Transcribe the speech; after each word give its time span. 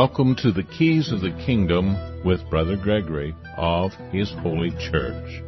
Welcome 0.00 0.34
to 0.36 0.50
the 0.50 0.62
Keys 0.62 1.12
of 1.12 1.20
the 1.20 1.30
Kingdom 1.44 2.24
with 2.24 2.48
Brother 2.48 2.74
Gregory 2.74 3.34
of 3.58 3.92
His 4.10 4.32
Holy 4.40 4.70
Church. 4.70 5.42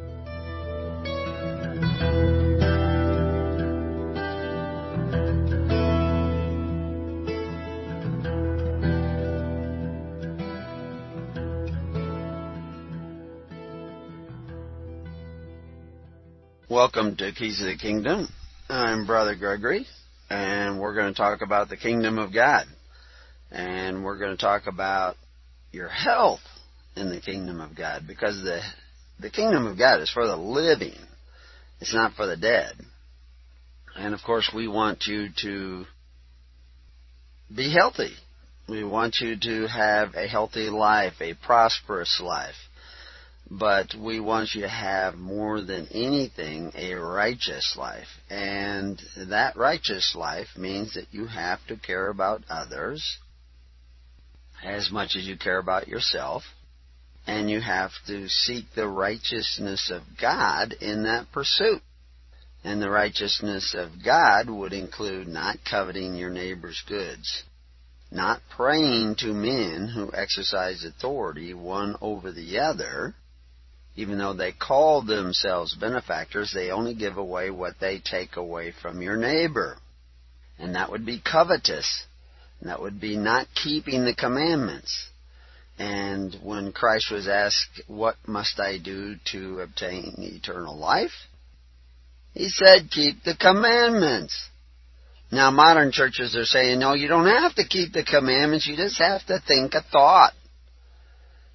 Welcome 16.68 17.16
to 17.16 17.32
Keys 17.32 17.62
of 17.62 17.68
the 17.68 17.79
Kingdom. 17.80 18.29
I'm 18.68 19.07
Brother 19.07 19.34
Gregory, 19.34 19.86
and 20.29 20.79
we're 20.79 20.94
going 20.94 21.14
to 21.14 21.16
talk 21.16 21.40
about 21.40 21.71
the 21.71 21.79
Kingdom 21.79 22.18
of 22.18 22.34
God 22.34 22.66
and 23.92 24.04
we're 24.04 24.18
going 24.18 24.36
to 24.36 24.42
talk 24.42 24.66
about 24.66 25.16
your 25.70 25.88
health 25.88 26.40
in 26.96 27.10
the 27.10 27.20
kingdom 27.20 27.60
of 27.60 27.76
God 27.76 28.04
because 28.06 28.42
the 28.42 28.60
the 29.20 29.30
kingdom 29.30 29.66
of 29.66 29.78
God 29.78 30.00
is 30.00 30.10
for 30.10 30.26
the 30.26 30.36
living. 30.36 30.96
It's 31.80 31.94
not 31.94 32.14
for 32.14 32.27
the 32.27 32.36
dead. 32.36 32.74
And 33.94 34.14
of 34.14 34.20
course, 34.24 34.50
we 34.55 34.66
want 34.66 35.05
you 35.06 35.28
to 35.42 35.84
be 37.55 37.72
healthy. 37.72 38.14
We 38.68 38.82
want 38.82 39.16
you 39.20 39.36
to 39.38 39.66
have 39.68 40.14
a 40.14 40.27
healthy 40.27 40.70
life, 40.70 41.14
a 41.20 41.34
prosperous 41.34 42.20
life. 42.22 42.54
But 43.50 43.94
we 43.94 44.18
want 44.18 44.54
you 44.54 44.62
to 44.62 44.68
have 44.68 45.16
more 45.16 45.60
than 45.60 45.86
anything 45.88 46.72
a 46.74 46.94
righteous 46.94 47.77
life. 47.78 48.08
And 48.30 49.00
that 49.16 49.56
righteous 49.56 50.14
life 50.16 50.48
means 50.56 50.94
that 50.94 51.12
you 51.12 51.27
have 51.27 51.58
to 51.66 51.77
care 51.77 52.08
about 52.08 52.42
others 52.48 53.18
as 54.62 54.91
much 54.91 55.16
as 55.16 55.27
you 55.27 55.36
care 55.36 55.58
about 55.58 55.88
yourself. 55.88 56.42
And 57.27 57.48
you 57.48 57.60
have 57.60 57.92
to 58.08 58.28
seek 58.28 58.64
the 58.74 58.88
righteousness 58.88 59.91
of 59.92 60.02
God 60.20 60.74
in 60.80 61.05
that 61.05 61.30
pursuit. 61.32 61.82
And 62.64 62.80
the 62.80 62.90
righteousness 62.90 63.74
of 63.77 64.05
God 64.05 64.48
would 64.48 64.72
include 64.72 65.28
not 65.28 65.58
coveting 65.68 66.14
your 66.14 66.30
neighbor's 66.30 66.83
goods, 66.88 67.42
not 68.10 68.40
praying 68.56 69.16
to 69.18 69.33
men 69.33 69.88
who 69.88 70.12
exercise 70.14 70.84
authority 70.84 71.55
one 71.55 71.96
over 72.00 72.30
the 72.30 72.58
other. 72.58 73.14
Even 73.94 74.18
though 74.18 74.33
they 74.33 74.52
call 74.52 75.02
themselves 75.02 75.74
benefactors, 75.74 76.52
they 76.52 76.70
only 76.70 76.94
give 76.94 77.16
away 77.16 77.50
what 77.50 77.74
they 77.80 77.98
take 77.98 78.36
away 78.36 78.72
from 78.80 79.02
your 79.02 79.16
neighbor. 79.16 79.77
And 80.58 80.74
that 80.77 80.90
would 80.90 81.05
be 81.05 81.20
covetous. 81.20 82.05
That 82.62 82.80
would 82.80 83.00
be 83.00 83.16
not 83.16 83.48
keeping 83.55 84.05
the 84.05 84.14
commandments. 84.14 85.08
And 85.78 86.36
when 86.42 86.72
Christ 86.72 87.10
was 87.10 87.27
asked, 87.27 87.82
What 87.88 88.16
must 88.27 88.60
I 88.60 88.78
do 88.78 89.16
to 89.32 89.60
obtain 89.60 90.14
eternal 90.18 90.77
life? 90.77 91.27
He 92.34 92.48
said, 92.48 92.90
Keep 92.90 93.24
the 93.24 93.34
commandments. 93.34 94.48
Now, 95.33 95.50
modern 95.50 95.92
churches 95.92 96.36
are 96.36 96.44
saying, 96.44 96.78
No, 96.78 96.94
you 96.94 97.08
don't 97.08 97.27
have 97.27 97.55
to 97.56 97.66
keep 97.66 97.92
the 97.92 98.05
commandments, 98.05 98.66
you 98.66 98.77
just 98.77 98.98
have 98.98 99.24
to 99.27 99.42
think 99.46 99.74
a 99.74 99.83
thought. 99.83 100.33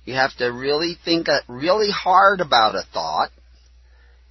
You 0.04 0.16
have 0.16 0.36
to 0.38 0.48
really 0.48 0.98
think 1.06 1.28
really 1.48 1.92
hard 1.92 2.42
about 2.42 2.76
a 2.76 2.84
thought, 2.94 3.30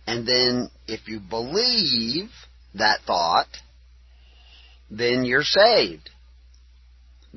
and 0.07 0.27
then 0.27 0.71
if 0.87 1.07
you 1.07 1.21
believe 1.21 2.31
that 2.75 3.01
thought, 3.07 3.49
then 4.91 5.25
you're 5.25 5.43
saved. 5.43 6.11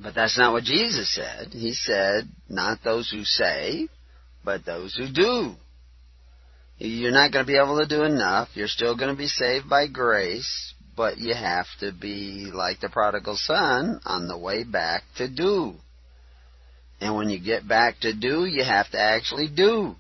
But 0.01 0.15
that's 0.15 0.37
not 0.37 0.53
what 0.53 0.63
Jesus 0.63 1.13
said. 1.13 1.49
He 1.51 1.73
said, 1.73 2.29
not 2.47 2.79
those 2.83 3.09
who 3.09 3.23
say, 3.23 3.87
but 4.45 4.65
those 4.65 4.95
who 4.95 5.11
do. 5.11 5.55
You're 6.77 7.11
not 7.11 7.33
going 7.33 7.45
to 7.45 7.51
be 7.51 7.57
able 7.57 7.79
to 7.79 7.87
do 7.87 8.03
enough. 8.03 8.49
You're 8.53 8.67
still 8.67 8.95
going 8.95 9.11
to 9.11 9.17
be 9.17 9.27
saved 9.27 9.69
by 9.69 9.87
grace, 9.87 10.73
but 10.95 11.17
you 11.17 11.33
have 11.33 11.65
to 11.81 11.91
be 11.91 12.49
like 12.53 12.79
the 12.79 12.87
prodigal 12.87 13.35
son 13.35 13.99
on 14.05 14.27
the 14.29 14.37
way 14.37 14.63
back 14.63 15.03
to 15.17 15.27
do. 15.27 15.73
And 17.01 17.15
when 17.15 17.29
you 17.29 17.39
get 17.39 17.67
back 17.67 17.99
to 18.01 18.13
do, 18.13 18.45
you 18.45 18.63
have 18.63 18.89
to 18.91 18.99
actually 18.99 19.49
do. 19.53 19.95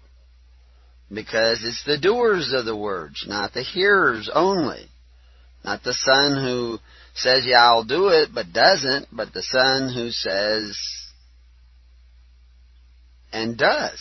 Because 1.11 1.61
it's 1.63 1.83
the 1.85 1.97
doers 1.97 2.53
of 2.53 2.65
the 2.65 2.75
words, 2.75 3.25
not 3.27 3.53
the 3.53 3.63
hearers 3.63 4.29
only. 4.33 4.85
Not 5.65 5.83
the 5.83 5.93
son 5.93 6.41
who 6.41 6.79
says, 7.19 7.45
yeah, 7.45 7.63
I'll 7.63 7.83
do 7.83 8.09
it, 8.09 8.29
but 8.33 8.53
doesn't, 8.53 9.07
but 9.11 9.33
the 9.33 9.43
son 9.43 9.93
who 9.93 10.11
says 10.11 10.77
and 13.31 13.57
does. 13.57 13.99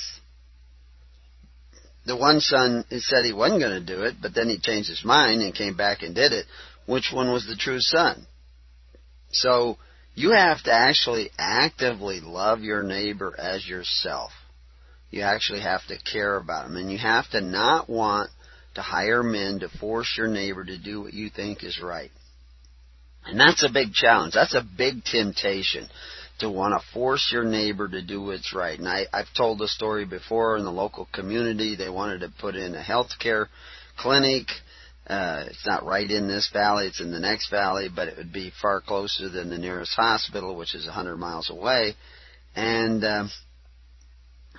The 2.06 2.16
one 2.16 2.40
son 2.40 2.84
said 2.90 3.24
he 3.24 3.32
wasn't 3.32 3.60
going 3.60 3.84
to 3.84 3.94
do 3.94 4.04
it, 4.04 4.16
but 4.22 4.34
then 4.34 4.48
he 4.48 4.58
changed 4.58 4.88
his 4.88 5.04
mind 5.04 5.42
and 5.42 5.54
came 5.54 5.76
back 5.76 6.02
and 6.02 6.14
did 6.14 6.32
it. 6.32 6.46
Which 6.86 7.10
one 7.12 7.30
was 7.30 7.46
the 7.46 7.56
true 7.56 7.80
son? 7.80 8.26
So, 9.30 9.76
you 10.14 10.32
have 10.32 10.62
to 10.64 10.72
actually 10.72 11.30
actively 11.38 12.20
love 12.20 12.60
your 12.62 12.82
neighbor 12.82 13.34
as 13.38 13.66
yourself. 13.68 14.32
You 15.10 15.22
actually 15.22 15.60
have 15.60 15.86
to 15.88 15.98
care 15.98 16.36
about 16.36 16.66
him. 16.66 16.76
And 16.76 16.90
you 16.90 16.98
have 16.98 17.28
to 17.30 17.40
not 17.40 17.88
want 17.88 18.30
to 18.74 18.82
hire 18.82 19.22
men 19.22 19.60
to 19.60 19.68
force 19.68 20.14
your 20.16 20.26
neighbor 20.26 20.64
to 20.64 20.78
do 20.78 21.02
what 21.02 21.14
you 21.14 21.30
think 21.30 21.62
is 21.62 21.80
right. 21.80 22.10
And 23.28 23.38
that's 23.38 23.62
a 23.62 23.68
big 23.68 23.92
challenge. 23.92 24.32
That's 24.32 24.54
a 24.54 24.62
big 24.76 25.04
temptation 25.04 25.86
to 26.38 26.48
want 26.48 26.72
to 26.72 26.92
force 26.94 27.28
your 27.30 27.44
neighbor 27.44 27.86
to 27.86 28.00
do 28.00 28.22
what's 28.22 28.54
right. 28.54 28.78
And 28.78 28.88
I, 28.88 29.04
I've 29.12 29.32
told 29.36 29.58
the 29.58 29.68
story 29.68 30.06
before 30.06 30.56
in 30.56 30.64
the 30.64 30.72
local 30.72 31.06
community. 31.12 31.76
They 31.76 31.90
wanted 31.90 32.20
to 32.20 32.32
put 32.40 32.54
in 32.54 32.74
a 32.74 32.82
health 32.82 33.10
care 33.20 33.48
clinic. 33.98 34.46
Uh, 35.06 35.44
it's 35.48 35.66
not 35.66 35.84
right 35.84 36.10
in 36.10 36.26
this 36.26 36.50
valley, 36.52 36.86
it's 36.86 37.00
in 37.00 37.10
the 37.10 37.18
next 37.18 37.50
valley, 37.50 37.88
but 37.94 38.08
it 38.08 38.18
would 38.18 38.32
be 38.32 38.52
far 38.60 38.80
closer 38.80 39.28
than 39.30 39.48
the 39.48 39.56
nearest 39.56 39.94
hospital, 39.94 40.54
which 40.54 40.74
is 40.74 40.84
a 40.84 40.88
100 40.88 41.16
miles 41.16 41.48
away. 41.50 41.94
And 42.54 43.02
um, 43.04 43.30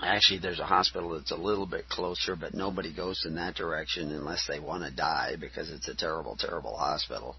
actually, 0.01 0.39
there's 0.39 0.59
a 0.59 0.65
hospital 0.65 1.11
that's 1.11 1.31
a 1.31 1.35
little 1.35 1.67
bit 1.67 1.87
closer, 1.87 2.35
but 2.35 2.55
nobody 2.55 2.93
goes 2.93 3.25
in 3.27 3.35
that 3.35 3.55
direction 3.55 4.11
unless 4.11 4.47
they 4.47 4.59
want 4.59 4.83
to 4.83 4.95
die 4.95 5.35
because 5.39 5.71
it's 5.71 5.87
a 5.87 5.95
terrible, 5.95 6.35
terrible 6.35 6.75
hospital 6.75 7.35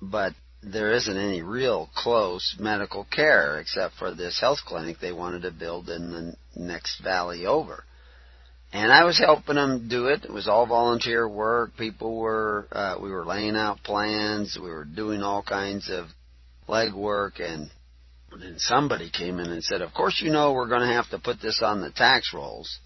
but 0.00 0.34
there 0.62 0.92
isn't 0.92 1.16
any 1.16 1.42
real 1.42 1.88
close 1.94 2.56
medical 2.58 3.04
care 3.04 3.58
except 3.58 3.94
for 3.94 4.14
this 4.14 4.38
health 4.40 4.58
clinic 4.66 4.98
they 5.00 5.12
wanted 5.12 5.42
to 5.42 5.50
build 5.50 5.88
in 5.88 6.10
the 6.10 6.36
next 6.60 7.00
valley 7.02 7.46
over. 7.46 7.84
And 8.72 8.92
I 8.92 9.04
was 9.04 9.18
helping 9.18 9.56
them 9.56 9.88
do 9.88 10.06
it. 10.06 10.24
It 10.24 10.32
was 10.32 10.46
all 10.46 10.66
volunteer 10.66 11.28
work. 11.28 11.76
People 11.76 12.18
were, 12.20 12.68
uh, 12.70 12.98
we 13.02 13.10
were 13.10 13.24
laying 13.24 13.56
out 13.56 13.82
plans. 13.82 14.56
We 14.62 14.70
were 14.70 14.84
doing 14.84 15.22
all 15.22 15.42
kinds 15.42 15.90
of 15.90 16.06
legwork. 16.68 17.40
And 17.40 17.68
then 18.30 18.56
somebody 18.58 19.10
came 19.10 19.40
in 19.40 19.50
and 19.50 19.64
said, 19.64 19.80
of 19.80 19.92
course 19.92 20.20
you 20.22 20.30
know 20.30 20.52
we're 20.52 20.68
going 20.68 20.86
to 20.86 20.94
have 20.94 21.10
to 21.10 21.18
put 21.18 21.40
this 21.40 21.62
on 21.64 21.80
the 21.80 21.90
tax 21.90 22.32
rolls. 22.32 22.78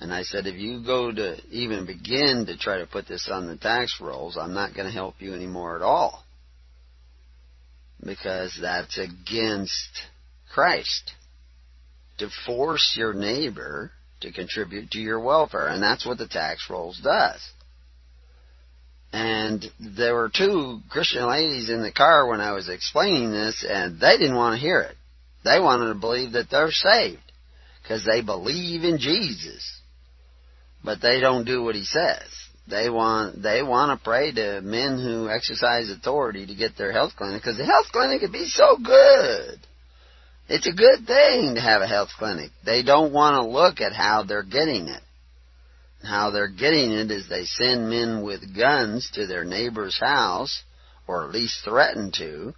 And 0.00 0.12
I 0.12 0.22
said, 0.22 0.48
if 0.48 0.56
you 0.56 0.82
go 0.84 1.12
to 1.12 1.36
even 1.50 1.86
begin 1.86 2.46
to 2.46 2.56
try 2.56 2.78
to 2.78 2.86
put 2.86 3.06
this 3.06 3.28
on 3.30 3.46
the 3.46 3.56
tax 3.56 4.00
rolls, 4.00 4.36
I'm 4.36 4.54
not 4.54 4.74
going 4.74 4.86
to 4.86 4.92
help 4.92 5.16
you 5.20 5.34
anymore 5.34 5.76
at 5.76 5.82
all 5.82 6.21
because 8.04 8.58
that's 8.60 8.98
against 8.98 10.02
Christ. 10.52 11.12
To 12.18 12.28
force 12.46 12.94
your 12.96 13.14
neighbor 13.14 13.90
to 14.20 14.32
contribute 14.32 14.90
to 14.92 14.98
your 14.98 15.20
welfare, 15.20 15.68
and 15.68 15.82
that's 15.82 16.06
what 16.06 16.18
the 16.18 16.28
tax 16.28 16.68
rolls 16.70 17.00
does. 17.02 17.40
And 19.12 19.64
there 19.78 20.14
were 20.14 20.30
two 20.34 20.80
Christian 20.88 21.28
ladies 21.28 21.68
in 21.68 21.82
the 21.82 21.92
car 21.92 22.28
when 22.28 22.40
I 22.40 22.52
was 22.52 22.68
explaining 22.68 23.30
this, 23.30 23.64
and 23.68 24.00
they 24.00 24.16
didn't 24.16 24.36
want 24.36 24.54
to 24.54 24.60
hear 24.60 24.80
it. 24.80 24.96
They 25.44 25.60
wanted 25.60 25.92
to 25.92 26.00
believe 26.00 26.32
that 26.32 26.48
they're 26.50 26.70
saved 26.70 27.20
because 27.82 28.06
they 28.06 28.22
believe 28.22 28.84
in 28.84 28.98
Jesus, 28.98 29.80
but 30.84 31.02
they 31.02 31.20
don't 31.20 31.44
do 31.44 31.62
what 31.62 31.74
he 31.74 31.84
says. 31.84 32.28
They 32.72 32.88
want 32.88 33.42
they 33.42 33.62
want 33.62 33.90
to 33.92 34.02
pray 34.02 34.32
to 34.32 34.62
men 34.62 34.98
who 34.98 35.28
exercise 35.28 35.90
authority 35.90 36.46
to 36.46 36.54
get 36.54 36.74
their 36.78 36.90
health 36.90 37.12
clinic 37.18 37.42
because 37.42 37.58
the 37.58 37.66
health 37.66 37.88
clinic 37.92 38.22
could 38.22 38.32
be 38.32 38.46
so 38.46 38.78
good. 38.82 39.60
It's 40.48 40.66
a 40.66 40.72
good 40.72 41.06
thing 41.06 41.54
to 41.54 41.60
have 41.60 41.82
a 41.82 41.86
health 41.86 42.08
clinic. 42.18 42.50
They 42.64 42.82
don't 42.82 43.12
want 43.12 43.34
to 43.34 43.46
look 43.46 43.82
at 43.82 43.92
how 43.92 44.22
they're 44.22 44.42
getting 44.42 44.88
it. 44.88 45.02
How 46.02 46.30
they're 46.30 46.48
getting 46.48 46.92
it 46.92 47.10
is 47.10 47.28
they 47.28 47.44
send 47.44 47.90
men 47.90 48.22
with 48.22 48.56
guns 48.56 49.10
to 49.14 49.26
their 49.26 49.44
neighbor's 49.44 50.00
house, 50.00 50.62
or 51.06 51.26
at 51.26 51.34
least 51.34 51.62
threaten 51.64 52.10
to, 52.16 52.54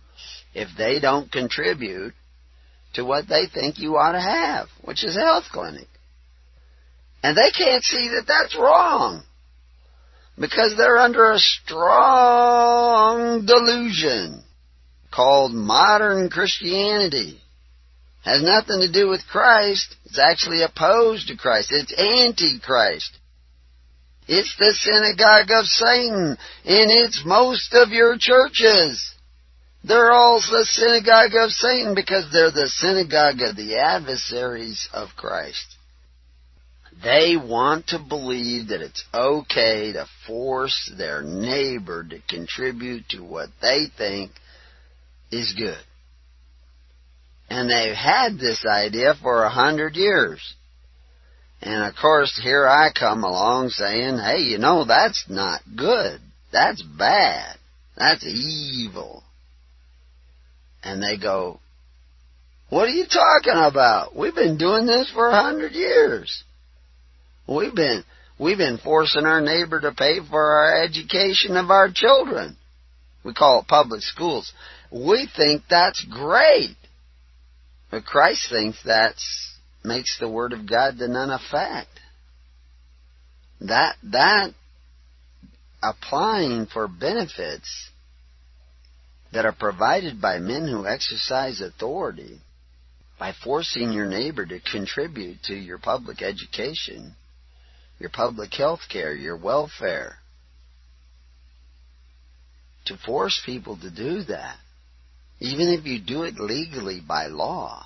if 0.55 0.69
they 0.79 1.01
don't 1.01 1.31
contribute 1.31 2.15
to 2.95 3.05
what 3.05 3.29
they 3.29 3.47
think 3.53 3.81
you 3.81 3.97
ought 3.97 4.13
to 4.13 4.21
have, 4.21 4.69
which 4.83 5.03
is 5.03 5.17
a 5.17 5.21
health 5.21 5.47
clinic. 5.51 5.89
And 7.25 7.37
they 7.37 7.51
can't 7.51 7.83
see 7.83 8.11
that 8.11 8.27
that's 8.29 8.57
wrong 8.57 9.25
because 10.39 10.75
they're 10.77 10.99
under 10.99 11.31
a 11.31 11.39
strong 11.39 13.47
delusion 13.47 14.43
called 15.13 15.53
modern 15.53 16.29
Christianity. 16.29 17.41
Has 18.25 18.43
nothing 18.43 18.81
to 18.81 18.91
do 18.91 19.09
with 19.09 19.21
Christ. 19.31 19.95
It's 20.07 20.19
actually 20.19 20.63
opposed 20.63 21.29
to 21.29 21.37
Christ. 21.37 21.71
It's 21.71 21.93
anti-Christ. 21.93 23.19
It's 24.27 24.57
the 24.59 24.73
synagogue 24.73 25.51
of 25.51 25.67
Satan, 25.67 26.39
and 26.65 26.91
it's 26.91 27.23
most 27.27 27.75
of 27.75 27.91
your 27.91 28.17
churches. 28.19 29.15
They're 29.87 30.13
all 30.13 30.41
the 30.41 30.65
synagogue 30.65 31.35
of 31.35 31.51
Satan 31.51 31.95
because 31.95 32.33
they're 32.33 32.51
the 32.51 32.69
synagogue 32.69 33.43
of 33.43 33.55
the 33.55 33.77
adversaries 33.77 34.89
of 34.95 35.11
Christ. 35.15 35.74
They 37.03 37.37
want 37.37 37.89
to 37.89 37.99
believe 37.99 38.69
that 38.69 38.81
it's 38.81 39.05
okay 39.13 39.93
to 39.93 40.07
force 40.27 40.93
their 40.97 41.23
neighbor 41.23 42.05
to 42.05 42.21
contribute 42.29 43.09
to 43.11 43.21
what 43.23 43.49
they 43.61 43.87
think 43.97 44.31
is 45.31 45.55
good. 45.57 45.83
And 47.51 47.69
they've 47.69 47.95
had 47.95 48.39
this 48.39 48.65
idea 48.67 49.15
for 49.21 49.45
a 49.45 49.51
hundred 49.51 49.97
years. 49.97 50.55
And 51.61 51.85
of 51.85 51.95
course, 52.01 52.39
here 52.43 52.67
I 52.67 52.91
come 52.99 53.25
along 53.25 53.71
saying, 53.71 54.19
hey, 54.19 54.43
you 54.43 54.59
know, 54.59 54.85
that's 54.85 55.25
not 55.29 55.63
good. 55.77 56.21
That's 56.53 56.83
bad. 56.83 57.57
That's 57.97 58.25
evil. 58.25 59.23
And 60.83 61.03
they 61.03 61.17
go, 61.17 61.61
what 62.69 62.89
are 62.89 62.93
you 62.93 63.07
talking 63.07 63.61
about? 63.61 64.17
We've 64.17 64.35
been 64.35 64.59
doing 64.59 64.87
this 64.87 65.11
for 65.11 65.29
a 65.29 65.43
hundred 65.43 65.73
years. 65.73 66.45
We've 67.47 67.75
been, 67.75 68.05
we've 68.39 68.59
been 68.59 68.79
forcing 68.79 69.27
our 69.27 69.41
neighbor 69.41 69.81
to 69.81 69.93
pay 69.93 70.19
for 70.29 70.43
our 70.43 70.83
education 70.83 71.57
of 71.57 71.71
our 71.71 71.91
children. 71.93 72.57
We 73.25 73.35
call 73.35 73.61
it 73.61 73.69
public 73.69 74.03
schools. 74.03 74.53
We 74.91 75.29
think 75.37 75.63
that's 75.69 76.05
great. 76.05 76.77
But 77.91 78.05
Christ 78.05 78.51
thinks 78.51 78.83
that 78.85 79.15
makes 79.85 80.19
the 80.19 80.29
Word 80.29 80.53
of 80.53 80.69
God 80.69 80.99
to 80.99 81.09
none 81.09 81.31
effect. 81.31 81.89
That, 83.61 83.97
that 84.05 84.51
applying 85.83 86.67
for 86.67 86.89
benefits 86.89 87.91
that 89.33 89.45
are 89.45 89.53
provided 89.53 90.21
by 90.21 90.39
men 90.39 90.67
who 90.67 90.87
exercise 90.87 91.61
authority 91.61 92.41
by 93.19 93.33
forcing 93.45 93.93
your 93.93 94.07
neighbor 94.07 94.45
to 94.45 94.61
contribute 94.61 95.43
to 95.45 95.55
your 95.55 95.79
public 95.79 96.23
education, 96.23 97.15
your 97.99 98.11
public 98.11 98.53
health 98.55 98.81
care, 98.91 99.15
your 99.15 99.37
welfare. 99.37 100.17
To 102.87 102.97
force 102.99 103.41
people 103.45 103.79
to 103.79 103.91
do 103.91 104.25
that, 104.25 104.57
even 105.41 105.69
if 105.69 105.87
you 105.87 106.01
do 106.01 106.23
it 106.23 106.39
legally 106.39 107.01
by 107.07 107.27
law, 107.27 107.85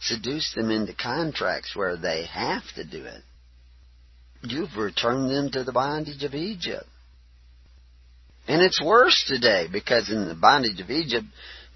seduce 0.00 0.52
them 0.54 0.70
into 0.70 0.94
contracts 0.94 1.74
where 1.74 1.96
they 1.96 2.26
have 2.26 2.62
to 2.74 2.84
do 2.84 3.04
it, 3.04 3.22
you've 4.42 4.76
returned 4.76 5.30
them 5.30 5.50
to 5.50 5.64
the 5.64 5.72
bondage 5.72 6.22
of 6.24 6.34
Egypt. 6.34 6.86
And 8.48 8.62
it's 8.62 8.82
worse 8.82 9.24
today 9.26 9.66
because 9.70 10.10
in 10.10 10.28
the 10.28 10.34
bondage 10.34 10.80
of 10.80 10.90
Egypt, 10.90 11.26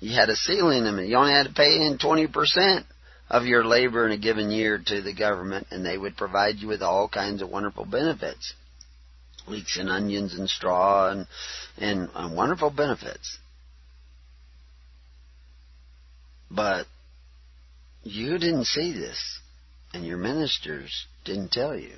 you 0.00 0.14
had 0.14 0.28
a 0.28 0.36
ceiling 0.36 0.84
limit. 0.84 1.08
You 1.08 1.16
only 1.16 1.32
had 1.32 1.46
to 1.46 1.52
pay 1.52 1.76
in 1.76 1.98
20% 1.98 2.84
of 3.30 3.44
your 3.44 3.64
labor 3.64 4.04
in 4.06 4.12
a 4.12 4.18
given 4.18 4.50
year 4.50 4.82
to 4.84 5.00
the 5.00 5.14
government, 5.14 5.68
and 5.70 5.86
they 5.86 5.96
would 5.96 6.16
provide 6.16 6.56
you 6.56 6.66
with 6.66 6.82
all 6.82 7.08
kinds 7.08 7.40
of 7.40 7.48
wonderful 7.48 7.84
benefits. 7.84 8.54
Leeks 9.46 9.78
and 9.78 9.88
onions 9.88 10.34
and 10.34 10.50
straw 10.50 11.10
and, 11.10 11.26
and, 11.78 12.10
and 12.14 12.36
wonderful 12.36 12.70
benefits. 12.70 13.38
But 16.50 16.86
you 18.02 18.38
didn't 18.38 18.66
see 18.66 18.92
this, 18.92 19.38
and 19.94 20.04
your 20.04 20.18
ministers 20.18 21.06
didn't 21.24 21.52
tell 21.52 21.78
you. 21.78 21.94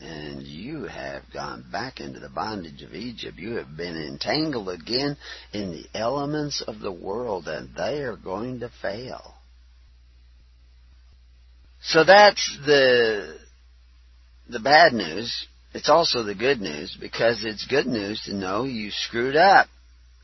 And 0.00 0.42
you 0.42 0.84
have 0.84 1.22
gone 1.32 1.64
back 1.72 2.00
into 2.00 2.20
the 2.20 2.28
bondage 2.28 2.82
of 2.82 2.94
Egypt. 2.94 3.38
You 3.38 3.56
have 3.56 3.74
been 3.76 3.96
entangled 3.96 4.68
again 4.68 5.16
in 5.52 5.72
the 5.72 5.86
elements 5.98 6.60
of 6.60 6.80
the 6.80 6.92
world, 6.92 7.48
and 7.48 7.70
they 7.74 8.02
are 8.02 8.16
going 8.16 8.60
to 8.60 8.70
fail. 8.82 9.34
So 11.84 12.02
that's 12.02 12.58
the 12.64 13.38
the 14.48 14.60
bad 14.60 14.92
news. 14.92 15.46
It's 15.74 15.88
also 15.88 16.22
the 16.22 16.34
good 16.34 16.60
news 16.60 16.96
because 16.98 17.44
it's 17.44 17.66
good 17.66 17.86
news 17.86 18.22
to 18.22 18.34
know 18.34 18.64
you 18.64 18.90
screwed 18.90 19.36
up. 19.36 19.66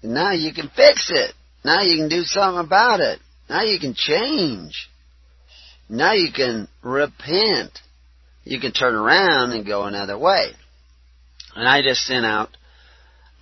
And 0.03 0.15
now 0.15 0.33
you 0.33 0.55
can 0.55 0.71
fix 0.75 1.11
it. 1.11 1.35
Now 1.65 1.83
you 1.83 1.99
can 1.99 2.09
do 2.09 2.23
something 2.23 2.65
about 2.65 3.01
it. 3.01 3.19
Now 3.49 3.63
you 3.63 3.79
can 3.79 3.95
change. 3.95 4.89
Now 5.89 6.13
you 6.13 6.33
can 6.33 6.69
repent. 6.83 7.79
You 8.45 8.61
can 8.61 8.73
turn 8.73 8.95
around 8.95 9.53
and 9.53 9.67
go 9.67 9.85
another 9.85 10.17
way. 10.19 10.53
And 11.55 11.69
I 11.69 11.83
just 11.83 12.03
sent 12.07 12.25
out 12.25 12.51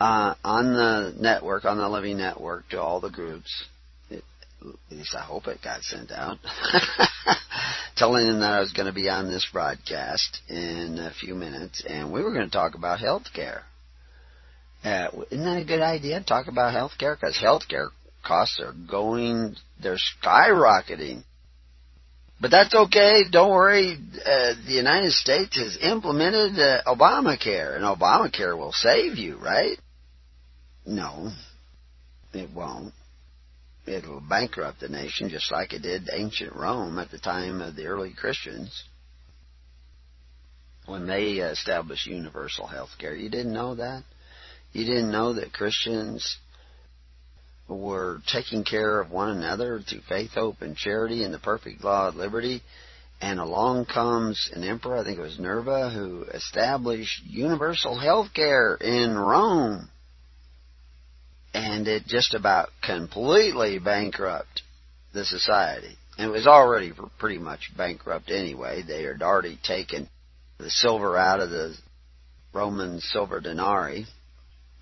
uh, 0.01 0.35
on 0.43 0.73
the 0.73 1.15
network, 1.21 1.65
on 1.65 1.77
the 1.77 1.89
Living 1.89 2.17
Network, 2.17 2.69
to 2.71 2.81
all 2.81 3.01
the 3.01 3.11
groups. 3.11 3.65
At 4.61 4.97
least 4.97 5.15
I 5.15 5.23
hope 5.23 5.47
it 5.47 5.63
got 5.63 5.83
sent 5.83 6.11
out. 6.11 6.39
telling 7.99 8.27
them 8.27 8.41
that 8.41 8.53
I 8.53 8.61
was 8.61 8.73
going 8.73 8.87
to 8.87 8.93
be 8.93 9.09
on 9.09 9.29
this 9.29 9.47
broadcast 9.53 10.41
in 10.49 10.99
a 10.99 11.13
few 11.13 11.35
minutes, 11.35 11.85
and 11.87 12.13
we 12.13 12.23
were 12.23 12.33
going 12.33 12.47
to 12.47 12.51
talk 12.51 12.75
about 12.75 13.01
health 13.01 13.25
care. 13.35 13.65
Uh, 14.85 15.09
isn't 15.31 15.45
that 15.45 15.61
a 15.61 15.65
good 15.65 15.81
idea? 15.81 16.23
Talk 16.23 16.47
about 16.47 16.73
health 16.73 16.93
care? 16.99 17.17
Because 17.17 17.37
health 17.39 17.63
care 17.69 17.89
costs 18.25 18.61
are 18.61 18.73
going, 18.89 19.57
they're 19.83 19.99
skyrocketing. 20.23 21.25
But 22.41 22.53
that's 22.53 22.73
okay. 22.73 23.25
Don't 23.29 23.51
worry. 23.51 23.97
Uh, 24.25 24.55
the 24.65 24.75
United 24.75 25.11
States 25.11 25.59
has 25.59 25.77
implemented 25.83 26.57
uh, 26.57 26.83
Obamacare, 26.87 27.75
and 27.75 27.85
Obamacare 27.85 28.57
will 28.57 28.73
save 28.73 29.17
you, 29.17 29.39
right? 29.39 29.77
No, 30.87 31.33
it 32.33 32.49
won't. 32.55 32.95
It'll 33.89 34.21
bankrupt 34.21 34.81
the 34.81 34.89
nation 34.89 35.31
just 35.31 35.51
like 35.51 35.73
it 35.73 35.83
did 35.83 36.09
ancient 36.13 36.55
Rome 36.55 36.99
at 36.99 37.11
the 37.11 37.19
time 37.19 37.61
of 37.61 37.75
the 37.75 37.87
early 37.87 38.13
Christians 38.13 38.85
when 40.87 41.07
they 41.07 41.35
established 41.35 42.07
universal 42.07 42.67
health 42.67 42.91
care. 42.99 43.15
You 43.15 43.29
didn't 43.29 43.53
know 43.53 43.75
that? 43.75 44.05
You 44.73 44.85
didn't 44.85 45.11
know 45.11 45.35
that 45.35 45.53
Christians 45.53 46.39
were 47.69 48.21
taking 48.33 48.65
care 48.65 49.01
of 49.01 49.11
one 49.11 49.31
another 49.31 49.81
through 49.81 50.01
faith, 50.09 50.31
hope, 50.35 50.63
and 50.63 50.77
charity 50.77 51.25
and 51.25 51.33
the 51.33 51.39
perfect 51.39 51.85
law 51.85 52.09
of 52.09 52.17
liberty. 52.17 52.63
And 53.21 53.41
along 53.41 53.87
comes 53.87 54.51
an 54.55 54.65
emperor, 54.65 54.97
I 54.97 55.05
think 55.05 55.19
it 55.19 55.23
was 55.23 55.39
Nerva, 55.39 55.91
who 55.91 56.23
established 56.33 57.25
universal 57.25 57.99
health 57.99 58.33
care 58.33 58.75
in 58.77 59.17
Rome 59.17 59.91
and 61.59 61.89
it 61.89 62.07
just 62.07 62.35
about 62.35 62.69
completely 62.85 63.81
bankrupt 63.81 64.63
the 65.13 65.25
society. 65.25 65.97
It 66.17 66.29
was 66.29 66.47
already 66.47 66.93
pretty 67.19 67.39
much 67.39 67.73
bankrupt 67.77 68.31
anyway. 68.31 68.83
They 68.83 69.03
had 69.03 69.23
already 69.23 69.59
taken 69.63 70.09
the 70.59 70.71
silver 70.71 71.17
out 71.17 71.41
of 71.41 71.51
the 71.51 71.77
Roman 72.53 73.01
silver 73.01 73.41
denarii. 73.41 74.07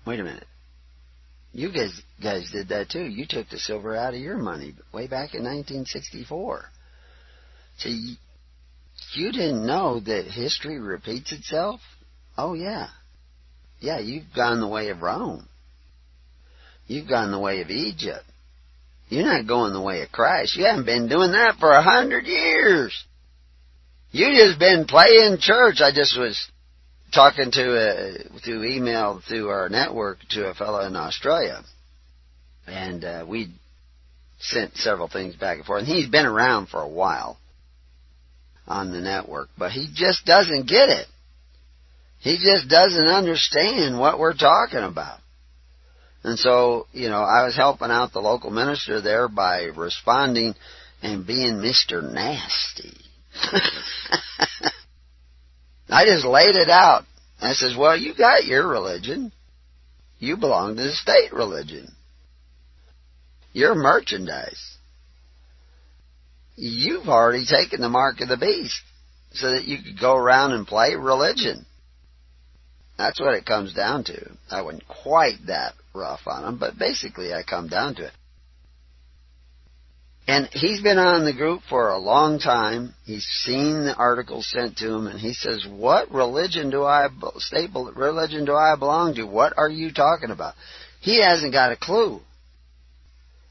Wait 0.05 0.19
a 0.19 0.23
minute. 0.23 0.45
You 1.51 1.71
guys, 1.71 1.99
guys 2.21 2.49
did 2.51 2.69
that 2.69 2.89
too. 2.89 3.05
You 3.05 3.25
took 3.27 3.49
the 3.49 3.57
silver 3.57 3.95
out 3.95 4.13
of 4.13 4.19
your 4.19 4.37
money 4.37 4.75
way 4.93 5.07
back 5.07 5.33
in 5.33 5.43
1964. 5.43 6.65
So 7.79 7.89
you, 7.89 8.15
you 9.13 9.31
didn't 9.31 9.65
know 9.65 9.99
that 9.99 10.25
history 10.25 10.79
repeats 10.79 11.31
itself? 11.31 11.81
Oh 12.37 12.53
yeah. 12.53 12.89
Yeah, 13.79 13.99
you've 13.99 14.33
gone 14.35 14.59
the 14.59 14.67
way 14.67 14.89
of 14.89 15.01
Rome. 15.01 15.47
You've 16.87 17.07
gone 17.07 17.31
the 17.31 17.39
way 17.39 17.61
of 17.61 17.69
Egypt. 17.69 18.23
You're 19.09 19.25
not 19.25 19.47
going 19.47 19.73
the 19.73 19.81
way 19.81 20.01
of 20.01 20.11
Christ. 20.11 20.57
You 20.57 20.65
haven't 20.65 20.85
been 20.85 21.07
doing 21.07 21.31
that 21.31 21.55
for 21.59 21.71
a 21.71 21.81
hundred 21.81 22.25
years. 22.25 23.05
You 24.11 24.33
just 24.35 24.59
been 24.59 24.85
playing 24.85 25.37
church. 25.39 25.81
I 25.81 25.91
just 25.93 26.17
was 26.17 26.49
talking 27.13 27.51
to 27.51 27.61
a, 27.61 28.39
through 28.39 28.65
email 28.65 29.21
through 29.27 29.49
our 29.49 29.69
network 29.69 30.19
to 30.31 30.47
a 30.47 30.53
fellow 30.53 30.85
in 30.85 30.95
Australia, 30.95 31.63
and 32.65 33.03
uh, 33.03 33.25
we 33.27 33.49
sent 34.39 34.75
several 34.75 35.07
things 35.07 35.35
back 35.35 35.57
and 35.57 35.65
forth. 35.65 35.79
And 35.79 35.87
he's 35.87 36.09
been 36.09 36.25
around 36.25 36.67
for 36.67 36.81
a 36.81 36.87
while 36.87 37.37
on 38.67 38.91
the 38.91 38.99
network, 38.99 39.49
but 39.57 39.71
he 39.71 39.89
just 39.93 40.25
doesn't 40.25 40.67
get 40.67 40.89
it. 40.89 41.07
He 42.19 42.37
just 42.37 42.69
doesn't 42.69 43.07
understand 43.07 43.99
what 43.99 44.19
we're 44.19 44.33
talking 44.33 44.83
about. 44.83 45.19
And 46.23 46.37
so, 46.37 46.87
you 46.91 47.09
know, 47.09 47.21
I 47.21 47.45
was 47.45 47.55
helping 47.55 47.91
out 47.91 48.11
the 48.11 48.19
local 48.19 48.49
minister 48.49 49.01
there 49.01 49.27
by 49.27 49.65
responding 49.65 50.55
and 51.01 51.25
being 51.25 51.55
Mr. 51.55 52.01
Nasty. 52.03 52.97
I 55.89 56.05
just 56.05 56.25
laid 56.25 56.55
it 56.55 56.69
out. 56.69 57.03
I 57.39 57.53
says, 57.53 57.75
well, 57.77 57.95
you 57.95 58.13
got 58.15 58.45
your 58.45 58.67
religion. 58.67 59.31
You 60.19 60.37
belong 60.37 60.75
to 60.75 60.83
the 60.83 60.91
state 60.91 61.31
religion. 61.31 61.91
You're 63.53 63.75
merchandise. 63.75 64.77
you've 66.55 67.07
already 67.07 67.45
taken 67.45 67.81
the 67.81 67.89
mark 67.89 68.19
of 68.21 68.27
the 68.27 68.37
beast 68.37 68.81
so 69.33 69.51
that 69.51 69.65
you 69.65 69.77
could 69.83 69.99
go 69.99 70.15
around 70.15 70.53
and 70.53 70.65
play 70.65 70.95
religion. 70.95 71.65
That's 72.97 73.19
what 73.19 73.35
it 73.35 73.45
comes 73.45 73.73
down 73.73 74.03
to. 74.05 74.31
I 74.49 74.61
wasn't 74.63 74.87
quite 74.87 75.37
that 75.47 75.73
rough 75.97 76.21
on 76.27 76.45
him, 76.45 76.57
but 76.57 76.77
basically 76.77 77.33
I 77.33 77.43
come 77.43 77.67
down 77.67 77.95
to 77.95 78.05
it. 78.05 78.13
And 80.27 80.49
he's 80.51 80.81
been 80.81 80.97
on 80.97 81.23
the 81.23 81.33
group 81.33 81.61
for 81.69 81.89
a 81.89 81.97
long 81.97 82.37
time. 82.37 82.93
He's 83.05 83.23
seen 83.23 83.85
the 83.85 83.95
articles 83.95 84.49
sent 84.49 84.77
to 84.77 84.93
him, 84.93 85.07
and 85.07 85.17
he 85.17 85.33
says, 85.33 85.65
"What 85.65 86.11
religion 86.11 86.69
do 86.69 86.83
I 86.83 87.07
state 87.37 87.69
religion 87.73 88.43
do 88.43 88.53
I 88.53 88.75
belong 88.75 89.15
to? 89.15 89.23
What 89.23 89.53
are 89.57 89.69
you 89.69 89.93
talking 89.93 90.31
about?" 90.31 90.55
He 90.99 91.21
hasn't 91.21 91.53
got 91.53 91.71
a 91.71 91.77
clue. 91.77 92.19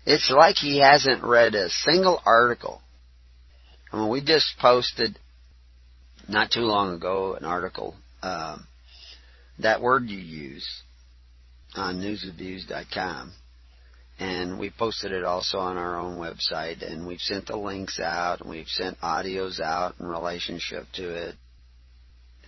It's 0.04 0.30
like 0.30 0.56
he 0.56 0.78
hasn't 0.78 1.24
read 1.24 1.54
a 1.54 1.70
single 1.70 2.20
article. 2.26 2.82
I 3.90 3.96
mean, 3.96 4.08
we 4.10 4.20
just 4.20 4.58
posted 4.58 5.18
not 6.28 6.50
too 6.50 6.60
long 6.60 6.94
ago 6.94 7.34
an 7.34 7.46
article. 7.46 7.94
Um, 8.22 8.66
that 9.60 9.80
word 9.80 10.10
you 10.10 10.18
use 10.18 10.82
Uh, 11.76 11.80
on 11.80 12.00
newswithviews.com 12.00 13.33
and 14.18 14.59
we 14.59 14.71
posted 14.71 15.12
it 15.12 15.25
also 15.25 15.59
on 15.59 15.76
our 15.76 15.99
own 15.99 16.16
website 16.16 16.83
and 16.83 17.06
we've 17.06 17.21
sent 17.21 17.47
the 17.47 17.56
links 17.56 18.00
out 18.00 18.40
and 18.40 18.49
we've 18.49 18.68
sent 18.68 18.99
audios 19.00 19.61
out 19.61 19.95
in 20.00 20.06
relationship 20.06 20.85
to 20.95 21.28
it. 21.28 21.35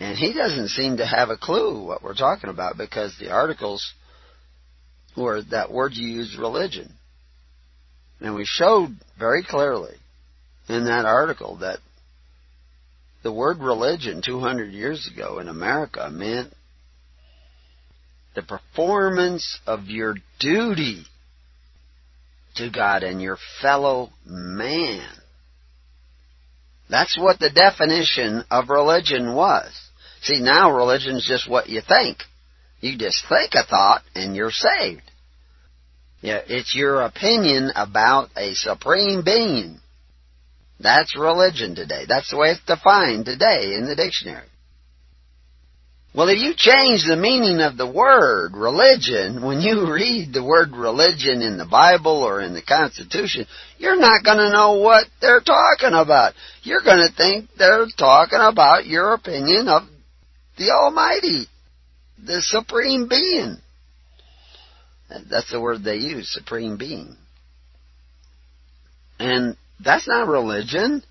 And 0.01 0.17
he 0.17 0.33
doesn't 0.33 0.69
seem 0.69 0.97
to 0.99 1.07
have 1.07 1.29
a 1.29 1.37
clue 1.37 1.85
what 1.85 2.03
we're 2.03 2.15
talking 2.15 2.49
about 2.49 2.79
because 2.79 3.15
the 3.19 3.31
articles 3.31 3.93
were 5.17 5.43
that 5.51 5.71
word 5.71 5.93
you 5.95 6.09
use 6.09 6.37
religion. 6.39 6.91
And 8.21 8.35
we 8.35 8.45
showed 8.47 8.97
very 9.19 9.43
clearly 9.45 9.95
in 10.69 10.87
that 10.87 11.05
article 11.05 11.57
that 11.57 11.79
the 13.23 13.33
word 13.33 13.59
religion 13.59 14.23
200 14.25 14.73
years 14.73 15.11
ago 15.13 15.39
in 15.39 15.49
America 15.49 16.09
meant 16.11 16.55
the 18.39 18.43
performance 18.43 19.59
of 19.67 19.87
your 19.87 20.15
duty 20.39 21.05
to 22.55 22.71
God 22.71 23.03
and 23.03 23.21
your 23.21 23.37
fellow 23.61 24.11
man. 24.25 25.09
That's 26.89 27.19
what 27.19 27.41
the 27.41 27.51
definition 27.51 28.45
of 28.49 28.69
religion 28.69 29.35
was. 29.35 29.69
See, 30.23 30.41
now 30.41 30.71
religion's 30.71 31.27
just 31.27 31.51
what 31.51 31.69
you 31.69 31.81
think. 31.87 32.19
You 32.81 32.97
just 32.97 33.25
think 33.29 33.55
a 33.55 33.67
thought 33.67 34.03
and 34.15 34.37
you're 34.37 34.53
saved. 34.53 35.03
Yeah, 36.21 36.41
it's 36.47 36.77
your 36.77 37.03
opinion 37.03 37.73
about 37.75 38.31
a 38.37 38.55
supreme 38.55 39.25
being. 39.25 39.81
That's 40.79 41.19
religion 41.19 41.75
today. 41.75 42.05
That's 42.09 42.31
the 42.31 42.37
way 42.37 42.51
it's 42.51 42.65
defined 42.65 43.25
today 43.25 43.75
in 43.75 43.87
the 43.89 43.97
dictionary. 43.97 44.47
Well, 46.15 46.29
if 46.31 46.39
you 46.39 46.55
change 46.57 47.05
the 47.05 47.17
meaning 47.17 47.61
of 47.61 47.77
the 47.77 47.91
word 47.91 48.55
religion, 48.55 49.45
when 49.45 49.61
you 49.61 49.93
read 49.93 50.33
the 50.33 50.45
word 50.45 50.73
religion 50.73 51.43
in 51.43 51.59
the 51.59 51.67
Bible 51.67 52.23
or 52.23 52.41
in 52.41 52.55
the 52.55 52.63
Constitution, 52.63 53.47
you're 53.79 54.01
not 54.01 54.25
going 54.25 54.39
to 54.39 54.51
know 54.51 54.79
what 54.79 55.07
they're 55.21 55.41
talking 55.41 55.93
about. 55.93 56.33
You're 56.63 56.83
going 56.83 57.07
to 57.07 57.15
think 57.15 57.51
they're 57.59 57.87
talking 57.99 58.41
about 58.41 58.87
your 58.87 59.13
opinion 59.13 59.69
of 59.69 59.83
the 60.57 60.71
Almighty, 60.71 61.47
the 62.25 62.41
Supreme 62.41 63.09
Being. 63.09 63.59
That's 65.31 65.51
the 65.51 65.61
word 65.61 65.85
they 65.85 65.97
use, 65.97 66.33
Supreme 66.33 66.77
Being. 66.77 67.17
And 69.19 69.57
that's 69.83 70.09
not 70.09 70.29
religion. 70.29 71.03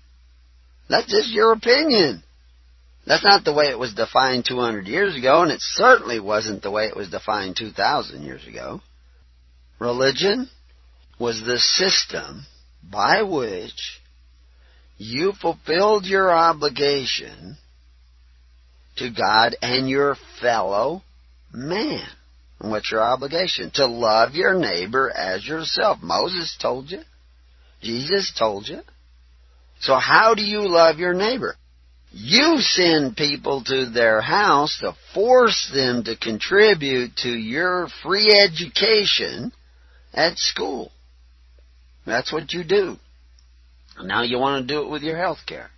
That's 0.88 1.10
just 1.10 1.30
your 1.30 1.52
opinion. 1.52 2.22
That's 3.08 3.24
not 3.24 3.42
the 3.42 3.54
way 3.54 3.68
it 3.68 3.78
was 3.78 3.94
defined 3.94 4.44
200 4.44 4.86
years 4.86 5.16
ago, 5.16 5.42
and 5.42 5.50
it 5.50 5.62
certainly 5.62 6.20
wasn't 6.20 6.62
the 6.62 6.70
way 6.70 6.84
it 6.84 6.96
was 6.96 7.08
defined 7.08 7.56
2,000 7.56 8.22
years 8.22 8.46
ago. 8.46 8.82
Religion 9.78 10.50
was 11.18 11.40
the 11.40 11.58
system 11.58 12.44
by 12.82 13.22
which 13.22 14.00
you 14.98 15.32
fulfilled 15.40 16.04
your 16.04 16.30
obligation 16.30 17.56
to 18.96 19.10
God 19.10 19.56
and 19.62 19.88
your 19.88 20.16
fellow 20.42 21.02
man. 21.50 22.06
And 22.60 22.70
what's 22.70 22.92
your 22.92 23.02
obligation? 23.02 23.70
To 23.74 23.86
love 23.86 24.34
your 24.34 24.52
neighbor 24.52 25.10
as 25.10 25.46
yourself. 25.46 26.02
Moses 26.02 26.58
told 26.60 26.90
you. 26.90 27.00
Jesus 27.80 28.34
told 28.38 28.68
you. 28.68 28.80
So 29.80 29.94
how 29.94 30.34
do 30.34 30.42
you 30.42 30.68
love 30.68 30.98
your 30.98 31.14
neighbor? 31.14 31.56
You 32.10 32.58
send 32.60 33.16
people 33.16 33.62
to 33.64 33.90
their 33.90 34.20
house 34.20 34.78
to 34.80 34.94
force 35.14 35.70
them 35.72 36.04
to 36.04 36.16
contribute 36.16 37.16
to 37.16 37.30
your 37.30 37.88
free 38.02 38.32
education 38.32 39.52
at 40.14 40.38
school. 40.38 40.90
That's 42.06 42.32
what 42.32 42.52
you 42.52 42.64
do. 42.64 42.96
Now 44.02 44.22
you 44.22 44.38
want 44.38 44.66
to 44.66 44.74
do 44.74 44.82
it 44.82 44.90
with 44.90 45.02
your 45.02 45.16
health 45.16 45.40
care. 45.46 45.70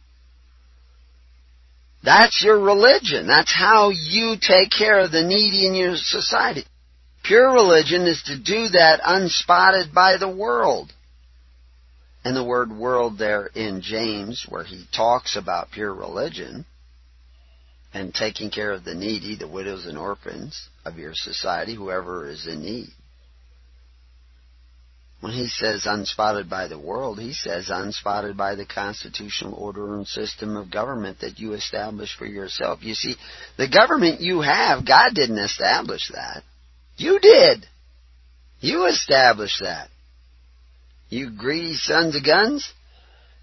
That's 2.02 2.42
your 2.42 2.58
religion. 2.60 3.26
That's 3.26 3.54
how 3.54 3.90
you 3.90 4.36
take 4.40 4.70
care 4.70 5.00
of 5.00 5.12
the 5.12 5.24
needy 5.24 5.66
in 5.66 5.74
your 5.74 5.96
society. 5.96 6.64
Pure 7.24 7.52
religion 7.52 8.02
is 8.02 8.22
to 8.26 8.38
do 8.38 8.68
that 8.68 9.00
unspotted 9.04 9.92
by 9.92 10.16
the 10.16 10.30
world. 10.30 10.92
And 12.24 12.36
the 12.36 12.44
word 12.44 12.70
world 12.70 13.18
there 13.18 13.46
in 13.46 13.80
James, 13.80 14.44
where 14.48 14.64
he 14.64 14.84
talks 14.94 15.36
about 15.36 15.70
pure 15.70 15.92
religion 15.92 16.66
and 17.94 18.14
taking 18.14 18.50
care 18.50 18.72
of 18.72 18.84
the 18.84 18.94
needy, 18.94 19.36
the 19.36 19.48
widows 19.48 19.86
and 19.86 19.96
orphans 19.96 20.68
of 20.84 20.98
your 20.98 21.12
society, 21.14 21.74
whoever 21.74 22.28
is 22.28 22.46
in 22.46 22.62
need. 22.62 22.88
When 25.20 25.32
he 25.32 25.48
says 25.48 25.84
unspotted 25.86 26.48
by 26.48 26.68
the 26.68 26.78
world, 26.78 27.18
he 27.18 27.34
says 27.34 27.68
unspotted 27.68 28.38
by 28.38 28.54
the 28.54 28.64
constitutional 28.64 29.54
order 29.54 29.94
and 29.94 30.06
system 30.06 30.56
of 30.56 30.70
government 30.70 31.20
that 31.20 31.38
you 31.38 31.52
establish 31.52 32.16
for 32.16 32.26
yourself. 32.26 32.82
You 32.82 32.94
see, 32.94 33.16
the 33.58 33.68
government 33.68 34.22
you 34.22 34.40
have, 34.40 34.86
God 34.86 35.14
didn't 35.14 35.38
establish 35.38 36.10
that. 36.14 36.42
You 36.96 37.18
did. 37.18 37.66
You 38.60 38.86
established 38.86 39.60
that. 39.60 39.88
You 41.10 41.30
greedy 41.30 41.74
sons 41.74 42.16
of 42.16 42.24
guns. 42.24 42.72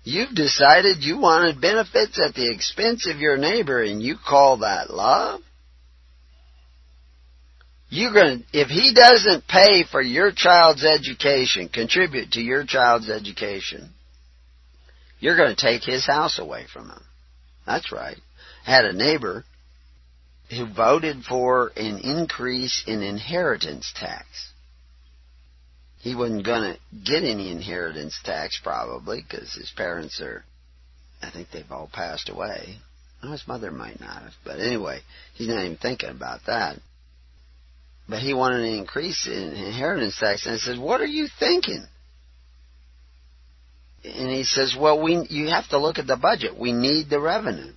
You've 0.03 0.33
decided 0.33 1.03
you 1.03 1.19
wanted 1.19 1.59
benefits 1.59 2.19
at 2.19 2.33
the 2.33 2.49
expense 2.49 3.07
of 3.09 3.19
your 3.19 3.35
neighbor 3.37 3.83
and 3.83 4.01
you 4.01 4.15
call 4.25 4.59
that 4.59 4.89
love? 4.89 5.41
You're 7.89 8.13
going 8.13 8.45
if 8.53 8.69
he 8.69 8.93
doesn't 8.93 9.47
pay 9.47 9.83
for 9.83 10.01
your 10.01 10.31
child's 10.31 10.85
education, 10.85 11.69
contribute 11.69 12.31
to 12.31 12.41
your 12.41 12.65
child's 12.65 13.09
education, 13.09 13.89
you're 15.19 15.37
going 15.37 15.55
to 15.55 15.61
take 15.61 15.83
his 15.83 16.05
house 16.05 16.39
away 16.39 16.65
from 16.71 16.89
him. 16.89 17.01
That's 17.65 17.91
right. 17.91 18.17
I 18.65 18.71
had 18.71 18.85
a 18.85 18.93
neighbor 18.93 19.43
who 20.49 20.73
voted 20.73 21.23
for 21.23 21.71
an 21.75 21.99
increase 21.99 22.83
in 22.87 23.01
inheritance 23.01 23.91
tax 23.95 24.25
he 25.99 26.15
wasn't 26.15 26.45
going 26.45 26.73
to 26.73 26.79
get 27.03 27.23
any 27.23 27.51
inheritance 27.51 28.19
tax 28.23 28.59
probably 28.61 29.21
because 29.21 29.53
his 29.53 29.71
parents 29.75 30.21
are, 30.21 30.43
I 31.21 31.31
think 31.31 31.49
they've 31.51 31.71
all 31.71 31.89
passed 31.91 32.29
away. 32.29 32.77
Well, 33.21 33.31
his 33.31 33.47
mother 33.47 33.71
might 33.71 33.99
not 33.99 34.21
have, 34.21 34.33
but 34.45 34.59
anyway, 34.59 34.99
he's 35.33 35.47
not 35.47 35.63
even 35.63 35.77
thinking 35.77 36.09
about 36.09 36.41
that. 36.45 36.77
But 38.07 38.21
he 38.21 38.33
wanted 38.33 38.61
an 38.61 38.77
increase 38.77 39.27
in 39.27 39.33
inheritance 39.53 40.17
tax, 40.17 40.45
and 40.45 40.55
I 40.55 40.57
said, 40.59 40.77
"What 40.77 41.01
are 41.01 41.05
you 41.05 41.27
thinking?" 41.39 41.85
And 44.05 44.29
he 44.29 44.43
says, 44.43 44.75
"Well, 44.79 45.01
we 45.01 45.25
you 45.29 45.47
have 45.49 45.67
to 45.69 45.77
look 45.77 45.97
at 45.97 46.07
the 46.07 46.15
budget. 46.15 46.57
We 46.57 46.71
need 46.71 47.09
the 47.09 47.19
revenue." 47.19 47.73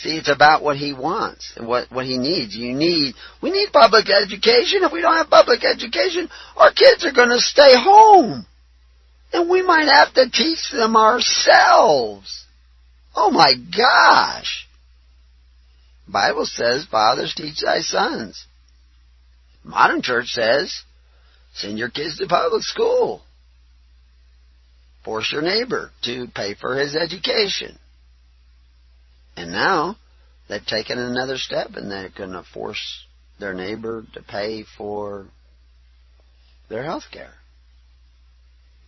See, 0.00 0.16
it's 0.16 0.30
about 0.30 0.62
what 0.62 0.78
he 0.78 0.94
wants 0.94 1.52
and 1.56 1.68
what, 1.68 1.92
what 1.92 2.06
he 2.06 2.16
needs. 2.16 2.56
You 2.56 2.72
need, 2.72 3.14
we 3.42 3.50
need 3.50 3.68
public 3.70 4.06
education. 4.08 4.82
If 4.82 4.92
we 4.92 5.02
don't 5.02 5.16
have 5.16 5.28
public 5.28 5.60
education, 5.62 6.30
our 6.56 6.72
kids 6.72 7.04
are 7.04 7.12
going 7.12 7.28
to 7.28 7.38
stay 7.38 7.74
home. 7.74 8.46
And 9.34 9.50
we 9.50 9.60
might 9.60 9.88
have 9.88 10.14
to 10.14 10.30
teach 10.30 10.70
them 10.72 10.96
ourselves. 10.96 12.46
Oh 13.14 13.30
my 13.30 13.52
gosh. 13.76 14.66
Bible 16.08 16.46
says, 16.46 16.86
fathers 16.90 17.34
teach 17.36 17.60
thy 17.60 17.80
sons. 17.80 18.46
Modern 19.62 20.00
church 20.00 20.28
says, 20.28 20.82
send 21.52 21.78
your 21.78 21.90
kids 21.90 22.16
to 22.18 22.26
public 22.26 22.62
school. 22.62 23.20
Force 25.04 25.30
your 25.30 25.42
neighbor 25.42 25.90
to 26.04 26.26
pay 26.34 26.54
for 26.54 26.78
his 26.78 26.96
education. 26.96 27.78
And 29.40 29.52
now 29.52 29.96
they've 30.50 30.64
taken 30.64 30.98
another 30.98 31.38
step 31.38 31.70
and 31.74 31.90
they're 31.90 32.10
going 32.10 32.32
to 32.32 32.44
force 32.52 33.06
their 33.38 33.54
neighbor 33.54 34.04
to 34.12 34.22
pay 34.22 34.64
for 34.76 35.28
their 36.68 36.84
health 36.84 37.04
care. 37.10 37.32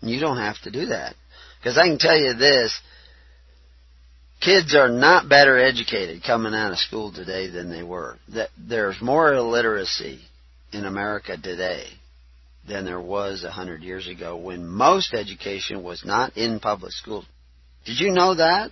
You 0.03 0.21
don't 0.21 0.37
have 0.37 0.61
to 0.65 0.71
do 0.71 0.87
that. 0.87 1.15
Because 1.59 1.79
I 1.79 1.87
can 1.87 1.97
tell 1.97 2.19
you 2.19 2.35
this, 2.35 2.79
kids 4.43 4.75
are 4.75 4.91
not 4.91 5.31
better 5.31 5.59
educated 5.59 6.23
coming 6.23 6.53
out 6.53 6.73
of 6.73 6.79
school 6.79 7.13
today 7.13 7.49
than 7.49 7.71
they 7.71 7.83
were. 7.83 8.19
There's 8.59 9.01
more 9.01 9.33
illiteracy 9.33 10.21
in 10.71 10.85
America 10.85 11.39
today 11.43 11.87
than 12.69 12.85
there 12.85 13.01
was 13.01 13.43
a 13.43 13.51
hundred 13.51 13.83
years 13.83 14.07
ago 14.07 14.37
when 14.37 14.67
most 14.67 15.15
education 15.15 15.83
was 15.83 16.05
not 16.05 16.37
in 16.37 16.61
public 16.61 16.93
schools. 16.93 17.25
Did 17.87 18.01
you 18.01 18.11
know 18.11 18.35
that? 18.35 18.71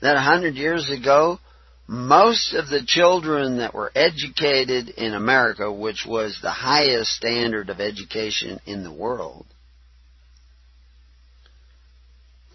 That 0.00 0.16
a 0.16 0.20
hundred 0.20 0.54
years 0.54 0.90
ago, 0.90 1.38
most 1.86 2.54
of 2.54 2.68
the 2.68 2.82
children 2.86 3.58
that 3.58 3.74
were 3.74 3.90
educated 3.94 4.90
in 4.90 5.14
America, 5.14 5.72
which 5.72 6.04
was 6.06 6.38
the 6.42 6.50
highest 6.50 7.10
standard 7.12 7.70
of 7.70 7.80
education 7.80 8.60
in 8.66 8.84
the 8.84 8.92
world, 8.92 9.46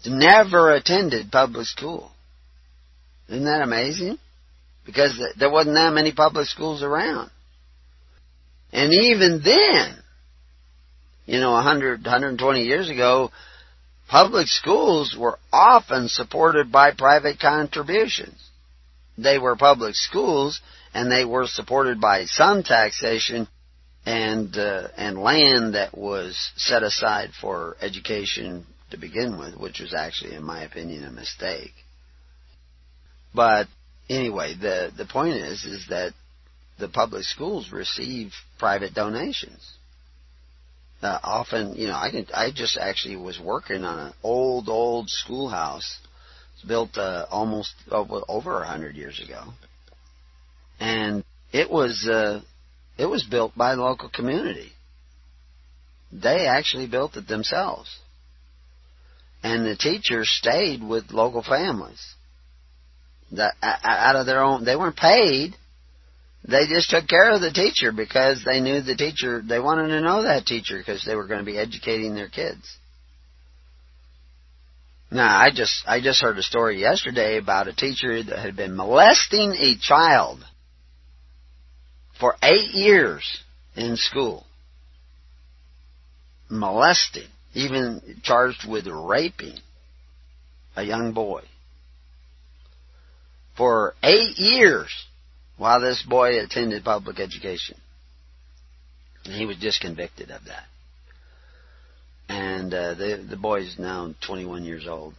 never 0.06 0.72
attended 0.72 1.30
public 1.30 1.66
school. 1.66 2.10
Isn't 3.28 3.44
that 3.44 3.62
amazing? 3.62 4.18
Because 4.84 5.20
there 5.38 5.50
wasn't 5.50 5.76
that 5.76 5.92
many 5.92 6.12
public 6.12 6.46
schools 6.46 6.82
around. 6.82 7.30
And 8.72 8.92
even 8.92 9.40
then, 9.42 9.96
you 11.26 11.40
know, 11.40 11.52
100, 11.52 12.02
120 12.04 12.62
years 12.62 12.90
ago, 12.90 13.30
public 14.08 14.46
schools 14.48 15.16
were 15.18 15.38
often 15.52 16.08
supported 16.08 16.70
by 16.70 16.92
private 16.92 17.40
contributions. 17.40 18.38
They 19.16 19.38
were 19.38 19.56
public 19.56 19.94
schools, 19.94 20.60
and 20.92 21.10
they 21.10 21.24
were 21.24 21.46
supported 21.46 22.00
by 22.00 22.24
some 22.24 22.62
taxation 22.62 23.48
and 24.06 24.56
uh, 24.56 24.88
and 24.96 25.18
land 25.18 25.74
that 25.74 25.96
was 25.96 26.52
set 26.56 26.82
aside 26.82 27.30
for 27.40 27.76
education 27.80 28.66
to 28.90 28.98
begin 28.98 29.38
with, 29.38 29.56
which 29.56 29.80
was 29.80 29.94
actually, 29.94 30.34
in 30.34 30.42
my 30.42 30.62
opinion, 30.62 31.04
a 31.04 31.10
mistake. 31.10 31.72
But 33.34 33.66
anyway, 34.08 34.54
the 34.60 34.92
the 34.96 35.06
point 35.06 35.34
is 35.34 35.64
is 35.64 35.86
that 35.88 36.12
the 36.78 36.88
public 36.88 37.24
schools 37.24 37.72
receive 37.72 38.32
private 38.58 38.94
donations. 38.94 39.74
Uh, 41.04 41.18
often, 41.22 41.74
you 41.74 41.86
know, 41.86 41.96
I 41.96 42.10
can 42.10 42.26
I 42.34 42.50
just 42.50 42.78
actually 42.78 43.16
was 43.16 43.38
working 43.38 43.84
on 43.84 43.98
an 43.98 44.14
old 44.22 44.68
old 44.68 45.10
schoolhouse. 45.10 45.98
Built 46.66 46.96
uh, 46.96 47.26
almost 47.30 47.74
over 47.90 48.62
a 48.62 48.66
hundred 48.66 48.96
years 48.96 49.20
ago, 49.22 49.42
and 50.80 51.22
it 51.52 51.70
was 51.70 52.08
uh, 52.10 52.40
it 52.96 53.04
was 53.04 53.22
built 53.22 53.54
by 53.54 53.74
the 53.74 53.82
local 53.82 54.08
community. 54.08 54.72
They 56.10 56.46
actually 56.46 56.86
built 56.86 57.18
it 57.18 57.28
themselves, 57.28 57.94
and 59.42 59.66
the 59.66 59.76
teachers 59.76 60.30
stayed 60.30 60.82
with 60.82 61.10
local 61.10 61.42
families 61.42 62.02
that 63.32 63.52
out 63.62 64.16
of 64.16 64.24
their 64.24 64.42
own. 64.42 64.64
They 64.64 64.76
weren't 64.76 64.96
paid. 64.96 65.54
They 66.46 66.66
just 66.66 66.90
took 66.90 67.08
care 67.08 67.30
of 67.30 67.40
the 67.40 67.50
teacher 67.50 67.90
because 67.90 68.42
they 68.44 68.60
knew 68.60 68.82
the 68.82 68.96
teacher. 68.96 69.42
They 69.46 69.58
wanted 69.58 69.88
to 69.88 70.02
know 70.02 70.22
that 70.22 70.44
teacher 70.44 70.78
because 70.78 71.02
they 71.04 71.14
were 71.14 71.26
going 71.26 71.40
to 71.40 71.50
be 71.50 71.58
educating 71.58 72.14
their 72.14 72.28
kids. 72.28 72.76
Now, 75.10 75.38
I 75.38 75.50
just 75.54 75.84
I 75.86 76.00
just 76.00 76.20
heard 76.20 76.36
a 76.36 76.42
story 76.42 76.80
yesterday 76.80 77.38
about 77.38 77.68
a 77.68 77.74
teacher 77.74 78.22
that 78.22 78.38
had 78.38 78.56
been 78.56 78.76
molesting 78.76 79.52
a 79.52 79.76
child 79.80 80.44
for 82.18 82.34
eight 82.42 82.74
years 82.74 83.24
in 83.74 83.96
school. 83.96 84.44
Molesting, 86.50 87.28
even 87.54 88.20
charged 88.22 88.68
with 88.68 88.86
raping 88.86 89.56
a 90.76 90.82
young 90.82 91.12
boy 91.14 91.42
for 93.56 93.94
eight 94.02 94.36
years 94.36 94.90
while 95.56 95.80
this 95.80 96.02
boy 96.08 96.40
attended 96.40 96.84
public 96.84 97.20
education. 97.20 97.76
And 99.24 99.34
he 99.34 99.46
was 99.46 99.56
just 99.56 99.80
convicted 99.80 100.30
of 100.30 100.44
that. 100.46 100.64
And 102.28 102.72
uh, 102.72 102.94
the 102.94 103.26
the 103.28 103.36
boy 103.36 103.60
is 103.60 103.78
now 103.78 104.14
21 104.26 104.64
years 104.64 104.86
old. 104.88 105.14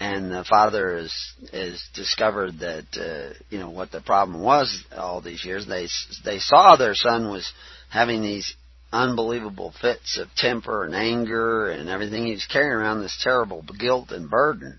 And 0.00 0.30
the 0.30 0.44
father 0.48 0.96
has 0.96 1.14
has 1.52 1.82
discovered 1.94 2.60
that 2.60 2.86
uh, 2.96 3.34
you 3.50 3.58
know 3.58 3.70
what 3.70 3.90
the 3.90 4.00
problem 4.00 4.42
was 4.42 4.84
all 4.96 5.20
these 5.20 5.44
years. 5.44 5.66
They 5.66 5.88
they 6.24 6.38
saw 6.38 6.76
their 6.76 6.94
son 6.94 7.30
was 7.30 7.50
having 7.90 8.22
these 8.22 8.54
unbelievable 8.92 9.74
fits 9.80 10.18
of 10.18 10.28
temper 10.34 10.84
and 10.84 10.94
anger 10.94 11.70
and 11.70 11.88
everything. 11.88 12.26
He 12.26 12.32
was 12.32 12.46
carrying 12.50 12.72
around 12.72 13.02
this 13.02 13.18
terrible 13.22 13.62
guilt 13.78 14.10
and 14.10 14.30
burden. 14.30 14.78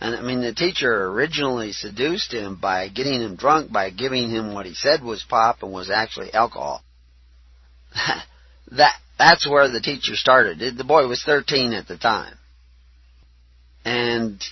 And 0.00 0.16
I 0.16 0.22
mean, 0.22 0.40
the 0.40 0.54
teacher 0.54 1.06
originally 1.10 1.72
seduced 1.72 2.32
him 2.32 2.56
by 2.56 2.88
getting 2.88 3.20
him 3.20 3.36
drunk 3.36 3.70
by 3.70 3.90
giving 3.90 4.30
him 4.30 4.54
what 4.54 4.64
he 4.64 4.74
said 4.74 5.02
was 5.02 5.22
pop 5.28 5.62
and 5.62 5.72
was 5.72 5.90
actually 5.90 6.32
alcohol. 6.32 6.82
that 8.72 8.94
that's 9.18 9.48
where 9.48 9.68
the 9.70 9.80
teacher 9.80 10.16
started. 10.16 10.76
The 10.78 10.84
boy 10.84 11.06
was 11.06 11.22
13 11.22 11.74
at 11.74 11.86
the 11.86 11.98
time. 11.98 12.34
And 13.84 14.42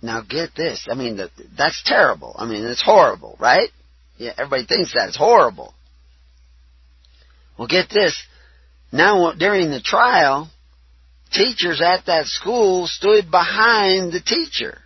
now 0.00 0.22
get 0.22 0.54
this. 0.56 0.86
I 0.90 0.94
mean, 0.94 1.20
that's 1.56 1.82
terrible. 1.84 2.34
I 2.38 2.46
mean, 2.46 2.64
it's 2.64 2.82
horrible, 2.82 3.36
right? 3.38 3.68
Yeah, 4.16 4.32
everybody 4.38 4.64
thinks 4.64 4.94
that. 4.94 5.08
It's 5.08 5.18
horrible. 5.18 5.74
Well, 7.58 7.68
get 7.68 7.90
this. 7.90 8.22
Now, 8.90 9.32
during 9.32 9.70
the 9.70 9.82
trial, 9.82 10.50
teachers 11.32 11.82
at 11.82 12.06
that 12.06 12.26
school 12.26 12.86
stood 12.86 13.30
behind 13.30 14.12
the 14.12 14.20
teacher. 14.20 14.78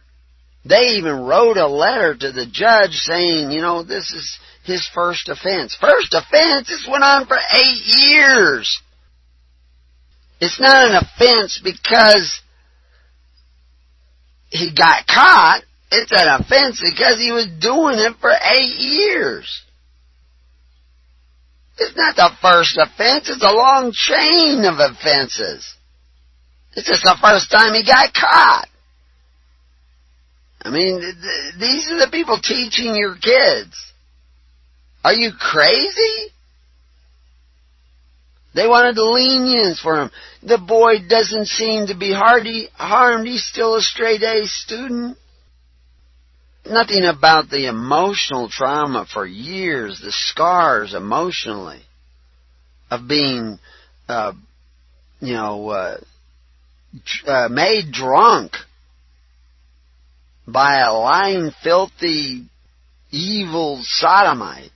They 0.65 0.99
even 0.99 1.21
wrote 1.23 1.57
a 1.57 1.67
letter 1.67 2.15
to 2.15 2.33
the 2.33 2.47
judge 2.47 2.93
saying, 2.93 3.51
you 3.51 3.61
know, 3.61 3.83
this 3.83 4.13
is 4.13 4.39
his 4.65 4.89
first 4.95 5.29
offense. 5.29 5.77
First 5.81 6.15
offense? 6.15 6.69
This 6.69 6.87
went 6.91 7.05
on 7.05 7.27
for 7.27 7.37
eight 7.37 7.83
years. 7.85 8.81
It's 10.41 10.61
not 10.61 10.91
an 10.91 10.97
offense 10.97 11.61
because 11.63 12.41
he 14.51 14.73
got 14.75 15.07
caught. 15.07 15.63
It's 15.91 16.13
an 16.13 16.41
offense 16.41 16.83
because 16.83 17.19
he 17.19 17.33
was 17.33 17.49
doing 17.61 17.99
it 17.99 18.17
for 18.21 18.31
eight 18.31 18.77
years. 18.79 19.63
It's 21.79 21.97
not 21.97 22.17
the 22.17 22.31
first 22.43 22.77
offense. 22.77 23.31
It's 23.31 23.43
a 23.43 23.53
long 23.53 23.93
chain 23.93 24.65
of 24.65 24.79
offenses. 24.79 25.75
It's 26.75 26.89
just 26.89 27.05
the 27.05 27.17
first 27.21 27.51
time 27.51 27.75
he 27.75 27.85
got 27.85 28.13
caught. 28.13 28.69
I 30.69 30.71
mean, 30.71 31.01
th- 31.01 31.55
these 31.59 31.91
are 31.91 31.99
the 31.99 32.11
people 32.13 32.39
teaching 32.39 32.95
your 32.95 33.15
kids. 33.15 33.75
Are 35.03 35.15
you 35.15 35.31
crazy? 35.33 36.31
They 38.55 38.67
wanted 38.69 38.95
the 38.95 39.05
lenience 39.05 39.81
for 39.81 39.99
him. 39.99 40.11
The 40.43 40.59
boy 40.59 41.09
doesn't 41.09 41.47
seem 41.47 41.87
to 41.87 41.97
be 41.97 42.13
hardy, 42.13 42.69
harmed. 42.75 43.27
He's 43.27 43.47
still 43.47 43.77
a 43.77 43.81
straight 43.81 44.23
A 44.23 44.45
student. 44.45 45.17
Nothing 46.67 47.05
about 47.07 47.49
the 47.49 47.67
emotional 47.67 48.51
trauma 48.51 49.07
for 49.11 49.25
years, 49.25 50.03
the 50.03 50.13
scars 50.13 50.93
emotionally 50.93 51.81
of 52.91 53.09
being, 53.09 53.59
uh, 54.07 54.33
you 55.21 55.33
know, 55.33 55.69
uh, 55.71 55.97
uh, 57.27 57.49
made 57.49 57.91
drunk 57.91 58.53
by 60.53 60.79
a 60.79 60.93
lying, 60.93 61.53
filthy, 61.63 62.47
evil 63.11 63.81
sodomite 63.83 64.71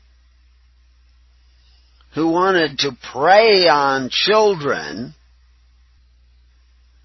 who 2.14 2.28
wanted 2.28 2.78
to 2.78 2.96
prey 3.12 3.68
on 3.68 4.10
children 4.10 5.14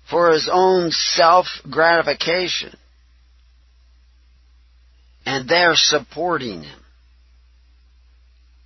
for 0.09 0.31
his 0.31 0.49
own 0.51 0.91
self-gratification. 0.91 2.75
And 5.25 5.47
they're 5.47 5.75
supporting 5.75 6.63
him. 6.63 6.79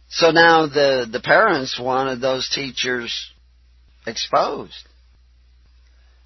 So 0.09 0.31
now 0.31 0.67
the, 0.67 1.07
the 1.11 1.21
parents 1.21 1.79
wanted 1.79 2.21
those 2.21 2.49
teachers 2.53 3.31
exposed. 4.05 4.87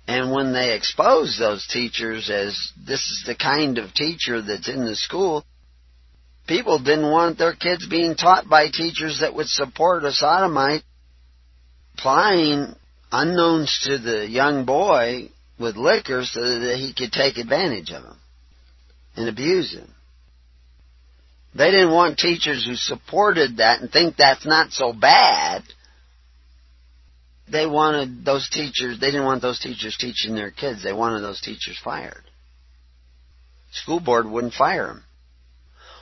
And 0.08 0.32
when 0.32 0.54
they 0.54 0.76
expose 0.76 1.38
those 1.40 1.68
teachers 1.68 2.30
as 2.30 2.72
this 2.86 3.00
is 3.00 3.24
the 3.26 3.36
kind 3.36 3.78
of 3.78 3.94
teacher 3.94 4.42
that's 4.42 4.70
in 4.70 4.86
the 4.86 4.96
school, 4.96 5.44
people 6.48 6.78
didn't 6.78 7.12
want 7.12 7.38
their 7.38 7.56
kids 7.56 7.88
being 7.88 8.16
taught 8.16 8.48
by 8.48 8.68
teachers 8.70 9.20
that 9.22 9.34
would 9.34 9.48
support 9.48 10.04
a 10.04 10.12
sodomite 10.12 10.84
plying 11.98 12.76
unknowns 13.12 13.80
to 13.86 13.98
the 13.98 14.28
young 14.28 14.66
boy 14.66 15.30
with 15.60 15.76
liquor 15.76 16.24
so 16.24 16.42
that 16.42 16.76
he 16.78 16.94
could 16.94 17.12
take 17.12 17.38
advantage 17.38 17.90
of 17.92 18.04
him 18.04 18.18
and 19.16 19.30
abuse 19.30 19.74
him. 19.74 19.90
They 21.56 21.72
didn't 21.72 21.94
want 21.94 22.20
teachers 22.20 22.66
who 22.66 22.76
supported 22.76 23.58
that 23.58 23.82
and 23.82 23.90
think 23.90 24.18
that's 24.18 24.46
not 24.46 24.72
so 24.72 24.92
bad 24.92 25.64
they 27.52 27.66
wanted 27.66 28.26
those 28.26 28.50
teachers, 28.50 29.00
they 29.00 29.08
didn't 29.08 29.26
want 29.26 29.42
those 29.42 29.60
teachers 29.60 29.98
teaching 30.00 30.36
their 30.36 30.52
kids. 30.52 30.84
They 30.84 30.94
wanted 30.94 31.22
those 31.22 31.42
teachers 31.42 31.80
fired. 31.84 32.24
School 33.72 34.00
board 34.00 34.26
wouldn't 34.26 34.54
fire 34.54 34.88
them. 34.88 35.04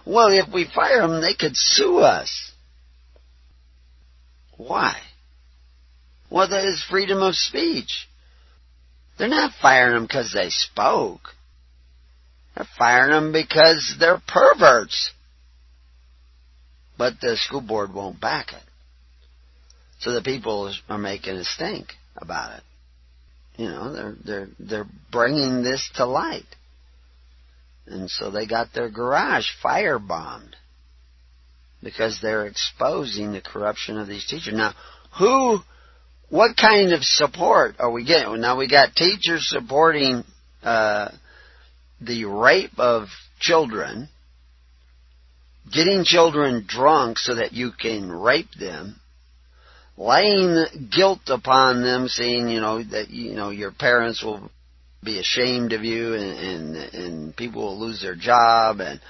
Well, 0.05 0.29
if 0.29 0.53
we 0.53 0.65
fire 0.73 1.01
them, 1.01 1.21
they 1.21 1.33
could 1.33 1.55
sue 1.55 1.99
us. 1.99 2.51
Why? 4.57 4.95
Well, 6.29 6.49
that 6.49 6.65
is 6.65 6.83
freedom 6.89 7.21
of 7.21 7.35
speech. 7.35 8.07
They're 9.17 9.27
not 9.27 9.53
firing 9.61 9.95
them 9.95 10.03
because 10.03 10.31
they 10.33 10.49
spoke. 10.49 11.29
They're 12.55 12.67
firing 12.77 13.11
them 13.11 13.31
because 13.31 13.95
they're 13.99 14.21
perverts. 14.27 15.11
But 16.97 17.19
the 17.21 17.35
school 17.37 17.61
board 17.61 17.93
won't 17.93 18.19
back 18.19 18.53
it. 18.53 18.63
So 20.03 20.11
the 20.11 20.21
people 20.21 20.73
are 20.89 20.97
making 20.97 21.35
a 21.37 21.45
stink 21.45 21.93
about 22.17 22.57
it. 22.57 22.63
You 23.55 23.69
know, 23.69 23.93
they're 23.93 24.15
they're 24.25 24.47
they're 24.59 24.87
bringing 25.09 25.63
this 25.63 25.89
to 25.95 26.05
light. 26.05 26.43
And 27.87 28.09
so 28.09 28.29
they 28.29 28.45
got 28.45 28.73
their 28.73 28.89
garage 28.89 29.45
firebombed 29.63 30.55
because 31.81 32.19
they're 32.21 32.47
exposing 32.47 33.31
the 33.31 33.41
corruption 33.41 33.97
of 33.97 34.07
these 34.07 34.25
teachers. 34.25 34.53
Now, 34.53 34.73
who, 35.17 35.59
what 36.29 36.57
kind 36.57 36.91
of 36.91 37.03
support 37.03 37.75
are 37.79 37.91
we 37.91 38.05
getting? 38.05 38.41
Now 38.41 38.57
we 38.57 38.67
got 38.69 38.95
teachers 38.95 39.47
supporting 39.47 40.23
uh, 40.63 41.11
the 42.01 42.25
rape 42.25 42.77
of 42.77 43.07
children, 43.39 44.09
getting 45.71 46.03
children 46.03 46.65
drunk 46.67 47.19
so 47.19 47.35
that 47.35 47.53
you 47.53 47.71
can 47.77 48.11
rape 48.11 48.51
them, 48.59 48.99
laying 49.97 50.89
guilt 50.95 51.21
upon 51.27 51.83
them, 51.83 52.07
saying 52.07 52.49
you 52.49 52.61
know 52.61 52.83
that 52.83 53.09
you 53.09 53.35
know 53.35 53.49
your 53.49 53.71
parents 53.71 54.23
will 54.23 54.49
be 55.03 55.19
ashamed 55.19 55.73
of 55.73 55.83
you 55.83 56.13
and, 56.13 56.39
and 56.39 56.75
and 56.93 57.35
people 57.35 57.63
will 57.63 57.79
lose 57.79 58.01
their 58.01 58.15
job 58.15 58.79
and 58.79 59.01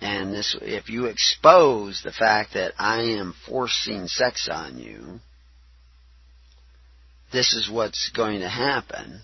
and 0.00 0.32
this 0.32 0.54
if 0.60 0.90
you 0.90 1.06
expose 1.06 2.02
the 2.04 2.12
fact 2.12 2.52
that 2.52 2.72
I 2.78 3.00
am 3.18 3.34
forcing 3.46 4.06
sex 4.08 4.48
on 4.52 4.78
you 4.78 5.20
this 7.32 7.52
is 7.54 7.70
what's 7.70 8.10
going 8.14 8.40
to 8.40 8.48
happen. 8.48 9.20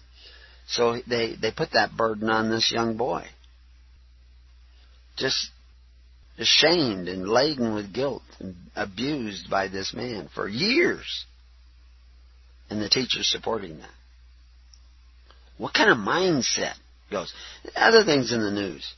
So 0.67 1.01
they 1.07 1.35
they 1.41 1.51
put 1.51 1.73
that 1.73 1.97
burden 1.97 2.29
on 2.29 2.51
this 2.51 2.71
young 2.73 2.97
boy. 2.97 3.25
Just 5.17 5.51
ashamed 6.39 7.09
and 7.09 7.29
laden 7.29 7.75
with 7.75 7.93
guilt 7.93 8.23
and 8.41 8.55
abused 8.75 9.49
by 9.49 9.69
this 9.69 9.95
man 9.95 10.29
for 10.35 10.49
years 10.49 11.25
and 12.71 12.81
the 12.81 12.89
teacher's 12.89 13.31
supporting 13.31 13.79
that 13.79 13.91
what 15.59 15.75
kind 15.75 15.91
of 15.91 15.99
mindset 15.99 16.75
goes? 17.11 17.33
Other 17.77 18.05
things 18.05 18.33
in 18.33 18.41
the 18.41 18.51
news. 18.51 18.93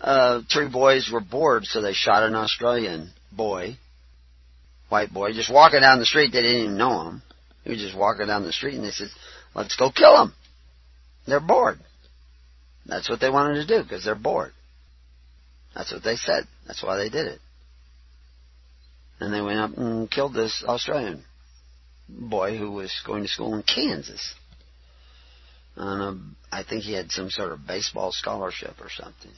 Uh, 0.00 0.40
three 0.52 0.68
boys 0.68 1.10
were 1.12 1.20
bored, 1.20 1.64
so 1.66 1.82
they 1.82 1.92
shot 1.92 2.22
an 2.22 2.34
Australian 2.34 3.10
boy, 3.30 3.76
white 4.88 5.12
boy, 5.12 5.32
just 5.32 5.52
walking 5.52 5.80
down 5.80 5.98
the 5.98 6.06
street. 6.06 6.32
They 6.32 6.42
didn't 6.42 6.62
even 6.62 6.78
know 6.78 7.02
him. 7.02 7.22
He 7.64 7.70
was 7.70 7.80
just 7.80 7.96
walking 7.96 8.26
down 8.26 8.44
the 8.44 8.52
street, 8.52 8.76
and 8.76 8.84
they 8.84 8.90
said, 8.90 9.08
"Let's 9.54 9.76
go 9.76 9.90
kill 9.90 10.22
him." 10.22 10.32
They're 11.26 11.38
bored. 11.38 11.78
That's 12.86 13.10
what 13.10 13.20
they 13.20 13.28
wanted 13.28 13.54
to 13.54 13.66
do 13.66 13.82
because 13.82 14.04
they're 14.04 14.14
bored. 14.14 14.52
That's 15.74 15.92
what 15.92 16.02
they 16.02 16.16
said. 16.16 16.44
That's 16.66 16.82
why 16.82 16.96
they 16.96 17.08
did 17.08 17.26
it. 17.26 17.40
And 19.20 19.32
they 19.32 19.40
went 19.40 19.60
up 19.60 19.76
and 19.76 20.10
killed 20.10 20.34
this 20.34 20.64
Australian 20.66 21.24
boy 22.08 22.56
who 22.56 22.72
was 22.72 22.92
going 23.06 23.22
to 23.22 23.28
school 23.28 23.54
in 23.54 23.62
Kansas 23.62 24.34
on 25.76 26.36
I 26.52 26.64
think 26.64 26.82
he 26.82 26.92
had 26.92 27.10
some 27.10 27.30
sort 27.30 27.52
of 27.52 27.66
baseball 27.66 28.12
scholarship 28.12 28.74
or 28.80 28.88
something. 28.90 29.30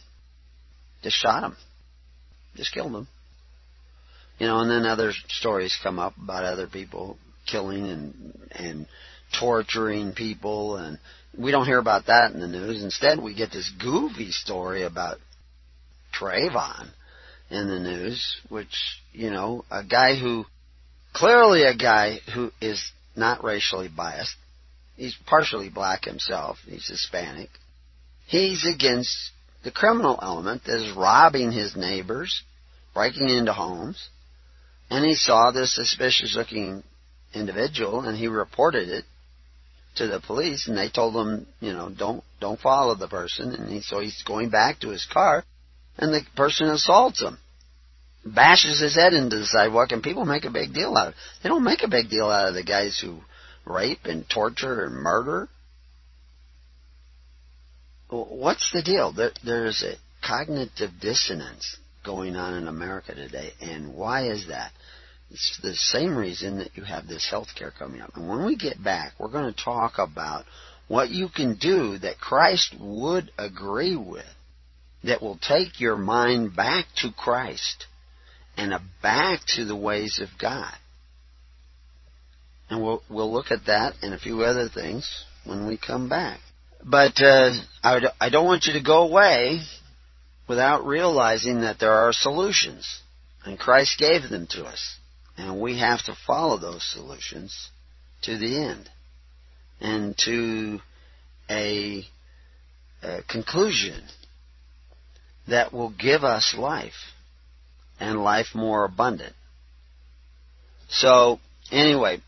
Just 1.03 1.17
shot 1.17 1.45
him. 1.45 1.57
Just 2.57 2.73
killed 2.73 2.95
him. 2.95 3.09
You 4.39 4.47
know, 4.47 4.61
and 4.61 4.71
then 4.71 4.87
other 4.87 5.13
stories 5.29 5.79
come 5.83 5.99
up 5.99 6.15
about 6.17 6.45
other 6.45 6.67
people 6.67 7.19
killing 7.47 7.87
and 7.87 8.49
and 8.53 8.87
torturing 9.39 10.13
people 10.13 10.77
and 10.77 10.99
we 11.37 11.51
don't 11.51 11.67
hear 11.67 11.79
about 11.79 12.07
that 12.07 12.33
in 12.33 12.41
the 12.41 12.49
news. 12.49 12.83
Instead 12.83 13.23
we 13.23 13.35
get 13.35 13.51
this 13.51 13.71
goofy 13.81 14.31
story 14.31 14.83
about 14.83 15.19
Trayvon 16.13 16.91
in 17.51 17.69
the 17.69 17.79
news, 17.79 18.37
which, 18.49 19.01
you 19.13 19.31
know, 19.31 19.65
a 19.71 19.85
guy 19.85 20.17
who 20.17 20.47
clearly 21.13 21.65
a 21.65 21.77
guy 21.77 22.19
who 22.35 22.51
is 22.61 22.91
not 23.15 23.45
racially 23.45 23.89
biased, 23.89 24.37
He's 24.97 25.17
partially 25.27 25.69
black 25.69 26.05
himself. 26.05 26.59
He's 26.65 26.87
Hispanic. 26.87 27.49
He's 28.27 28.65
against 28.67 29.33
the 29.65 29.71
criminal 29.71 30.19
element 30.23 30.65
that 30.65 30.77
is 30.77 30.97
robbing 30.97 31.53
his 31.53 31.77
neighbors, 31.77 32.43
breaking 32.95 33.29
into 33.29 33.53
homes. 33.53 34.09
And 34.91 35.05
he 35.05 35.15
saw 35.15 35.51
this 35.51 35.75
suspicious 35.75 36.37
looking 36.37 36.85
individual 37.35 38.01
and 38.03 38.17
he 38.17 38.29
reported 38.29 38.91
it 38.91 39.05
to 39.97 40.07
the 40.07 40.21
police 40.21 40.69
and 40.69 40.77
they 40.77 40.89
told 40.89 41.15
him, 41.15 41.47
you 41.61 41.73
know, 41.73 41.89
don't 41.91 42.23
don't 42.41 42.61
follow 42.61 42.95
the 42.95 43.09
person 43.09 43.55
and 43.55 43.71
he, 43.71 43.81
so 43.81 44.01
he's 44.01 44.23
going 44.23 44.51
back 44.51 44.81
to 44.81 44.91
his 44.91 45.07
car 45.11 45.45
and 45.99 46.13
the 46.13 46.23
person 46.37 46.69
assaults 46.69 47.21
him. 47.21 47.39
Bashes 48.25 48.81
his 48.81 48.95
head 48.95 49.15
into 49.15 49.39
the 49.39 49.47
sidewalk 49.47 49.93
and 49.93 50.03
people 50.03 50.25
make 50.25 50.45
a 50.45 50.51
big 50.51 50.73
deal 50.73 50.97
out 50.97 51.09
of 51.09 51.15
it. 51.15 51.19
They 51.43 51.49
don't 51.49 51.65
make 51.65 51.83
a 51.83 51.89
big 51.89 52.09
deal 52.09 52.27
out 52.27 52.49
of 52.49 52.55
the 52.55 52.63
guys 52.63 52.99
who 52.99 53.21
rape 53.65 54.05
and 54.05 54.29
torture 54.29 54.85
and 54.85 54.95
murder? 54.95 55.49
What's 58.09 58.71
the 58.73 58.83
deal? 58.83 59.13
There's 59.43 59.83
a 59.83 59.95
cognitive 60.27 60.91
dissonance 61.01 61.79
going 62.05 62.37
on 62.37 62.55
in 62.55 62.69
America 62.69 63.15
today, 63.15 63.53
and 63.61 63.95
why 63.95 64.27
is 64.27 64.49
that? 64.49 64.73
It's 65.31 65.59
the 65.63 65.75
same 65.75 66.15
reason 66.17 66.59
that 66.59 66.77
you 66.77 66.85
have 66.85 67.07
this 67.07 67.27
health 67.31 67.49
care 67.57 67.73
coming 67.79 68.03
up. 68.03 68.15
And 68.17 68.29
when 68.29 68.45
we 68.45 68.57
get 68.57 68.83
back, 68.83 69.15
we're 69.19 69.31
going 69.31 69.53
to 69.53 69.65
talk 69.65 69.95
about 69.97 70.45
what 70.89 71.09
you 71.09 71.29
can 71.35 71.55
do 71.55 71.97
that 71.99 72.19
Christ 72.19 72.75
would 72.79 73.31
agree 73.39 73.97
with 73.97 74.27
that 75.05 75.23
will 75.23 75.39
take 75.39 75.81
your 75.81 75.97
mind 75.97 76.55
back 76.55 76.87
to 76.97 77.11
Christ 77.13 77.87
and 78.57 78.73
back 79.03 79.41
to 79.57 79.65
the 79.65 79.77
ways 79.77 80.21
of 80.23 80.29
God. 80.41 80.73
And 82.71 82.83
we'll, 82.83 83.03
we'll 83.11 83.33
look 83.33 83.51
at 83.51 83.67
that 83.67 83.95
and 84.03 84.15
a 84.15 84.19
few 84.19 84.43
other 84.43 84.69
things 84.69 85.25
when 85.45 85.67
we 85.67 85.77
come 85.77 86.09
back. 86.09 86.41
But 86.85 87.21
uh, 87.21 87.53
I, 87.83 88.01
I 88.21 88.31
don't 88.31 88.47
want 88.47 88.65
you 88.67 88.75
to 88.75 88.83
go 88.83 89.03
away 89.03 89.61
without 90.49 90.87
realizing 90.87 91.61
that 91.61 91.79
there 91.79 91.93
are 91.93 92.13
solutions. 92.13 93.01
And 93.45 93.59
Christ 93.59 93.99
gave 93.99 94.29
them 94.29 94.47
to 94.51 94.65
us. 94.65 94.97
And 95.37 95.61
we 95.61 95.79
have 95.79 96.03
to 96.05 96.17
follow 96.27 96.59
those 96.59 96.85
solutions 96.93 97.71
to 98.23 98.37
the 98.37 98.65
end. 98.65 98.89
And 99.81 100.17
to 100.19 100.81
a, 101.51 102.05
a 103.03 103.23
conclusion 103.29 104.03
that 105.49 105.73
will 105.73 105.91
give 105.91 106.25
us 106.25 106.55
life 106.57 107.13
and 107.99 108.23
life 108.23 108.55
more 108.55 108.85
abundant. 108.85 109.35
So, 110.89 111.41
anyway, 111.71 112.21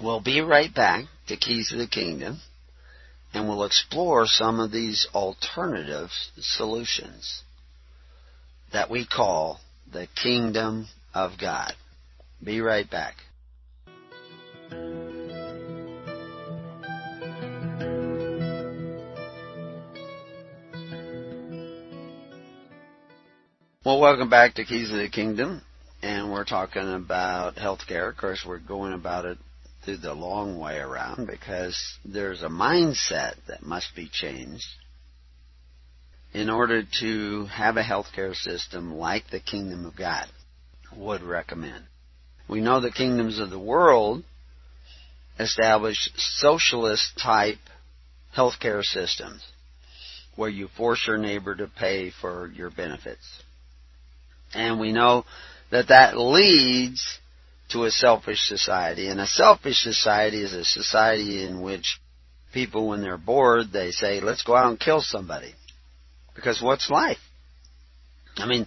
We'll 0.00 0.20
be 0.20 0.40
right 0.40 0.74
back 0.74 1.04
to 1.28 1.36
Keys 1.36 1.72
of 1.72 1.78
the 1.78 1.86
Kingdom 1.86 2.40
and 3.32 3.48
we'll 3.48 3.64
explore 3.64 4.26
some 4.26 4.60
of 4.60 4.70
these 4.70 5.06
alternative 5.14 6.10
solutions 6.38 7.42
that 8.72 8.90
we 8.90 9.06
call 9.06 9.60
the 9.92 10.08
Kingdom 10.20 10.88
of 11.14 11.32
God. 11.40 11.72
Be 12.42 12.60
right 12.60 12.88
back. 12.90 13.14
Well, 23.84 24.00
welcome 24.00 24.30
back 24.30 24.54
to 24.54 24.64
Keys 24.64 24.90
of 24.90 24.96
the 24.96 25.10
Kingdom, 25.10 25.60
and 26.00 26.32
we're 26.32 26.46
talking 26.46 26.94
about 26.94 27.56
healthcare. 27.56 28.08
Of 28.08 28.16
course, 28.16 28.42
we're 28.42 28.58
going 28.58 28.94
about 28.94 29.26
it 29.26 29.36
through 29.84 29.98
the 29.98 30.14
long 30.14 30.58
way 30.58 30.78
around 30.78 31.26
because 31.26 31.76
there's 32.02 32.42
a 32.42 32.48
mindset 32.48 33.34
that 33.46 33.62
must 33.62 33.94
be 33.94 34.08
changed 34.10 34.64
in 36.32 36.48
order 36.48 36.82
to 37.00 37.44
have 37.52 37.76
a 37.76 37.82
healthcare 37.82 38.34
system 38.34 38.94
like 38.94 39.24
the 39.30 39.38
kingdom 39.38 39.84
of 39.84 39.94
God 39.94 40.28
would 40.96 41.20
recommend. 41.20 41.84
We 42.48 42.62
know 42.62 42.80
the 42.80 42.90
kingdoms 42.90 43.38
of 43.38 43.50
the 43.50 43.58
world 43.58 44.24
establish 45.38 46.08
socialist 46.16 47.20
type 47.22 47.58
healthcare 48.34 48.82
systems 48.82 49.44
where 50.36 50.48
you 50.48 50.68
force 50.68 51.06
your 51.06 51.18
neighbor 51.18 51.54
to 51.54 51.66
pay 51.66 52.10
for 52.22 52.50
your 52.56 52.70
benefits. 52.70 53.42
And 54.54 54.80
we 54.80 54.92
know 54.92 55.24
that 55.70 55.88
that 55.88 56.16
leads 56.16 57.18
to 57.70 57.84
a 57.84 57.90
selfish 57.90 58.40
society. 58.46 59.08
And 59.08 59.20
a 59.20 59.26
selfish 59.26 59.82
society 59.82 60.42
is 60.42 60.52
a 60.52 60.64
society 60.64 61.44
in 61.44 61.62
which 61.62 61.98
people, 62.52 62.88
when 62.88 63.02
they're 63.02 63.18
bored, 63.18 63.72
they 63.72 63.90
say, 63.90 64.20
let's 64.20 64.42
go 64.42 64.54
out 64.54 64.70
and 64.70 64.78
kill 64.78 65.00
somebody. 65.00 65.54
Because 66.34 66.62
what's 66.62 66.90
life? 66.90 67.18
I 68.36 68.46
mean, 68.46 68.66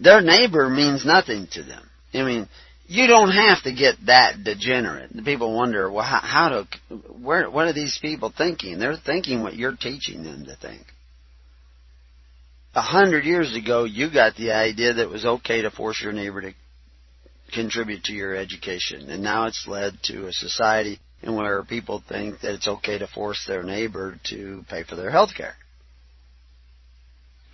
their 0.00 0.20
neighbor 0.20 0.68
means 0.68 1.04
nothing 1.04 1.48
to 1.52 1.62
them. 1.62 1.88
I 2.12 2.22
mean, 2.22 2.48
you 2.86 3.06
don't 3.06 3.30
have 3.30 3.62
to 3.62 3.72
get 3.72 3.94
that 4.06 4.44
degenerate. 4.44 5.10
People 5.24 5.54
wonder, 5.54 5.90
well, 5.90 6.04
how, 6.04 6.20
how 6.20 6.48
to, 6.48 6.96
where, 7.20 7.50
what 7.50 7.66
are 7.66 7.72
these 7.72 7.98
people 8.00 8.32
thinking? 8.36 8.78
They're 8.78 8.96
thinking 8.96 9.42
what 9.42 9.54
you're 9.54 9.76
teaching 9.76 10.22
them 10.22 10.44
to 10.46 10.56
think. 10.56 10.82
A 12.74 12.82
hundred 12.82 13.24
years 13.24 13.54
ago, 13.54 13.84
you 13.84 14.12
got 14.12 14.34
the 14.36 14.52
idea 14.52 14.94
that 14.94 15.02
it 15.02 15.10
was 15.10 15.24
okay 15.24 15.62
to 15.62 15.70
force 15.70 16.00
your 16.02 16.12
neighbor 16.12 16.40
to 16.40 16.52
contribute 17.52 18.04
to 18.04 18.12
your 18.12 18.34
education, 18.34 19.10
and 19.10 19.22
now 19.22 19.46
it's 19.46 19.66
led 19.68 19.94
to 20.04 20.26
a 20.26 20.32
society 20.32 20.98
in 21.22 21.36
where 21.36 21.62
people 21.62 22.02
think 22.08 22.40
that 22.40 22.54
it's 22.54 22.66
okay 22.66 22.98
to 22.98 23.06
force 23.06 23.44
their 23.46 23.62
neighbor 23.62 24.18
to 24.24 24.64
pay 24.68 24.82
for 24.82 24.96
their 24.96 25.10
health 25.10 25.30
care. 25.36 25.54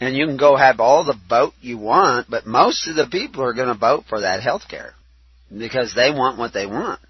And 0.01 0.17
you 0.17 0.27
can 0.27 0.39
go 0.39 0.57
have 0.57 0.81
all 0.81 1.05
the 1.05 1.21
vote 1.29 1.53
you 1.61 1.77
want, 1.77 2.31
but 2.31 2.47
most 2.47 2.89
of 2.89 2.97
the 2.97 3.07
people 3.07 3.45
are 3.45 3.53
going 3.53 3.69
to 3.69 3.75
vote 3.75 4.05
for 4.09 4.23
that 4.23 4.43
health 4.43 4.63
care 4.69 4.95
because 5.57 5.95
they 5.95 6.11
want 6.11 6.39
what 6.39 6.55
they 6.55 6.65
want. 6.65 7.01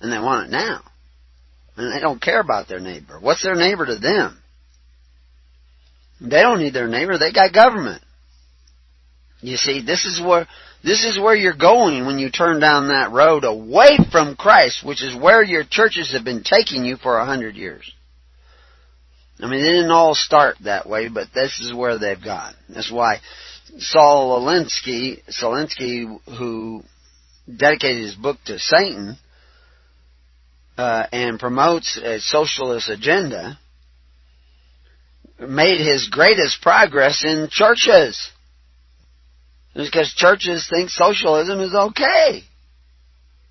And 0.00 0.12
they 0.12 0.18
want 0.18 0.46
it 0.46 0.52
now. 0.52 0.82
And 1.76 1.92
they 1.92 2.00
don't 2.00 2.22
care 2.22 2.40
about 2.40 2.68
their 2.68 2.78
neighbor. 2.78 3.18
What's 3.20 3.42
their 3.42 3.56
neighbor 3.56 3.86
to 3.86 3.96
them? 3.96 4.38
They 6.20 6.42
don't 6.42 6.60
need 6.60 6.74
their 6.74 6.88
neighbor. 6.88 7.18
They 7.18 7.32
got 7.32 7.52
government. 7.52 8.02
You 9.40 9.56
see, 9.56 9.82
this 9.84 10.04
is 10.04 10.20
where, 10.20 10.48
this 10.82 11.04
is 11.04 11.18
where 11.18 11.34
you're 11.34 11.56
going 11.56 12.06
when 12.06 12.18
you 12.18 12.30
turn 12.30 12.60
down 12.60 12.88
that 12.88 13.12
road 13.12 13.44
away 13.44 13.98
from 14.10 14.34
Christ, 14.34 14.84
which 14.84 15.02
is 15.02 15.16
where 15.16 15.42
your 15.42 15.64
churches 15.68 16.12
have 16.12 16.24
been 16.24 16.42
taking 16.42 16.84
you 16.84 16.96
for 16.96 17.18
a 17.18 17.26
hundred 17.26 17.54
years. 17.54 17.92
I 19.40 19.48
mean, 19.48 19.60
they 19.60 19.68
didn't 19.68 19.92
all 19.92 20.14
start 20.14 20.56
that 20.64 20.88
way, 20.88 21.08
but 21.08 21.28
this 21.32 21.60
is 21.60 21.72
where 21.72 21.98
they've 21.98 22.22
gone. 22.22 22.54
That's 22.68 22.90
why 22.90 23.18
Saul 23.78 24.40
Alinsky, 24.40 25.22
Alinsky, 25.40 26.18
who 26.36 26.82
dedicated 27.46 28.02
his 28.02 28.16
book 28.16 28.38
to 28.46 28.58
Satan 28.58 29.16
uh, 30.76 31.06
and 31.12 31.38
promotes 31.38 31.96
a 32.02 32.18
socialist 32.18 32.88
agenda, 32.88 33.58
made 35.40 35.80
his 35.80 36.08
greatest 36.08 36.60
progress 36.62 37.24
in 37.24 37.48
churches. 37.50 38.30
It's 39.74 39.90
because 39.90 40.12
churches 40.14 40.68
think 40.68 40.90
socialism 40.90 41.60
is 41.60 41.74
okay. 41.74 42.42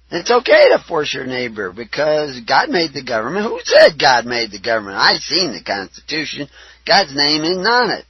It's 0.09 0.31
okay 0.31 0.69
to 0.69 0.83
force 0.87 1.13
your 1.13 1.25
neighbor 1.25 1.71
because 1.71 2.39
God 2.47 2.69
made 2.69 2.93
the 2.93 3.03
government. 3.03 3.45
Who 3.45 3.59
said 3.63 3.99
God 3.99 4.25
made 4.25 4.51
the 4.51 4.59
government? 4.59 4.97
I've 4.97 5.21
seen 5.21 5.51
the 5.51 5.63
Constitution. 5.63 6.47
God's 6.85 7.15
name 7.15 7.43
isn't 7.43 7.65
on 7.65 7.91
it. 7.91 8.05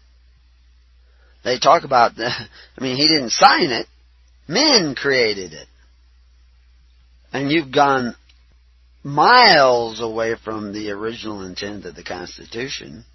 They 1.43 1.59
talk 1.59 1.83
about 1.83 2.15
the, 2.15 2.25
I 2.77 2.83
mean, 2.83 2.97
He 2.97 3.07
didn't 3.07 3.31
sign 3.31 3.71
it. 3.71 3.87
Men 4.47 4.95
created 4.95 5.53
it. 5.53 5.67
And 7.33 7.51
you've 7.51 7.71
gone 7.71 8.15
miles 9.03 10.01
away 10.01 10.35
from 10.43 10.73
the 10.73 10.91
original 10.91 11.45
intent 11.45 11.85
of 11.85 11.95
the 11.95 12.03
Constitution 12.03 13.05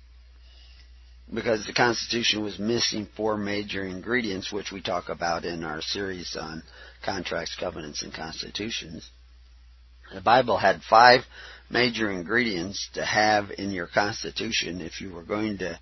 because 1.33 1.67
the 1.67 1.73
Constitution 1.73 2.43
was 2.43 2.59
missing 2.59 3.09
four 3.17 3.37
major 3.37 3.85
ingredients, 3.85 4.53
which 4.53 4.71
we 4.71 4.83
talk 4.83 5.09
about 5.09 5.45
in 5.45 5.65
our 5.65 5.81
series 5.81 6.37
on 6.39 6.63
contracts, 7.05 7.57
covenants, 7.59 8.03
and 8.03 8.13
constitutions. 8.13 9.09
The 10.13 10.21
Bible 10.21 10.59
had 10.59 10.83
five 10.83 11.23
major 11.71 12.11
ingredients 12.11 12.91
to 12.95 13.05
have 13.05 13.51
in 13.57 13.71
your 13.71 13.87
Constitution 13.87 14.83
if 14.83 15.01
you 15.01 15.11
were 15.11 15.23
going 15.23 15.59
to 15.59 15.81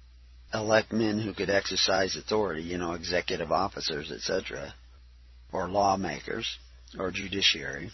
elect 0.55 0.93
men 0.93 1.21
who 1.21 1.35
could 1.35 1.51
exercise 1.51 2.17
authority, 2.17 2.63
you 2.63 2.79
know, 2.79 2.93
executive 2.93 3.51
officers, 3.51 4.13
etc., 4.13 4.73
or 5.53 5.69
lawmakers, 5.69 6.59
or 6.97 7.11
judiciary. 7.11 7.91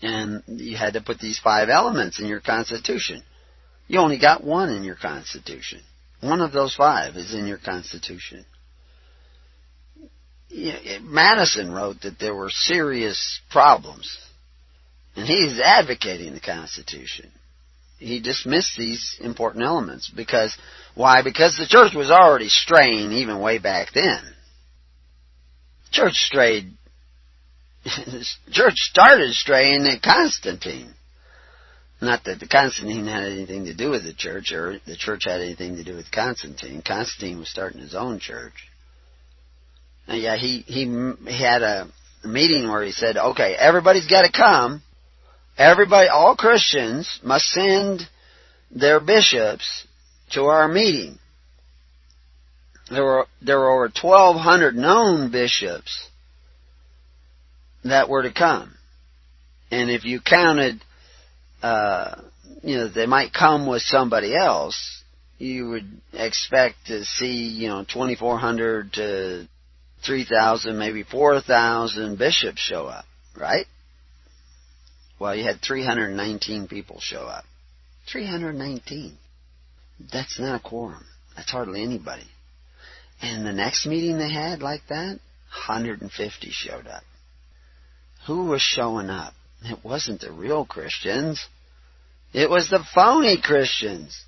And 0.00 0.42
you 0.46 0.76
had 0.76 0.94
to 0.94 1.00
put 1.00 1.18
these 1.18 1.40
five 1.40 1.68
elements 1.68 2.20
in 2.20 2.26
your 2.26 2.40
Constitution. 2.40 3.22
You 3.88 3.98
only 3.98 4.18
got 4.18 4.44
one 4.44 4.70
in 4.70 4.84
your 4.84 4.96
Constitution. 4.96 5.80
One 6.24 6.40
of 6.40 6.52
those 6.52 6.74
five 6.74 7.16
is 7.16 7.34
in 7.34 7.46
your 7.46 7.58
Constitution. 7.58 8.46
Madison 11.02 11.70
wrote 11.70 12.00
that 12.00 12.18
there 12.18 12.34
were 12.34 12.48
serious 12.48 13.40
problems, 13.50 14.16
and 15.16 15.26
he's 15.26 15.60
advocating 15.60 16.32
the 16.32 16.40
Constitution. 16.40 17.30
He 17.98 18.20
dismissed 18.20 18.74
these 18.78 19.18
important 19.20 19.64
elements 19.64 20.08
because 20.08 20.56
why? 20.94 21.20
Because 21.22 21.58
the 21.58 21.66
church 21.66 21.94
was 21.94 22.10
already 22.10 22.48
straying 22.48 23.12
even 23.12 23.38
way 23.40 23.58
back 23.58 23.88
then. 23.94 24.22
Church 25.90 26.14
strayed. 26.14 26.72
church 28.50 28.76
started 28.76 29.34
straying 29.34 29.86
at 29.86 30.00
Constantine. 30.00 30.94
Not 32.04 32.24
that 32.24 32.46
Constantine 32.50 33.06
had 33.06 33.24
anything 33.24 33.64
to 33.64 33.74
do 33.74 33.90
with 33.90 34.04
the 34.04 34.12
church, 34.12 34.52
or 34.52 34.78
the 34.86 34.96
church 34.96 35.22
had 35.24 35.40
anything 35.40 35.76
to 35.76 35.84
do 35.84 35.96
with 35.96 36.10
Constantine. 36.10 36.82
Constantine 36.86 37.38
was 37.38 37.48
starting 37.48 37.80
his 37.80 37.94
own 37.94 38.18
church. 38.18 38.68
And 40.06 40.20
yeah, 40.20 40.36
he 40.36 40.58
he 40.66 40.84
he 41.26 41.42
had 41.42 41.62
a 41.62 41.88
meeting 42.22 42.68
where 42.68 42.82
he 42.82 42.92
said, 42.92 43.16
"Okay, 43.16 43.54
everybody's 43.54 44.06
got 44.06 44.22
to 44.22 44.32
come. 44.32 44.82
Everybody, 45.56 46.08
all 46.08 46.36
Christians 46.36 47.20
must 47.22 47.46
send 47.46 48.02
their 48.70 49.00
bishops 49.00 49.86
to 50.32 50.44
our 50.44 50.68
meeting." 50.68 51.18
There 52.90 53.02
were 53.02 53.26
there 53.40 53.58
were 53.58 53.70
over 53.70 53.88
1,200 53.88 54.76
known 54.76 55.30
bishops 55.30 56.06
that 57.82 58.10
were 58.10 58.24
to 58.24 58.32
come, 58.32 58.74
and 59.70 59.90
if 59.90 60.04
you 60.04 60.20
counted 60.20 60.82
uh, 61.64 62.20
you 62.62 62.76
know, 62.76 62.88
they 62.88 63.06
might 63.06 63.32
come 63.32 63.66
with 63.66 63.80
somebody 63.80 64.36
else, 64.36 65.02
you 65.38 65.70
would 65.70 66.00
expect 66.12 66.76
to 66.88 67.06
see, 67.06 67.48
you 67.48 67.68
know, 67.68 67.84
2,400 67.84 68.92
to 68.92 69.48
3,000, 70.04 70.78
maybe 70.78 71.04
4,000 71.04 72.18
bishops 72.18 72.60
show 72.60 72.84
up, 72.84 73.06
right? 73.34 73.64
Well, 75.18 75.34
you 75.34 75.44
had 75.44 75.62
319 75.62 76.68
people 76.68 77.00
show 77.00 77.22
up. 77.22 77.44
319. 78.12 79.16
That's 80.12 80.38
not 80.38 80.60
a 80.60 80.68
quorum. 80.68 81.06
That's 81.34 81.50
hardly 81.50 81.82
anybody. 81.82 82.28
And 83.22 83.46
the 83.46 83.52
next 83.52 83.86
meeting 83.86 84.18
they 84.18 84.30
had 84.30 84.60
like 84.60 84.82
that, 84.90 85.18
150 85.66 86.50
showed 86.50 86.86
up. 86.86 87.04
Who 88.26 88.44
was 88.44 88.60
showing 88.60 89.08
up? 89.08 89.32
It 89.62 89.78
wasn't 89.82 90.20
the 90.20 90.30
real 90.30 90.66
Christians. 90.66 91.46
It 92.34 92.50
was 92.50 92.68
the 92.68 92.84
phony 92.94 93.40
Christians. 93.40 94.20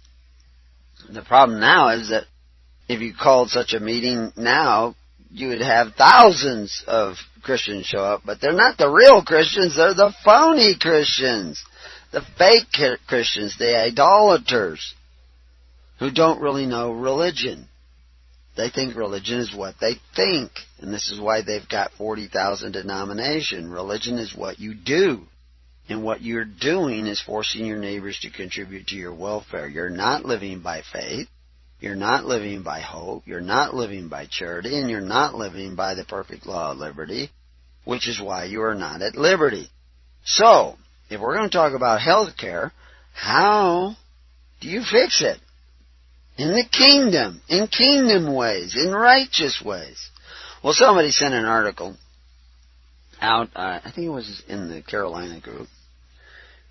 The 1.10 1.22
problem 1.22 1.58
now 1.58 1.88
is 1.88 2.10
that 2.10 2.24
if 2.88 3.00
you 3.00 3.12
called 3.12 3.50
such 3.50 3.74
a 3.74 3.80
meeting 3.80 4.32
now, 4.36 4.94
you 5.32 5.48
would 5.48 5.60
have 5.60 5.94
thousands 5.94 6.84
of 6.86 7.16
Christians 7.42 7.86
show 7.86 7.98
up, 7.98 8.22
but 8.24 8.40
they're 8.40 8.52
not 8.52 8.78
the 8.78 8.88
real 8.88 9.22
Christians, 9.24 9.76
they're 9.76 9.92
the 9.92 10.14
phony 10.24 10.76
Christians. 10.80 11.62
The 12.12 12.22
fake 12.38 12.98
Christians, 13.08 13.58
the 13.58 13.76
idolaters, 13.76 14.94
who 15.98 16.12
don't 16.12 16.40
really 16.40 16.64
know 16.64 16.92
religion. 16.92 17.66
They 18.56 18.70
think 18.70 18.96
religion 18.96 19.40
is 19.40 19.54
what 19.54 19.74
they 19.80 19.94
think, 20.14 20.52
and 20.80 20.94
this 20.94 21.10
is 21.10 21.20
why 21.20 21.42
they've 21.42 21.68
got 21.68 21.92
40,000 21.98 22.72
denomination. 22.72 23.70
Religion 23.70 24.18
is 24.18 24.34
what 24.34 24.60
you 24.60 24.74
do. 24.74 25.26
And 25.88 26.02
what 26.02 26.22
you're 26.22 26.44
doing 26.44 27.06
is 27.06 27.20
forcing 27.20 27.64
your 27.64 27.78
neighbors 27.78 28.18
to 28.20 28.30
contribute 28.30 28.88
to 28.88 28.96
your 28.96 29.14
welfare. 29.14 29.68
You're 29.68 29.90
not 29.90 30.24
living 30.24 30.60
by 30.60 30.82
faith. 30.92 31.28
You're 31.78 31.94
not 31.94 32.24
living 32.24 32.62
by 32.62 32.80
hope. 32.80 33.24
You're 33.26 33.40
not 33.40 33.74
living 33.74 34.08
by 34.08 34.26
charity. 34.26 34.78
And 34.78 34.90
you're 34.90 35.00
not 35.00 35.34
living 35.34 35.76
by 35.76 35.94
the 35.94 36.04
perfect 36.04 36.46
law 36.46 36.72
of 36.72 36.78
liberty, 36.78 37.30
which 37.84 38.08
is 38.08 38.20
why 38.20 38.46
you 38.46 38.62
are 38.62 38.74
not 38.74 39.02
at 39.02 39.14
liberty. 39.14 39.68
So, 40.24 40.76
if 41.08 41.20
we're 41.20 41.36
going 41.36 41.48
to 41.48 41.56
talk 41.56 41.74
about 41.74 42.00
health 42.00 42.36
care, 42.36 42.72
how 43.14 43.94
do 44.60 44.68
you 44.68 44.82
fix 44.82 45.22
it? 45.22 45.38
In 46.36 46.48
the 46.48 46.64
kingdom, 46.70 47.40
in 47.48 47.68
kingdom 47.68 48.34
ways, 48.34 48.76
in 48.76 48.92
righteous 48.92 49.62
ways. 49.64 50.10
Well, 50.62 50.72
somebody 50.74 51.10
sent 51.10 51.32
an 51.32 51.44
article 51.44 51.96
out, 53.20 53.48
uh, 53.54 53.80
I 53.84 53.92
think 53.94 54.06
it 54.06 54.10
was 54.10 54.42
in 54.48 54.68
the 54.68 54.82
Carolina 54.82 55.40
group, 55.40 55.68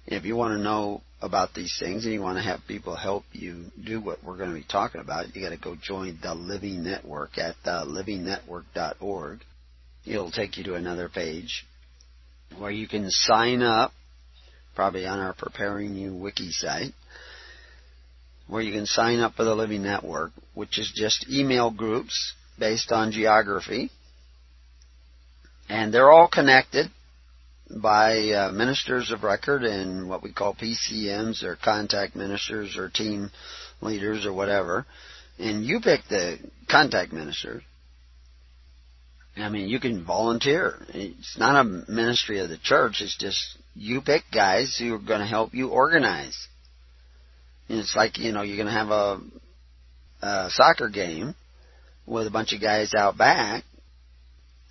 if 0.07 0.25
you 0.25 0.35
want 0.35 0.57
to 0.57 0.63
know 0.63 1.01
about 1.21 1.53
these 1.53 1.75
things 1.79 2.05
and 2.05 2.13
you 2.13 2.21
want 2.21 2.37
to 2.37 2.43
have 2.43 2.59
people 2.67 2.95
help 2.95 3.23
you 3.31 3.65
do 3.83 3.99
what 3.99 4.23
we're 4.23 4.37
going 4.37 4.49
to 4.49 4.55
be 4.55 4.65
talking 4.69 5.01
about, 5.01 5.35
you 5.35 5.41
got 5.41 5.49
to 5.49 5.57
go 5.57 5.75
join 5.81 6.19
the 6.21 6.35
Living 6.35 6.83
Network 6.83 7.37
at 7.37 7.55
uh, 7.65 7.85
thelivingnetwork.org. 7.85 9.39
It'll 10.05 10.31
take 10.31 10.57
you 10.57 10.63
to 10.65 10.75
another 10.75 11.09
page, 11.09 11.65
where 12.59 12.69
you 12.69 12.87
can 12.87 13.09
sign 13.09 13.63
up, 13.63 13.91
probably 14.75 15.07
on 15.07 15.19
our 15.19 15.33
Preparing 15.33 15.95
You 15.95 16.13
wiki 16.13 16.51
site, 16.51 16.93
where 18.47 18.61
you 18.61 18.71
can 18.71 18.85
sign 18.85 19.19
up 19.19 19.33
for 19.33 19.43
the 19.43 19.55
Living 19.55 19.81
Network, 19.81 20.31
which 20.53 20.77
is 20.77 20.91
just 20.95 21.27
email 21.27 21.71
groups 21.71 22.33
based 22.59 22.91
on 22.91 23.11
geography. 23.11 23.89
And 25.67 25.91
they're 25.91 26.11
all 26.11 26.27
connected 26.27 26.91
by 27.69 28.29
uh, 28.29 28.51
ministers 28.51 29.11
of 29.11 29.23
record 29.23 29.63
and 29.63 30.07
what 30.07 30.23
we 30.23 30.31
call 30.31 30.53
PCMs 30.53 31.43
or 31.43 31.55
contact 31.55 32.15
ministers 32.15 32.77
or 32.77 32.89
team 32.89 33.31
leaders 33.81 34.25
or 34.25 34.33
whatever. 34.33 34.85
And 35.39 35.65
you 35.65 35.79
pick 35.81 36.01
the 36.09 36.37
contact 36.69 37.11
ministers. 37.11 37.63
I 39.37 39.49
mean, 39.49 39.67
you 39.67 39.79
can 39.79 40.05
volunteer. 40.05 40.77
It's 40.89 41.37
not 41.37 41.59
a 41.59 41.91
ministry 41.91 42.39
of 42.39 42.49
the 42.49 42.57
church. 42.57 43.01
It's 43.01 43.17
just 43.17 43.57
you 43.75 44.01
pick 44.01 44.23
guys 44.33 44.77
who 44.79 44.93
are 44.93 44.99
going 44.99 45.19
to 45.19 45.25
help 45.25 45.53
you 45.53 45.69
organize. 45.69 46.47
And 47.67 47.79
it's 47.79 47.95
like, 47.95 48.17
you 48.17 48.31
know, 48.31 48.43
you're 48.43 48.55
going 48.55 48.67
to 48.67 48.71
have 48.71 48.89
a, 48.89 49.19
a 50.21 50.49
soccer 50.51 50.87
game 50.87 51.35
with 52.05 52.27
a 52.27 52.31
bunch 52.31 52.53
of 52.53 52.61
guys 52.61 52.93
out 52.93 53.17
back. 53.17 53.63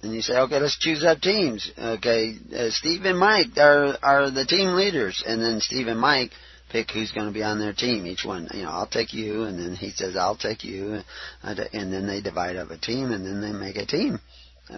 And 0.05 0.15
you 0.15 0.21
say, 0.21 0.37
okay, 0.37 0.61
let's 0.61 0.79
choose 0.79 1.03
up 1.03 1.21
teams. 1.23 1.73
Okay, 1.79 2.35
uh, 2.55 2.69
Steve 2.69 3.07
and 3.07 3.19
Mike 3.19 3.57
are 3.57 3.97
are 4.03 4.31
the 4.31 4.45
team 4.45 4.75
leaders, 4.75 5.25
and 5.27 5.41
then 5.41 5.61
Steve 5.61 5.87
and 5.87 5.99
Mike 5.99 6.31
pick 6.71 6.91
who's 6.91 7.13
going 7.13 7.27
to 7.27 7.33
be 7.33 7.43
on 7.43 7.59
their 7.59 7.73
team. 7.73 8.05
Each 8.07 8.25
one, 8.25 8.49
you 8.53 8.65
know, 8.65 8.71
I'll 8.71 8.87
take 8.87 9.15
you, 9.15 9.45
and 9.45 9.59
then 9.59 9.75
he 9.75 9.91
says, 9.91 10.15
I'll 10.15 10.37
take 10.37 10.63
you, 10.63 11.01
and 11.43 11.93
then 11.93 12.07
they 12.07 12.21
divide 12.21 12.57
up 12.57 12.71
a 12.71 12.77
team, 12.77 13.13
and 13.13 13.25
then 13.25 13.41
they 13.41 13.53
make 13.53 13.77
a 13.77 13.87
team. 13.87 14.21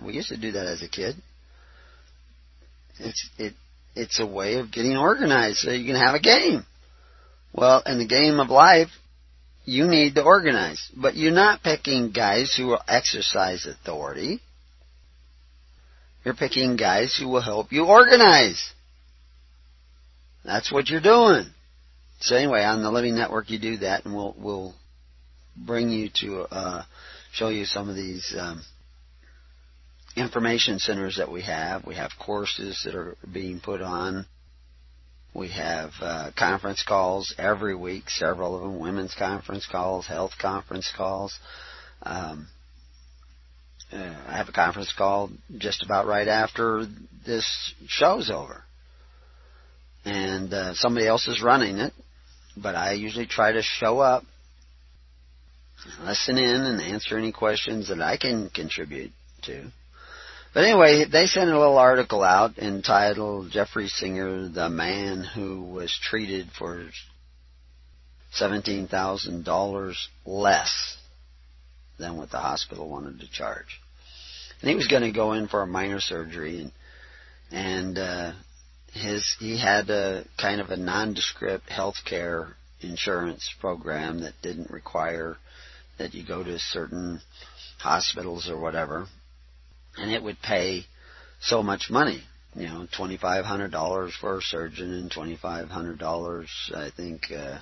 We 0.00 0.14
used 0.14 0.28
to 0.28 0.36
do 0.36 0.52
that 0.52 0.66
as 0.66 0.82
a 0.82 0.88
kid. 0.88 1.16
It's 3.00 3.28
it 3.36 3.54
it's 3.96 4.20
a 4.20 4.26
way 4.26 4.54
of 4.54 4.70
getting 4.70 4.96
organized 4.96 5.58
so 5.58 5.72
you 5.72 5.86
can 5.86 6.00
have 6.00 6.14
a 6.14 6.20
game. 6.20 6.64
Well, 7.52 7.82
in 7.84 7.98
the 7.98 8.06
game 8.06 8.38
of 8.38 8.48
life, 8.48 8.90
you 9.64 9.88
need 9.88 10.14
to 10.14 10.22
organize. 10.22 10.88
But 10.96 11.16
you're 11.16 11.32
not 11.32 11.64
picking 11.64 12.12
guys 12.12 12.54
who 12.54 12.68
will 12.68 12.82
exercise 12.86 13.66
authority. 13.66 14.40
You're 16.26 16.34
picking 16.34 16.74
guys 16.76 17.16
who 17.16 17.28
will 17.28 17.40
help 17.40 17.70
you 17.70 17.86
organize. 17.86 18.60
That's 20.44 20.72
what 20.72 20.88
you're 20.88 21.00
doing. 21.00 21.46
So 22.18 22.34
anyway, 22.34 22.64
on 22.64 22.82
the 22.82 22.90
Living 22.90 23.14
Network, 23.14 23.48
you 23.48 23.60
do 23.60 23.76
that, 23.78 24.04
and 24.04 24.12
we'll 24.12 24.34
we'll 24.36 24.74
bring 25.56 25.88
you 25.90 26.10
to 26.22 26.40
uh, 26.50 26.82
show 27.32 27.48
you 27.48 27.64
some 27.64 27.88
of 27.88 27.94
these 27.94 28.34
um, 28.36 28.60
information 30.16 30.80
centers 30.80 31.16
that 31.18 31.30
we 31.30 31.42
have. 31.42 31.86
We 31.86 31.94
have 31.94 32.10
courses 32.18 32.82
that 32.84 32.96
are 32.96 33.14
being 33.32 33.60
put 33.60 33.80
on 33.80 34.26
we 35.36 35.50
have 35.50 35.90
uh, 36.00 36.30
conference 36.36 36.82
calls 36.82 37.34
every 37.38 37.76
week, 37.76 38.08
several 38.08 38.56
of 38.56 38.62
them, 38.62 38.80
women's 38.80 39.14
conference 39.14 39.66
calls, 39.70 40.06
health 40.06 40.32
conference 40.40 40.90
calls. 40.96 41.38
Um, 42.02 42.48
uh, 43.96 44.14
I 44.28 44.37
have 44.37 44.48
a 44.48 44.52
conference 44.52 44.92
call 44.96 45.30
just 45.59 45.82
about 45.82 46.06
right 46.06 46.28
after 46.28 46.87
this 47.24 47.74
show's 47.87 48.30
over. 48.30 48.62
And 50.04 50.52
uh, 50.52 50.74
somebody 50.74 51.06
else 51.06 51.26
is 51.26 51.42
running 51.42 51.78
it, 51.78 51.92
but 52.56 52.74
I 52.74 52.92
usually 52.92 53.26
try 53.26 53.52
to 53.52 53.62
show 53.62 53.98
up, 53.98 54.22
listen 56.02 56.38
in, 56.38 56.61
and 56.62 56.80
answer 56.80 57.18
any 57.18 57.32
questions 57.32 57.88
that 57.88 58.00
I 58.00 58.16
can 58.16 58.50
contribute 58.50 59.11
to. 59.42 59.70
But 60.54 60.64
anyway, 60.64 61.04
they 61.11 61.26
sent 61.26 61.50
a 61.50 61.59
little 61.59 61.76
article 61.76 62.22
out 62.22 62.56
entitled 62.56 63.50
Jeffrey 63.50 63.88
Singer, 63.88 64.48
the 64.48 64.70
man 64.70 65.22
who 65.22 65.62
was 65.64 65.98
treated 66.02 66.46
for 66.56 66.88
$17,000 68.40 69.94
less 70.24 70.96
than 71.98 72.16
what 72.16 72.30
the 72.30 72.38
hospital 72.38 72.88
wanted 72.88 73.20
to 73.20 73.30
charge. 73.30 73.80
And 74.60 74.70
he 74.70 74.76
was 74.76 74.88
going 74.88 75.02
to 75.02 75.12
go 75.12 75.32
in 75.32 75.48
for 75.48 75.62
a 75.62 75.66
minor 75.66 76.00
surgery 76.00 76.60
and, 76.60 76.72
and, 77.50 77.98
uh, 77.98 78.32
his, 78.92 79.36
he 79.38 79.60
had 79.60 79.90
a 79.90 80.24
kind 80.40 80.60
of 80.60 80.70
a 80.70 80.76
nondescript 80.76 81.68
health 81.68 81.96
care 82.06 82.56
insurance 82.80 83.54
program 83.60 84.20
that 84.20 84.32
didn't 84.42 84.70
require 84.70 85.36
that 85.98 86.14
you 86.14 86.26
go 86.26 86.42
to 86.42 86.58
certain 86.58 87.20
hospitals 87.78 88.48
or 88.48 88.58
whatever 88.58 89.06
and 89.96 90.10
it 90.10 90.22
would 90.22 90.40
pay 90.42 90.84
so 91.40 91.62
much 91.62 91.88
money. 91.90 92.22
You 92.54 92.66
know, 92.66 92.86
twenty 92.96 93.18
five 93.18 93.44
hundred 93.44 93.70
dollars 93.70 94.14
for 94.18 94.38
a 94.38 94.42
surgeon 94.42 94.92
and 94.92 95.10
twenty 95.10 95.36
five 95.36 95.68
hundred 95.68 95.98
dollars, 95.98 96.48
I 96.74 96.90
think, 96.96 97.30
uh, 97.30 97.58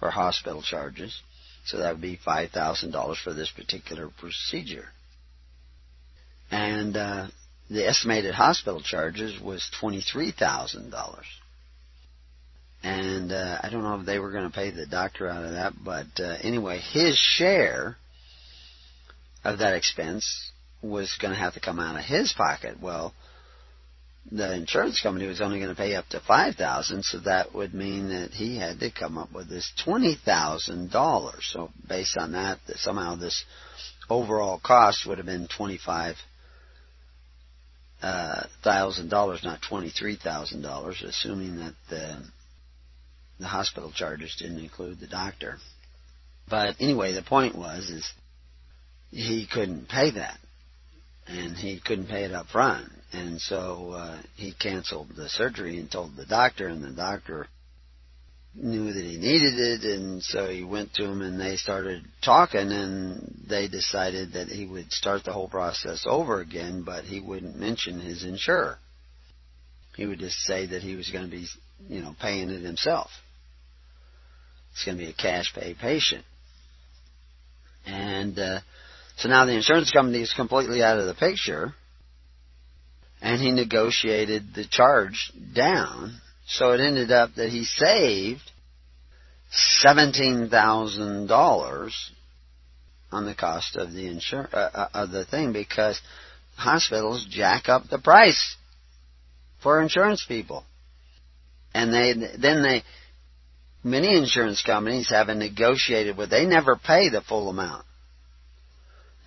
for 0.00 0.10
hospital 0.10 0.62
charges. 0.62 1.20
So 1.64 1.78
that 1.78 1.92
would 1.92 2.02
be 2.02 2.18
five 2.24 2.50
thousand 2.50 2.90
dollars 2.90 3.18
for 3.22 3.32
this 3.32 3.50
particular 3.50 4.08
procedure. 4.18 4.86
And 6.50 6.96
uh, 6.96 7.26
the 7.68 7.86
estimated 7.86 8.34
hospital 8.34 8.80
charges 8.80 9.40
was 9.40 9.68
twenty 9.80 10.00
three 10.00 10.32
thousand 10.32 10.90
dollars. 10.90 11.26
And 12.82 13.32
uh, 13.32 13.58
I 13.62 13.70
don't 13.70 13.82
know 13.82 13.98
if 13.98 14.06
they 14.06 14.18
were 14.18 14.30
going 14.30 14.48
to 14.48 14.54
pay 14.54 14.70
the 14.70 14.86
doctor 14.86 15.28
out 15.28 15.44
of 15.44 15.52
that, 15.52 15.72
but 15.84 16.06
uh, 16.20 16.36
anyway, 16.42 16.78
his 16.78 17.18
share 17.18 17.96
of 19.44 19.58
that 19.58 19.74
expense 19.74 20.52
was 20.82 21.16
going 21.20 21.32
to 21.32 21.40
have 21.40 21.54
to 21.54 21.60
come 21.60 21.80
out 21.80 21.98
of 21.98 22.04
his 22.04 22.32
pocket. 22.32 22.76
Well, 22.80 23.12
the 24.30 24.54
insurance 24.54 25.00
company 25.00 25.26
was 25.26 25.40
only 25.40 25.58
going 25.58 25.70
to 25.70 25.76
pay 25.76 25.94
up 25.94 26.08
to 26.10 26.20
five 26.20 26.54
thousand, 26.54 27.04
so 27.04 27.18
that 27.20 27.54
would 27.54 27.74
mean 27.74 28.08
that 28.08 28.30
he 28.30 28.56
had 28.58 28.78
to 28.80 28.90
come 28.90 29.18
up 29.18 29.32
with 29.32 29.48
this 29.48 29.72
twenty 29.84 30.16
thousand 30.24 30.92
dollars. 30.92 31.48
So 31.52 31.70
based 31.88 32.16
on 32.16 32.32
that, 32.32 32.58
that 32.66 32.76
somehow 32.78 33.16
this 33.16 33.44
overall 34.08 34.60
cost 34.64 35.06
would 35.06 35.18
have 35.18 35.26
been 35.26 35.48
twenty 35.48 35.78
five 35.84 36.16
uh, 36.16 36.22
thousand 38.00 39.10
dollars, 39.10 39.42
not 39.42 39.60
twenty 39.68 39.90
three 39.90 40.16
thousand 40.16 40.62
dollars, 40.62 41.02
assuming 41.02 41.56
that 41.56 41.74
the 41.90 42.22
the 43.38 43.46
hospital 43.46 43.92
charges 43.92 44.36
didn't 44.38 44.60
include 44.60 45.00
the 45.00 45.06
doctor. 45.06 45.56
But 46.48 46.76
anyway, 46.80 47.12
the 47.12 47.22
point 47.22 47.56
was 47.56 47.90
is 47.90 48.10
he 49.10 49.46
couldn't 49.46 49.88
pay 49.88 50.12
that 50.12 50.38
and 51.26 51.56
he 51.56 51.80
couldn't 51.80 52.08
pay 52.08 52.24
it 52.24 52.32
up 52.32 52.46
front. 52.46 52.90
And 53.12 53.40
so 53.40 53.92
uh, 53.92 54.22
he 54.36 54.52
canceled 54.52 55.08
the 55.16 55.28
surgery 55.28 55.78
and 55.78 55.90
told 55.90 56.16
the 56.16 56.26
doctor, 56.26 56.68
and 56.68 56.82
the 56.82 56.90
doctor 56.90 57.48
knew 58.56 58.92
that 58.92 59.04
he 59.04 59.18
needed 59.18 59.58
it, 59.58 59.84
and 59.84 60.22
so 60.22 60.48
he 60.48 60.64
went 60.64 60.94
to 60.94 61.04
him, 61.04 61.20
and 61.20 61.40
they 61.40 61.56
started 61.56 62.02
talking, 62.24 62.72
and 62.72 63.44
they 63.48 63.68
decided 63.68 64.32
that 64.32 64.48
he 64.48 64.66
would 64.66 64.90
start 64.92 65.24
the 65.24 65.32
whole 65.32 65.48
process 65.48 66.04
over 66.08 66.40
again, 66.40 66.82
but 66.84 67.04
he 67.04 67.20
wouldn't 67.20 67.56
mention 67.56 68.00
his 68.00 68.24
insurer. 68.24 68.78
He 69.96 70.06
would 70.06 70.18
just 70.18 70.38
say 70.40 70.66
that 70.66 70.82
he 70.82 70.94
was 70.94 71.10
going 71.10 71.24
to 71.24 71.30
be, 71.30 71.46
you 71.88 72.02
know, 72.02 72.14
paying 72.20 72.50
it 72.50 72.62
himself. 72.62 73.10
It's 74.72 74.84
going 74.84 74.98
to 74.98 75.04
be 75.04 75.10
a 75.10 75.14
cash 75.14 75.52
pay 75.54 75.74
patient. 75.74 76.24
And 77.86 78.38
uh, 78.38 78.60
so 79.16 79.28
now 79.28 79.46
the 79.46 79.54
insurance 79.54 79.90
company 79.90 80.20
is 80.20 80.34
completely 80.34 80.82
out 80.82 80.98
of 80.98 81.06
the 81.06 81.14
picture, 81.14 81.74
and 83.22 83.40
he 83.40 83.50
negotiated 83.52 84.54
the 84.54 84.66
charge 84.68 85.32
down. 85.54 86.20
So 86.46 86.72
it 86.72 86.80
ended 86.80 87.10
up 87.10 87.34
that 87.36 87.50
he 87.50 87.64
saved 87.64 88.50
seventeen 89.50 90.48
thousand 90.48 91.26
dollars 91.26 92.12
on 93.10 93.24
the 93.24 93.34
cost 93.34 93.76
of 93.76 93.92
the 93.92 94.04
insur- 94.06 94.52
uh, 94.52 94.56
uh, 94.74 94.88
of 94.94 95.10
the 95.10 95.24
thing 95.24 95.52
because 95.52 96.00
hospitals 96.56 97.26
jack 97.28 97.68
up 97.68 97.88
the 97.88 97.98
price 97.98 98.56
for 99.62 99.80
insurance 99.80 100.24
people, 100.26 100.64
and 101.74 101.92
they 101.92 102.12
then 102.38 102.62
they 102.62 102.82
many 103.82 104.16
insurance 104.16 104.62
companies 104.62 105.08
haven't 105.10 105.38
negotiated 105.38 106.16
with 106.16 106.30
they 106.30 106.46
never 106.46 106.76
pay 106.76 107.08
the 107.08 107.20
full 107.22 107.48
amount 107.48 107.84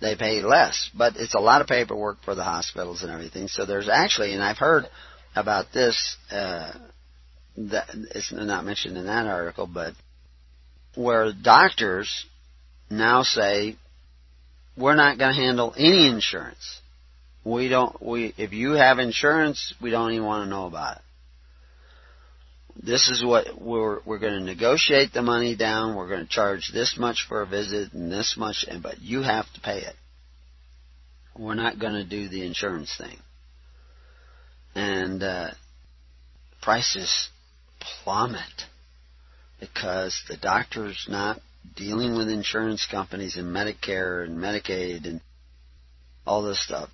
they 0.00 0.16
pay 0.16 0.42
less. 0.42 0.90
But 0.96 1.14
it's 1.16 1.34
a 1.34 1.40
lot 1.40 1.60
of 1.60 1.66
paperwork 1.66 2.22
for 2.24 2.34
the 2.34 2.44
hospitals 2.44 3.02
and 3.02 3.12
everything. 3.12 3.48
So 3.48 3.66
there's 3.66 3.88
actually, 3.88 4.32
and 4.34 4.42
I've 4.42 4.58
heard 4.58 4.84
about 5.36 5.66
this, 5.72 6.16
uh, 6.30 6.72
that 7.68 7.88
it's 8.14 8.32
not 8.32 8.64
mentioned 8.64 8.96
in 8.96 9.06
that 9.06 9.26
article, 9.26 9.66
but 9.66 9.92
where 10.94 11.32
doctors 11.32 12.26
now 12.90 13.22
say, 13.22 13.76
we're 14.76 14.96
not 14.96 15.18
going 15.18 15.34
to 15.34 15.40
handle 15.40 15.74
any 15.76 16.08
insurance. 16.08 16.80
We 17.44 17.68
don't, 17.68 18.00
we, 18.02 18.34
if 18.36 18.52
you 18.52 18.72
have 18.72 18.98
insurance, 18.98 19.74
we 19.80 19.90
don't 19.90 20.12
even 20.12 20.26
want 20.26 20.44
to 20.44 20.50
know 20.50 20.66
about 20.66 20.96
it 20.96 21.02
this 22.82 23.08
is 23.10 23.22
what 23.24 23.60
we're 23.60 24.00
we're 24.06 24.18
going 24.18 24.38
to 24.38 24.44
negotiate 24.44 25.12
the 25.12 25.22
money 25.22 25.54
down. 25.54 25.96
We're 25.96 26.08
going 26.08 26.22
to 26.24 26.28
charge 26.28 26.70
this 26.72 26.96
much 26.98 27.26
for 27.28 27.42
a 27.42 27.46
visit 27.46 27.92
and 27.92 28.10
this 28.10 28.36
much, 28.38 28.64
and 28.68 28.82
but 28.82 29.00
you 29.00 29.22
have 29.22 29.44
to 29.54 29.60
pay 29.60 29.80
it. 29.80 29.94
We're 31.36 31.54
not 31.54 31.78
going 31.78 31.92
to 31.94 32.04
do 32.04 32.28
the 32.28 32.46
insurance 32.46 32.94
thing. 32.96 33.18
and 34.74 35.22
uh, 35.22 35.50
prices 36.62 37.28
plummet 37.80 38.66
because 39.58 40.22
the 40.28 40.36
doctor's 40.36 41.06
not 41.08 41.40
dealing 41.76 42.16
with 42.16 42.28
insurance 42.28 42.86
companies 42.90 43.36
and 43.36 43.48
Medicare 43.54 44.24
and 44.24 44.38
Medicaid 44.38 45.06
and 45.06 45.20
all 46.26 46.42
this 46.42 46.62
stuff. 46.62 46.88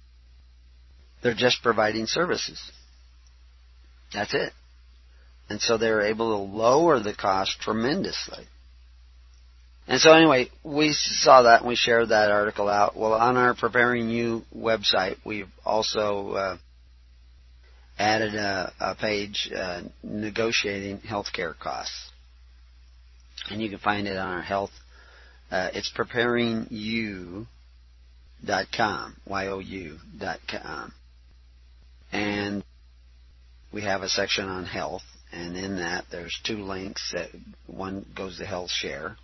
They're 1.23 1.35
just 1.35 1.63
providing 1.63 2.07
services. 2.07 2.61
That's 4.13 4.35
it. 4.35 4.53
And 5.49 5.61
so 5.61 5.79
they're 5.79 6.03
able 6.03 6.37
to 6.37 6.57
lower 6.57 7.01
the 7.01 7.15
cost 7.15 7.61
tremendously. 7.61 8.47
And 9.89 10.01
so 10.01 10.13
anyway, 10.13 10.51
we 10.65 10.93
saw 10.93 11.43
that 11.43 11.61
and 11.61 11.69
we 11.69 11.77
shared 11.77 12.09
that 12.09 12.33
article 12.33 12.69
out. 12.69 12.97
Well, 12.97 13.13
on 13.13 13.37
our 13.37 13.55
Preparing 13.55 14.09
You 14.09 14.43
website, 14.55 15.17
we've 15.25 15.49
also 15.65 16.31
uh, 16.33 16.57
added 17.99 18.35
a, 18.35 18.73
a 18.81 18.95
page 18.95 19.51
uh, 19.55 19.83
negotiating 20.03 20.99
healthcare 20.99 21.59
costs, 21.59 22.11
and 23.51 23.63
you 23.63 23.71
can 23.71 23.79
find 23.79 24.07
it 24.07 24.17
on 24.17 24.33
our 24.33 24.43
health. 24.43 24.73
Uh, 25.51 25.71
it's 25.75 25.91
preparingyou.com, 25.97 27.47
y-o-u 29.27 29.99
dot 30.19 30.41
com, 30.51 30.93
and 32.13 32.65
we 33.73 33.83
have 33.83 34.03
a 34.03 34.09
section 34.09 34.49
on 34.49 34.65
health, 34.65 35.03
and 35.33 35.57
in 35.57 35.77
that 35.77 36.05
there's 36.11 36.39
two 36.45 36.59
links. 36.59 37.13
That 37.15 37.31
one 37.67 38.05
goes 38.17 38.39
to 38.39 38.47
Health 38.47 38.71
Share, 38.71 39.17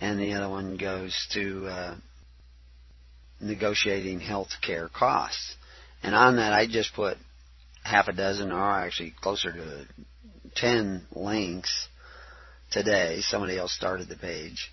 and 0.00 0.18
the 0.18 0.32
other 0.32 0.48
one 0.48 0.76
goes 0.76 1.14
to 1.32 1.66
uh, 1.66 1.94
negotiating 3.40 4.20
health 4.20 4.50
care 4.62 4.88
costs. 4.88 5.56
And 6.02 6.14
on 6.14 6.36
that, 6.36 6.52
I 6.52 6.66
just 6.66 6.94
put 6.94 7.16
half 7.82 8.08
a 8.08 8.12
dozen, 8.12 8.52
or 8.52 8.58
actually 8.58 9.14
closer 9.20 9.52
to 9.52 9.86
ten 10.54 11.06
links 11.12 11.88
today. 12.70 13.20
Somebody 13.20 13.58
else 13.58 13.72
started 13.72 14.08
the 14.08 14.16
page 14.16 14.70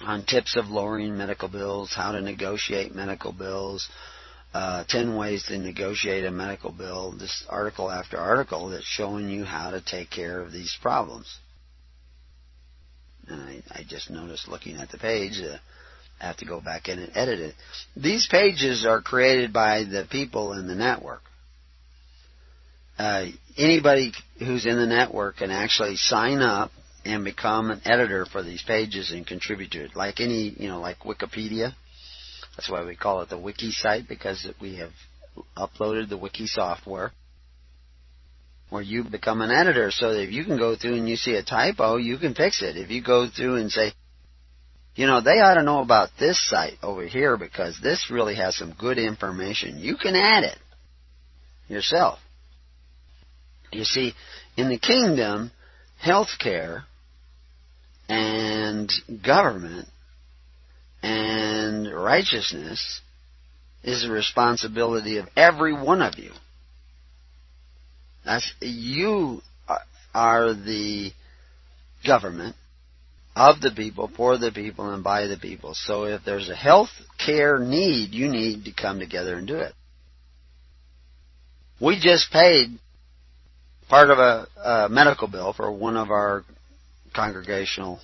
on 0.00 0.24
tips 0.24 0.56
of 0.56 0.66
lowering 0.66 1.16
medical 1.16 1.48
bills, 1.48 1.92
how 1.94 2.12
to 2.12 2.20
negotiate 2.20 2.94
medical 2.94 3.32
bills, 3.32 3.88
uh, 4.52 4.84
10 4.88 5.16
ways 5.16 5.44
to 5.44 5.58
negotiate 5.58 6.24
a 6.24 6.30
medical 6.30 6.72
bill, 6.72 7.12
this 7.12 7.44
article 7.48 7.90
after 7.90 8.16
article 8.16 8.68
that's 8.68 8.84
showing 8.84 9.28
you 9.28 9.44
how 9.44 9.70
to 9.70 9.80
take 9.80 10.10
care 10.10 10.40
of 10.40 10.52
these 10.52 10.76
problems. 10.80 11.38
And 13.26 13.40
I, 13.40 13.62
I 13.70 13.82
just 13.86 14.10
noticed 14.10 14.48
looking 14.48 14.76
at 14.76 14.90
the 14.90 14.98
page, 14.98 15.40
uh, 15.40 15.56
I 16.20 16.26
have 16.26 16.36
to 16.38 16.44
go 16.44 16.60
back 16.60 16.88
in 16.88 16.98
and 16.98 17.16
edit 17.16 17.40
it. 17.40 17.54
These 17.96 18.28
pages 18.30 18.86
are 18.86 19.00
created 19.00 19.52
by 19.52 19.84
the 19.84 20.06
people 20.10 20.52
in 20.52 20.66
the 20.66 20.74
network. 20.74 21.22
Uh, 22.98 23.26
anybody 23.56 24.12
who's 24.38 24.66
in 24.66 24.76
the 24.76 24.86
network 24.86 25.38
can 25.38 25.50
actually 25.50 25.96
sign 25.96 26.40
up 26.40 26.70
and 27.04 27.24
become 27.24 27.70
an 27.70 27.80
editor 27.84 28.24
for 28.24 28.42
these 28.42 28.62
pages 28.62 29.10
and 29.10 29.26
contribute 29.26 29.72
to 29.72 29.84
it. 29.84 29.96
Like 29.96 30.20
any, 30.20 30.54
you 30.56 30.68
know, 30.68 30.80
like 30.80 31.00
Wikipedia. 31.00 31.74
That's 32.56 32.70
why 32.70 32.84
we 32.84 32.96
call 32.96 33.20
it 33.22 33.28
the 33.28 33.38
wiki 33.38 33.72
site 33.72 34.08
because 34.08 34.46
we 34.60 34.76
have 34.76 34.92
uploaded 35.56 36.08
the 36.08 36.16
wiki 36.16 36.46
software 36.46 37.12
where 38.70 38.82
you 38.82 39.04
become 39.04 39.40
an 39.40 39.50
editor 39.50 39.90
so 39.90 40.12
that 40.12 40.22
if 40.22 40.30
you 40.30 40.44
can 40.44 40.56
go 40.56 40.76
through 40.76 40.94
and 40.94 41.08
you 41.08 41.16
see 41.16 41.34
a 41.34 41.42
typo, 41.42 41.96
you 41.96 42.18
can 42.18 42.34
fix 42.34 42.62
it. 42.62 42.76
If 42.76 42.90
you 42.90 43.02
go 43.02 43.28
through 43.28 43.56
and 43.56 43.70
say, 43.70 43.92
you 44.96 45.06
know, 45.06 45.20
they 45.20 45.40
ought 45.40 45.54
to 45.54 45.62
know 45.62 45.80
about 45.80 46.10
this 46.18 46.44
site 46.48 46.78
over 46.82 47.06
here 47.06 47.36
because 47.36 47.78
this 47.82 48.10
really 48.10 48.36
has 48.36 48.56
some 48.56 48.74
good 48.78 48.98
information, 48.98 49.78
you 49.78 49.96
can 49.96 50.14
add 50.14 50.44
it 50.44 50.58
yourself. 51.68 52.18
You 53.74 53.84
see, 53.84 54.14
in 54.56 54.68
the 54.68 54.78
kingdom, 54.78 55.50
healthcare 56.04 56.84
and 58.08 58.90
government 59.24 59.88
and 61.02 61.92
righteousness 61.92 63.00
is 63.82 64.02
the 64.02 64.10
responsibility 64.10 65.18
of 65.18 65.26
every 65.36 65.72
one 65.72 66.02
of 66.02 66.18
you. 66.18 66.30
That's, 68.24 68.54
you 68.60 69.42
are 70.14 70.54
the 70.54 71.10
government 72.06 72.56
of 73.36 73.60
the 73.60 73.72
people, 73.74 74.10
for 74.16 74.38
the 74.38 74.52
people, 74.52 74.90
and 74.90 75.02
by 75.02 75.26
the 75.26 75.36
people. 75.36 75.74
So 75.74 76.04
if 76.04 76.22
there's 76.24 76.48
a 76.48 76.54
health 76.54 76.90
care 77.24 77.58
need, 77.58 78.14
you 78.14 78.28
need 78.28 78.64
to 78.64 78.72
come 78.72 79.00
together 79.00 79.36
and 79.36 79.46
do 79.46 79.56
it. 79.56 79.72
We 81.80 81.98
just 82.00 82.30
paid 82.30 82.78
part 83.88 84.10
of 84.10 84.18
a, 84.18 84.46
a 84.56 84.88
medical 84.88 85.28
bill 85.28 85.52
for 85.52 85.70
one 85.70 85.96
of 85.96 86.10
our 86.10 86.44
congregational 87.14 88.00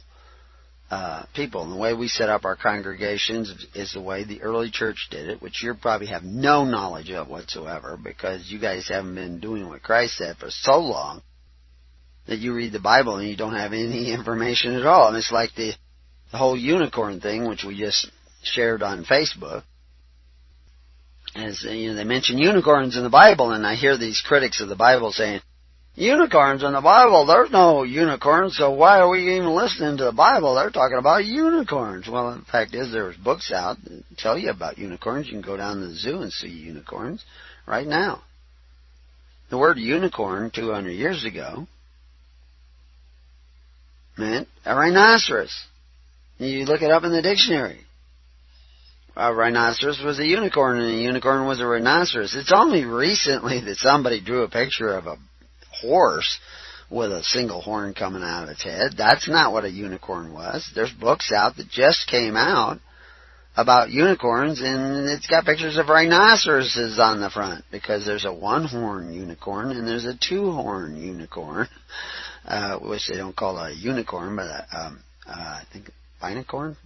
uh, 0.91 1.24
people. 1.35 1.62
And 1.62 1.72
the 1.72 1.76
way 1.76 1.95
we 1.95 2.09
set 2.09 2.28
up 2.28 2.45
our 2.45 2.57
congregations 2.57 3.66
is 3.74 3.93
the 3.93 4.01
way 4.01 4.24
the 4.24 4.43
early 4.43 4.70
church 4.70 5.09
did 5.11 5.28
it, 5.28 5.43
which 5.43 5.62
you 5.62 5.74
probably 5.74 6.09
have 6.09 6.24
no 6.24 6.64
knowledge 6.64 7.11
of 7.11 7.28
whatsoever 7.28 7.99
because 8.03 8.51
you 8.51 8.59
guys 8.59 8.89
haven't 8.89 9.14
been 9.14 9.41
doing 9.41 9.68
what 9.68 9.83
Christ 9.83 10.16
said 10.16 10.37
for 10.37 10.51
so 10.51 10.78
long 10.78 11.22
that 12.26 12.39
you 12.39 12.55
read 12.55 12.72
the 12.72 12.81
Bible 12.81 13.16
and 13.16 13.28
you 13.28 13.37
don't 13.37 13.55
have 13.55 13.72
any 13.72 14.12
information 14.14 14.74
at 14.74 14.87
all. 14.87 15.09
And 15.09 15.16
it's 15.16 15.33
like 15.33 15.55
the, 15.55 15.72
the 16.33 16.39
whole 16.39 16.57
unicorn 16.57 17.20
thing, 17.20 17.49
which 17.49 17.64
we 17.64 17.78
just 17.78 18.11
shared 18.43 18.83
on 18.83 19.05
Facebook. 19.05 19.62
As 21.37 21.62
you 21.62 21.91
know, 21.91 21.95
they 21.95 22.05
mention 22.05 22.39
unicorns 22.39 22.97
in 22.97 23.05
the 23.05 23.11
Bible, 23.11 23.53
and 23.53 23.64
I 23.64 23.76
hear 23.76 23.97
these 23.97 24.20
critics 24.26 24.61
of 24.61 24.68
the 24.68 24.74
Bible 24.74 25.12
saying, 25.12 25.41
unicorns 25.95 26.62
in 26.62 26.72
the 26.72 26.80
Bible. 26.80 27.26
There's 27.26 27.51
no 27.51 27.82
unicorns, 27.82 28.57
so 28.57 28.70
why 28.72 29.01
are 29.01 29.09
we 29.09 29.36
even 29.36 29.55
listening 29.55 29.99
to 29.99 30.05
the 30.05 30.12
Bible? 30.12 30.55
They're 30.55 30.70
talking 30.70 30.99
about 30.99 31.24
unicorns. 31.24 32.09
Well, 32.09 32.38
the 32.38 32.45
fact 32.51 32.74
is, 32.74 32.93
there's 32.93 33.16
books 33.16 33.53
out 33.53 33.76
that 33.84 34.03
tell 34.16 34.38
you 34.38 34.51
about 34.51 34.78
unicorns. 34.78 35.26
You 35.26 35.32
can 35.32 35.43
go 35.43 35.57
down 35.57 35.80
to 35.80 35.88
the 35.88 35.95
zoo 35.95 36.22
and 36.22 36.32
see 36.32 36.49
unicorns 36.49 37.24
right 37.66 37.86
now. 37.86 38.22
The 39.51 39.59
word 39.59 39.78
unicorn 39.78 40.51
200 40.55 40.91
years 40.91 41.24
ago 41.24 41.66
meant 44.16 44.49
a 44.64 44.76
rhinoceros. 44.76 45.55
You 46.38 46.64
look 46.64 46.82
it 46.82 46.91
up 46.91 47.05
in 47.05 47.12
the 47.12 47.20
dictionary. 47.22 47.80
A 49.16 49.34
rhinoceros 49.34 50.01
was 50.03 50.20
a 50.20 50.24
unicorn, 50.24 50.78
and 50.78 50.95
a 50.95 51.03
unicorn 51.03 51.47
was 51.47 51.61
a 51.61 51.66
rhinoceros. 51.66 52.34
It's 52.34 52.53
only 52.55 52.84
recently 52.84 53.61
that 53.61 53.76
somebody 53.76 54.20
drew 54.20 54.45
a 54.45 54.49
picture 54.49 54.95
of 54.95 55.07
a 55.07 55.18
horse 55.81 56.39
with 56.91 57.12
a 57.12 57.22
single 57.22 57.61
horn 57.61 57.95
coming 57.95 58.22
out 58.22 58.43
of 58.43 58.49
its 58.49 58.64
head. 58.64 58.93
That's 58.97 59.28
not 59.28 59.53
what 59.53 59.64
a 59.64 59.70
unicorn 59.70 60.33
was. 60.33 60.70
There's 60.74 60.91
books 60.93 61.33
out 61.33 61.57
that 61.57 61.68
just 61.68 62.09
came 62.09 62.37
out 62.37 62.81
about 63.57 63.91
unicorns 63.91 64.61
and 64.61 65.09
it's 65.09 65.26
got 65.26 65.45
pictures 65.45 65.76
of 65.76 65.89
rhinoceroses 65.89 66.99
on 66.99 67.20
the 67.20 67.31
front 67.31 67.64
because 67.70 68.05
there's 68.05 68.24
a 68.24 68.33
one 68.33 68.64
horn 68.64 69.12
unicorn 69.12 69.70
and 69.70 69.87
there's 69.87 70.05
a 70.05 70.16
two 70.16 70.51
horn 70.51 70.97
unicorn, 70.97 71.68
uh, 72.45 72.78
which 72.78 73.09
they 73.09 73.16
don't 73.16 73.37
call 73.37 73.57
a 73.59 73.72
unicorn, 73.72 74.37
but 74.37 74.47
a, 74.47 74.66
um, 74.72 75.03
uh, 75.26 75.33
I 75.33 75.62
think 75.72 75.91
binacorn. 76.22 76.76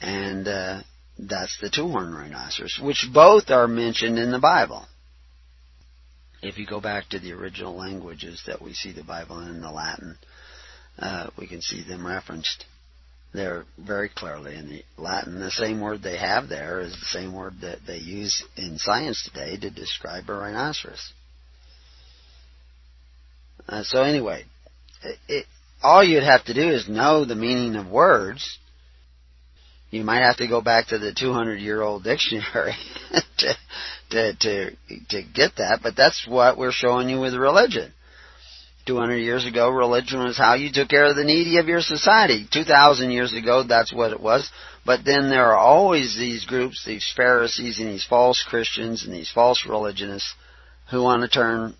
And, 0.00 0.48
uh, 0.48 0.82
that's 1.16 1.58
the 1.60 1.70
two 1.70 1.88
horn 1.88 2.12
rhinoceros, 2.12 2.80
which 2.82 3.06
both 3.14 3.50
are 3.50 3.68
mentioned 3.68 4.18
in 4.18 4.32
the 4.32 4.40
Bible 4.40 4.84
if 6.44 6.58
you 6.58 6.66
go 6.66 6.80
back 6.80 7.08
to 7.08 7.18
the 7.18 7.32
original 7.32 7.74
languages 7.74 8.42
that 8.46 8.60
we 8.60 8.74
see 8.74 8.92
the 8.92 9.02
Bible 9.02 9.40
in, 9.40 9.60
the 9.60 9.70
Latin, 9.70 10.18
uh, 10.98 11.28
we 11.38 11.46
can 11.46 11.62
see 11.62 11.82
them 11.82 12.06
referenced 12.06 12.66
there 13.32 13.64
very 13.78 14.08
clearly 14.08 14.54
in 14.54 14.68
the 14.68 14.82
Latin. 14.96 15.40
The 15.40 15.50
same 15.50 15.80
word 15.80 16.02
they 16.02 16.18
have 16.18 16.48
there 16.48 16.80
is 16.80 16.92
the 16.92 17.18
same 17.18 17.34
word 17.34 17.54
that 17.62 17.78
they 17.86 17.96
use 17.96 18.44
in 18.56 18.78
science 18.78 19.28
today 19.28 19.56
to 19.56 19.70
describe 19.70 20.28
a 20.28 20.34
rhinoceros. 20.34 21.12
Uh, 23.66 23.82
so 23.82 24.02
anyway, 24.02 24.44
it, 25.02 25.18
it, 25.26 25.46
all 25.82 26.04
you'd 26.04 26.22
have 26.22 26.44
to 26.44 26.54
do 26.54 26.68
is 26.68 26.88
know 26.88 27.24
the 27.24 27.34
meaning 27.34 27.74
of 27.74 27.88
words. 27.88 28.58
You 29.90 30.04
might 30.04 30.22
have 30.22 30.36
to 30.38 30.46
go 30.46 30.60
back 30.60 30.88
to 30.88 30.98
the 30.98 31.14
200 31.14 31.56
year 31.56 31.80
old 31.80 32.04
dictionary 32.04 32.74
to 33.38 33.54
to, 34.10 34.34
to, 34.36 34.70
to 35.08 35.22
get 35.34 35.56
that, 35.56 35.80
but 35.82 35.96
that's 35.96 36.26
what 36.28 36.58
we're 36.58 36.72
showing 36.72 37.08
you 37.08 37.20
with 37.20 37.34
religion. 37.34 37.92
200 38.86 39.16
years 39.16 39.46
ago, 39.46 39.70
religion 39.70 40.22
was 40.22 40.36
how 40.36 40.54
you 40.54 40.70
took 40.70 40.88
care 40.88 41.06
of 41.06 41.16
the 41.16 41.24
needy 41.24 41.58
of 41.58 41.68
your 41.68 41.80
society. 41.80 42.46
2,000 42.52 43.10
years 43.10 43.32
ago, 43.32 43.62
that's 43.62 43.92
what 43.92 44.12
it 44.12 44.20
was. 44.20 44.50
But 44.84 45.04
then 45.04 45.30
there 45.30 45.46
are 45.46 45.56
always 45.56 46.16
these 46.16 46.44
groups, 46.44 46.84
these 46.84 47.10
Pharisees 47.16 47.78
and 47.78 47.88
these 47.88 48.04
false 48.04 48.44
Christians 48.46 49.04
and 49.04 49.14
these 49.14 49.30
false 49.32 49.64
religionists 49.66 50.34
who 50.90 51.02
want 51.02 51.22
to 51.22 51.28
turn 51.28 51.74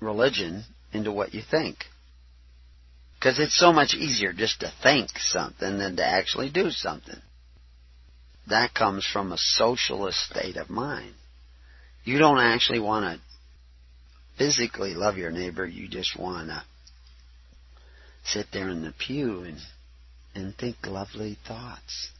religion 0.00 0.64
into 0.92 1.10
what 1.10 1.32
you 1.32 1.40
think. 1.50 1.78
Because 3.18 3.38
it's 3.38 3.58
so 3.58 3.72
much 3.72 3.94
easier 3.94 4.32
just 4.32 4.60
to 4.60 4.72
think 4.82 5.10
something 5.16 5.78
than 5.78 5.96
to 5.96 6.06
actually 6.06 6.50
do 6.50 6.70
something. 6.70 7.20
That 8.48 8.74
comes 8.74 9.06
from 9.10 9.32
a 9.32 9.38
socialist 9.38 10.18
state 10.30 10.56
of 10.56 10.70
mind. 10.70 11.14
You 12.04 12.18
don't 12.18 12.40
actually 12.40 12.80
want 12.80 13.04
to 13.04 13.20
physically 14.36 14.94
love 14.94 15.16
your 15.16 15.30
neighbor, 15.30 15.66
you 15.66 15.88
just 15.88 16.18
want 16.18 16.48
to 16.48 16.62
sit 18.24 18.46
there 18.52 18.68
in 18.68 18.82
the 18.82 18.92
pew 18.98 19.42
and 19.42 19.58
and 20.34 20.56
think 20.56 20.76
lovely 20.86 21.36
thoughts. 21.46 22.10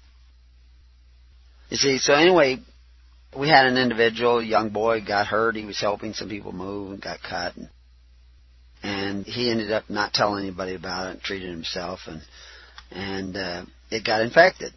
You 1.70 1.77
see, 1.79 1.99
so 1.99 2.12
anyway, 2.12 2.59
we 3.37 3.49
had 3.49 3.66
an 3.66 3.79
individual, 3.79 4.41
a 4.41 4.45
young 4.45 4.70
boy, 4.70 5.01
got 5.01 5.27
hurt. 5.27 5.57
He 5.57 5.64
was 5.64 5.81
helping 5.81 6.12
some 6.12 6.29
people 6.29 6.53
move 6.53 6.93
and 6.93 7.03
got 7.03 7.20
cut. 7.23 7.57
And, 7.57 7.70
and 8.83 9.25
he 9.25 9.51
ended 9.51 9.73
up 9.73 9.89
not 9.89 10.12
telling 10.12 10.45
anybody 10.45 10.75
about 10.75 11.16
it 11.16 11.23
treated 11.23 11.49
himself. 11.49 12.01
And, 12.07 12.20
and 12.91 13.37
uh, 13.37 13.64
it 13.91 14.05
got 14.05 14.20
infected. 14.20 14.75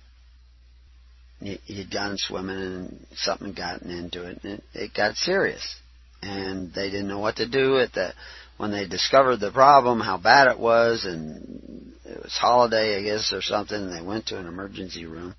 He, 1.45 1.59
he'd 1.65 1.91
gone 1.91 2.17
swimming 2.17 2.57
and 2.57 3.05
something 3.13 3.53
gotten 3.53 3.91
into 3.91 4.27
it. 4.27 4.39
And 4.43 4.53
it, 4.53 4.63
it 4.73 4.93
got 4.95 5.15
serious. 5.15 5.75
And 6.23 6.73
they 6.73 6.89
didn't 6.89 7.07
know 7.07 7.19
what 7.19 7.35
to 7.35 7.47
do 7.47 7.77
at 7.77 7.93
the, 7.93 8.13
when 8.57 8.71
they 8.71 8.87
discovered 8.87 9.37
the 9.37 9.51
problem, 9.51 9.99
how 9.99 10.17
bad 10.17 10.47
it 10.47 10.57
was. 10.57 11.05
And 11.05 11.93
it 12.03 12.23
was 12.23 12.35
holiday, 12.35 12.97
I 12.97 13.03
guess, 13.03 13.31
or 13.31 13.43
something. 13.43 13.77
And 13.77 13.95
they 13.95 14.01
went 14.01 14.25
to 14.27 14.39
an 14.39 14.47
emergency 14.47 15.05
room. 15.05 15.35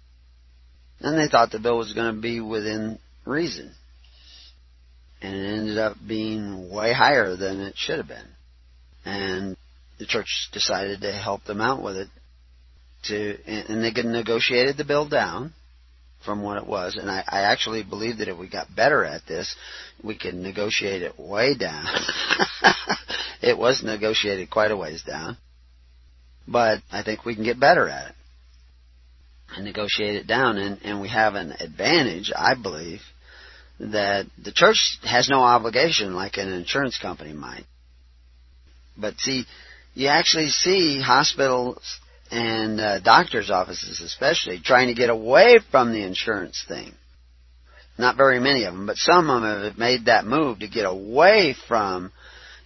And 1.01 1.19
they 1.19 1.29
thought 1.29 1.51
the 1.51 1.59
bill 1.59 1.77
was 1.77 1.93
going 1.93 2.15
to 2.15 2.21
be 2.21 2.41
within 2.41 3.01
reason. 3.25 3.73
And 5.21 5.35
it 5.35 5.59
ended 5.59 5.79
up 5.79 5.97
being 6.07 6.71
way 6.71 6.93
higher 6.93 7.35
than 7.35 7.61
it 7.61 7.75
should 7.77 7.99
have 7.99 8.07
been. 8.07 8.29
And 9.05 9.57
the 9.99 10.07
church 10.07 10.51
decided 10.53 11.01
to 11.01 11.11
help 11.11 11.43
them 11.45 11.61
out 11.61 11.83
with 11.83 11.97
it. 11.97 12.09
To 13.07 13.39
and 13.47 13.83
they 13.83 14.03
negotiated 14.03 14.77
the 14.77 14.85
bill 14.85 15.09
down 15.09 15.53
from 16.27 16.43
what 16.43 16.59
it 16.59 16.66
was. 16.66 16.97
And 16.97 17.11
I, 17.11 17.24
I 17.27 17.41
actually 17.53 17.83
believe 17.83 18.18
that 18.18 18.29
if 18.29 18.37
we 18.37 18.49
got 18.49 18.74
better 18.74 19.05
at 19.05 19.27
this, 19.27 19.57
we 20.05 20.18
could 20.18 20.35
negotiate 20.35 21.03
it 21.03 21.18
way 21.18 21.57
down. 21.57 21.87
it 23.43 23.57
was 23.57 23.83
negotiated 23.83 24.51
quite 24.51 24.70
a 24.72 24.77
ways 24.77 25.03
down. 25.03 25.39
But 26.47 26.81
I 26.93 27.03
think 27.03 27.24
we 27.24 27.35
can 27.35 27.45
get 27.45 27.59
better 27.59 27.89
at 27.89 28.11
it 28.11 28.14
and 29.57 29.64
negotiate 29.64 30.16
it 30.16 30.27
down. 30.27 30.59
And, 30.59 30.83
and 30.83 31.01
we 31.01 31.09
have 31.09 31.35
an 31.35 31.53
advantage, 31.61 32.31
I 32.37 32.55
believe, 32.61 33.01
that 33.81 34.27
the 34.43 34.53
church 34.53 34.99
has 35.05 35.29
no 35.29 35.41
obligation 35.41 36.14
like 36.14 36.37
an 36.37 36.53
insurance 36.53 36.99
company 36.99 37.33
might. 37.33 37.64
But 38.97 39.18
see, 39.18 39.45
you 39.95 40.09
actually 40.09 40.49
see 40.49 41.01
hospitals 41.01 42.01
and 42.31 42.81
uh, 42.81 43.01
doctors' 43.01 43.51
offices, 43.51 44.01
especially, 44.01 44.61
trying 44.62 44.89
to 44.89 44.95
get 44.95 45.11
away 45.11 45.59
from 45.70 45.93
the 45.93 46.03
insurance 46.03 46.64
thing. 46.66 46.93
Not 47.99 48.16
very 48.16 48.41
many 48.41 48.64
of 48.64 48.74
them, 48.74 48.87
but 48.87 48.97
some 48.97 49.31
of 49.31 49.43
them 49.43 49.64
have 49.64 49.79
made 49.79 50.07
that 50.07 50.27
move 50.27 50.59
to 50.59 50.68
get 50.68 50.85
away 50.85 51.55
from 51.68 52.12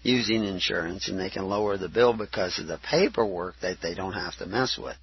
using 0.03 0.45
insurance, 0.45 1.09
and 1.09 1.19
they 1.19 1.31
can 1.31 1.45
lower 1.45 1.77
the 1.77 1.89
bill 1.89 2.17
because 2.17 2.59
of 2.59 2.67
the 2.67 2.79
paperwork 2.79 3.55
that 3.63 3.79
they 3.83 3.95
don't 3.95 4.15
have 4.15 4.37
to 4.39 4.47
mess 4.47 4.79
with. 4.79 4.97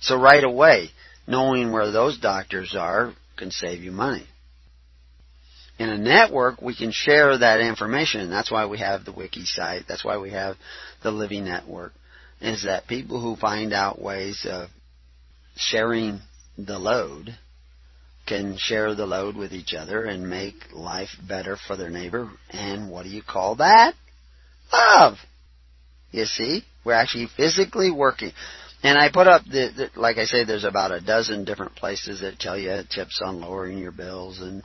So 0.00 0.18
right 0.20 0.42
away, 0.42 0.90
knowing 1.26 1.72
where 1.72 1.90
those 1.90 2.18
doctors 2.18 2.74
are 2.76 3.14
can 3.36 3.50
save 3.50 3.82
you 3.82 3.92
money. 3.92 4.26
In 5.78 5.88
a 5.88 5.98
network, 5.98 6.62
we 6.62 6.74
can 6.74 6.92
share 6.92 7.36
that 7.36 7.60
information, 7.60 8.30
that's 8.30 8.50
why 8.50 8.66
we 8.66 8.78
have 8.78 9.04
the 9.04 9.12
wiki 9.12 9.44
site. 9.44 9.82
That's 9.88 10.04
why 10.04 10.18
we 10.18 10.30
have 10.30 10.56
the 11.02 11.10
Living 11.10 11.44
Network. 11.44 11.92
Is 12.44 12.64
that 12.64 12.86
people 12.86 13.20
who 13.20 13.36
find 13.36 13.72
out 13.72 14.00
ways 14.00 14.46
of 14.48 14.68
sharing 15.56 16.20
the 16.58 16.78
load 16.78 17.36
can 18.26 18.56
share 18.58 18.94
the 18.94 19.06
load 19.06 19.36
with 19.36 19.52
each 19.52 19.74
other 19.74 20.04
and 20.04 20.28
make 20.28 20.54
life 20.72 21.10
better 21.28 21.56
for 21.66 21.76
their 21.76 21.90
neighbor. 21.90 22.30
And 22.50 22.90
what 22.90 23.04
do 23.04 23.10
you 23.10 23.22
call 23.22 23.56
that? 23.56 23.94
Love. 24.72 25.14
You 26.10 26.24
see, 26.24 26.64
we're 26.84 26.94
actually 26.94 27.28
physically 27.36 27.90
working. 27.90 28.32
And 28.82 28.98
I 28.98 29.10
put 29.10 29.26
up 29.26 29.42
the, 29.44 29.90
the, 29.94 30.00
like 30.00 30.18
I 30.18 30.24
say, 30.24 30.44
there's 30.44 30.64
about 30.64 30.92
a 30.92 31.00
dozen 31.00 31.44
different 31.44 31.74
places 31.74 32.20
that 32.20 32.38
tell 32.38 32.58
you 32.58 32.82
tips 32.90 33.20
on 33.24 33.40
lowering 33.40 33.78
your 33.78 33.92
bills 33.92 34.40
and 34.40 34.62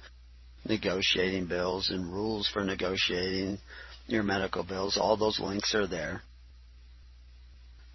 negotiating 0.66 1.48
bills 1.48 1.90
and 1.90 2.12
rules 2.12 2.50
for 2.52 2.64
negotiating 2.64 3.58
your 4.08 4.24
medical 4.24 4.64
bills. 4.64 4.98
All 5.00 5.16
those 5.16 5.40
links 5.40 5.74
are 5.74 5.88
there. 5.88 6.22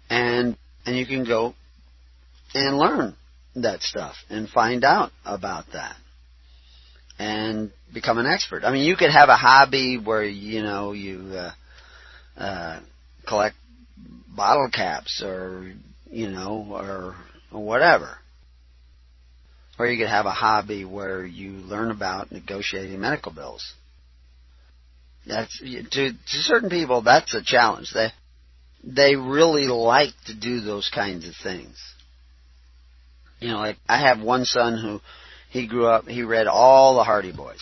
And 0.09 0.57
and 0.85 0.95
you 0.95 1.05
can 1.05 1.25
go 1.25 1.55
and 2.53 2.77
learn 2.77 3.15
that 3.55 3.81
stuff 3.81 4.15
and 4.29 4.47
find 4.49 4.83
out 4.83 5.11
about 5.25 5.65
that 5.73 5.95
and 7.17 7.71
become 7.93 8.17
an 8.17 8.25
expert. 8.25 8.63
I 8.63 8.71
mean, 8.71 8.85
you 8.85 8.95
could 8.95 9.11
have 9.11 9.29
a 9.29 9.35
hobby 9.35 9.97
where 9.97 10.23
you 10.23 10.61
know 10.61 10.91
you 10.91 11.33
uh, 11.33 11.51
uh, 12.37 12.79
collect 13.27 13.55
bottle 14.35 14.69
caps 14.71 15.23
or 15.23 15.73
you 16.09 16.29
know 16.29 16.67
or, 16.69 17.15
or 17.51 17.63
whatever. 17.63 18.17
Or 19.77 19.87
you 19.87 19.97
could 19.97 20.09
have 20.09 20.25
a 20.25 20.31
hobby 20.31 20.85
where 20.85 21.25
you 21.25 21.51
learn 21.51 21.91
about 21.91 22.31
negotiating 22.31 22.99
medical 22.99 23.33
bills. 23.33 23.73
That's 25.27 25.59
to 25.59 26.11
to 26.11 26.17
certain 26.27 26.69
people 26.69 27.01
that's 27.01 27.33
a 27.33 27.43
challenge. 27.43 27.91
They 27.93 28.09
they 28.85 29.15
really 29.15 29.67
like 29.67 30.13
to 30.27 30.35
do 30.35 30.61
those 30.61 30.89
kinds 30.93 31.27
of 31.27 31.33
things. 31.41 31.77
You 33.39 33.49
know, 33.49 33.57
like 33.57 33.77
I 33.87 33.99
have 34.07 34.21
one 34.21 34.45
son 34.45 34.77
who 34.77 35.01
he 35.49 35.67
grew 35.67 35.87
up 35.87 36.05
he 36.05 36.23
read 36.23 36.47
all 36.47 36.95
the 36.95 37.03
Hardy 37.03 37.31
Boys. 37.31 37.61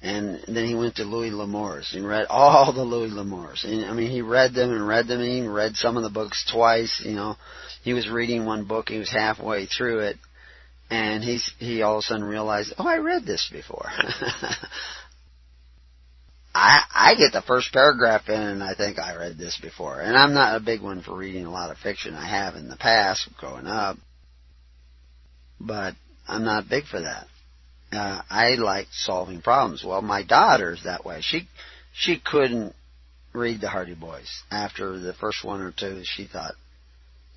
And 0.00 0.40
then 0.46 0.64
he 0.64 0.76
went 0.76 0.96
to 0.96 1.04
Louis 1.04 1.32
L'Amour's 1.32 1.92
and 1.92 2.06
read 2.06 2.26
all 2.30 2.72
the 2.72 2.84
Louis 2.84 3.10
L'Amour's. 3.10 3.64
And 3.64 3.84
I 3.84 3.92
mean, 3.92 4.10
he 4.10 4.22
read 4.22 4.54
them 4.54 4.70
and 4.70 4.86
read 4.86 5.08
them 5.08 5.20
and 5.20 5.28
he 5.28 5.46
read 5.46 5.74
some 5.74 5.96
of 5.96 6.04
the 6.04 6.10
books 6.10 6.48
twice. 6.50 7.02
You 7.04 7.14
know, 7.16 7.36
he 7.82 7.94
was 7.94 8.08
reading 8.08 8.46
one 8.46 8.64
book, 8.64 8.88
he 8.88 8.98
was 8.98 9.10
halfway 9.10 9.66
through 9.66 10.00
it, 10.00 10.16
and 10.88 11.24
he 11.24 11.38
he 11.58 11.82
all 11.82 11.96
of 11.96 12.00
a 12.00 12.02
sudden 12.02 12.24
realized, 12.24 12.74
oh, 12.78 12.86
I 12.86 12.98
read 12.98 13.26
this 13.26 13.48
before. 13.52 13.90
I 16.54 16.82
I 16.94 17.14
get 17.14 17.32
the 17.32 17.42
first 17.42 17.72
paragraph 17.72 18.28
in 18.28 18.40
and 18.40 18.62
I 18.62 18.74
think 18.74 18.98
I 18.98 19.16
read 19.16 19.38
this 19.38 19.58
before. 19.60 20.00
And 20.00 20.16
I'm 20.16 20.34
not 20.34 20.56
a 20.56 20.64
big 20.64 20.82
one 20.82 21.02
for 21.02 21.16
reading 21.16 21.46
a 21.46 21.50
lot 21.50 21.70
of 21.70 21.78
fiction. 21.78 22.14
I 22.14 22.26
have 22.26 22.54
in 22.54 22.68
the 22.68 22.76
past 22.76 23.28
growing 23.38 23.66
up, 23.66 23.96
but 25.60 25.94
I'm 26.26 26.44
not 26.44 26.68
big 26.68 26.84
for 26.84 27.00
that. 27.00 27.26
Uh, 27.90 28.20
I 28.28 28.56
like 28.56 28.88
solving 28.92 29.40
problems. 29.40 29.82
Well, 29.84 30.02
my 30.02 30.22
daughter's 30.22 30.82
that 30.84 31.04
way. 31.04 31.20
She 31.22 31.48
she 31.94 32.20
couldn't 32.22 32.74
read 33.32 33.60
the 33.60 33.68
Hardy 33.68 33.94
Boys 33.94 34.42
after 34.50 34.98
the 34.98 35.14
first 35.14 35.44
one 35.44 35.60
or 35.62 35.72
two. 35.72 36.02
She 36.04 36.26
thought 36.26 36.54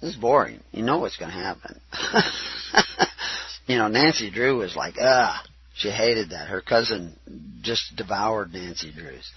this 0.01 0.11
is 0.11 0.15
boring. 0.17 0.61
You 0.71 0.83
know 0.83 0.97
what's 0.99 1.17
going 1.17 1.31
to 1.31 1.37
happen. 1.37 1.79
you 3.67 3.77
know, 3.77 3.87
Nancy 3.87 4.31
Drew 4.31 4.57
was 4.57 4.75
like, 4.75 4.95
ugh. 4.99 5.47
She 5.81 5.89
hated 5.89 6.29
that. 6.29 6.47
Her 6.47 6.61
cousin 6.61 7.17
just 7.61 7.95
devoured 7.95 8.53
Nancy 8.53 8.91
Drews. 8.91 9.29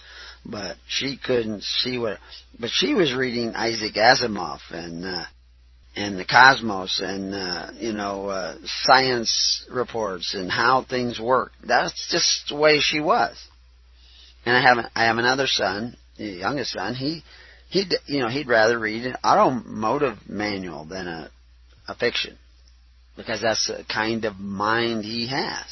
But 0.45 0.77
she 0.87 1.17
couldn't 1.17 1.63
see 1.63 1.97
what, 1.97 2.19
but 2.59 2.69
she 2.71 2.93
was 2.93 3.13
reading 3.13 3.55
Isaac 3.55 3.95
Asimov 3.95 4.59
and, 4.69 5.05
uh, 5.05 5.25
and 5.95 6.19
the 6.19 6.25
cosmos 6.25 6.99
and, 7.03 7.33
uh, 7.33 7.69
you 7.75 7.93
know, 7.93 8.27
uh, 8.27 8.57
science 8.65 9.65
reports 9.71 10.35
and 10.35 10.51
how 10.51 10.83
things 10.87 11.19
work. 11.19 11.51
That's 11.65 12.09
just 12.11 12.49
the 12.49 12.55
way 12.55 12.79
she 12.79 12.99
was. 12.99 13.35
And 14.45 14.55
I 14.55 14.61
have, 14.61 14.91
I 14.95 15.05
have 15.05 15.17
another 15.17 15.47
son, 15.47 15.97
the 16.17 16.25
youngest 16.25 16.73
son, 16.73 16.93
he, 16.93 17.23
he'd 17.69 17.93
you 18.05 18.19
know 18.19 18.29
he'd 18.29 18.47
rather 18.47 18.79
read 18.79 19.05
an 19.05 19.15
automotive 19.23 20.17
manual 20.27 20.85
than 20.85 21.07
a 21.07 21.29
a 21.87 21.95
fiction 21.95 22.37
because 23.15 23.41
that's 23.41 23.67
the 23.67 23.83
kind 23.91 24.25
of 24.25 24.37
mind 24.37 25.03
he 25.03 25.27
has. 25.27 25.65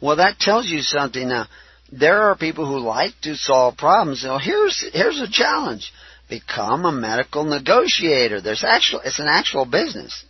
Well, 0.00 0.16
that 0.16 0.38
tells 0.38 0.68
you 0.68 0.80
something. 0.80 1.28
Now, 1.28 1.46
there 1.92 2.22
are 2.22 2.36
people 2.36 2.66
who 2.66 2.78
like 2.78 3.12
to 3.22 3.36
solve 3.36 3.76
problems. 3.76 4.24
Now, 4.24 4.38
here's 4.38 4.84
here's 4.92 5.20
a 5.20 5.30
challenge: 5.30 5.92
become 6.28 6.84
a 6.84 6.92
medical 6.92 7.44
negotiator. 7.44 8.40
There's 8.40 8.64
actual 8.64 9.00
it's 9.04 9.18
an 9.18 9.28
actual 9.28 9.64
business. 9.64 10.24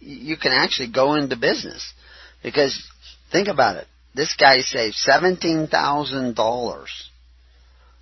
You 0.00 0.36
can 0.36 0.52
actually 0.52 0.92
go 0.92 1.14
into 1.14 1.36
business 1.36 1.92
because 2.42 2.86
think 3.32 3.48
about 3.48 3.76
it. 3.76 3.86
This 4.14 4.34
guy 4.38 4.60
saved 4.60 4.94
seventeen 4.94 5.66
thousand 5.66 6.36
dollars 6.36 7.10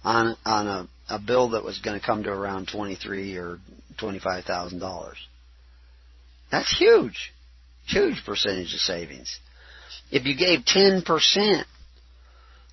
on 0.05 0.37
on 0.45 0.67
a 0.67 0.89
a 1.09 1.19
bill 1.19 1.51
that 1.51 1.65
was 1.65 1.79
going 1.79 1.99
to 1.99 2.05
come 2.05 2.23
to 2.23 2.31
around 2.31 2.69
twenty 2.69 2.97
three 2.97 3.37
or 3.37 3.59
twenty 3.99 4.19
five 4.19 4.45
thousand 4.45 4.79
dollars. 4.81 5.17
That's 6.51 6.77
huge, 6.77 7.33
huge 7.87 8.23
percentage 8.27 8.75
of 8.75 8.81
savings. 8.81 9.39
If 10.11 10.27
you 10.27 10.37
gave 10.37 10.65
ten 10.65 11.03
percent 11.03 11.67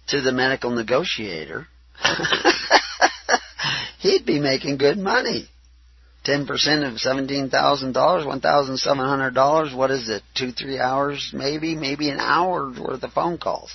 to 0.07 0.22
the 0.22 0.32
medical 0.32 0.72
negotiator, 0.72 1.68
he'd 3.99 4.26
be 4.26 4.39
making 4.39 4.78
good 4.78 4.97
money. 4.97 5.49
10% 6.26 6.41
of 6.86 6.95
$17,000, 6.95 7.93
$1,700, 7.93 9.76
what 9.78 9.91
is 9.91 10.09
it, 10.09 10.22
two, 10.36 10.51
three 10.51 10.78
hours 10.78 11.32
maybe, 11.34 11.74
maybe 11.74 12.09
an 12.09 12.20
hour's 12.20 12.78
worth 12.78 13.01
of 13.01 13.13
phone 13.13 13.38
calls. 13.38 13.74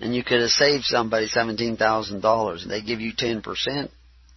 And 0.00 0.14
you 0.14 0.22
could 0.22 0.40
have 0.40 0.50
saved 0.50 0.84
somebody 0.84 1.28
$17,000 1.28 2.62
and 2.62 2.70
they 2.70 2.82
give 2.82 3.00
you 3.00 3.12
10%. 3.12 3.90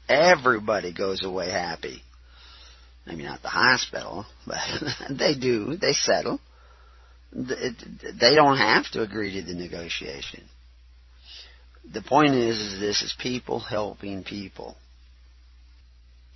Everybody 0.09 0.91
goes 0.91 1.24
away 1.24 1.51
happy. 1.51 2.01
Maybe 3.12 3.24
not 3.24 3.41
the 3.41 3.49
hospital, 3.49 4.26
but 4.47 4.57
they 5.09 5.36
do. 5.36 5.76
They 5.76 5.91
settle. 5.91 6.39
They 7.34 8.36
don't 8.36 8.57
have 8.57 8.89
to 8.93 9.01
agree 9.01 9.34
to 9.34 9.45
the 9.45 9.53
negotiation. 9.53 10.45
The 11.93 12.01
point 12.01 12.36
is, 12.36 12.57
is 12.57 12.80
this 12.80 13.01
is 13.01 13.14
people 13.20 13.59
helping 13.59 14.24
people. 14.24 14.78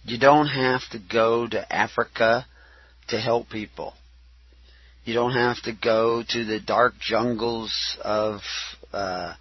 You 0.04 0.20
don't 0.20 0.48
have 0.48 0.82
to 0.92 1.00
go 1.00 1.48
to 1.48 1.74
Africa 1.74 2.46
to 3.08 3.22
help 3.22 3.50
people. 3.50 3.94
You 5.06 5.14
don't 5.14 5.34
have 5.34 5.62
to 5.64 5.72
go 5.72 6.24
to 6.28 6.44
the 6.44 6.60
dark 6.60 6.96
jungles 7.00 7.98
of 8.04 8.42
uh, 8.92 9.34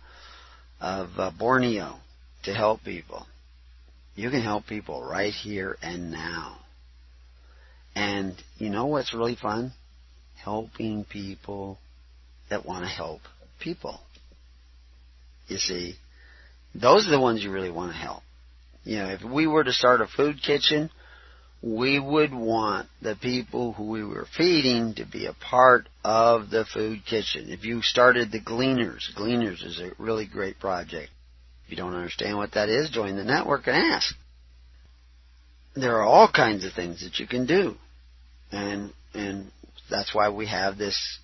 of 0.80 1.08
uh, 1.18 1.32
Borneo 1.36 1.96
to 2.44 2.54
help 2.54 2.84
people. 2.84 3.26
You 4.14 4.30
can 4.30 4.42
help 4.42 4.68
people 4.68 5.02
right 5.02 5.32
here 5.32 5.76
and 5.82 6.12
now. 6.12 6.60
And 7.94 8.34
you 8.58 8.70
know 8.70 8.86
what's 8.86 9.14
really 9.14 9.36
fun? 9.36 9.72
Helping 10.42 11.04
people 11.04 11.78
that 12.50 12.66
want 12.66 12.84
to 12.84 12.90
help 12.90 13.20
people. 13.60 14.00
You 15.46 15.58
see, 15.58 15.94
those 16.74 17.06
are 17.06 17.10
the 17.10 17.20
ones 17.20 17.42
you 17.42 17.50
really 17.50 17.70
want 17.70 17.92
to 17.92 17.98
help. 17.98 18.22
You 18.84 18.98
know, 18.98 19.08
if 19.08 19.22
we 19.22 19.46
were 19.46 19.64
to 19.64 19.72
start 19.72 20.00
a 20.00 20.06
food 20.06 20.42
kitchen, 20.42 20.90
we 21.62 21.98
would 21.98 22.34
want 22.34 22.88
the 23.00 23.16
people 23.16 23.72
who 23.72 23.88
we 23.88 24.04
were 24.04 24.26
feeding 24.36 24.94
to 24.96 25.06
be 25.06 25.26
a 25.26 25.32
part 25.32 25.88
of 26.04 26.50
the 26.50 26.66
food 26.66 27.00
kitchen. 27.06 27.46
If 27.48 27.64
you 27.64 27.80
started 27.80 28.30
the 28.30 28.40
Gleaners, 28.40 29.10
Gleaners 29.16 29.64
is 29.64 29.80
a 29.80 29.92
really 30.02 30.26
great 30.26 30.60
project. 30.60 31.10
If 31.64 31.70
you 31.70 31.76
don't 31.76 31.94
understand 31.94 32.36
what 32.36 32.52
that 32.52 32.68
is, 32.68 32.90
join 32.90 33.16
the 33.16 33.24
network 33.24 33.66
and 33.66 33.76
ask. 33.76 34.14
There 35.74 35.96
are 35.96 36.02
all 36.02 36.30
kinds 36.30 36.66
of 36.66 36.74
things 36.74 37.02
that 37.02 37.18
you 37.18 37.26
can 37.26 37.46
do. 37.46 37.76
And 38.54 38.92
and 39.14 39.50
that's 39.90 40.14
why 40.14 40.30
we 40.30 40.46
have 40.46 40.78
this 40.78 41.18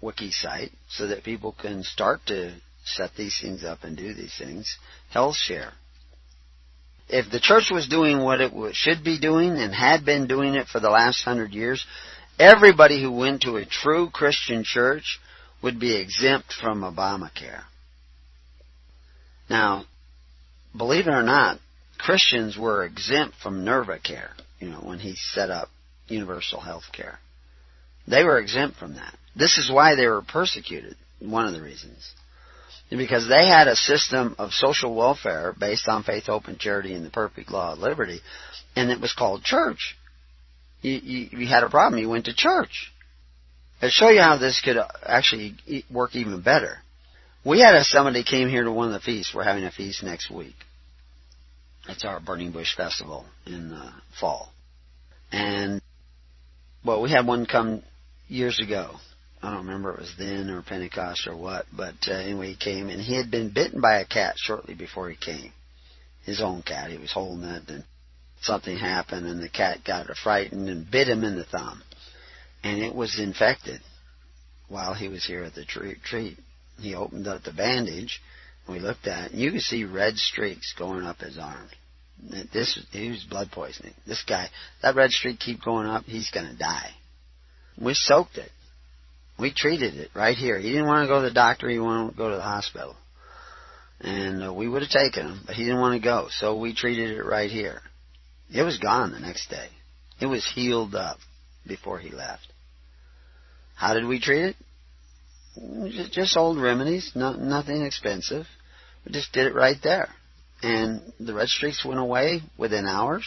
wiki 0.00 0.30
site 0.30 0.72
so 0.88 1.06
that 1.06 1.24
people 1.24 1.54
can 1.58 1.82
start 1.82 2.20
to 2.26 2.54
set 2.84 3.10
these 3.16 3.38
things 3.40 3.64
up 3.64 3.84
and 3.84 3.96
do 3.96 4.12
these 4.12 4.34
things. 4.38 4.76
Health 5.10 5.36
share. 5.36 5.72
If 7.08 7.30
the 7.30 7.40
church 7.40 7.70
was 7.70 7.88
doing 7.88 8.20
what 8.20 8.40
it 8.40 8.52
should 8.74 9.04
be 9.04 9.18
doing 9.18 9.52
and 9.52 9.74
had 9.74 10.04
been 10.04 10.26
doing 10.26 10.54
it 10.54 10.66
for 10.66 10.80
the 10.80 10.90
last 10.90 11.22
hundred 11.22 11.52
years, 11.52 11.84
everybody 12.38 13.02
who 13.02 13.12
went 13.12 13.42
to 13.42 13.56
a 13.56 13.66
true 13.66 14.10
Christian 14.10 14.64
church 14.64 15.20
would 15.62 15.78
be 15.78 15.96
exempt 15.96 16.52
from 16.60 16.80
Obamacare. 16.82 17.62
Now, 19.48 19.84
believe 20.76 21.06
it 21.06 21.10
or 21.10 21.22
not, 21.22 21.58
Christians 21.98 22.56
were 22.58 22.84
exempt 22.84 23.36
from 23.42 23.64
NervaCare, 23.64 24.30
you 24.58 24.70
know, 24.70 24.78
when 24.78 24.98
he 24.98 25.14
set 25.14 25.50
up 25.50 25.68
universal 26.08 26.60
health 26.60 26.84
care. 26.92 27.18
They 28.06 28.24
were 28.24 28.38
exempt 28.38 28.78
from 28.78 28.94
that. 28.94 29.14
This 29.36 29.58
is 29.58 29.70
why 29.70 29.94
they 29.94 30.06
were 30.06 30.22
persecuted, 30.22 30.96
one 31.20 31.46
of 31.46 31.52
the 31.52 31.62
reasons. 31.62 32.12
Because 32.90 33.26
they 33.26 33.46
had 33.46 33.68
a 33.68 33.76
system 33.76 34.34
of 34.38 34.52
social 34.52 34.94
welfare 34.94 35.54
based 35.58 35.88
on 35.88 36.02
faith, 36.02 36.26
hope, 36.26 36.46
and 36.46 36.58
charity 36.58 36.92
and 36.92 37.06
the 37.06 37.10
perfect 37.10 37.50
law 37.50 37.72
of 37.72 37.78
liberty, 37.78 38.20
and 38.76 38.90
it 38.90 39.00
was 39.00 39.14
called 39.14 39.42
church. 39.42 39.96
You, 40.82 40.92
you, 40.92 41.38
you 41.38 41.46
had 41.46 41.62
a 41.62 41.70
problem, 41.70 42.02
you 42.02 42.08
went 42.08 42.26
to 42.26 42.34
church. 42.34 42.92
I'll 43.80 43.88
show 43.88 44.10
you 44.10 44.20
how 44.20 44.36
this 44.36 44.60
could 44.60 44.76
actually 45.04 45.56
work 45.90 46.14
even 46.14 46.40
better. 46.42 46.78
We 47.44 47.60
had 47.60 47.74
a, 47.74 47.82
somebody 47.82 48.22
came 48.24 48.48
here 48.48 48.64
to 48.64 48.70
one 48.70 48.88
of 48.88 48.92
the 48.92 49.00
feasts. 49.00 49.34
We're 49.34 49.42
having 49.42 49.64
a 49.64 49.70
feast 49.70 50.02
next 50.02 50.30
week. 50.30 50.54
It's 51.88 52.04
our 52.04 52.20
Burning 52.20 52.52
Bush 52.52 52.76
Festival 52.76 53.24
in 53.46 53.70
the 53.70 53.90
fall. 54.20 54.52
And 55.32 55.80
well, 56.84 57.02
we 57.02 57.10
had 57.10 57.26
one 57.26 57.46
come 57.46 57.82
years 58.28 58.60
ago. 58.60 58.96
I 59.42 59.50
don't 59.50 59.66
remember 59.66 59.92
it 59.92 60.00
was 60.00 60.14
then 60.18 60.50
or 60.50 60.62
Pentecost 60.62 61.26
or 61.26 61.36
what, 61.36 61.66
but 61.76 61.94
uh, 62.06 62.12
anyway, 62.12 62.50
he 62.50 62.56
came 62.56 62.88
and 62.88 63.00
he 63.00 63.16
had 63.16 63.30
been 63.30 63.50
bitten 63.52 63.80
by 63.80 63.98
a 63.98 64.06
cat 64.06 64.34
shortly 64.38 64.74
before 64.74 65.10
he 65.10 65.16
came. 65.16 65.52
His 66.24 66.40
own 66.40 66.62
cat. 66.62 66.90
He 66.90 66.98
was 66.98 67.12
holding 67.12 67.44
it 67.44 67.68
and 67.68 67.84
something 68.40 68.76
happened 68.76 69.26
and 69.26 69.42
the 69.42 69.48
cat 69.48 69.78
got 69.84 70.06
frightened 70.16 70.68
and 70.68 70.88
bit 70.88 71.08
him 71.08 71.24
in 71.24 71.36
the 71.36 71.44
thumb. 71.44 71.82
And 72.62 72.80
it 72.80 72.94
was 72.94 73.18
infected 73.18 73.80
while 74.68 74.94
he 74.94 75.08
was 75.08 75.24
here 75.24 75.42
at 75.42 75.54
the 75.54 75.66
retreat. 75.80 76.38
He 76.78 76.94
opened 76.94 77.26
up 77.26 77.42
the 77.42 77.52
bandage 77.52 78.20
and 78.66 78.76
we 78.76 78.80
looked 78.80 79.08
at 79.08 79.26
it 79.26 79.32
and 79.32 79.40
you 79.40 79.50
could 79.50 79.62
see 79.62 79.84
red 79.84 80.16
streaks 80.16 80.72
going 80.78 81.04
up 81.04 81.20
his 81.20 81.38
arm. 81.38 81.68
This 82.30 82.78
he 82.92 83.10
was 83.10 83.24
blood 83.24 83.50
poisoning. 83.50 83.94
This 84.06 84.22
guy, 84.26 84.48
that 84.82 84.94
red 84.94 85.10
streak 85.10 85.40
keep 85.40 85.62
going 85.62 85.86
up, 85.86 86.04
he's 86.04 86.30
to 86.30 86.56
die. 86.56 86.90
We 87.80 87.94
soaked 87.94 88.38
it. 88.38 88.50
We 89.38 89.52
treated 89.52 89.94
it 89.94 90.10
right 90.14 90.36
here. 90.36 90.58
He 90.58 90.70
didn't 90.70 90.86
want 90.86 91.04
to 91.04 91.08
go 91.08 91.20
to 91.20 91.28
the 91.28 91.34
doctor. 91.34 91.68
He 91.68 91.80
wanted 91.80 92.12
to 92.12 92.16
go 92.16 92.30
to 92.30 92.36
the 92.36 92.42
hospital, 92.42 92.94
and 94.00 94.44
uh, 94.44 94.52
we 94.52 94.68
would 94.68 94.82
have 94.82 94.90
taken 94.90 95.26
him, 95.26 95.40
but 95.46 95.56
he 95.56 95.64
didn't 95.64 95.80
want 95.80 96.00
to 96.00 96.04
go. 96.04 96.28
So 96.30 96.56
we 96.56 96.74
treated 96.74 97.10
it 97.10 97.24
right 97.24 97.50
here. 97.50 97.80
It 98.54 98.62
was 98.62 98.78
gone 98.78 99.10
the 99.10 99.18
next 99.18 99.48
day. 99.48 99.68
It 100.20 100.26
was 100.26 100.48
healed 100.54 100.94
up 100.94 101.18
before 101.66 101.98
he 101.98 102.10
left. 102.10 102.46
How 103.74 103.94
did 103.94 104.06
we 104.06 104.20
treat 104.20 104.44
it? 104.44 104.56
Just 106.12 106.36
old 106.36 106.58
remedies, 106.58 107.10
no, 107.16 107.32
nothing 107.32 107.82
expensive. 107.82 108.46
We 109.04 109.12
just 109.12 109.32
did 109.32 109.46
it 109.46 109.54
right 109.54 109.76
there 109.82 110.08
and 110.62 111.12
the 111.18 111.34
red 111.34 111.48
streaks 111.48 111.84
went 111.84 112.00
away 112.00 112.40
within 112.56 112.86
hours, 112.86 113.24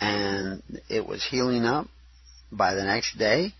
and 0.00 0.62
it 0.88 1.06
was 1.06 1.24
healing 1.24 1.64
up 1.64 1.86
by 2.50 2.74
the 2.74 2.82
next 2.82 3.16
day, 3.18 3.52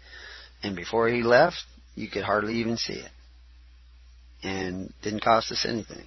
and 0.62 0.74
before 0.74 1.09
he 1.09 1.22
left, 1.22 1.59
you 1.95 2.09
could 2.09 2.24
hardly 2.24 2.55
even 2.55 2.76
see 2.76 2.95
it, 2.95 3.11
and 4.43 4.93
didn't 5.03 5.22
cost 5.22 5.53
us 5.53 5.64
anything. 5.68 6.05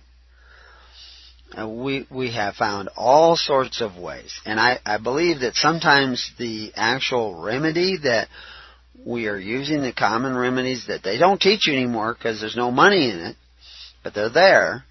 Uh, 1.58 1.70
we 1.70 2.08
we 2.10 2.34
have 2.34 2.56
found 2.56 2.90
all 2.98 3.36
sorts 3.36 3.80
of 3.80 3.96
ways, 3.96 4.34
and 4.46 4.60
I, 4.60 4.80
I 4.86 4.98
believe 4.98 5.42
that 5.42 5.56
sometimes 5.56 6.32
the 6.40 6.72
actual 6.76 7.42
remedy 7.42 7.98
that 8.04 8.28
we 9.06 9.28
are 9.28 9.38
using, 9.38 9.82
the 9.82 9.94
common 9.94 10.36
remedies 10.36 10.88
that 10.88 11.04
they 11.04 11.18
don't 11.18 11.40
teach 11.40 11.68
you 11.68 11.74
anymore 11.74 12.14
because 12.14 12.40
there's 12.40 12.56
no 12.56 12.72
money 12.72 13.10
in 13.10 13.20
it, 13.20 13.36
but 14.04 14.14
they're 14.14 14.30
there 14.30 14.84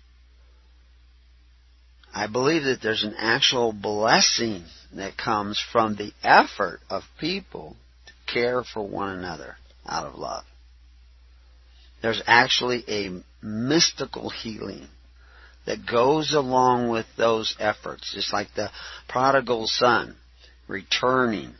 I 2.15 2.27
believe 2.27 2.65
that 2.65 2.81
there's 2.83 3.05
an 3.05 3.15
actual 3.19 3.73
blessing 3.73 4.65
that 4.95 5.17
comes 5.17 5.63
from 5.73 5.97
the 5.97 6.13
effort 6.23 6.81
of 6.91 7.03
people 7.19 7.77
to 8.07 8.33
care 8.33 8.63
for 8.63 8.87
one 8.87 9.19
another 9.19 9.57
out 9.87 10.07
of 10.07 10.17
love. 10.17 10.45
There's 12.03 12.23
actually 12.27 12.85
a 12.89 13.23
mystical 13.45 14.29
healing 14.29 14.89
that 15.65 15.87
goes 15.87 16.35
along 16.35 16.91
with 16.91 17.07
those 17.17 17.57
efforts, 17.59 18.13
just 18.15 18.33
like 18.33 18.49
the 18.55 18.71
prodigal 19.09 19.67
son 19.67 20.17
returning 20.69 21.55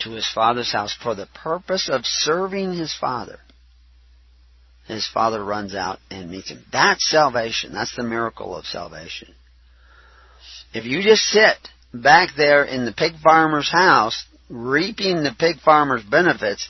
to 0.00 0.10
his 0.10 0.28
father's 0.32 0.72
house 0.72 0.96
for 1.00 1.14
the 1.14 1.28
purpose 1.34 1.88
of 1.90 2.04
serving 2.04 2.74
his 2.76 2.94
father. 2.94 3.38
His 4.86 5.06
father 5.06 5.44
runs 5.44 5.74
out 5.74 5.98
and 6.10 6.30
meets 6.30 6.50
him. 6.50 6.64
That's 6.72 7.08
salvation. 7.08 7.72
That's 7.72 7.94
the 7.94 8.02
miracle 8.02 8.56
of 8.56 8.64
salvation. 8.64 9.34
If 10.72 10.84
you 10.84 11.02
just 11.02 11.22
sit 11.22 11.56
back 11.94 12.30
there 12.36 12.64
in 12.64 12.84
the 12.84 12.92
pig 12.92 13.12
farmer's 13.22 13.70
house, 13.70 14.24
reaping 14.48 15.22
the 15.22 15.34
pig 15.38 15.60
farmer's 15.60 16.02
benefits, 16.02 16.68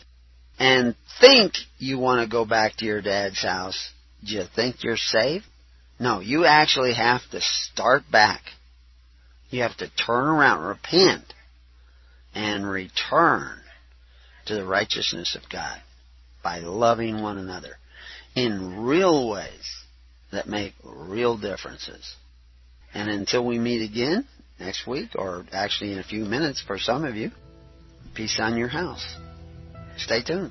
and 0.59 0.95
think 1.21 1.55
you 1.79 1.99
want 1.99 2.23
to 2.23 2.31
go 2.31 2.45
back 2.45 2.77
to 2.77 2.85
your 2.85 3.03
dad's 3.03 3.43
house, 3.43 3.91
do 4.25 4.35
you 4.35 4.45
think 4.55 4.83
you're 4.83 4.97
safe? 4.97 5.43
No, 6.01 6.21
you 6.21 6.45
actually 6.45 6.95
have 6.95 7.23
to 7.33 7.41
start 7.41 8.03
back. 8.11 8.43
You 9.51 9.63
have 9.63 9.77
to 9.79 9.91
turn 9.91 10.29
around, 10.29 10.65
repent, 10.65 11.35
and 12.35 12.69
return 12.69 13.59
to 14.47 14.55
the 14.55 14.65
righteousness 14.65 15.37
of 15.37 15.49
God 15.51 15.81
by 16.43 16.59
loving 16.61 17.21
one 17.21 17.39
another 17.39 17.77
in 18.35 18.85
real 18.85 19.29
ways 19.29 19.85
that 20.31 20.49
make 20.49 20.75
real 20.85 21.37
differences. 21.37 22.15
And 22.99 23.09
until 23.09 23.47
we 23.47 23.61
meet 23.61 23.89
again 23.89 24.27
next 24.59 24.85
week, 24.85 25.11
or 25.15 25.45
actually 25.53 25.93
in 25.93 26.01
a 26.01 26.03
few 26.03 26.25
minutes 26.25 26.61
for 26.61 26.79
some 26.79 27.05
of 27.05 27.15
you, 27.15 27.31
peace 28.13 28.41
on 28.41 28.57
your 28.57 28.67
house. 28.67 29.15
Stay 29.97 30.21
tuned. 30.21 30.51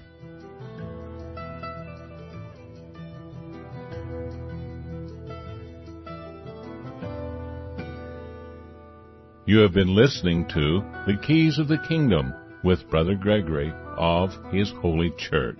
You 9.45 9.57
have 9.59 9.73
been 9.73 9.93
listening 9.93 10.47
to 10.47 10.79
The 11.05 11.19
Keys 11.21 11.59
of 11.59 11.67
the 11.67 11.79
Kingdom 11.89 12.33
with 12.63 12.89
Brother 12.89 13.15
Gregory 13.15 13.73
of 13.97 14.31
His 14.53 14.71
Holy 14.81 15.11
Church. 15.17 15.59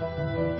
Thank 0.00 0.59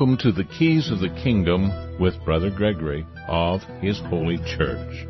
Welcome 0.00 0.16
to 0.22 0.32
the 0.32 0.44
Keys 0.44 0.90
of 0.90 1.00
the 1.00 1.10
Kingdom 1.10 1.98
with 2.00 2.24
Brother 2.24 2.48
Gregory 2.48 3.06
of 3.28 3.60
His 3.82 3.98
Holy 3.98 4.38
Church. 4.38 5.06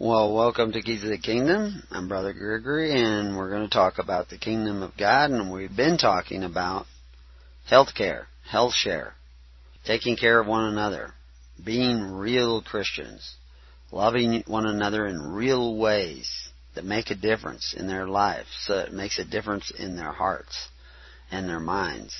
Well, 0.00 0.34
welcome 0.34 0.72
to 0.72 0.82
Keys 0.82 1.04
of 1.04 1.10
the 1.10 1.18
Kingdom. 1.22 1.84
I'm 1.92 2.08
Brother 2.08 2.32
Gregory, 2.32 2.90
and 3.00 3.36
we're 3.36 3.50
going 3.50 3.68
to 3.68 3.72
talk 3.72 3.98
about 4.00 4.30
the 4.30 4.36
kingdom 4.36 4.82
of 4.82 4.96
God, 4.96 5.30
and 5.30 5.52
we've 5.52 5.76
been 5.76 5.96
talking 5.96 6.42
about 6.42 6.86
healthcare, 7.70 8.24
health 8.54 8.72
share, 8.72 9.14
taking 9.84 10.16
care 10.16 10.38
of 10.38 10.46
one 10.46 10.66
another, 10.66 11.12
being 11.64 12.00
real 12.00 12.62
Christians, 12.62 13.34
loving 13.90 14.44
one 14.46 14.64
another 14.64 15.08
in 15.08 15.20
real 15.20 15.76
ways 15.76 16.30
that 16.76 16.84
make 16.84 17.10
a 17.10 17.16
difference 17.16 17.74
in 17.76 17.88
their 17.88 18.06
lives, 18.06 18.46
so 18.60 18.78
it 18.78 18.92
makes 18.92 19.18
a 19.18 19.24
difference 19.24 19.72
in 19.76 19.96
their 19.96 20.12
hearts 20.12 20.68
and 21.32 21.48
their 21.48 21.58
minds. 21.58 22.14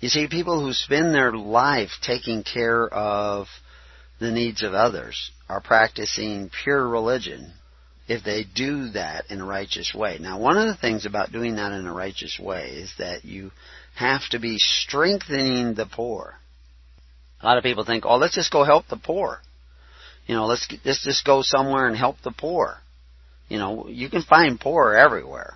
You 0.00 0.08
see, 0.08 0.26
people 0.26 0.60
who 0.60 0.72
spend 0.72 1.14
their 1.14 1.32
life 1.32 1.90
taking 2.02 2.42
care 2.42 2.88
of 2.88 3.46
the 4.18 4.32
needs 4.32 4.64
of 4.64 4.74
others 4.74 5.30
are 5.48 5.60
practicing 5.60 6.50
pure 6.64 6.88
religion 6.88 7.52
if 8.08 8.24
they 8.24 8.44
do 8.56 8.88
that 8.88 9.30
in 9.30 9.40
a 9.40 9.46
righteous 9.46 9.94
way. 9.94 10.18
Now, 10.18 10.40
one 10.40 10.58
of 10.58 10.66
the 10.66 10.80
things 10.80 11.06
about 11.06 11.30
doing 11.30 11.54
that 11.54 11.70
in 11.70 11.86
a 11.86 11.94
righteous 11.94 12.40
way 12.40 12.70
is 12.70 12.92
that 12.98 13.24
you 13.24 13.52
have 13.94 14.28
to 14.30 14.38
be 14.38 14.58
strengthening 14.58 15.74
the 15.74 15.86
poor. 15.86 16.34
A 17.42 17.46
lot 17.46 17.58
of 17.58 17.64
people 17.64 17.84
think, 17.84 18.04
"Oh, 18.06 18.16
let's 18.16 18.34
just 18.34 18.52
go 18.52 18.64
help 18.64 18.88
the 18.88 18.96
poor." 18.96 19.40
You 20.26 20.34
know, 20.34 20.46
let's 20.46 20.66
let's 20.84 21.04
just 21.04 21.24
go 21.24 21.42
somewhere 21.42 21.86
and 21.86 21.96
help 21.96 22.20
the 22.22 22.32
poor. 22.32 22.78
You 23.48 23.58
know, 23.58 23.88
you 23.88 24.08
can 24.08 24.22
find 24.22 24.60
poor 24.60 24.94
everywhere. 24.94 25.54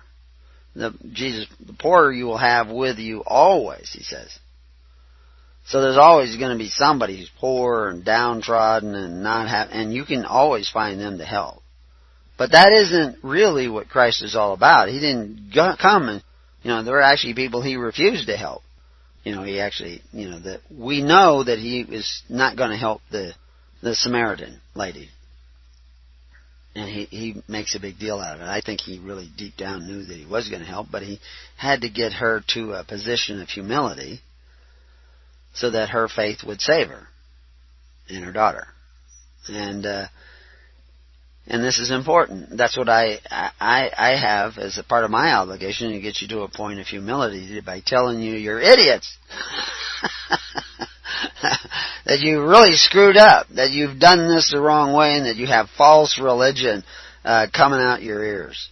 The 0.75 0.93
Jesus, 1.13 1.47
the 1.65 1.73
poor 1.73 2.11
you 2.11 2.25
will 2.25 2.37
have 2.37 2.69
with 2.69 2.97
you 2.99 3.23
always, 3.25 3.91
he 3.93 4.03
says. 4.03 4.37
So 5.67 5.81
there's 5.81 5.97
always 5.97 6.35
going 6.35 6.51
to 6.51 6.63
be 6.63 6.69
somebody 6.69 7.17
who's 7.17 7.31
poor 7.39 7.89
and 7.89 8.05
downtrodden 8.05 8.93
and 8.93 9.23
not 9.23 9.47
have, 9.47 9.69
and 9.71 9.93
you 9.93 10.05
can 10.05 10.25
always 10.25 10.69
find 10.69 10.99
them 10.99 11.17
to 11.17 11.25
help. 11.25 11.63
But 12.37 12.51
that 12.51 12.71
isn't 12.71 13.23
really 13.23 13.67
what 13.67 13.89
Christ 13.89 14.21
is 14.21 14.35
all 14.35 14.53
about. 14.53 14.89
He 14.89 14.99
didn't 14.99 15.51
come 15.81 16.09
and, 16.09 16.23
you 16.65 16.71
know, 16.71 16.81
there 16.81 16.95
were 16.95 17.01
actually 17.01 17.35
people 17.35 17.61
he 17.61 17.75
refused 17.75 18.25
to 18.25 18.35
help. 18.35 18.63
You 19.23 19.35
know, 19.35 19.43
he 19.43 19.59
actually, 19.59 20.01
you 20.11 20.31
know, 20.31 20.39
that 20.39 20.61
we 20.75 21.03
know 21.03 21.43
that 21.43 21.59
he 21.59 21.85
was 21.87 22.23
not 22.27 22.57
going 22.57 22.71
to 22.71 22.75
help 22.75 23.01
the 23.11 23.33
the 23.83 23.93
Samaritan 23.93 24.59
lady. 24.73 25.09
And 26.73 26.89
he, 26.89 27.05
he 27.05 27.43
makes 27.47 27.75
a 27.75 27.79
big 27.79 27.99
deal 27.99 28.19
out 28.19 28.37
of 28.37 28.41
it. 28.41 28.45
I 28.45 28.61
think 28.61 28.81
he 28.81 28.97
really 28.97 29.29
deep 29.37 29.55
down 29.55 29.85
knew 29.85 30.05
that 30.05 30.17
he 30.17 30.25
was 30.25 30.49
going 30.49 30.61
to 30.63 30.67
help, 30.67 30.87
but 30.91 31.03
he 31.03 31.19
had 31.55 31.81
to 31.81 31.89
get 31.89 32.13
her 32.13 32.41
to 32.55 32.73
a 32.73 32.83
position 32.83 33.43
of 33.43 33.47
humility 33.47 34.21
so 35.53 35.69
that 35.69 35.89
her 35.89 36.07
faith 36.07 36.43
would 36.43 36.61
save 36.61 36.87
her 36.87 37.07
and 38.09 38.25
her 38.25 38.31
daughter. 38.31 38.65
And 39.47 39.85
uh, 39.85 40.07
and 41.47 41.63
this 41.63 41.79
is 41.79 41.91
important. 41.91 42.57
That's 42.57 42.77
what 42.77 42.89
I 42.89 43.19
I 43.29 43.91
I 43.95 44.15
have 44.19 44.57
as 44.57 44.77
a 44.77 44.83
part 44.83 45.03
of 45.03 45.11
my 45.11 45.33
obligation 45.33 45.91
to 45.91 45.99
get 45.99 46.21
you 46.21 46.27
to 46.29 46.41
a 46.41 46.49
point 46.49 46.79
of 46.79 46.87
humility 46.87 47.61
by 47.61 47.81
telling 47.85 48.19
you 48.19 48.35
you're 48.35 48.59
idiots. 48.59 49.15
that 52.05 52.19
you 52.19 52.41
really 52.41 52.73
screwed 52.73 53.17
up, 53.17 53.47
that 53.55 53.71
you've 53.71 53.99
done 53.99 54.27
this 54.27 54.51
the 54.51 54.61
wrong 54.61 54.93
way, 54.93 55.17
and 55.17 55.25
that 55.27 55.35
you 55.35 55.47
have 55.47 55.67
false 55.77 56.19
religion 56.19 56.83
uh, 57.23 57.47
coming 57.53 57.79
out 57.79 58.01
your 58.01 58.23
ears. 58.23 58.69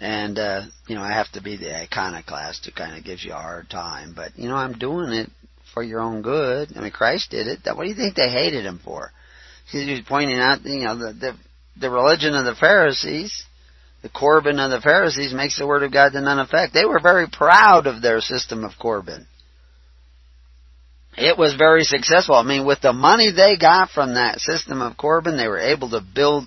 And 0.00 0.38
uh, 0.38 0.62
you 0.88 0.96
know, 0.96 1.02
I 1.02 1.12
have 1.12 1.30
to 1.32 1.42
be 1.42 1.56
the 1.56 1.76
iconoclast 1.76 2.64
who 2.66 2.72
kind 2.72 2.96
of 2.98 3.04
gives 3.04 3.24
you 3.24 3.32
a 3.32 3.36
hard 3.36 3.70
time, 3.70 4.14
but 4.14 4.36
you 4.36 4.48
know, 4.48 4.56
I'm 4.56 4.74
doing 4.78 5.12
it 5.12 5.30
for 5.72 5.82
your 5.82 6.00
own 6.00 6.22
good. 6.22 6.70
I 6.76 6.80
mean, 6.80 6.90
Christ 6.90 7.30
did 7.30 7.46
it. 7.46 7.60
What 7.64 7.84
do 7.84 7.88
you 7.88 7.94
think 7.94 8.14
they 8.16 8.30
hated 8.30 8.64
him 8.64 8.80
for? 8.82 9.12
He 9.70 9.90
was 9.90 10.00
pointing 10.06 10.38
out, 10.38 10.64
you 10.64 10.84
know, 10.84 10.96
the, 10.96 11.12
the, 11.12 11.36
the 11.78 11.90
religion 11.90 12.34
of 12.34 12.44
the 12.44 12.54
Pharisees, 12.54 13.44
the 14.02 14.08
Corban 14.08 14.58
of 14.58 14.70
the 14.70 14.80
Pharisees 14.80 15.34
makes 15.34 15.58
the 15.58 15.66
word 15.66 15.82
of 15.82 15.92
God 15.92 16.12
to 16.12 16.20
none 16.20 16.38
effect. 16.38 16.72
They 16.72 16.84
were 16.84 17.00
very 17.00 17.26
proud 17.28 17.86
of 17.86 18.02
their 18.02 18.20
system 18.20 18.64
of 18.64 18.72
Corban. 18.80 19.26
It 21.16 21.38
was 21.38 21.54
very 21.54 21.82
successful. 21.82 22.34
I 22.34 22.42
mean, 22.42 22.66
with 22.66 22.82
the 22.82 22.92
money 22.92 23.30
they 23.30 23.56
got 23.56 23.90
from 23.90 24.14
that 24.14 24.38
system 24.40 24.82
of 24.82 24.96
Corban, 24.96 25.36
they 25.36 25.48
were 25.48 25.58
able 25.58 25.90
to 25.90 26.02
build 26.14 26.46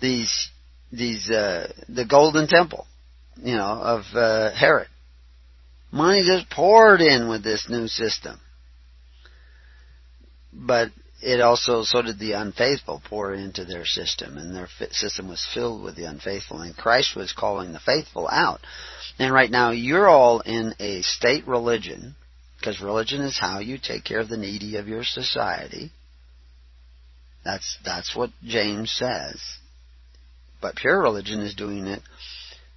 these, 0.00 0.50
these, 0.90 1.30
uh, 1.30 1.72
the 1.88 2.04
Golden 2.04 2.48
Temple, 2.48 2.86
you 3.36 3.54
know, 3.54 3.80
of, 3.80 4.02
uh, 4.14 4.50
Herod. 4.52 4.88
Money 5.92 6.24
just 6.26 6.50
poured 6.50 7.00
in 7.00 7.28
with 7.28 7.44
this 7.44 7.68
new 7.68 7.86
system 7.86 8.40
but 10.52 10.88
it 11.22 11.40
also 11.40 11.82
so 11.82 12.02
did 12.02 12.18
the 12.18 12.32
unfaithful 12.32 13.02
pour 13.08 13.34
into 13.34 13.64
their 13.64 13.84
system 13.84 14.38
and 14.38 14.54
their 14.54 14.68
system 14.90 15.28
was 15.28 15.46
filled 15.52 15.82
with 15.82 15.96
the 15.96 16.04
unfaithful 16.04 16.60
and 16.60 16.76
Christ 16.76 17.14
was 17.14 17.32
calling 17.32 17.72
the 17.72 17.80
faithful 17.80 18.28
out. 18.28 18.60
And 19.18 19.32
right 19.32 19.50
now 19.50 19.70
you're 19.70 20.08
all 20.08 20.40
in 20.40 20.74
a 20.80 21.02
state 21.02 21.46
religion 21.46 22.16
because 22.58 22.80
religion 22.80 23.20
is 23.20 23.38
how 23.38 23.58
you 23.58 23.78
take 23.78 24.04
care 24.04 24.20
of 24.20 24.28
the 24.28 24.36
needy 24.36 24.76
of 24.76 24.88
your 24.88 25.04
society. 25.04 25.90
That's 27.44 27.78
that's 27.84 28.14
what 28.16 28.30
James 28.44 28.90
says. 28.90 29.42
But 30.60 30.76
pure 30.76 31.00
religion 31.00 31.40
is 31.40 31.54
doing 31.54 31.86
it 31.86 32.02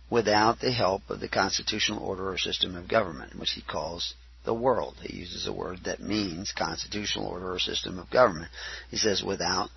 without 0.09 0.59
the 0.59 0.71
help 0.71 1.09
of 1.09 1.19
the 1.19 1.27
constitutional 1.29 2.03
order 2.03 2.29
or 2.29 2.37
system 2.37 2.75
of 2.75 2.87
government 2.87 3.37
which 3.39 3.51
he 3.51 3.61
calls 3.61 4.13
the 4.45 4.53
world. 4.53 4.95
He 5.01 5.17
uses 5.17 5.47
a 5.47 5.53
word 5.53 5.79
that 5.85 6.01
means 6.01 6.53
constitutional 6.57 7.27
order 7.27 7.53
or 7.53 7.59
system 7.59 7.99
of 7.99 8.09
government. 8.09 8.51
He 8.89 8.97
says 8.97 9.23
without 9.23 9.69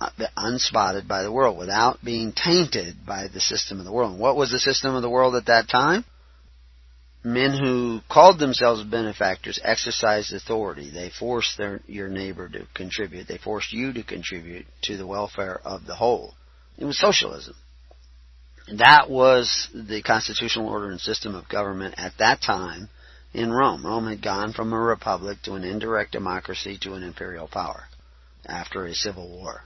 uh, 0.00 0.10
unspotted 0.36 1.06
by 1.06 1.22
the 1.22 1.32
world, 1.32 1.58
without 1.58 1.98
being 2.04 2.32
tainted 2.32 3.06
by 3.06 3.28
the 3.28 3.40
system 3.40 3.78
of 3.78 3.84
the 3.84 3.92
world. 3.92 4.18
What 4.18 4.36
was 4.36 4.50
the 4.50 4.58
system 4.58 4.94
of 4.94 5.02
the 5.02 5.10
world 5.10 5.36
at 5.36 5.46
that 5.46 5.68
time? 5.68 6.04
Men 7.24 7.52
who 7.52 8.00
called 8.10 8.40
themselves 8.40 8.82
benefactors 8.82 9.60
exercised 9.62 10.32
authority. 10.32 10.90
They 10.90 11.10
forced 11.10 11.56
their, 11.56 11.80
your 11.86 12.08
neighbor 12.08 12.48
to 12.48 12.66
contribute. 12.74 13.28
They 13.28 13.38
forced 13.38 13.72
you 13.72 13.92
to 13.92 14.02
contribute 14.02 14.66
to 14.84 14.96
the 14.96 15.06
welfare 15.06 15.60
of 15.64 15.86
the 15.86 15.94
whole. 15.94 16.34
It 16.76 16.84
was 16.84 16.98
socialism. 16.98 17.54
That 18.78 19.08
was 19.08 19.68
the 19.72 20.02
constitutional 20.02 20.68
order 20.68 20.90
and 20.90 21.00
system 21.00 21.36
of 21.36 21.48
government 21.48 21.94
at 21.96 22.14
that 22.18 22.40
time 22.42 22.88
in 23.34 23.52
Rome. 23.52 23.84
Rome 23.86 24.06
had 24.06 24.22
gone 24.22 24.52
from 24.52 24.72
a 24.72 24.78
republic 24.78 25.38
to 25.44 25.54
an 25.54 25.64
indirect 25.64 26.12
democracy 26.12 26.78
to 26.82 26.94
an 26.94 27.02
imperial 27.02 27.48
power 27.48 27.84
after 28.46 28.86
a 28.86 28.94
civil 28.94 29.28
war. 29.28 29.62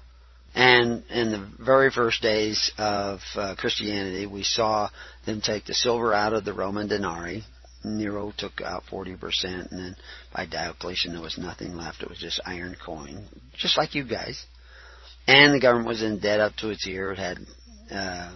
And 0.54 1.04
in 1.10 1.32
the 1.32 1.46
very 1.58 1.90
first 1.90 2.22
days 2.22 2.72
of 2.78 3.20
uh, 3.34 3.54
Christianity, 3.58 4.26
we 4.26 4.42
saw 4.42 4.88
them 5.26 5.40
take 5.40 5.66
the 5.66 5.74
silver 5.74 6.14
out 6.14 6.32
of 6.32 6.44
the 6.44 6.54
Roman 6.54 6.88
denarii 6.88 7.44
Nero 7.86 8.32
took 8.36 8.60
out 8.60 8.84
40%, 8.90 9.70
and 9.70 9.78
then 9.78 9.96
by 10.34 10.46
Diocletian 10.46 11.12
there 11.12 11.22
was 11.22 11.38
nothing 11.38 11.76
left. 11.76 12.02
It 12.02 12.08
was 12.08 12.18
just 12.18 12.40
iron 12.44 12.76
coin, 12.84 13.26
just 13.56 13.78
like 13.78 13.94
you 13.94 14.04
guys. 14.04 14.44
And 15.26 15.54
the 15.54 15.60
government 15.60 15.88
was 15.88 16.02
in 16.02 16.18
debt 16.18 16.40
up 16.40 16.56
to 16.56 16.70
its 16.70 16.86
ear. 16.86 17.12
It 17.12 17.18
had 17.18 17.38
uh, 17.90 18.32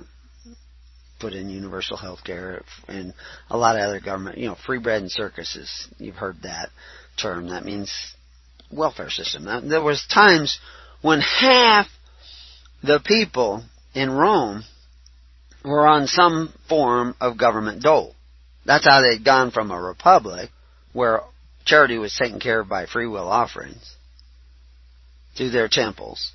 put 1.20 1.34
in 1.34 1.50
universal 1.50 1.96
health 1.96 2.24
care 2.24 2.62
and 2.88 3.14
a 3.50 3.56
lot 3.56 3.76
of 3.76 3.82
other 3.82 4.00
government, 4.00 4.38
you 4.38 4.48
know, 4.48 4.56
free 4.66 4.78
bread 4.78 5.02
and 5.02 5.10
circuses. 5.10 5.88
You've 5.98 6.16
heard 6.16 6.42
that 6.42 6.70
term. 7.20 7.50
That 7.50 7.64
means 7.64 7.92
welfare 8.72 9.10
system. 9.10 9.44
Now, 9.44 9.60
there 9.60 9.82
was 9.82 10.06
times 10.12 10.58
when 11.02 11.20
half 11.20 11.86
the 12.82 13.00
people 13.04 13.62
in 13.94 14.10
Rome 14.10 14.64
were 15.64 15.86
on 15.86 16.06
some 16.06 16.52
form 16.68 17.14
of 17.20 17.38
government 17.38 17.82
dole. 17.82 18.14
That's 18.64 18.86
how 18.86 19.02
they'd 19.02 19.24
gone 19.24 19.50
from 19.50 19.70
a 19.70 19.80
republic 19.80 20.50
where 20.92 21.22
charity 21.64 21.98
was 21.98 22.14
taken 22.14 22.40
care 22.40 22.60
of 22.60 22.68
by 22.68 22.86
free 22.86 23.06
will 23.06 23.28
offerings 23.28 23.96
to 25.36 25.50
their 25.50 25.68
temples, 25.68 26.32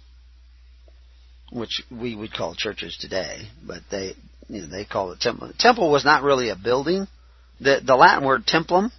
which 1.51 1.81
we 1.91 2.15
would 2.15 2.33
call 2.33 2.55
churches 2.55 2.97
today, 2.99 3.47
but 3.65 3.81
they 3.91 4.13
you 4.47 4.61
know, 4.61 4.67
they 4.67 4.85
call 4.85 5.11
it 5.11 5.19
temple. 5.19 5.51
Temple 5.57 5.91
was 5.91 6.05
not 6.05 6.23
really 6.23 6.49
a 6.49 6.55
building. 6.55 7.07
The 7.59 7.81
the 7.83 7.95
Latin 7.95 8.25
word 8.25 8.45
templum, 8.45 8.91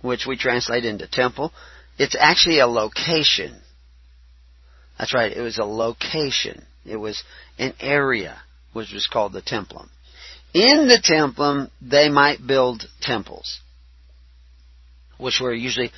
which 0.00 0.26
we 0.26 0.36
translate 0.36 0.84
into 0.84 1.08
temple, 1.08 1.52
it's 1.98 2.16
actually 2.18 2.60
a 2.60 2.66
location. 2.66 3.60
That's 4.98 5.14
right, 5.14 5.32
it 5.32 5.40
was 5.40 5.58
a 5.58 5.64
location. 5.64 6.64
It 6.84 6.96
was 6.96 7.22
an 7.58 7.74
area 7.80 8.40
which 8.72 8.92
was 8.92 9.06
called 9.06 9.32
the 9.32 9.42
templum. 9.42 9.88
In 10.54 10.86
the 10.86 11.02
templum, 11.02 11.70
they 11.80 12.08
might 12.08 12.46
build 12.46 12.84
temples, 13.00 13.60
which 15.18 15.40
were 15.40 15.54
usually 15.54 15.90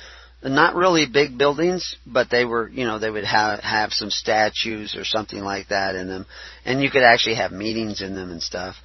not 0.43 0.75
really 0.75 1.07
big 1.11 1.37
buildings, 1.37 1.95
but 2.05 2.29
they 2.29 2.45
were, 2.45 2.69
you 2.69 2.85
know, 2.85 2.99
they 2.99 3.09
would 3.09 3.25
have 3.25 3.59
have 3.61 3.91
some 3.91 4.09
statues 4.09 4.95
or 4.95 5.03
something 5.03 5.39
like 5.39 5.69
that 5.69 5.95
in 5.95 6.07
them, 6.07 6.25
and 6.63 6.81
you 6.81 6.89
could 6.89 7.03
actually 7.03 7.35
have 7.35 7.51
meetings 7.51 8.01
in 8.01 8.15
them 8.15 8.31
and 8.31 8.41
stuff. 8.41 8.75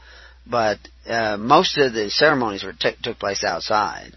But 0.50 0.78
uh, 1.06 1.36
most 1.36 1.78
of 1.78 1.92
the 1.92 2.10
ceremonies 2.10 2.64
were 2.64 2.72
t- 2.72 2.90
took 3.02 3.18
place 3.18 3.44
outside. 3.44 4.12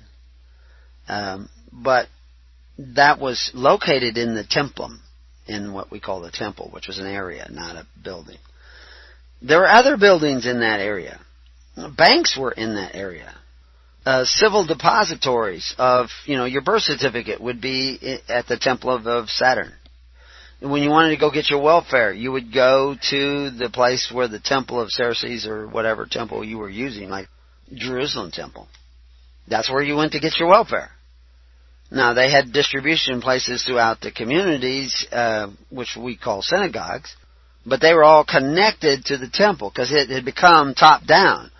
Um, 1.07 1.49
but 1.71 2.07
that 2.77 3.19
was 3.19 3.51
located 3.53 4.17
in 4.17 4.33
the 4.35 4.43
templum, 4.43 4.99
in 5.47 5.73
what 5.73 5.91
we 5.91 5.99
call 5.99 6.21
the 6.21 6.31
temple, 6.31 6.69
which 6.71 6.87
was 6.87 6.97
an 6.97 7.07
area, 7.07 7.47
not 7.51 7.75
a 7.75 7.85
building. 8.03 8.37
There 9.41 9.59
were 9.59 9.69
other 9.69 9.97
buildings 9.97 10.45
in 10.45 10.61
that 10.61 10.79
area. 10.79 11.19
Banks 11.97 12.37
were 12.37 12.51
in 12.51 12.75
that 12.75 12.95
area. 12.95 13.33
Uh, 14.05 14.25
civil 14.25 14.65
depositories 14.65 15.73
of, 15.77 16.09
you 16.25 16.35
know, 16.35 16.45
your 16.45 16.61
birth 16.61 16.83
certificate 16.83 17.41
would 17.41 17.61
be 17.61 18.19
at 18.27 18.47
the 18.47 18.57
temple 18.57 18.89
of, 18.89 19.07
of 19.07 19.29
Saturn. 19.29 19.71
When 20.63 20.81
you 20.81 20.89
wanted 20.89 21.09
to 21.09 21.19
go 21.19 21.29
get 21.29 21.49
your 21.49 21.61
welfare, 21.61 22.13
you 22.13 22.31
would 22.31 22.53
go 22.53 22.95
to 23.09 23.49
the 23.49 23.69
place 23.69 24.09
where 24.13 24.29
the 24.29 24.39
temple 24.39 24.79
of 24.79 24.91
Ceres 24.91 25.45
or 25.45 25.67
whatever 25.67 26.05
temple 26.05 26.45
you 26.45 26.57
were 26.57 26.69
using, 26.69 27.09
like 27.09 27.27
Jerusalem 27.73 28.31
temple. 28.31 28.69
That's 29.45 29.69
where 29.69 29.83
you 29.83 29.97
went 29.97 30.13
to 30.13 30.21
get 30.21 30.39
your 30.39 30.47
welfare. 30.47 30.89
Now 31.91 32.13
they 32.13 32.31
had 32.31 32.53
distribution 32.53 33.19
places 33.19 33.65
throughout 33.65 33.99
the 33.99 34.11
communities, 34.13 35.05
uh, 35.11 35.49
which 35.69 35.97
we 35.99 36.15
call 36.15 36.41
synagogues, 36.41 37.13
but 37.65 37.81
they 37.81 37.93
were 37.93 38.05
all 38.05 38.23
connected 38.23 39.03
to 39.05 39.17
the 39.17 39.29
temple 39.31 39.69
because 39.69 39.91
it 39.91 40.09
had 40.09 40.23
become 40.23 40.75
top 40.75 41.05
down. 41.05 41.51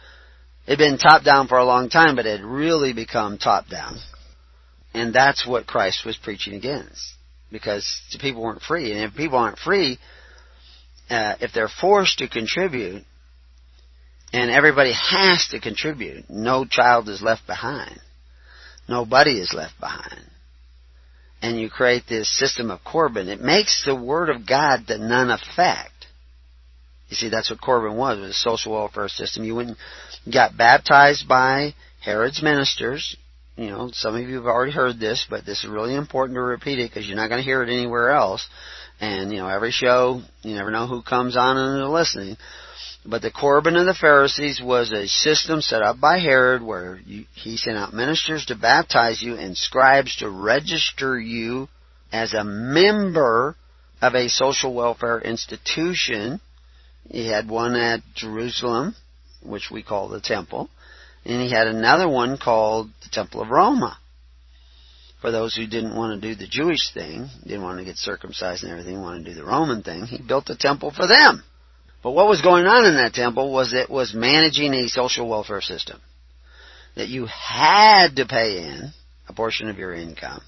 It 0.66 0.72
had 0.72 0.78
been 0.78 0.98
top 0.98 1.26
down 1.26 1.50
for 1.50 1.58
a 1.58 1.66
long 1.66 1.90
time, 1.90 2.16
but 2.16 2.26
it 2.26 2.40
had 2.40 2.46
really 2.48 2.94
become 2.94 3.38
top 3.38 3.68
down. 3.68 3.98
And 4.94 5.14
that's 5.14 5.46
what 5.46 5.68
Christ 5.68 6.06
was 6.06 6.16
preaching 6.16 6.54
against. 6.54 7.16
Because 7.54 8.02
the 8.12 8.20
people 8.20 8.42
weren't 8.42 8.64
free. 8.64 8.92
And 8.92 9.02
if 9.02 9.16
people 9.16 9.38
aren't 9.38 9.60
free, 9.60 10.00
uh, 11.10 11.36
if 11.40 11.54
they're 11.54 11.70
forced 11.70 12.18
to 12.18 12.28
contribute, 12.28 13.04
and 14.34 14.50
everybody 14.50 14.92
has 14.92 15.48
to 15.52 15.62
contribute, 15.62 16.30
no 16.30 16.66
child 16.66 17.08
is 17.08 17.22
left 17.22 17.46
behind. 17.46 18.00
Nobody 18.90 19.40
is 19.40 19.54
left 19.54 19.80
behind. 19.80 20.26
And 21.44 21.60
you 21.60 21.70
create 21.70 22.04
this 22.10 22.36
system 22.36 22.72
of 22.72 22.84
Corban. 22.84 23.30
It 23.30 23.42
makes 23.42 23.86
the 23.86 23.96
Word 23.96 24.30
of 24.30 24.48
God 24.48 24.86
the 24.88 24.98
none 24.98 25.30
effect. 25.30 25.92
You 27.10 27.16
see, 27.16 27.30
that's 27.30 27.52
what 27.52 27.62
Corban 27.62 27.96
was, 27.96 28.18
was 28.18 28.30
a 28.30 28.34
social 28.34 28.72
welfare 28.72 29.10
system. 29.10 29.44
You 29.44 29.56
went 29.56 29.78
got 30.32 30.58
baptized 30.58 31.28
by 31.28 31.76
Herod's 32.02 32.42
ministers. 32.42 33.16
You 33.56 33.68
know, 33.68 33.90
some 33.94 34.16
of 34.16 34.22
you 34.22 34.38
have 34.38 34.46
already 34.46 34.72
heard 34.72 35.00
this, 35.00 35.26
but 35.30 35.46
this 35.46 35.64
is 35.64 35.70
really 35.70 35.96
important 35.96 36.36
to 36.38 36.42
repeat 36.42 36.80
it 36.80 36.90
because 36.90 37.08
you're 37.08 37.16
not 37.18 37.30
going 37.30 37.40
to 37.40 37.46
hear 37.46 37.62
it 37.62 37.70
anywhere 37.70 38.10
else. 38.10 38.48
And, 39.00 39.32
you 39.32 39.38
know, 39.38 39.48
every 39.48 39.72
show, 39.72 40.22
you 40.42 40.56
never 40.56 40.72
know 40.72 40.88
who 40.88 41.04
comes 41.04 41.38
on 41.38 41.58
and 41.58 41.84
is 41.84 41.90
listening. 41.90 42.38
But 43.06 43.22
the 43.22 43.32
Corban 43.32 43.76
of 43.76 43.86
the 43.86 43.94
Pharisees 43.94 44.62
was 44.64 44.92
a 44.92 45.08
system 45.08 45.62
set 45.62 45.82
up 45.82 46.00
by 46.00 46.20
Herod 46.20 46.64
where 46.64 47.00
you, 47.06 47.26
he 47.36 47.58
sent 47.58 47.78
out 47.78 47.94
ministers 47.94 48.46
to 48.46 48.56
baptize 48.56 49.22
you 49.22 49.36
and 49.36 49.58
scribes 49.58 50.16
to 50.18 50.30
register 50.30 51.20
you 51.20 51.68
as 52.12 52.34
a 52.34 52.44
member 52.44 53.56
of 54.02 54.16
a 54.16 54.30
social 54.30 54.74
welfare 54.74 55.20
institution. 55.20 56.40
He 57.10 57.28
had 57.28 57.50
one 57.50 57.76
at 57.76 58.02
Jerusalem, 58.16 58.96
which 59.44 59.70
we 59.70 59.84
call 59.84 60.08
the 60.08 60.22
temple, 60.22 60.70
and 61.26 61.42
he 61.42 61.52
had 61.52 61.68
another 61.68 62.08
one 62.08 62.38
called 62.38 62.90
the 63.04 63.10
Temple 63.10 63.42
of 63.42 63.50
Roma. 63.50 63.98
For 65.22 65.32
those 65.32 65.56
who 65.56 65.68
didn't 65.68 65.96
want 65.96 66.22
to 66.22 66.28
do 66.28 66.36
the 66.36 66.48
Jewish 66.48 66.94
thing, 66.94 67.30
didn't 67.44 67.64
want 67.64 67.80
to 67.80 67.86
get 67.86 67.98
circumcised 67.98 68.64
and 68.64 68.72
everything, 68.72 69.02
wanted 69.02 69.26
to 69.26 69.32
do 69.32 69.36
the 69.36 69.46
Roman 69.46 69.82
thing, 69.82 70.06
he 70.06 70.22
built 70.22 70.50
a 70.50 70.58
temple 70.58 70.92
for 70.92 71.08
them. 71.08 71.44
But 72.04 72.12
what 72.12 72.28
was 72.28 72.42
going 72.42 72.66
on 72.66 72.86
in 72.86 72.96
that 72.96 73.14
temple 73.14 73.54
was 73.54 73.74
it 73.74 73.90
was 73.90 74.14
managing 74.14 74.74
a 74.74 74.90
social 74.90 75.30
welfare 75.30 75.62
system. 75.62 76.02
That 76.96 77.08
you 77.08 77.26
had 77.28 78.18
to 78.18 78.26
pay 78.26 78.58
in 78.64 78.92
a 79.30 79.34
portion 79.34 79.70
of 79.70 79.78
your 79.78 79.94
income, 79.94 80.42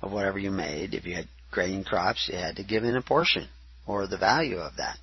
of 0.00 0.10
whatever 0.10 0.38
you 0.38 0.50
made. 0.50 0.94
If 0.94 1.04
you 1.04 1.14
had 1.14 1.28
grain 1.50 1.84
crops, 1.84 2.30
you 2.32 2.38
had 2.38 2.56
to 2.56 2.64
give 2.64 2.84
in 2.84 2.96
a 2.96 3.02
portion, 3.02 3.46
or 3.86 4.06
the 4.06 4.16
value 4.16 4.56
of 4.56 4.76
that, 4.76 4.96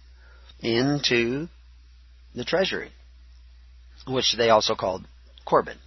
into 0.59 1.47
the 2.34 2.43
treasury, 2.43 2.89
which 4.08 4.36
they 4.38 4.49
also 4.49 4.76
called 4.76 5.06
Corban. 5.45 5.78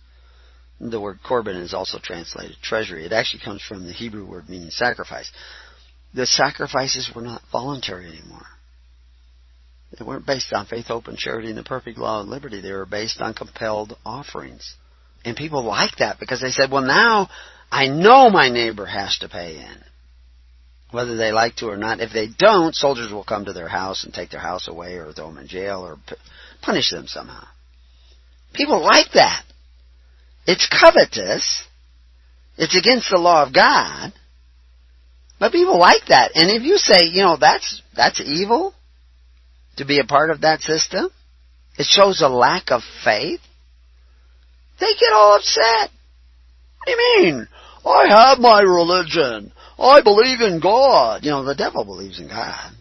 The 0.81 1.01
word 1.01 1.19
Corban 1.27 1.57
is 1.57 1.75
also 1.75 1.99
translated 1.99 2.57
treasury. 2.63 3.05
It 3.05 3.13
actually 3.13 3.43
comes 3.45 3.63
from 3.63 3.87
the 3.87 3.93
Hebrew 3.93 4.25
word 4.25 4.49
meaning 4.49 4.71
sacrifice. 4.71 5.31
The 6.15 6.27
sacrifices 6.27 7.11
were 7.15 7.23
not 7.23 7.43
voluntary 7.51 8.07
anymore. 8.07 8.47
They 9.99 10.05
weren't 10.05 10.27
based 10.27 10.53
on 10.53 10.67
faith, 10.67 10.87
hope, 10.87 11.09
and 11.09 11.17
charity 11.17 11.49
and 11.49 11.59
the 11.59 11.63
perfect 11.63 11.99
law 11.99 12.21
and 12.21 12.31
liberty. 12.31 12.61
They 12.61 12.73
were 12.73 12.87
based 12.87 13.21
on 13.21 13.35
compelled 13.35 13.97
offerings. 14.05 14.75
And 15.25 15.37
people 15.37 15.65
liked 15.65 15.99
that 15.99 16.21
because 16.21 16.41
they 16.41 16.51
said, 16.51 16.71
well, 16.71 16.83
now 16.83 17.29
I 17.71 17.89
know 17.89 18.31
my 18.31 18.51
neighbor 18.51 18.87
has 18.87 19.19
to 19.19 19.29
pay 19.29 19.57
in. 19.57 19.77
Whether 20.91 21.17
they 21.17 21.33
like 21.33 21.57
to 21.57 21.69
or 21.69 21.77
not. 21.77 22.01
If 22.01 22.13
they 22.13 22.29
don't, 22.39 22.75
soldiers 22.75 23.13
will 23.13 23.25
come 23.25 23.47
to 23.47 23.53
their 23.53 23.69
house 23.69 24.05
and 24.05 24.15
take 24.15 24.31
their 24.31 24.41
house 24.41 24.69
away 24.69 24.95
or 24.95 25.13
throw 25.13 25.29
them 25.29 25.39
in 25.39 25.49
jail 25.49 25.81
or 25.81 25.99
punish 26.63 26.91
them 26.91 27.07
somehow. 27.07 27.45
People 28.53 28.83
like 28.83 29.13
that. 29.15 29.45
It's 30.47 30.69
covetous. 30.69 31.65
It's 32.57 32.77
against 32.77 33.11
the 33.11 33.19
law 33.19 33.47
of 33.47 33.55
God. 33.55 34.13
But 35.39 35.53
people 35.53 35.79
like 35.79 36.07
that. 36.09 36.33
And 36.35 36.51
if 36.51 36.63
you 36.63 36.77
say, 36.77 37.07
you 37.13 37.23
know, 37.23 37.37
that's, 37.39 37.83
that's 37.95 38.21
evil, 38.21 38.75
to 39.77 39.85
be 39.85 40.01
a 40.01 40.05
part 40.05 40.31
of 40.31 40.43
that 40.43 40.61
system. 40.61 41.09
It 41.79 41.87
shows 41.87 42.21
a 42.21 42.29
lack 42.29 42.71
of 42.71 42.83
faith. 43.05 43.41
They 44.81 44.87
get 44.87 45.13
all 45.13 45.37
upset. 45.37 45.91
What 46.79 46.87
do 46.87 46.91
you 46.91 47.23
mean? 47.23 47.49
I 47.87 48.07
have 48.09 48.39
my 48.39 48.61
religion. 48.61 49.53
I 49.79 50.03
believe 50.03 50.41
in 50.41 50.61
God. 50.61 51.25
You 51.25 51.31
know, 51.31 51.45
the 51.45 51.55
devil 51.55 51.85
believes 51.85 52.21
in 52.21 52.29
God. 52.29 52.73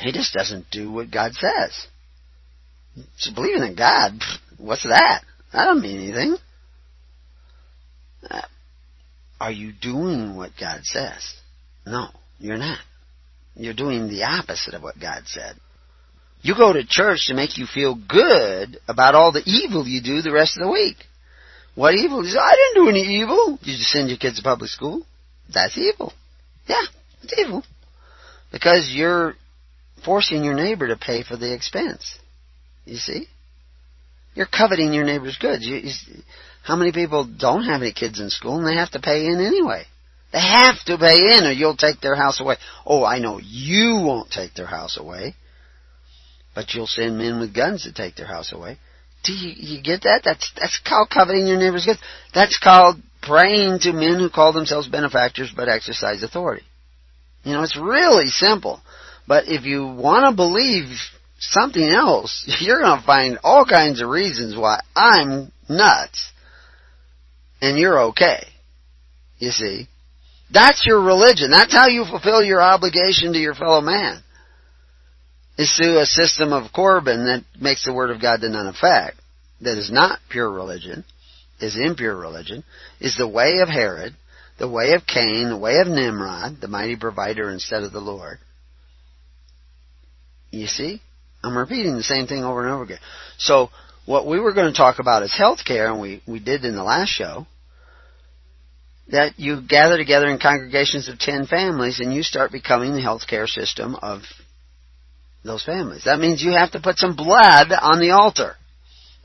He 0.00 0.12
just 0.12 0.32
doesn't 0.32 0.70
do 0.70 0.90
what 0.92 1.10
God 1.10 1.32
says. 1.34 1.86
So 3.18 3.34
believing 3.34 3.62
in 3.62 3.74
God, 3.76 4.12
what's 4.58 4.84
that? 4.84 5.22
That 5.52 5.64
don't 5.64 5.82
mean 5.82 6.00
anything. 6.00 6.36
Uh, 8.28 8.42
are 9.40 9.52
you 9.52 9.72
doing 9.72 10.36
what 10.36 10.52
God 10.58 10.80
says? 10.82 11.34
No, 11.86 12.08
you're 12.38 12.56
not. 12.56 12.78
You're 13.54 13.74
doing 13.74 14.08
the 14.08 14.24
opposite 14.24 14.74
of 14.74 14.82
what 14.82 14.98
God 15.00 15.22
said. 15.26 15.56
You 16.42 16.54
go 16.54 16.72
to 16.72 16.86
church 16.86 17.26
to 17.26 17.34
make 17.34 17.58
you 17.58 17.66
feel 17.66 17.94
good 17.94 18.78
about 18.86 19.14
all 19.14 19.32
the 19.32 19.42
evil 19.46 19.86
you 19.86 20.02
do 20.02 20.22
the 20.22 20.32
rest 20.32 20.56
of 20.56 20.62
the 20.62 20.70
week. 20.70 20.96
What 21.74 21.94
evil? 21.94 22.24
You 22.24 22.30
say, 22.30 22.38
I 22.38 22.56
didn't 22.74 22.84
do 22.84 22.90
any 22.90 23.20
evil. 23.20 23.58
You 23.62 23.76
just 23.76 23.90
send 23.90 24.08
your 24.08 24.18
kids 24.18 24.36
to 24.36 24.42
public 24.42 24.70
school. 24.70 25.02
That's 25.52 25.76
evil. 25.76 26.12
Yeah, 26.66 26.82
it's 27.22 27.38
evil. 27.38 27.62
Because 28.52 28.90
you're 28.92 29.34
forcing 30.04 30.44
your 30.44 30.54
neighbor 30.54 30.88
to 30.88 30.96
pay 30.96 31.22
for 31.22 31.36
the 31.36 31.52
expense. 31.52 32.18
You 32.86 32.96
see? 32.96 33.26
You're 34.34 34.46
coveting 34.46 34.92
your 34.92 35.04
neighbor's 35.04 35.36
goods. 35.38 35.66
You, 35.66 35.76
you, 35.76 35.92
how 36.62 36.76
many 36.76 36.92
people 36.92 37.24
don't 37.24 37.64
have 37.64 37.82
any 37.82 37.92
kids 37.92 38.20
in 38.20 38.30
school 38.30 38.58
and 38.58 38.66
they 38.66 38.76
have 38.76 38.90
to 38.92 39.00
pay 39.00 39.26
in 39.26 39.40
anyway? 39.40 39.84
They 40.32 40.40
have 40.40 40.82
to 40.86 40.98
pay 40.98 41.36
in 41.36 41.44
or 41.44 41.52
you'll 41.52 41.76
take 41.76 42.00
their 42.00 42.16
house 42.16 42.40
away. 42.40 42.56
Oh, 42.84 43.04
I 43.04 43.18
know 43.18 43.38
you 43.42 44.02
won't 44.04 44.30
take 44.30 44.54
their 44.54 44.66
house 44.66 44.98
away, 44.98 45.34
but 46.54 46.74
you'll 46.74 46.86
send 46.86 47.18
men 47.18 47.40
with 47.40 47.54
guns 47.54 47.84
to 47.84 47.92
take 47.92 48.16
their 48.16 48.26
house 48.26 48.52
away. 48.52 48.78
Do 49.24 49.32
you, 49.32 49.54
you 49.56 49.82
get 49.82 50.02
that? 50.02 50.22
That's 50.24 50.52
that's 50.58 50.80
called 50.86 51.10
coveting 51.10 51.46
your 51.46 51.58
neighbor's 51.58 51.86
goods. 51.86 52.00
That's 52.34 52.58
called 52.58 52.96
praying 53.22 53.80
to 53.80 53.92
men 53.92 54.18
who 54.18 54.30
call 54.30 54.52
themselves 54.52 54.88
benefactors 54.88 55.52
but 55.54 55.68
exercise 55.68 56.22
authority. 56.22 56.64
You 57.42 57.52
know, 57.52 57.62
it's 57.62 57.76
really 57.76 58.28
simple. 58.28 58.80
But 59.26 59.48
if 59.48 59.64
you 59.64 59.86
want 59.86 60.30
to 60.30 60.36
believe 60.36 60.86
something 61.38 61.88
else, 61.88 62.44
you're 62.60 62.80
going 62.80 63.00
to 63.00 63.06
find 63.06 63.38
all 63.42 63.64
kinds 63.64 64.00
of 64.00 64.08
reasons 64.08 64.56
why 64.56 64.80
I'm 64.94 65.52
nuts 65.68 66.32
and 67.60 67.78
you're 67.78 68.00
okay. 68.08 68.44
You 69.38 69.50
see? 69.50 69.88
That's 70.52 70.84
your 70.86 71.02
religion. 71.02 71.50
That's 71.50 71.72
how 71.72 71.88
you 71.88 72.04
fulfill 72.04 72.42
your 72.42 72.62
obligation 72.62 73.32
to 73.32 73.38
your 73.38 73.54
fellow 73.54 73.80
man. 73.80 74.22
Is 75.58 75.74
through 75.74 75.98
a 75.98 76.06
system 76.06 76.52
of 76.52 76.72
Corban 76.72 77.26
that 77.26 77.44
makes 77.60 77.84
the 77.84 77.94
Word 77.94 78.10
of 78.10 78.20
God 78.20 78.40
to 78.40 78.48
none 78.48 78.66
effect. 78.66 79.16
That 79.62 79.78
is 79.78 79.90
not 79.90 80.18
pure 80.30 80.50
religion, 80.50 81.04
is 81.60 81.78
impure 81.78 82.14
religion, 82.14 82.62
is 83.00 83.16
the 83.16 83.26
way 83.26 83.60
of 83.62 83.68
Herod, 83.68 84.14
the 84.58 84.68
way 84.68 84.92
of 84.92 85.06
Cain, 85.06 85.48
the 85.48 85.56
way 85.56 85.78
of 85.78 85.88
Nimrod, 85.88 86.60
the 86.60 86.68
mighty 86.68 86.96
provider 86.96 87.50
instead 87.50 87.82
of 87.82 87.92
the 87.92 88.00
Lord. 88.00 88.38
You 90.50 90.66
see? 90.66 91.00
I'm 91.46 91.56
repeating 91.56 91.94
the 91.94 92.02
same 92.02 92.26
thing 92.26 92.44
over 92.44 92.64
and 92.64 92.72
over 92.72 92.84
again. 92.84 92.98
So, 93.38 93.70
what 94.04 94.26
we 94.26 94.40
were 94.40 94.52
going 94.52 94.72
to 94.72 94.76
talk 94.76 94.98
about 94.98 95.22
is 95.22 95.36
health 95.36 95.64
care, 95.64 95.90
and 95.90 96.00
we, 96.00 96.22
we 96.26 96.38
did 96.38 96.64
in 96.64 96.76
the 96.76 96.84
last 96.84 97.10
show, 97.10 97.46
that 99.08 99.38
you 99.38 99.60
gather 99.60 99.96
together 99.96 100.26
in 100.26 100.38
congregations 100.38 101.08
of 101.08 101.18
10 101.18 101.46
families 101.46 102.00
and 102.00 102.12
you 102.12 102.22
start 102.22 102.50
becoming 102.50 102.92
the 102.92 103.00
health 103.00 103.22
care 103.28 103.46
system 103.46 103.94
of 103.96 104.22
those 105.44 105.64
families. 105.64 106.04
That 106.04 106.18
means 106.18 106.42
you 106.42 106.52
have 106.52 106.72
to 106.72 106.80
put 106.80 106.98
some 106.98 107.14
blood 107.14 107.68
on 107.70 108.00
the 108.00 108.10
altar. 108.10 108.56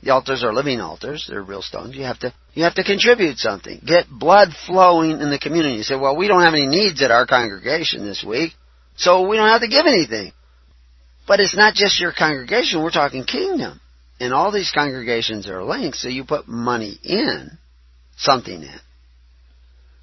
The 0.02 0.10
altars 0.10 0.42
are 0.42 0.52
living 0.52 0.80
altars; 0.80 1.26
they're 1.28 1.42
real 1.42 1.62
stones. 1.62 1.94
You 1.94 2.04
have 2.04 2.18
to 2.20 2.34
you 2.54 2.64
have 2.64 2.74
to 2.74 2.82
contribute 2.82 3.38
something. 3.38 3.80
Get 3.86 4.10
blood 4.10 4.48
flowing 4.66 5.20
in 5.20 5.30
the 5.30 5.38
community. 5.38 5.76
You 5.76 5.82
say, 5.84 5.94
"Well, 5.94 6.16
we 6.16 6.26
don't 6.26 6.42
have 6.42 6.54
any 6.54 6.66
needs 6.66 7.00
at 7.02 7.12
our 7.12 7.24
congregation 7.24 8.04
this 8.04 8.24
week, 8.24 8.52
so 8.96 9.28
we 9.28 9.36
don't 9.36 9.48
have 9.48 9.60
to 9.60 9.68
give 9.68 9.86
anything." 9.86 10.32
But 11.26 11.40
it's 11.40 11.56
not 11.56 11.74
just 11.74 12.00
your 12.00 12.12
congregation. 12.12 12.82
We're 12.82 12.90
talking 12.90 13.24
kingdom, 13.24 13.80
and 14.20 14.32
all 14.32 14.52
these 14.52 14.72
congregations 14.72 15.48
are 15.48 15.62
linked. 15.62 15.98
So 15.98 16.08
you 16.08 16.24
put 16.24 16.48
money 16.48 16.98
in, 17.02 17.58
something 18.16 18.62
in. 18.62 18.78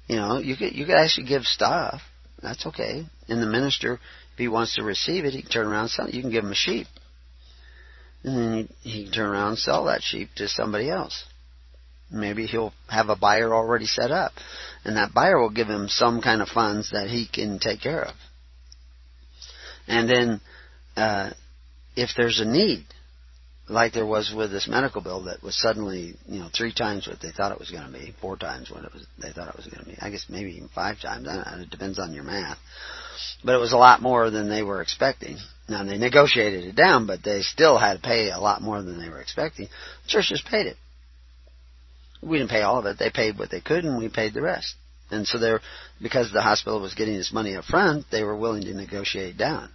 You 0.08 0.16
know, 0.16 0.38
you 0.38 0.56
could 0.56 0.74
you 0.74 0.86
could 0.86 0.96
actually 0.96 1.26
give 1.28 1.42
stuff. 1.42 2.00
That's 2.42 2.66
okay. 2.66 3.04
And 3.28 3.42
the 3.42 3.46
minister, 3.46 3.94
if 4.32 4.38
he 4.38 4.48
wants 4.48 4.74
to 4.76 4.82
receive 4.82 5.24
it, 5.24 5.34
he 5.34 5.42
can 5.42 5.50
turn 5.50 5.66
around 5.66 5.82
and 5.82 5.90
sell 5.90 6.06
it. 6.06 6.14
You 6.14 6.22
can 6.22 6.30
give 6.30 6.44
him 6.44 6.52
a 6.52 6.56
sheep 6.56 6.86
and 8.22 8.36
then 8.36 8.68
he 8.82 9.04
can 9.04 9.12
turn 9.12 9.30
around 9.30 9.48
and 9.48 9.58
sell 9.58 9.84
that 9.86 10.02
sheep 10.02 10.30
to 10.36 10.48
somebody 10.48 10.90
else. 10.90 11.24
Maybe 12.10 12.46
he'll 12.46 12.72
have 12.88 13.08
a 13.08 13.16
buyer 13.16 13.54
already 13.54 13.86
set 13.86 14.10
up, 14.10 14.32
and 14.84 14.96
that 14.96 15.14
buyer 15.14 15.40
will 15.40 15.50
give 15.50 15.68
him 15.68 15.88
some 15.88 16.20
kind 16.20 16.42
of 16.42 16.48
funds 16.48 16.90
that 16.90 17.08
he 17.08 17.28
can 17.32 17.58
take 17.60 17.80
care 17.80 18.02
of. 18.02 18.14
And 19.86 20.08
then, 20.08 20.40
uh, 21.00 21.32
if 21.96 22.10
there's 22.16 22.40
a 22.40 22.44
need, 22.44 22.84
like 23.68 23.92
there 23.92 24.06
was 24.06 24.32
with 24.36 24.50
this 24.50 24.68
medical 24.68 25.00
bill 25.00 25.24
that 25.24 25.42
was 25.42 25.58
suddenly, 25.60 26.14
you 26.26 26.40
know, 26.40 26.48
three 26.54 26.72
times 26.72 27.06
what 27.06 27.20
they 27.20 27.30
thought 27.30 27.52
it 27.52 27.58
was 27.58 27.70
going 27.70 27.86
to 27.86 27.92
be, 27.92 28.14
four 28.20 28.36
times 28.36 28.70
what 28.70 28.84
it 28.84 28.92
was 28.92 29.06
they 29.20 29.30
thought 29.30 29.48
it 29.48 29.56
was 29.56 29.66
going 29.66 29.84
to 29.84 29.90
be. 29.90 29.96
I 30.00 30.10
guess 30.10 30.26
maybe 30.28 30.50
even 30.52 30.68
five 30.68 31.00
times. 31.00 31.26
It 31.28 31.70
depends 31.70 31.98
on 31.98 32.12
your 32.12 32.24
math. 32.24 32.58
But 33.44 33.54
it 33.54 33.60
was 33.60 33.72
a 33.72 33.78
lot 33.78 34.02
more 34.02 34.30
than 34.30 34.48
they 34.48 34.62
were 34.62 34.82
expecting. 34.82 35.38
Now 35.68 35.84
they 35.84 35.98
negotiated 35.98 36.64
it 36.64 36.74
down, 36.74 37.06
but 37.06 37.22
they 37.22 37.42
still 37.42 37.78
had 37.78 37.94
to 37.94 38.00
pay 38.00 38.30
a 38.30 38.40
lot 38.40 38.62
more 38.62 38.82
than 38.82 39.00
they 39.00 39.08
were 39.08 39.20
expecting. 39.20 39.66
The 40.04 40.08
church 40.08 40.28
just 40.28 40.46
paid 40.46 40.66
it. 40.66 40.76
We 42.22 42.38
didn't 42.38 42.50
pay 42.50 42.62
all 42.62 42.78
of 42.78 42.86
it. 42.86 42.98
They 42.98 43.10
paid 43.10 43.38
what 43.38 43.50
they 43.50 43.60
could, 43.60 43.84
and 43.84 43.98
we 43.98 44.08
paid 44.08 44.34
the 44.34 44.42
rest. 44.42 44.74
And 45.10 45.26
so 45.26 45.38
they're 45.38 45.60
because 46.02 46.32
the 46.32 46.42
hospital 46.42 46.80
was 46.80 46.94
getting 46.94 47.16
this 47.16 47.32
money 47.32 47.56
up 47.56 47.64
front, 47.64 48.06
they 48.10 48.22
were 48.22 48.36
willing 48.36 48.62
to 48.62 48.74
negotiate 48.74 49.36
down. 49.36 49.70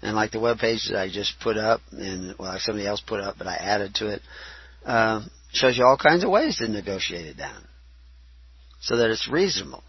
And 0.00 0.14
like 0.14 0.30
the 0.30 0.40
web 0.40 0.58
page 0.58 0.88
that 0.90 1.00
I 1.00 1.08
just 1.10 1.34
put 1.40 1.56
up, 1.56 1.80
and 1.90 2.34
well, 2.38 2.56
somebody 2.58 2.86
else 2.86 3.02
put 3.04 3.20
up, 3.20 3.36
but 3.36 3.46
I 3.46 3.56
added 3.56 3.94
to 3.96 4.14
it, 4.14 4.22
uh, 4.84 5.22
shows 5.52 5.76
you 5.76 5.84
all 5.84 5.96
kinds 5.96 6.22
of 6.24 6.30
ways 6.30 6.58
to 6.58 6.68
negotiate 6.68 7.26
it 7.26 7.36
down, 7.36 7.64
so 8.80 8.96
that 8.96 9.10
it's 9.10 9.28
reasonable. 9.28 9.82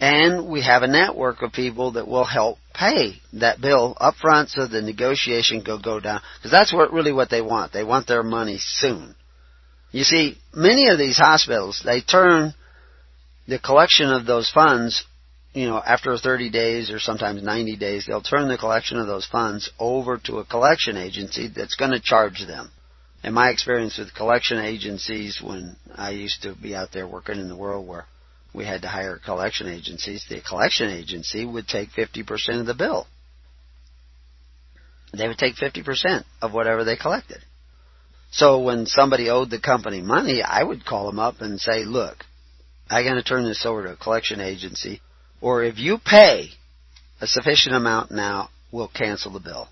And 0.00 0.48
we 0.48 0.62
have 0.62 0.82
a 0.82 0.88
network 0.88 1.42
of 1.42 1.52
people 1.52 1.92
that 1.92 2.08
will 2.08 2.24
help 2.24 2.58
pay 2.74 3.14
that 3.34 3.60
bill 3.60 3.96
up 4.00 4.16
front 4.16 4.50
so 4.50 4.66
the 4.66 4.82
negotiation 4.82 5.62
will 5.64 5.80
go 5.80 6.00
down. 6.00 6.20
Because 6.36 6.50
that's 6.50 6.72
what 6.72 6.92
really 6.92 7.12
what 7.12 7.30
they 7.30 7.40
want. 7.40 7.72
They 7.72 7.84
want 7.84 8.08
their 8.08 8.24
money 8.24 8.58
soon. 8.58 9.14
You 9.92 10.02
see, 10.02 10.36
many 10.52 10.88
of 10.88 10.98
these 10.98 11.16
hospitals, 11.16 11.80
they 11.84 12.00
turn 12.00 12.54
the 13.46 13.60
collection 13.60 14.10
of 14.10 14.26
those 14.26 14.50
funds, 14.50 15.04
you 15.54 15.66
know, 15.68 15.78
after 15.78 16.16
30 16.18 16.50
days 16.50 16.90
or 16.90 16.98
sometimes 16.98 17.42
90 17.42 17.76
days, 17.76 18.06
they'll 18.06 18.20
turn 18.20 18.48
the 18.48 18.58
collection 18.58 18.98
of 18.98 19.06
those 19.06 19.26
funds 19.26 19.70
over 19.78 20.18
to 20.24 20.38
a 20.38 20.44
collection 20.44 20.96
agency 20.96 21.48
that's 21.48 21.76
going 21.76 21.92
to 21.92 22.00
charge 22.00 22.44
them. 22.46 22.70
In 23.22 23.32
my 23.32 23.50
experience 23.50 23.96
with 23.96 24.14
collection 24.14 24.58
agencies, 24.58 25.40
when 25.42 25.76
I 25.94 26.10
used 26.10 26.42
to 26.42 26.54
be 26.54 26.74
out 26.74 26.90
there 26.92 27.06
working 27.06 27.38
in 27.38 27.48
the 27.48 27.56
world 27.56 27.86
where 27.86 28.04
we 28.52 28.64
had 28.64 28.82
to 28.82 28.88
hire 28.88 29.20
collection 29.24 29.68
agencies, 29.68 30.26
the 30.28 30.40
collection 30.40 30.90
agency 30.90 31.46
would 31.46 31.68
take 31.68 31.90
50% 31.90 32.60
of 32.60 32.66
the 32.66 32.74
bill. 32.74 33.06
They 35.16 35.28
would 35.28 35.38
take 35.38 35.54
50% 35.54 36.24
of 36.42 36.52
whatever 36.52 36.82
they 36.82 36.96
collected. 36.96 37.38
So 38.32 38.58
when 38.58 38.86
somebody 38.86 39.30
owed 39.30 39.50
the 39.50 39.60
company 39.60 40.02
money, 40.02 40.42
I 40.42 40.64
would 40.64 40.84
call 40.84 41.06
them 41.06 41.20
up 41.20 41.40
and 41.40 41.60
say, 41.60 41.84
look, 41.84 42.24
I'm 42.90 43.04
going 43.04 43.16
to 43.16 43.22
turn 43.22 43.44
this 43.44 43.64
over 43.64 43.84
to 43.84 43.92
a 43.92 43.96
collection 43.96 44.40
agency, 44.40 45.00
or 45.44 45.62
if 45.62 45.78
you 45.78 45.98
pay 46.02 46.48
a 47.20 47.26
sufficient 47.26 47.74
amount 47.74 48.10
now, 48.10 48.48
we'll 48.72 48.88
cancel 48.88 49.30
the 49.30 49.40
bill. 49.40 49.68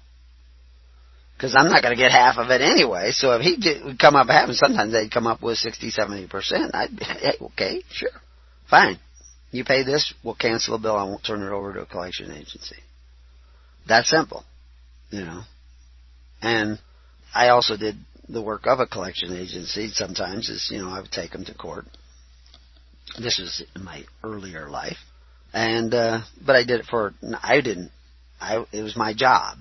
Because 1.34 1.56
I'm 1.56 1.70
not 1.70 1.82
going 1.82 1.96
to 1.96 2.00
get 2.00 2.12
half 2.12 2.36
of 2.36 2.50
it 2.50 2.60
anyway. 2.60 3.10
So 3.12 3.32
if 3.32 3.40
he 3.40 3.56
would 3.82 3.98
come 3.98 4.14
up 4.14 4.28
half, 4.28 4.48
and 4.48 4.56
sometimes 4.56 4.92
they'd 4.92 5.10
come 5.10 5.26
up 5.26 5.42
with 5.42 5.56
60, 5.56 5.90
70%, 5.90 6.74
I'd 6.74 6.94
be, 6.94 7.02
hey, 7.02 7.38
okay, 7.40 7.82
sure. 7.90 8.10
Fine. 8.68 8.98
You 9.50 9.64
pay 9.64 9.82
this, 9.82 10.12
we'll 10.22 10.34
cancel 10.34 10.76
the 10.76 10.82
bill, 10.82 10.94
I 10.94 11.04
won't 11.04 11.24
turn 11.24 11.42
it 11.42 11.48
over 11.48 11.72
to 11.72 11.80
a 11.80 11.86
collection 11.86 12.30
agency. 12.32 12.76
That 13.88 14.04
simple. 14.04 14.44
You 15.08 15.24
know. 15.24 15.40
And 16.42 16.78
I 17.34 17.48
also 17.48 17.78
did 17.78 17.96
the 18.28 18.42
work 18.42 18.66
of 18.66 18.78
a 18.78 18.86
collection 18.86 19.34
agency 19.34 19.88
sometimes 19.88 20.50
is, 20.50 20.68
you 20.70 20.82
know, 20.82 20.90
I 20.90 21.00
would 21.00 21.10
take 21.10 21.30
them 21.30 21.46
to 21.46 21.54
court. 21.54 21.86
This 23.18 23.38
was 23.38 23.64
in 23.74 23.84
my 23.84 24.04
earlier 24.22 24.68
life. 24.68 24.98
And, 25.52 25.92
uh, 25.92 26.22
but 26.44 26.56
I 26.56 26.64
did 26.64 26.80
it 26.80 26.86
for, 26.86 27.12
I 27.42 27.60
didn't, 27.60 27.90
I, 28.40 28.64
it 28.72 28.82
was 28.82 28.96
my 28.96 29.12
job. 29.14 29.58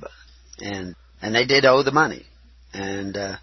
And, 0.60 0.96
and 1.22 1.36
they 1.36 1.46
did 1.46 1.66
owe 1.66 1.84
the 1.84 1.92
money. 1.92 2.26
And, 2.74 3.18
uh, 3.18 3.36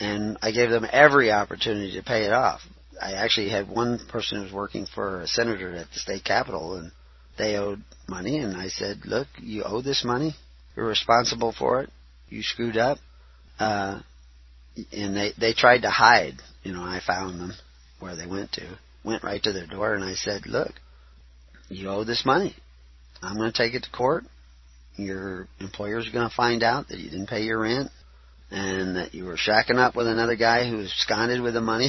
and 0.00 0.36
I 0.42 0.50
gave 0.50 0.70
them 0.70 0.86
every 0.90 1.30
opportunity 1.30 1.92
to 1.96 2.02
pay 2.02 2.24
it 2.24 2.32
off. 2.32 2.60
I 3.00 3.12
actually 3.12 3.50
had 3.50 3.68
one 3.68 4.00
person 4.08 4.38
who 4.38 4.44
was 4.44 4.52
working 4.52 4.86
for 4.86 5.20
a 5.20 5.26
senator 5.26 5.74
at 5.74 5.90
the 5.92 5.98
state 5.98 6.24
capitol, 6.24 6.76
and 6.76 6.92
they 7.38 7.56
owed 7.56 7.82
money, 8.08 8.38
and 8.38 8.56
I 8.56 8.68
said, 8.68 9.04
"Look, 9.04 9.28
you 9.38 9.64
owe 9.64 9.82
this 9.82 10.04
money. 10.04 10.36
You're 10.76 10.86
responsible 10.86 11.52
for 11.52 11.82
it. 11.82 11.90
You 12.28 12.42
screwed 12.42 12.76
up." 12.76 12.98
Uh, 13.58 14.00
and 14.92 15.16
they 15.16 15.32
they 15.38 15.52
tried 15.52 15.82
to 15.82 15.90
hide. 15.90 16.34
You 16.62 16.72
know, 16.72 16.82
I 16.82 17.00
found 17.04 17.40
them 17.40 17.52
where 17.98 18.16
they 18.16 18.26
went 18.26 18.52
to. 18.52 18.78
Went 19.04 19.24
right 19.24 19.42
to 19.42 19.52
their 19.52 19.66
door, 19.66 19.94
and 19.94 20.04
I 20.04 20.14
said, 20.14 20.46
"Look, 20.46 20.72
you 21.72 21.88
owe 21.88 22.04
this 22.04 22.24
money. 22.24 22.54
I'm 23.22 23.36
going 23.36 23.52
to 23.52 23.56
take 23.56 23.74
it 23.74 23.84
to 23.84 23.90
court. 23.90 24.24
Your 24.96 25.48
employer's 25.60 26.08
going 26.08 26.28
to 26.28 26.34
find 26.34 26.62
out 26.62 26.88
that 26.88 26.98
you 26.98 27.10
didn't 27.10 27.28
pay 27.28 27.42
your 27.42 27.60
rent." 27.60 27.90
and 28.52 28.96
that 28.96 29.14
you 29.14 29.24
were 29.24 29.36
shacking 29.36 29.78
up 29.78 29.96
with 29.96 30.06
another 30.06 30.36
guy 30.36 30.68
who 30.68 30.82
absconded 30.82 31.40
with 31.40 31.54
the 31.54 31.60
money, 31.60 31.88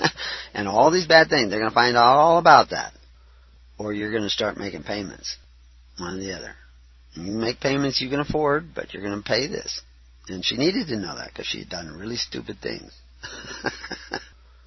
and 0.54 0.66
all 0.66 0.90
these 0.90 1.06
bad 1.06 1.28
things. 1.28 1.50
They're 1.50 1.60
going 1.60 1.70
to 1.70 1.74
find 1.74 1.96
out 1.96 2.16
all 2.16 2.38
about 2.38 2.70
that. 2.70 2.92
Or 3.78 3.92
you're 3.92 4.10
going 4.10 4.22
to 4.22 4.30
start 4.30 4.56
making 4.56 4.84
payments. 4.84 5.36
One 5.98 6.14
or 6.14 6.20
the 6.20 6.32
other. 6.32 6.54
You 7.14 7.32
make 7.32 7.60
payments 7.60 8.00
you 8.00 8.08
can 8.08 8.20
afford, 8.20 8.74
but 8.74 8.92
you're 8.92 9.02
going 9.02 9.22
to 9.22 9.28
pay 9.28 9.48
this. 9.48 9.82
And 10.28 10.44
she 10.44 10.56
needed 10.56 10.88
to 10.88 10.96
know 10.96 11.14
that 11.14 11.28
because 11.28 11.46
she 11.46 11.60
had 11.60 11.68
done 11.68 11.98
really 11.98 12.16
stupid 12.16 12.56
things. 12.62 12.92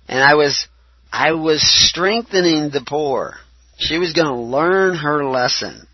and 0.08 0.24
I 0.24 0.36
was, 0.36 0.68
I 1.12 1.32
was 1.34 1.62
strengthening 1.64 2.70
the 2.70 2.84
poor. 2.86 3.36
She 3.82 3.98
was 3.98 4.14
going 4.14 4.28
to 4.28 4.36
learn 4.36 4.96
her 4.96 5.26
lesson. 5.26 5.88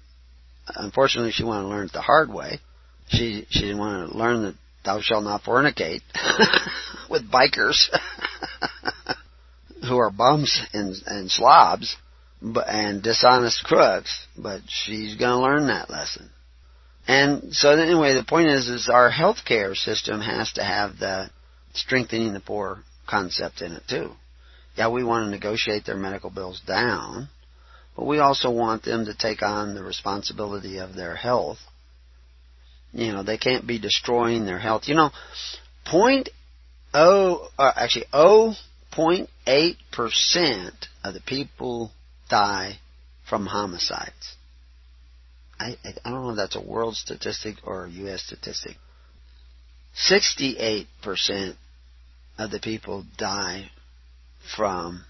Unfortunately, 0.75 1.31
she 1.31 1.43
wanted 1.43 1.63
to 1.63 1.69
learn 1.69 1.85
it 1.87 1.93
the 1.93 2.01
hard 2.01 2.31
way. 2.31 2.59
She 3.07 3.45
she 3.49 3.61
didn't 3.61 3.79
want 3.79 4.11
to 4.11 4.17
learn 4.17 4.43
that 4.43 4.55
thou 4.83 4.99
shalt 5.01 5.23
not 5.23 5.43
fornicate. 5.43 6.01
with 7.09 7.31
bikers 7.31 7.89
who 9.87 9.97
are 9.97 10.11
bums 10.11 10.61
and, 10.73 10.95
and 11.05 11.31
slobs 11.31 11.95
but, 12.41 12.67
and 12.67 13.01
dishonest 13.01 13.63
crooks, 13.63 14.27
but 14.37 14.61
she's 14.67 15.15
going 15.15 15.31
to 15.31 15.39
learn 15.39 15.67
that 15.67 15.89
lesson. 15.89 16.29
And 17.07 17.53
so 17.53 17.71
anyway, 17.71 18.13
the 18.13 18.25
point 18.27 18.49
is, 18.49 18.67
is 18.67 18.89
our 18.89 19.09
healthcare 19.09 19.75
system 19.75 20.19
has 20.21 20.51
to 20.53 20.63
have 20.63 20.99
the 20.99 21.29
strengthening 21.73 22.33
the 22.33 22.39
poor 22.41 22.79
concept 23.07 23.61
in 23.61 23.71
it 23.71 23.83
too. 23.89 24.11
Yeah, 24.75 24.89
we 24.89 25.03
want 25.03 25.25
to 25.25 25.31
negotiate 25.31 25.85
their 25.85 25.95
medical 25.95 26.29
bills 26.29 26.61
down, 26.67 27.29
but 27.97 28.05
we 28.05 28.19
also 28.19 28.51
want 28.51 28.83
them 28.83 29.05
to 29.05 29.15
take 29.15 29.41
on 29.41 29.73
the 29.73 29.83
responsibility 29.83 30.77
of 30.77 30.95
their 30.95 31.15
health. 31.15 31.57
You 32.93 33.11
know, 33.11 33.23
they 33.23 33.39
can't 33.39 33.65
be 33.65 33.79
destroying 33.79 34.45
their 34.45 34.59
health. 34.59 34.87
You 34.87 34.95
know, 34.95 35.09
point 35.83 36.29
oh, 36.93 37.49
uh, 37.57 37.71
actually 37.75 38.05
oh 38.13 38.53
point 38.91 39.29
eight 39.47 39.77
percent 39.91 40.75
of 41.03 41.15
the 41.15 41.21
people 41.21 41.91
die 42.29 42.79
from 43.27 43.47
homicides. 43.47 44.35
I, 45.59 45.75
I 45.83 46.11
don't 46.11 46.23
know 46.23 46.29
if 46.29 46.37
that's 46.37 46.55
a 46.55 46.61
world 46.61 46.95
statistic 46.95 47.55
or 47.63 47.85
a 47.85 47.89
U.S. 47.89 48.21
statistic. 48.21 48.77
68% 50.09 51.55
of 52.37 52.51
the 52.51 52.59
people 52.59 53.05
die 53.17 53.71
from 54.55 55.03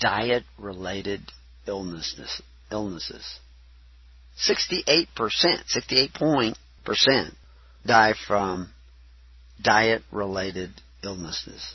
diet 0.00 0.44
related 0.58 1.20
illnesses. 1.66 2.42
illnesses. 2.70 3.38
68%, 4.38 5.08
68 5.66 6.14
point 6.14 6.56
percent 6.84 7.34
die 7.84 8.14
from 8.26 8.70
diet 9.60 10.02
related 10.12 10.70
illnesses. 11.02 11.74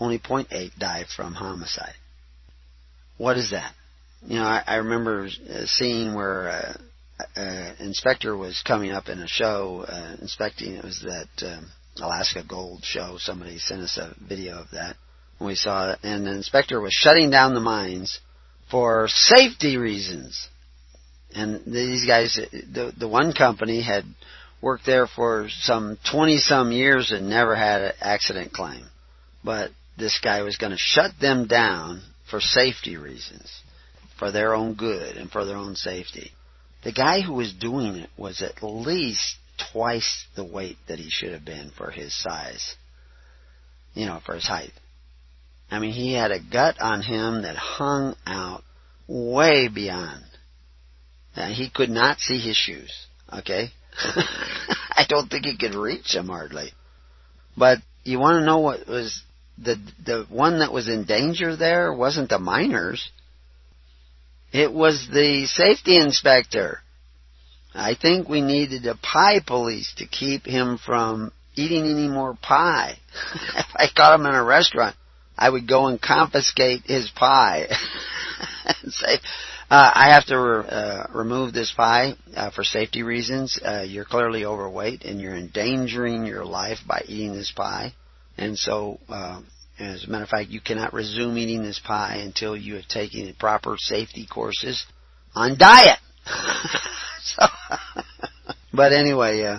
Only 0.00 0.18
0.8 0.18 0.70
die 0.78 1.04
from 1.14 1.34
homicide. 1.34 1.94
What 3.16 3.36
is 3.36 3.50
that? 3.50 3.72
You 4.26 4.36
know, 4.36 4.44
I, 4.44 4.62
I 4.66 4.76
remember 4.76 5.28
seeing 5.66 6.14
where 6.14 6.48
uh, 6.48 6.76
uh, 7.36 7.74
inspector 7.80 8.36
was 8.36 8.62
coming 8.66 8.92
up 8.92 9.08
in 9.08 9.18
a 9.18 9.28
show 9.28 9.84
uh, 9.88 10.16
inspecting. 10.20 10.74
It 10.74 10.84
was 10.84 11.00
that 11.02 11.46
um, 11.46 11.66
Alaska 12.00 12.44
Gold 12.48 12.84
show. 12.84 13.16
Somebody 13.18 13.58
sent 13.58 13.82
us 13.82 13.98
a 13.98 14.14
video 14.26 14.60
of 14.60 14.70
that. 14.72 14.96
We 15.40 15.54
saw 15.54 15.92
it, 15.92 16.00
and 16.02 16.26
the 16.26 16.32
inspector 16.32 16.80
was 16.80 16.92
shutting 16.92 17.30
down 17.30 17.54
the 17.54 17.60
mines 17.60 18.20
for 18.70 19.06
safety 19.08 19.76
reasons. 19.76 20.48
And 21.34 21.62
these 21.66 22.06
guys, 22.06 22.34
the 22.34 22.92
the 22.96 23.08
one 23.08 23.32
company 23.32 23.82
had 23.82 24.04
worked 24.60 24.86
there 24.86 25.06
for 25.06 25.48
some 25.48 25.98
twenty 26.10 26.38
some 26.38 26.72
years 26.72 27.12
and 27.12 27.28
never 27.28 27.54
had 27.54 27.82
an 27.82 27.92
accident 28.00 28.52
claim, 28.52 28.84
but 29.44 29.70
this 29.96 30.18
guy 30.22 30.42
was 30.42 30.56
going 30.56 30.72
to 30.72 30.78
shut 30.78 31.12
them 31.20 31.46
down 31.46 32.02
for 32.30 32.40
safety 32.40 32.96
reasons, 32.96 33.62
for 34.18 34.32
their 34.32 34.54
own 34.54 34.74
good 34.74 35.16
and 35.16 35.30
for 35.30 35.44
their 35.44 35.56
own 35.56 35.74
safety. 35.76 36.32
The 36.84 36.92
guy 36.92 37.20
who 37.20 37.34
was 37.34 37.52
doing 37.52 37.96
it 37.96 38.10
was 38.16 38.42
at 38.42 38.62
least 38.62 39.36
twice 39.72 40.26
the 40.36 40.44
weight 40.44 40.78
that 40.86 40.98
he 40.98 41.10
should 41.10 41.32
have 41.32 41.44
been 41.44 41.70
for 41.76 41.90
his 41.90 42.14
size. 42.14 42.76
You 43.94 44.06
know, 44.06 44.20
for 44.24 44.34
his 44.34 44.46
height. 44.46 44.72
I 45.70 45.78
mean, 45.78 45.92
he 45.92 46.14
had 46.14 46.30
a 46.30 46.40
gut 46.40 46.80
on 46.80 47.02
him 47.02 47.42
that 47.42 47.56
hung 47.56 48.16
out 48.26 48.62
way 49.06 49.68
beyond. 49.68 50.24
Now, 51.36 51.48
he 51.48 51.70
could 51.70 51.90
not 51.90 52.20
see 52.20 52.38
his 52.38 52.56
shoes, 52.56 53.06
okay? 53.32 53.70
I 53.98 55.04
don't 55.08 55.28
think 55.28 55.44
he 55.44 55.56
could 55.56 55.74
reach 55.74 56.12
them 56.12 56.28
hardly. 56.28 56.72
But 57.56 57.78
you 58.04 58.18
want 58.18 58.40
to 58.40 58.46
know 58.46 58.58
what 58.58 58.86
was 58.86 59.22
the 59.58 59.76
the 60.04 60.26
one 60.28 60.60
that 60.60 60.72
was 60.72 60.88
in 60.88 61.04
danger 61.04 61.56
there 61.56 61.92
wasn't 61.92 62.30
the 62.30 62.38
miners. 62.38 63.10
It 64.52 64.72
was 64.72 65.08
the 65.12 65.46
safety 65.46 65.96
inspector. 65.96 66.80
I 67.74 67.94
think 67.94 68.28
we 68.28 68.40
needed 68.40 68.86
a 68.86 68.94
pie 68.94 69.40
police 69.46 69.92
to 69.98 70.06
keep 70.06 70.46
him 70.46 70.78
from 70.78 71.32
eating 71.54 71.84
any 71.84 72.08
more 72.08 72.34
pie. 72.40 72.98
if 73.56 73.66
I 73.76 73.88
caught 73.94 74.18
him 74.18 74.26
in 74.26 74.34
a 74.34 74.42
restaurant, 74.42 74.96
I 75.38 75.48
would 75.48 75.68
go 75.68 75.86
and 75.86 76.00
confiscate 76.00 76.82
his 76.84 77.10
pie 77.10 77.68
and 78.82 78.92
say, 78.92 79.14
uh, 79.70 79.90
I 79.94 80.10
have 80.14 80.26
to 80.26 80.38
re- 80.38 80.68
uh, 80.68 81.06
remove 81.14 81.52
this 81.52 81.72
pie 81.72 82.14
uh, 82.34 82.50
for 82.50 82.64
safety 82.64 83.02
reasons. 83.02 83.58
Uh, 83.64 83.82
you're 83.82 84.04
clearly 84.04 84.44
overweight 84.44 85.04
and 85.04 85.20
you're 85.20 85.36
endangering 85.36 86.26
your 86.26 86.44
life 86.44 86.78
by 86.86 87.02
eating 87.06 87.34
this 87.34 87.52
pie. 87.52 87.92
And 88.36 88.58
so, 88.58 88.98
uh, 89.08 89.42
as 89.78 90.04
a 90.04 90.10
matter 90.10 90.24
of 90.24 90.30
fact, 90.30 90.48
you 90.48 90.60
cannot 90.60 90.92
resume 90.92 91.36
eating 91.36 91.62
this 91.62 91.78
pie 91.78 92.20
until 92.22 92.56
you 92.56 92.74
have 92.74 92.88
taken 92.88 93.26
the 93.26 93.32
proper 93.32 93.76
safety 93.78 94.26
courses 94.26 94.84
on 95.34 95.56
diet. 95.58 95.98
so, 97.22 97.46
but 98.72 98.92
anyway, 98.92 99.42
uh, 99.42 99.58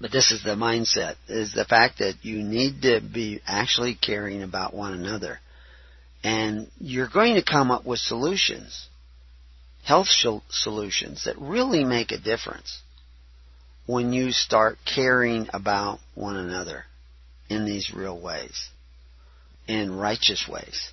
but 0.00 0.10
this 0.10 0.32
is 0.32 0.42
the 0.42 0.56
mindset, 0.56 1.16
is 1.28 1.52
the 1.52 1.64
fact 1.64 1.98
that 1.98 2.14
you 2.22 2.42
need 2.42 2.82
to 2.82 3.00
be 3.00 3.40
actually 3.46 3.94
caring 3.94 4.42
about 4.42 4.74
one 4.74 4.94
another. 4.94 5.38
And 6.24 6.68
you're 6.78 7.08
going 7.12 7.34
to 7.34 7.44
come 7.44 7.70
up 7.70 7.84
with 7.84 7.98
solutions, 7.98 8.88
health 9.84 10.08
solutions 10.48 11.24
that 11.24 11.38
really 11.38 11.84
make 11.84 12.12
a 12.12 12.18
difference 12.18 12.80
when 13.86 14.12
you 14.12 14.32
start 14.32 14.78
caring 14.84 15.48
about 15.52 15.98
one 16.14 16.36
another 16.36 16.84
in 17.48 17.64
these 17.66 17.92
real 17.94 18.18
ways, 18.18 18.68
in 19.66 19.94
righteous 19.94 20.48
ways. 20.48 20.90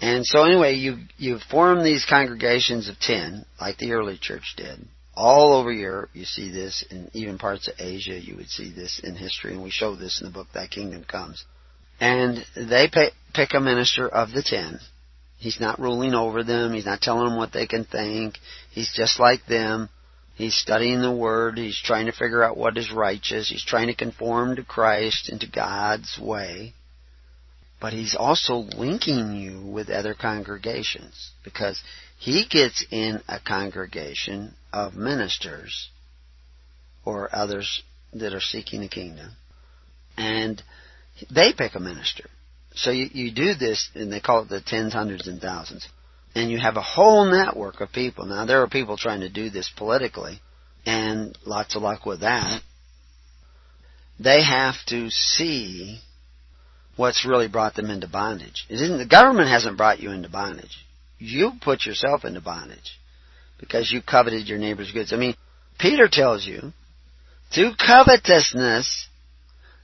And 0.00 0.24
so 0.24 0.44
anyway, 0.44 0.74
you 0.74 0.98
you 1.16 1.38
form 1.50 1.84
these 1.84 2.04
congregations 2.08 2.88
of 2.88 2.98
ten, 2.98 3.44
like 3.60 3.78
the 3.78 3.92
early 3.92 4.18
church 4.20 4.54
did. 4.56 4.86
All 5.14 5.54
over 5.54 5.70
Europe, 5.70 6.10
you 6.14 6.24
see 6.24 6.50
this, 6.50 6.84
in 6.90 7.10
even 7.12 7.38
parts 7.38 7.68
of 7.68 7.74
Asia, 7.78 8.18
you 8.18 8.36
would 8.36 8.48
see 8.48 8.70
this 8.72 8.98
in 9.04 9.14
history, 9.14 9.52
and 9.52 9.62
we 9.62 9.70
show 9.70 9.94
this 9.94 10.20
in 10.20 10.26
the 10.26 10.32
book 10.32 10.48
Thy 10.54 10.66
Kingdom 10.66 11.04
Comes. 11.04 11.44
And 12.00 12.44
they 12.56 12.88
pick 13.34 13.54
a 13.54 13.60
minister 13.60 14.08
of 14.08 14.32
the 14.32 14.42
ten. 14.42 14.80
He's 15.38 15.60
not 15.60 15.78
ruling 15.78 16.14
over 16.14 16.42
them. 16.42 16.72
He's 16.72 16.86
not 16.86 17.00
telling 17.00 17.28
them 17.28 17.36
what 17.36 17.52
they 17.52 17.66
can 17.66 17.84
think. 17.84 18.38
He's 18.70 18.92
just 18.94 19.20
like 19.20 19.44
them. 19.46 19.88
He's 20.34 20.54
studying 20.54 21.02
the 21.02 21.12
Word. 21.12 21.58
He's 21.58 21.80
trying 21.80 22.06
to 22.06 22.12
figure 22.12 22.42
out 22.42 22.56
what 22.56 22.78
is 22.78 22.90
righteous. 22.90 23.50
He's 23.50 23.64
trying 23.64 23.88
to 23.88 23.94
conform 23.94 24.56
to 24.56 24.64
Christ 24.64 25.28
and 25.28 25.40
to 25.40 25.46
God's 25.46 26.18
way. 26.18 26.72
But 27.80 27.92
he's 27.92 28.14
also 28.14 28.54
linking 28.54 29.34
you 29.34 29.60
with 29.60 29.90
other 29.90 30.14
congregations 30.14 31.32
because 31.42 31.82
he 32.22 32.46
gets 32.48 32.84
in 32.90 33.20
a 33.28 33.40
congregation 33.40 34.54
of 34.72 34.94
ministers 34.94 35.88
or 37.04 37.28
others 37.34 37.82
that 38.12 38.32
are 38.32 38.40
seeking 38.40 38.80
the 38.80 38.88
kingdom 38.88 39.30
and 40.16 40.62
they 41.30 41.52
pick 41.52 41.74
a 41.74 41.80
minister. 41.80 42.28
So 42.74 42.90
you, 42.90 43.08
you 43.12 43.32
do 43.32 43.54
this 43.54 43.90
and 43.94 44.12
they 44.12 44.20
call 44.20 44.42
it 44.42 44.48
the 44.48 44.60
tens, 44.60 44.92
hundreds, 44.92 45.26
and 45.26 45.40
thousands 45.40 45.88
and 46.34 46.50
you 46.50 46.58
have 46.58 46.76
a 46.76 46.82
whole 46.82 47.24
network 47.24 47.80
of 47.80 47.92
people. 47.92 48.26
Now 48.26 48.46
there 48.46 48.62
are 48.62 48.68
people 48.68 48.96
trying 48.96 49.20
to 49.20 49.28
do 49.28 49.50
this 49.50 49.70
politically, 49.76 50.40
and 50.86 51.36
lots 51.44 51.76
of 51.76 51.82
luck 51.82 52.06
with 52.06 52.20
that. 52.20 52.62
They 54.18 54.42
have 54.42 54.76
to 54.86 55.10
see 55.10 56.00
what's 56.96 57.26
really 57.26 57.48
brought 57.48 57.74
them 57.74 57.90
into 57.90 58.08
bondage. 58.08 58.66
It 58.68 58.80
isn't 58.80 58.98
the 58.98 59.06
government 59.06 59.48
hasn't 59.48 59.76
brought 59.76 60.00
you 60.00 60.10
into 60.10 60.28
bondage. 60.28 60.84
You 61.22 61.52
put 61.60 61.86
yourself 61.86 62.24
into 62.24 62.40
bondage 62.40 62.98
because 63.60 63.92
you 63.92 64.02
coveted 64.02 64.48
your 64.48 64.58
neighbor's 64.58 64.90
goods. 64.90 65.12
I 65.12 65.16
mean, 65.16 65.36
Peter 65.78 66.08
tells 66.10 66.44
you, 66.44 66.72
through 67.54 67.74
covetousness 67.76 69.08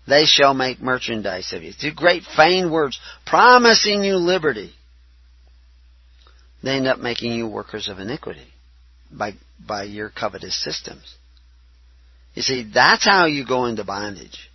they 0.08 0.24
shall 0.24 0.52
make 0.52 0.80
merchandise 0.80 1.52
of 1.52 1.62
you. 1.62 1.72
Through 1.72 1.94
great 1.94 2.24
feigned 2.36 2.72
words, 2.72 2.98
promising 3.24 4.02
you 4.02 4.16
liberty 4.16 4.72
they 6.60 6.72
end 6.72 6.88
up 6.88 6.98
making 6.98 7.32
you 7.32 7.46
workers 7.46 7.88
of 7.88 8.00
iniquity 8.00 8.48
by, 9.12 9.34
by 9.64 9.84
your 9.84 10.10
covetous 10.10 10.60
systems. 10.60 11.14
You 12.34 12.42
see, 12.42 12.68
that's 12.74 13.04
how 13.04 13.26
you 13.26 13.46
go 13.46 13.66
into 13.66 13.84
bondage. 13.84 14.50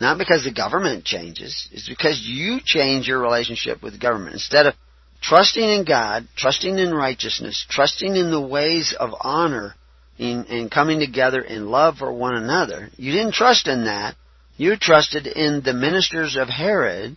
Not 0.00 0.16
because 0.16 0.44
the 0.44 0.52
government 0.52 1.04
changes, 1.04 1.68
it's 1.72 1.90
because 1.90 2.22
you 2.24 2.60
change 2.64 3.06
your 3.06 3.20
relationship 3.20 3.82
with 3.82 3.92
the 3.92 3.98
government. 3.98 4.32
Instead 4.32 4.64
of 4.64 4.74
trusting 5.22 5.62
in 5.62 5.84
God, 5.84 6.28
trusting 6.36 6.78
in 6.78 6.92
righteousness, 6.92 7.64
trusting 7.68 8.16
in 8.16 8.30
the 8.30 8.40
ways 8.40 8.94
of 8.98 9.10
honor, 9.20 9.74
in, 10.18 10.44
in 10.44 10.68
coming 10.68 11.00
together 11.00 11.40
in 11.40 11.70
love 11.70 11.96
for 11.96 12.12
one 12.12 12.36
another, 12.36 12.90
you 12.96 13.12
didn't 13.12 13.34
trust 13.34 13.66
in 13.66 13.84
that. 13.84 14.14
You 14.56 14.76
trusted 14.76 15.26
in 15.26 15.62
the 15.64 15.72
ministers 15.72 16.36
of 16.36 16.48
Herod 16.48 17.16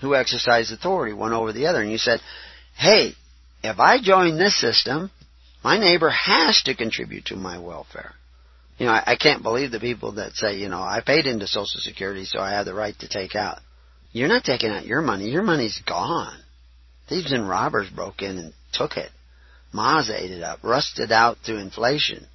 who 0.00 0.14
exercised 0.14 0.72
authority 0.72 1.12
one 1.12 1.32
over 1.32 1.52
the 1.52 1.66
other. 1.66 1.82
And 1.82 1.92
you 1.92 1.98
said, 1.98 2.20
hey, 2.76 3.12
if 3.62 3.78
I 3.78 4.00
join 4.02 4.38
this 4.38 4.58
system, 4.58 5.10
my 5.62 5.78
neighbor 5.78 6.10
has 6.10 6.62
to 6.62 6.74
contribute 6.74 7.26
to 7.26 7.36
my 7.36 7.58
welfare. 7.58 8.14
You 8.78 8.86
know, 8.86 8.92
I, 8.92 9.12
I 9.12 9.16
can't 9.16 9.44
believe 9.44 9.70
the 9.70 9.78
people 9.78 10.12
that 10.12 10.32
say, 10.32 10.56
you 10.56 10.68
know, 10.68 10.80
I 10.80 11.02
paid 11.06 11.26
into 11.26 11.46
Social 11.46 11.80
Security 11.80 12.24
so 12.24 12.40
I 12.40 12.50
have 12.50 12.64
the 12.64 12.74
right 12.74 12.98
to 12.98 13.08
take 13.08 13.36
out. 13.36 13.60
You're 14.10 14.28
not 14.28 14.44
taking 14.44 14.70
out 14.70 14.86
your 14.86 15.02
money. 15.02 15.30
Your 15.30 15.42
money's 15.42 15.80
gone. 15.86 16.41
Thieves 17.08 17.32
and 17.32 17.48
robbers 17.48 17.88
broke 17.90 18.22
in 18.22 18.38
and 18.38 18.52
took 18.72 18.96
it. 18.96 19.10
Moz 19.74 20.10
ate 20.10 20.30
it 20.30 20.42
up, 20.42 20.60
rusted 20.62 21.10
out 21.10 21.38
through 21.44 21.58
inflation. 21.58 22.26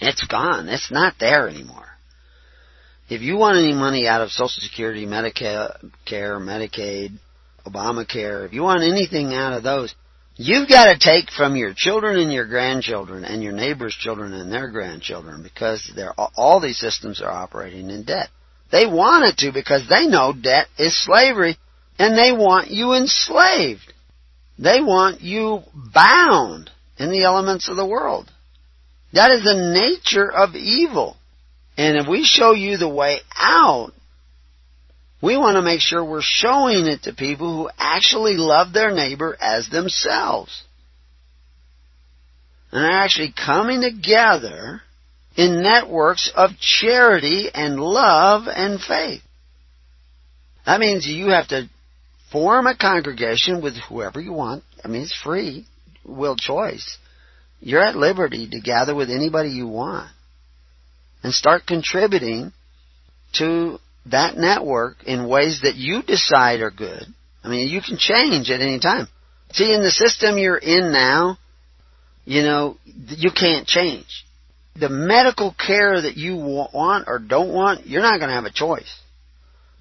It's 0.00 0.24
gone. 0.26 0.68
It's 0.68 0.90
not 0.90 1.14
there 1.20 1.48
anymore. 1.48 1.86
If 3.08 3.22
you 3.22 3.36
want 3.36 3.58
any 3.58 3.72
money 3.72 4.06
out 4.06 4.22
of 4.22 4.30
Social 4.30 4.62
Security, 4.62 5.04
Medicare, 5.04 5.76
Care, 6.06 6.38
Medicaid, 6.38 7.18
Obamacare, 7.66 8.46
if 8.46 8.52
you 8.52 8.62
want 8.62 8.82
anything 8.82 9.34
out 9.34 9.52
of 9.52 9.62
those, 9.62 9.94
you've 10.36 10.68
got 10.68 10.86
to 10.86 10.98
take 10.98 11.30
from 11.30 11.56
your 11.56 11.74
children 11.76 12.18
and 12.18 12.32
your 12.32 12.46
grandchildren 12.46 13.24
and 13.24 13.42
your 13.42 13.52
neighbors' 13.52 13.96
children 13.98 14.32
and 14.32 14.50
their 14.50 14.70
grandchildren 14.70 15.42
because 15.42 15.90
all 16.36 16.60
these 16.60 16.78
systems 16.78 17.20
are 17.20 17.30
operating 17.30 17.90
in 17.90 18.04
debt. 18.04 18.28
They 18.70 18.86
want 18.86 19.24
it 19.24 19.38
to 19.38 19.52
because 19.52 19.88
they 19.88 20.06
know 20.06 20.32
debt 20.32 20.68
is 20.78 20.96
slavery 21.04 21.58
and 22.00 22.16
they 22.16 22.32
want 22.32 22.70
you 22.70 22.94
enslaved. 22.94 23.92
They 24.58 24.80
want 24.80 25.20
you 25.20 25.60
bound 25.94 26.70
in 26.98 27.10
the 27.10 27.24
elements 27.24 27.68
of 27.68 27.76
the 27.76 27.86
world. 27.86 28.30
That 29.12 29.30
is 29.32 29.44
the 29.44 29.74
nature 29.78 30.32
of 30.32 30.54
evil. 30.54 31.18
And 31.76 31.98
if 31.98 32.08
we 32.08 32.24
show 32.24 32.52
you 32.52 32.78
the 32.78 32.88
way 32.88 33.18
out, 33.36 33.92
we 35.22 35.36
want 35.36 35.56
to 35.56 35.62
make 35.62 35.80
sure 35.80 36.02
we're 36.02 36.22
showing 36.22 36.86
it 36.86 37.02
to 37.02 37.12
people 37.12 37.54
who 37.54 37.70
actually 37.76 38.38
love 38.38 38.72
their 38.72 38.94
neighbor 38.94 39.36
as 39.38 39.68
themselves. 39.68 40.62
And 42.72 42.82
are 42.82 43.02
actually 43.02 43.34
coming 43.36 43.82
together 43.82 44.80
in 45.36 45.62
networks 45.62 46.32
of 46.34 46.52
charity 46.58 47.50
and 47.52 47.78
love 47.78 48.44
and 48.46 48.80
faith. 48.80 49.20
That 50.64 50.80
means 50.80 51.06
you 51.06 51.28
have 51.28 51.48
to 51.48 51.68
form 52.32 52.66
a 52.66 52.76
congregation 52.76 53.62
with 53.62 53.74
whoever 53.88 54.20
you 54.20 54.32
want. 54.32 54.64
I 54.84 54.88
mean, 54.88 55.02
it's 55.02 55.18
free, 55.22 55.66
will 56.04 56.36
choice. 56.36 56.98
You're 57.60 57.84
at 57.84 57.96
liberty 57.96 58.48
to 58.50 58.60
gather 58.60 58.94
with 58.94 59.10
anybody 59.10 59.50
you 59.50 59.66
want 59.66 60.10
and 61.22 61.32
start 61.32 61.66
contributing 61.66 62.52
to 63.34 63.78
that 64.06 64.36
network 64.36 65.04
in 65.04 65.28
ways 65.28 65.60
that 65.62 65.76
you 65.76 66.02
decide 66.02 66.60
are 66.60 66.70
good. 66.70 67.04
I 67.44 67.48
mean, 67.48 67.68
you 67.68 67.80
can 67.80 67.96
change 67.98 68.50
at 68.50 68.60
any 68.60 68.80
time. 68.80 69.08
See, 69.52 69.74
in 69.74 69.82
the 69.82 69.90
system 69.90 70.38
you're 70.38 70.56
in 70.56 70.92
now, 70.92 71.38
you 72.24 72.42
know, 72.42 72.76
you 72.84 73.30
can't 73.30 73.66
change. 73.66 74.24
The 74.76 74.88
medical 74.88 75.54
care 75.54 76.00
that 76.00 76.16
you 76.16 76.36
want 76.36 77.08
or 77.08 77.18
don't 77.18 77.52
want, 77.52 77.86
you're 77.86 78.02
not 78.02 78.18
going 78.18 78.28
to 78.28 78.36
have 78.36 78.44
a 78.44 78.52
choice. 78.52 79.00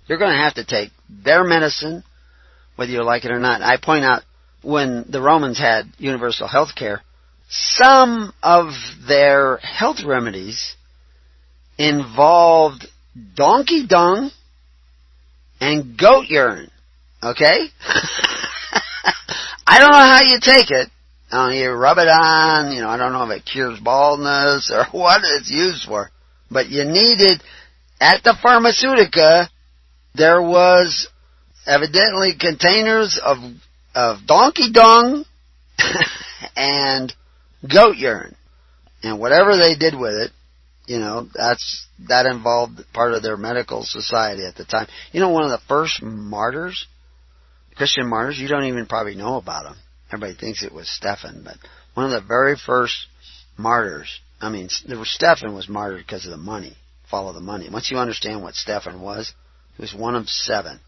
You're 0.08 0.18
going 0.18 0.32
to 0.36 0.44
have 0.44 0.56
to 0.56 0.66
take 0.66 0.90
their 1.08 1.44
medicine, 1.44 2.04
whether 2.80 2.94
you 2.94 3.04
like 3.04 3.26
it 3.26 3.32
or 3.32 3.40
not. 3.40 3.62
I 3.62 3.76
point 3.76 4.06
out 4.06 4.22
when 4.62 5.04
the 5.10 5.22
Romans 5.22 5.60
had 5.60 5.84
universal 5.98 6.48
health 6.48 6.70
care, 6.78 7.02
some 7.50 8.32
of 8.42 8.68
their 9.06 9.58
health 9.58 9.98
remedies 10.06 10.78
involved 11.78 12.88
donkey 13.36 13.86
dung 13.86 14.32
and 15.60 15.98
goat 15.98 16.28
urine. 16.30 16.72
Okay? 17.22 17.68
I 19.68 19.80
don't 19.80 19.92
know 19.92 19.98
how 19.98 20.22
you 20.24 20.40
take 20.42 20.72
it. 20.72 20.88
I 21.34 21.56
you 21.56 21.72
rub 21.72 21.98
it 21.98 22.08
on, 22.08 22.72
you 22.74 22.80
know, 22.80 22.88
I 22.88 22.96
don't 22.96 23.12
know 23.12 23.30
if 23.30 23.42
it 23.42 23.46
cures 23.46 23.82
baldness 23.82 24.72
or 24.74 24.86
what 24.98 25.22
it's 25.26 25.52
used 25.52 25.84
for. 25.86 26.12
But 26.50 26.70
you 26.70 26.86
needed, 26.86 27.44
at 28.00 28.24
the 28.24 28.38
pharmaceutica, 28.42 29.50
there 30.16 30.42
was 30.42 31.10
evidently 31.70 32.34
containers 32.38 33.20
of, 33.24 33.38
of 33.94 34.26
donkey 34.26 34.72
dung 34.72 35.24
and 36.56 37.14
goat 37.72 37.96
urine. 37.96 38.36
And 39.04 39.20
whatever 39.20 39.56
they 39.56 39.76
did 39.76 39.98
with 39.98 40.14
it, 40.14 40.32
you 40.88 40.98
know, 40.98 41.28
that's, 41.34 41.88
that 42.08 42.26
involved 42.26 42.82
part 42.94 43.14
of 43.14 43.22
their 43.22 43.38
medical 43.38 43.84
society 43.84 44.44
at 44.46 44.56
the 44.56 44.66
time. 44.66 44.88
You 45.12 45.20
know, 45.20 45.30
one 45.30 45.44
of 45.44 45.52
the 45.52 45.62
first 45.68 46.02
martyrs, 46.02 46.88
Christian 47.76 48.10
martyrs, 48.10 48.40
you 48.40 48.48
don't 48.48 48.66
even 48.66 48.88
probably 48.88 49.16
know 49.16 49.38
about 49.38 49.64
them. 49.64 49.78
Everybody 50.12 50.34
thinks 50.34 50.64
it 50.64 50.74
was 50.74 50.90
Stephen, 50.90 51.44
but 51.46 51.58
one 51.94 52.08
of 52.08 52.12
the 52.12 52.28
very 52.28 52.56
first 52.56 53.06
martyrs, 53.56 54.20
I 54.42 54.50
mean, 54.50 54.70
Stephen 54.70 55.54
was 55.54 55.70
martyred 55.70 56.04
because 56.06 56.26
of 56.26 56.32
the 56.32 56.38
money, 56.38 56.76
follow 57.12 57.32
the 57.32 57.40
money. 57.40 57.70
Once 57.72 57.92
you 57.92 57.98
understand 57.98 58.42
what 58.42 58.56
Stephen 58.56 59.02
was, 59.02 59.34
he 59.78 59.84
was 59.84 59.94
one 59.94 60.16
of 60.16 60.28
seven. 60.28 60.80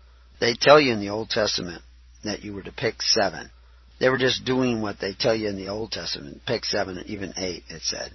They 0.41 0.55
tell 0.59 0.81
you 0.81 0.91
in 0.91 0.99
the 0.99 1.09
Old 1.09 1.30
Testament 1.30 1.84
that 2.26 2.43
you 2.43 2.53
were 2.53 2.63
to 2.63 2.72
pick 2.72 3.01
seven. 3.01 3.51
They 3.99 4.09
were 4.09 4.18
just 4.18 4.43
doing 4.43 4.81
what 4.81 4.99
they 4.99 5.13
tell 5.13 5.35
you 5.35 5.47
in 5.47 5.55
the 5.55 5.69
Old 5.69 5.91
Testament. 5.91 6.41
Pick 6.47 6.65
seven, 6.65 7.01
even 7.05 7.34
eight, 7.38 7.63
it 7.69 7.84
said. 7.84 8.11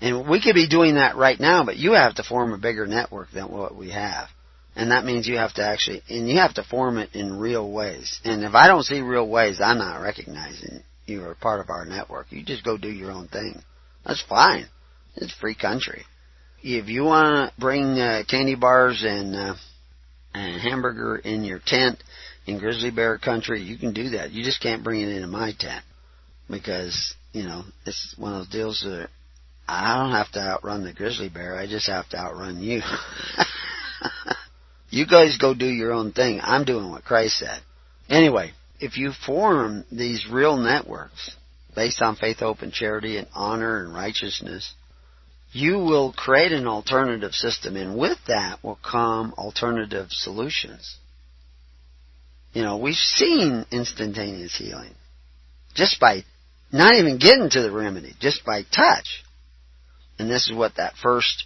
And 0.00 0.28
we 0.28 0.42
could 0.42 0.54
be 0.54 0.68
doing 0.68 0.96
that 0.96 1.16
right 1.16 1.40
now, 1.40 1.64
but 1.64 1.78
you 1.78 1.92
have 1.94 2.16
to 2.16 2.22
form 2.22 2.52
a 2.52 2.58
bigger 2.58 2.86
network 2.86 3.30
than 3.32 3.50
what 3.50 3.74
we 3.74 3.90
have. 3.90 4.28
And 4.76 4.90
that 4.90 5.06
means 5.06 5.26
you 5.26 5.38
have 5.38 5.54
to 5.54 5.64
actually, 5.64 6.02
and 6.10 6.28
you 6.28 6.36
have 6.36 6.54
to 6.54 6.64
form 6.64 6.98
it 6.98 7.14
in 7.14 7.38
real 7.38 7.72
ways. 7.72 8.20
And 8.24 8.44
if 8.44 8.54
I 8.54 8.68
don't 8.68 8.82
see 8.82 9.00
real 9.00 9.28
ways, 9.28 9.60
I'm 9.62 9.78
not 9.78 10.02
recognizing 10.02 10.82
you 11.06 11.24
are 11.24 11.34
part 11.34 11.60
of 11.60 11.70
our 11.70 11.86
network. 11.86 12.26
You 12.30 12.44
just 12.44 12.64
go 12.64 12.76
do 12.76 12.90
your 12.90 13.10
own 13.10 13.28
thing. 13.28 13.62
That's 14.04 14.22
fine. 14.28 14.66
It's 15.16 15.32
free 15.32 15.54
country. 15.54 16.04
If 16.62 16.88
you 16.88 17.04
want 17.04 17.54
to 17.54 17.60
bring 17.60 17.98
uh, 17.98 18.24
candy 18.28 18.56
bars 18.56 19.02
and 19.06 19.34
uh, 19.34 19.54
and 20.34 20.60
hamburger 20.60 21.16
in 21.16 21.44
your 21.44 21.60
tent 21.64 22.02
in 22.46 22.58
grizzly 22.58 22.90
bear 22.90 23.18
country, 23.18 23.62
you 23.62 23.78
can 23.78 23.92
do 23.92 24.10
that. 24.10 24.32
You 24.32 24.44
just 24.44 24.60
can't 24.60 24.84
bring 24.84 25.00
it 25.00 25.08
into 25.08 25.28
my 25.28 25.52
tent 25.58 25.84
because 26.50 27.14
you 27.32 27.44
know 27.44 27.62
it's 27.86 28.14
one 28.18 28.34
of 28.34 28.40
those 28.40 28.48
deals 28.48 28.82
that 28.84 29.08
I 29.66 29.96
don't 29.96 30.12
have 30.12 30.30
to 30.32 30.40
outrun 30.40 30.84
the 30.84 30.92
grizzly 30.92 31.28
bear. 31.28 31.56
I 31.56 31.66
just 31.66 31.88
have 31.88 32.08
to 32.10 32.18
outrun 32.18 32.60
you. 32.60 32.82
you 34.90 35.06
guys 35.06 35.38
go 35.38 35.54
do 35.54 35.66
your 35.66 35.92
own 35.92 36.12
thing. 36.12 36.40
I'm 36.42 36.64
doing 36.64 36.90
what 36.90 37.04
Christ 37.04 37.38
said. 37.38 37.60
Anyway, 38.10 38.52
if 38.80 38.98
you 38.98 39.12
form 39.24 39.84
these 39.90 40.26
real 40.30 40.58
networks 40.58 41.34
based 41.74 42.02
on 42.02 42.16
faith, 42.16 42.40
hope, 42.40 42.60
and 42.60 42.72
charity 42.72 43.16
and 43.16 43.26
honor 43.34 43.82
and 43.82 43.94
righteousness, 43.94 44.74
you 45.54 45.78
will 45.78 46.12
create 46.12 46.52
an 46.52 46.66
alternative 46.66 47.32
system, 47.32 47.76
and 47.76 47.96
with 47.96 48.18
that 48.26 48.58
will 48.62 48.78
come 48.82 49.32
alternative 49.38 50.08
solutions. 50.10 50.96
You 52.52 52.62
know, 52.62 52.78
we've 52.78 52.94
seen 52.94 53.64
instantaneous 53.70 54.56
healing 54.56 54.94
just 55.74 55.98
by 56.00 56.24
not 56.72 56.94
even 56.94 57.18
getting 57.18 57.50
to 57.50 57.62
the 57.62 57.70
remedy, 57.70 58.14
just 58.20 58.44
by 58.44 58.62
touch. 58.62 59.24
And 60.18 60.30
this 60.30 60.48
is 60.48 60.56
what 60.56 60.76
that 60.76 60.94
first 61.02 61.44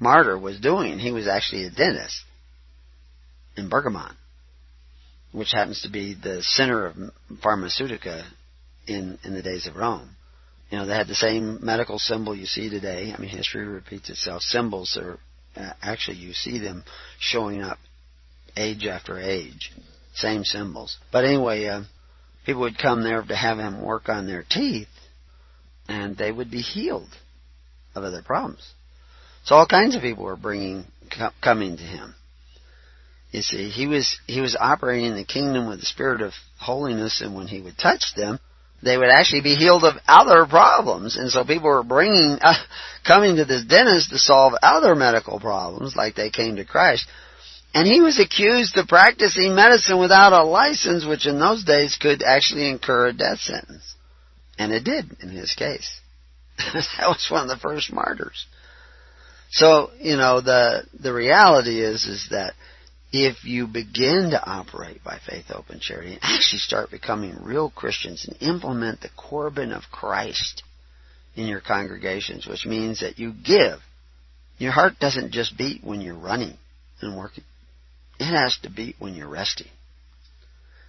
martyr 0.00 0.38
was 0.38 0.58
doing. 0.58 0.98
He 0.98 1.12
was 1.12 1.28
actually 1.28 1.64
a 1.64 1.70
dentist 1.70 2.22
in 3.56 3.70
Pergamon, 3.70 4.14
which 5.32 5.52
happens 5.52 5.82
to 5.82 5.90
be 5.90 6.14
the 6.14 6.42
center 6.42 6.86
of 6.86 6.96
pharmaceutica 7.42 8.24
in, 8.86 9.18
in 9.24 9.34
the 9.34 9.42
days 9.42 9.66
of 9.66 9.76
Rome. 9.76 10.15
You 10.70 10.78
know, 10.78 10.86
they 10.86 10.94
had 10.94 11.08
the 11.08 11.14
same 11.14 11.64
medical 11.64 11.98
symbol 11.98 12.34
you 12.34 12.46
see 12.46 12.68
today. 12.68 13.12
I 13.16 13.20
mean, 13.20 13.30
history 13.30 13.64
repeats 13.64 14.10
itself. 14.10 14.42
Symbols 14.42 14.98
are 15.00 15.18
uh, 15.56 15.72
actually 15.80 16.18
you 16.18 16.32
see 16.32 16.58
them 16.58 16.84
showing 17.18 17.62
up 17.62 17.78
age 18.56 18.86
after 18.86 19.18
age. 19.18 19.72
Same 20.14 20.44
symbols. 20.44 20.98
But 21.12 21.24
anyway, 21.24 21.66
uh, 21.66 21.82
people 22.44 22.62
would 22.62 22.78
come 22.78 23.02
there 23.02 23.22
to 23.22 23.36
have 23.36 23.58
him 23.58 23.82
work 23.82 24.08
on 24.08 24.26
their 24.26 24.44
teeth, 24.48 24.88
and 25.88 26.16
they 26.16 26.32
would 26.32 26.50
be 26.50 26.62
healed 26.62 27.10
of 27.94 28.02
other 28.02 28.22
problems. 28.22 28.72
So 29.44 29.54
all 29.54 29.66
kinds 29.66 29.94
of 29.94 30.02
people 30.02 30.24
were 30.24 30.36
bringing 30.36 30.86
coming 31.40 31.76
to 31.76 31.82
him. 31.82 32.14
You 33.30 33.42
see, 33.42 33.68
he 33.68 33.86
was 33.86 34.18
he 34.26 34.40
was 34.40 34.56
operating 34.58 35.06
in 35.06 35.16
the 35.16 35.24
kingdom 35.24 35.68
with 35.68 35.80
the 35.80 35.86
spirit 35.86 36.22
of 36.22 36.32
holiness, 36.58 37.20
and 37.20 37.34
when 37.34 37.46
he 37.46 37.60
would 37.60 37.78
touch 37.78 38.14
them, 38.16 38.40
they 38.82 38.96
would 38.96 39.08
actually 39.08 39.40
be 39.40 39.54
healed 39.54 39.84
of 39.84 39.94
other 40.06 40.46
problems. 40.46 41.16
And 41.16 41.30
so 41.30 41.44
people 41.44 41.68
were 41.68 41.82
bringing, 41.82 42.38
uh, 42.42 42.54
coming 43.06 43.36
to 43.36 43.44
this 43.44 43.64
dentist 43.64 44.10
to 44.10 44.18
solve 44.18 44.54
other 44.62 44.94
medical 44.94 45.40
problems, 45.40 45.96
like 45.96 46.14
they 46.14 46.30
came 46.30 46.56
to 46.56 46.64
Christ. 46.64 47.06
And 47.74 47.86
he 47.86 48.00
was 48.00 48.18
accused 48.18 48.78
of 48.78 48.88
practicing 48.88 49.54
medicine 49.54 49.98
without 49.98 50.32
a 50.32 50.44
license, 50.44 51.04
which 51.04 51.26
in 51.26 51.38
those 51.38 51.64
days 51.64 51.98
could 52.00 52.22
actually 52.22 52.70
incur 52.70 53.08
a 53.08 53.12
death 53.12 53.40
sentence. 53.40 53.94
And 54.58 54.72
it 54.72 54.84
did 54.84 55.04
in 55.22 55.28
his 55.28 55.52
case. 55.54 56.00
that 56.58 57.06
was 57.06 57.26
one 57.30 57.42
of 57.42 57.48
the 57.48 57.60
first 57.60 57.92
martyrs. 57.92 58.46
So, 59.50 59.90
you 60.00 60.16
know, 60.16 60.40
the 60.40 60.84
the 60.98 61.12
reality 61.12 61.80
is 61.80 62.06
is 62.06 62.28
that 62.30 62.54
if 63.12 63.44
you 63.44 63.66
begin 63.66 64.30
to 64.30 64.44
operate 64.44 65.02
by 65.04 65.18
faith, 65.18 65.46
hope, 65.46 65.70
and 65.70 65.80
charity, 65.80 66.12
and 66.14 66.20
actually 66.22 66.58
start 66.58 66.90
becoming 66.90 67.36
real 67.42 67.70
Christians 67.70 68.26
and 68.26 68.36
implement 68.42 69.00
the 69.00 69.10
Corban 69.16 69.72
of 69.72 69.84
Christ 69.90 70.62
in 71.34 71.46
your 71.46 71.60
congregations, 71.60 72.46
which 72.46 72.66
means 72.66 73.00
that 73.00 73.18
you 73.18 73.32
give 73.32 73.80
Your 74.58 74.72
heart 74.72 74.98
doesn't 74.98 75.32
just 75.32 75.56
beat 75.56 75.84
when 75.84 76.00
you're 76.00 76.18
running 76.18 76.56
and 77.00 77.16
working. 77.16 77.44
It 78.18 78.24
has 78.24 78.56
to 78.62 78.70
beat 78.70 78.96
when 78.98 79.14
you're 79.14 79.28
resting. 79.28 79.68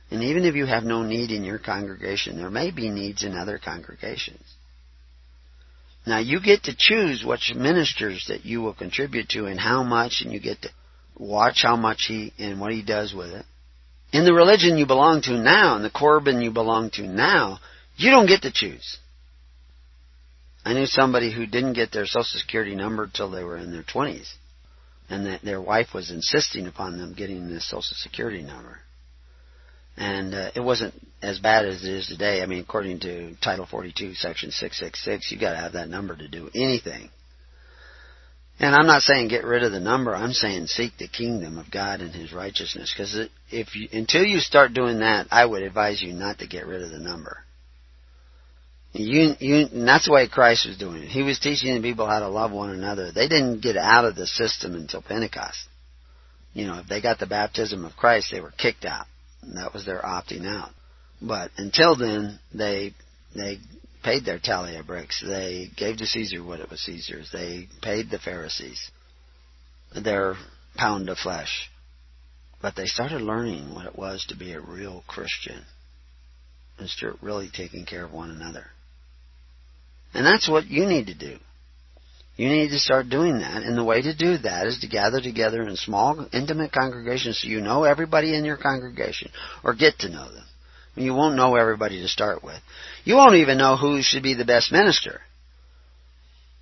And 0.10 0.24
even 0.24 0.46
if 0.46 0.56
you 0.56 0.66
have 0.66 0.84
no 0.84 1.04
need 1.04 1.32
in 1.32 1.44
your 1.44 1.60
congregation, 1.60 2.38
there 2.38 2.50
may 2.50 2.72
be 2.72 2.90
needs 2.90 3.26
in 3.26 3.36
other 3.36 3.60
congregations. 3.62 4.44
Now 6.06 6.20
you 6.20 6.40
get 6.40 6.64
to 6.64 6.76
choose 6.78 7.26
which 7.26 7.54
ministers 7.54 8.28
that 8.30 8.46
you 8.46 8.62
will 8.62 8.74
contribute 8.74 9.28
to 9.30 9.48
and 9.48 9.60
how 9.60 9.84
much, 9.84 10.22
and 10.24 10.32
you 10.32 10.40
get 10.40 10.62
to 10.62 10.70
watch 11.18 11.62
how 11.64 11.76
much 11.76 12.06
he 12.08 12.34
and 12.38 12.60
what 12.60 12.72
he 12.72 12.84
does 12.84 13.14
with 13.14 13.32
it. 13.32 13.46
In 14.14 14.26
the 14.26 14.34
religion 14.34 14.78
you 14.78 14.86
belong 14.86 15.22
to 15.24 15.38
now, 15.38 15.76
in 15.76 15.84
the 15.84 15.90
Corban 15.90 16.42
you 16.42 16.52
belong 16.52 16.92
to 16.92 17.04
now, 17.04 17.60
you 17.98 18.12
don't 18.12 18.28
get 18.28 18.44
to 18.44 18.52
choose. 18.52 18.98
I 20.64 20.74
knew 20.74 20.86
somebody 20.86 21.32
who 21.34 21.46
didn't 21.46 21.74
get 21.74 21.92
their 21.92 22.06
Social 22.06 22.24
Security 22.24 22.76
number 22.76 23.10
till 23.12 23.32
they 23.32 23.44
were 23.44 23.58
in 23.58 23.72
their 23.72 23.84
20s, 23.84 24.30
and 25.10 25.26
that 25.26 25.42
their 25.42 25.62
wife 25.62 25.94
was 25.94 26.12
insisting 26.12 26.68
upon 26.68 26.98
them 26.98 27.14
getting 27.14 27.50
this 27.50 27.70
Social 27.70 27.96
Security 27.96 28.44
number. 28.44 28.80
And 29.96 30.36
uh, 30.36 30.52
it 30.56 30.60
wasn't 30.60 30.94
as 31.22 31.40
bad 31.40 31.66
as 31.66 31.84
it 31.84 31.90
is 31.90 32.08
today. 32.08 32.42
I 32.42 32.46
mean, 32.46 32.60
according 32.60 33.00
to 33.00 33.36
Title 33.42 33.66
42, 33.66 34.14
Section 34.14 34.52
666, 34.52 35.32
you 35.32 35.40
got 35.40 35.52
to 35.52 35.58
have 35.58 35.74
that 35.74 35.90
number 35.90 36.16
to 36.16 36.28
do 36.28 36.50
anything. 36.54 37.10
And 38.60 38.74
I'm 38.74 38.88
not 38.88 39.04
saying 39.04 39.28
get 39.28 39.44
rid 39.44 39.64
of 39.64 39.72
the 39.72 39.80
number. 39.80 40.16
I'm 40.16 40.34
saying 40.34 40.66
seek 40.66 40.98
the 40.98 41.08
kingdom 41.08 41.58
of 41.58 41.70
God 41.70 42.02
and 42.02 42.14
His 42.14 42.34
righteousness. 42.34 42.94
Because 42.96 43.30
if 43.52 43.76
you, 43.76 43.88
until 43.92 44.24
you 44.24 44.40
start 44.40 44.74
doing 44.74 45.00
that, 45.00 45.28
I 45.30 45.46
would 45.46 45.62
advise 45.62 46.02
you 46.02 46.14
not 46.14 46.40
to 46.40 46.48
get 46.48 46.66
rid 46.66 46.82
of 46.82 46.90
the 46.90 46.98
number. 46.98 47.44
You, 48.94 49.34
you, 49.40 49.68
and 49.72 49.88
that's 49.88 50.06
the 50.06 50.14
way 50.14 50.28
Christ 50.28 50.66
was 50.68 50.78
doing 50.78 51.04
it. 51.04 51.10
He 51.10 51.22
was 51.22 51.38
teaching 51.40 51.76
the 51.76 51.82
people 51.82 52.08
how 52.08 52.20
to 52.20 52.30
love 52.30 52.52
one 52.52 52.72
another. 52.72 53.12
They 53.12 53.28
didn't 53.28 53.62
get 53.62 53.78
out 53.78 54.06
of 54.06 54.16
the 54.16 54.26
system 54.26 54.74
until 54.74 55.04
Pentecost. 55.04 55.60
You 56.54 56.66
know, 56.66 56.80
if 56.80 56.88
they 56.88 57.02
got 57.02 57.20
the 57.20 57.28
baptism 57.28 57.86
of 57.86 57.96
Christ, 57.96 58.30
they 58.32 58.42
were 58.42 58.54
kicked 58.58 58.86
out. 58.86 59.06
That 59.54 59.74
was 59.74 59.86
their 59.86 60.02
opting 60.02 60.48
out. 60.48 60.72
But 61.22 61.52
until 61.58 61.96
then, 61.96 62.40
they 62.54 62.94
they 63.36 63.60
paid 64.04 64.26
their 64.26 64.40
tally 64.40 64.76
of 64.78 64.88
bricks. 64.88 65.24
They 65.26 65.70
gave 65.76 65.98
to 65.98 66.06
Caesar 66.06 66.44
what 66.44 66.60
it 66.60 66.70
was 66.70 66.82
Caesar's. 66.82 67.30
They 67.32 67.68
paid 67.82 68.10
the 68.10 68.20
Pharisees 68.20 68.92
their 69.96 70.36
pound 70.76 71.10
of 71.10 71.18
flesh. 71.18 71.70
But 72.62 72.76
they 72.76 72.86
started 72.86 73.22
learning 73.22 73.74
what 73.74 73.86
it 73.86 73.98
was 73.98 74.26
to 74.30 74.36
be 74.36 74.54
a 74.54 74.60
real 74.60 75.04
Christian 75.08 75.64
and 76.80 76.90
start 76.90 77.18
really 77.22 77.50
taking 77.54 77.86
care 77.86 78.06
of 78.06 78.12
one 78.12 78.32
another. 78.32 78.66
And 80.14 80.26
that's 80.26 80.50
what 80.50 80.68
you 80.68 80.86
need 80.86 81.08
to 81.08 81.16
do. 81.16 81.38
You 82.36 82.50
need 82.50 82.70
to 82.70 82.80
start 82.80 83.10
doing 83.10 83.40
that. 83.40 83.64
And 83.64 83.78
the 83.78 83.84
way 83.84 84.02
to 84.02 84.16
do 84.16 84.38
that 84.40 84.68
is 84.68 84.80
to 84.80 84.88
gather 84.88 85.20
together 85.22 85.64
in 85.64 85.76
small, 85.76 86.28
intimate 86.32 86.72
congregations 86.72 87.42
so 87.42 87.48
you 87.48 87.62
know 87.62 87.84
everybody 87.84 88.36
in 88.36 88.46
your 88.46 88.58
congregation 88.58 89.32
or 89.64 89.74
get 89.74 90.00
to 90.00 90.10
know 90.10 90.32
them. 90.32 90.46
You 90.98 91.14
won't 91.14 91.36
know 91.36 91.56
everybody 91.56 92.02
to 92.02 92.08
start 92.08 92.44
with. 92.44 92.60
You 93.04 93.16
won't 93.16 93.36
even 93.36 93.58
know 93.58 93.78
who 93.78 94.02
should 94.02 94.24
be 94.24 94.34
the 94.34 94.46
best 94.46 94.72
minister. 94.72 95.22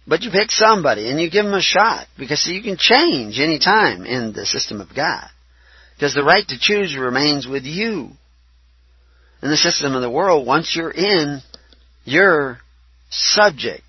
But 0.08 0.22
you 0.22 0.32
pick 0.32 0.52
somebody 0.52 1.10
and 1.10 1.20
you 1.20 1.32
give 1.32 1.46
them 1.46 1.54
a 1.54 1.62
shot 1.62 2.08
because 2.18 2.46
you 2.46 2.62
can 2.62 2.78
change 2.78 3.40
any 3.40 3.60
time 3.60 4.06
in 4.06 4.34
the 4.34 4.46
system 4.46 4.82
of 4.82 4.96
God. 4.96 5.28
Because 5.96 6.14
the 6.14 6.24
right 6.24 6.48
to 6.48 6.60
choose 6.60 6.96
remains 6.96 7.48
with 7.48 7.64
you. 7.64 8.10
In 9.42 9.50
the 9.50 9.58
system 9.58 9.96
of 9.96 10.02
the 10.02 10.10
world, 10.10 10.46
once 10.46 10.76
you're 10.76 10.92
in, 10.92 11.40
you're 12.04 12.60
subject 13.10 13.84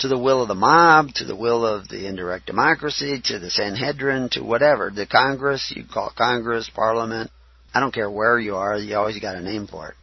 to 0.00 0.08
the 0.08 0.18
will 0.18 0.42
of 0.42 0.48
the 0.48 0.54
mob, 0.54 1.08
to 1.14 1.24
the 1.24 1.36
will 1.36 1.66
of 1.66 1.88
the 1.88 2.06
indirect 2.06 2.46
democracy, 2.46 3.20
to 3.24 3.38
the 3.38 3.50
Sanhedrin, 3.50 4.28
to 4.30 4.44
whatever. 4.44 4.90
The 4.94 5.06
Congress, 5.06 5.72
you 5.74 5.84
call 5.92 6.12
Congress, 6.16 6.70
Parliament. 6.72 7.30
I 7.74 7.80
don't 7.80 7.94
care 7.94 8.10
where 8.10 8.38
you 8.38 8.56
are, 8.56 8.76
you 8.76 8.96
always 8.96 9.18
got 9.18 9.36
a 9.36 9.40
name 9.40 9.66
for 9.66 9.88
it. 9.88 9.94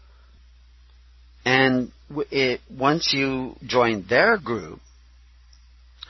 And 1.45 1.91
it, 2.31 2.61
once 2.69 3.13
you 3.13 3.55
join 3.65 4.05
their 4.07 4.37
group, 4.37 4.79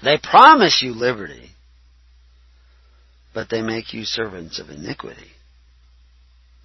they 0.04 0.18
promise 0.22 0.82
you 0.82 0.94
liberty, 0.94 1.50
but 3.34 3.50
they 3.50 3.62
make 3.62 3.94
you 3.94 4.04
servants 4.06 4.60
of 4.60 4.70
iniquity. 4.70 5.32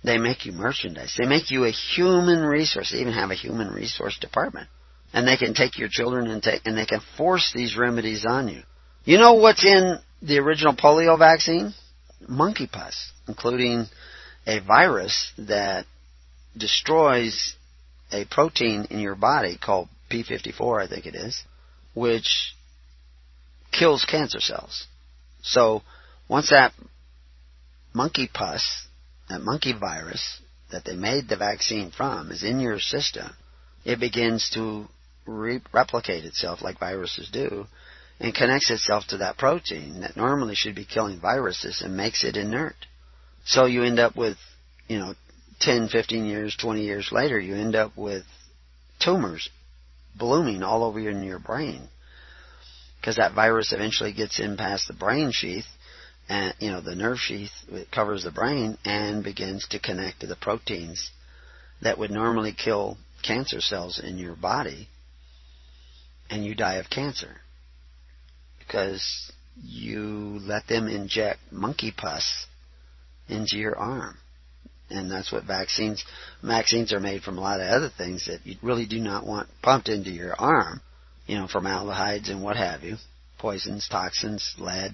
They 0.02 0.18
make 0.18 0.46
you 0.46 0.52
merchandise. 0.52 1.14
They 1.18 1.26
make 1.26 1.50
you 1.50 1.64
a 1.64 1.70
human 1.70 2.40
resource. 2.40 2.90
They 2.90 2.98
even 2.98 3.12
have 3.12 3.30
a 3.30 3.34
human 3.34 3.68
resource 3.68 4.18
department 4.18 4.68
and 5.12 5.26
they 5.26 5.36
can 5.36 5.54
take 5.54 5.78
your 5.78 5.88
children 5.90 6.30
and 6.30 6.42
take 6.42 6.62
and 6.64 6.76
they 6.76 6.86
can 6.86 7.00
force 7.16 7.52
these 7.54 7.76
remedies 7.76 8.24
on 8.26 8.48
you. 8.48 8.62
You 9.04 9.18
know 9.18 9.34
what's 9.34 9.64
in 9.64 9.98
the 10.22 10.38
original 10.38 10.74
polio 10.74 11.18
vaccine? 11.18 11.74
Monkey 12.28 12.66
pus, 12.66 13.12
including 13.26 13.86
a 14.46 14.60
virus 14.60 15.32
that 15.38 15.86
destroys 16.56 17.54
a 18.12 18.24
protein 18.24 18.86
in 18.90 18.98
your 18.98 19.14
body 19.14 19.56
called 19.56 19.88
P54, 20.10 20.82
I 20.82 20.88
think 20.88 21.06
it 21.06 21.14
is, 21.14 21.42
which 21.94 22.54
kills 23.72 24.04
cancer 24.04 24.40
cells. 24.40 24.86
So 25.42 25.82
once 26.28 26.50
that 26.50 26.72
monkey 27.94 28.28
pus, 28.32 28.86
that 29.28 29.42
monkey 29.42 29.72
virus 29.72 30.40
that 30.72 30.84
they 30.84 30.94
made 30.94 31.28
the 31.28 31.36
vaccine 31.36 31.90
from 31.90 32.30
is 32.30 32.42
in 32.42 32.60
your 32.60 32.78
system, 32.78 33.32
it 33.84 34.00
begins 34.00 34.50
to 34.54 34.86
re- 35.26 35.62
replicate 35.72 36.24
itself 36.24 36.62
like 36.62 36.78
viruses 36.78 37.28
do 37.30 37.66
and 38.18 38.34
connects 38.34 38.70
itself 38.70 39.06
to 39.08 39.18
that 39.18 39.38
protein 39.38 40.00
that 40.00 40.16
normally 40.16 40.54
should 40.54 40.74
be 40.74 40.84
killing 40.84 41.20
viruses 41.20 41.80
and 41.80 41.96
makes 41.96 42.22
it 42.24 42.36
inert. 42.36 42.74
So 43.50 43.66
you 43.66 43.82
end 43.82 43.98
up 43.98 44.14
with, 44.14 44.36
you 44.86 45.00
know, 45.00 45.14
10, 45.58 45.88
15 45.88 46.24
years, 46.24 46.56
20 46.56 46.82
years 46.82 47.08
later, 47.10 47.38
you 47.38 47.56
end 47.56 47.74
up 47.74 47.96
with 47.96 48.22
tumors 49.00 49.50
blooming 50.16 50.62
all 50.62 50.84
over 50.84 51.00
in 51.00 51.24
your 51.24 51.40
brain. 51.40 51.88
Because 53.00 53.16
that 53.16 53.34
virus 53.34 53.72
eventually 53.72 54.12
gets 54.12 54.38
in 54.38 54.56
past 54.56 54.86
the 54.86 54.94
brain 54.94 55.32
sheath, 55.32 55.66
and, 56.28 56.54
you 56.60 56.70
know, 56.70 56.80
the 56.80 56.94
nerve 56.94 57.18
sheath, 57.18 57.50
it 57.72 57.90
covers 57.90 58.22
the 58.22 58.30
brain 58.30 58.78
and 58.84 59.24
begins 59.24 59.66
to 59.70 59.80
connect 59.80 60.20
to 60.20 60.28
the 60.28 60.36
proteins 60.36 61.10
that 61.82 61.98
would 61.98 62.12
normally 62.12 62.52
kill 62.52 62.98
cancer 63.24 63.60
cells 63.60 63.98
in 63.98 64.16
your 64.16 64.36
body 64.36 64.86
and 66.30 66.44
you 66.44 66.54
die 66.54 66.76
of 66.76 66.88
cancer 66.88 67.40
because 68.60 69.32
you 69.60 70.38
let 70.42 70.68
them 70.68 70.86
inject 70.86 71.40
monkey 71.50 71.92
pus 71.94 72.46
into 73.30 73.56
your 73.56 73.76
arm. 73.76 74.16
And 74.90 75.10
that's 75.10 75.30
what 75.30 75.44
vaccines, 75.44 76.04
vaccines 76.42 76.92
are 76.92 77.00
made 77.00 77.22
from 77.22 77.38
a 77.38 77.40
lot 77.40 77.60
of 77.60 77.68
other 77.68 77.90
things 77.96 78.26
that 78.26 78.44
you 78.44 78.56
really 78.60 78.86
do 78.86 78.98
not 78.98 79.24
want 79.24 79.48
pumped 79.62 79.88
into 79.88 80.10
your 80.10 80.34
arm, 80.34 80.80
you 81.26 81.36
know, 81.36 81.46
formaldehydes 81.46 82.28
and 82.28 82.42
what 82.42 82.56
have 82.56 82.82
you, 82.82 82.96
poisons, 83.38 83.86
toxins, 83.88 84.54
lead, 84.58 84.92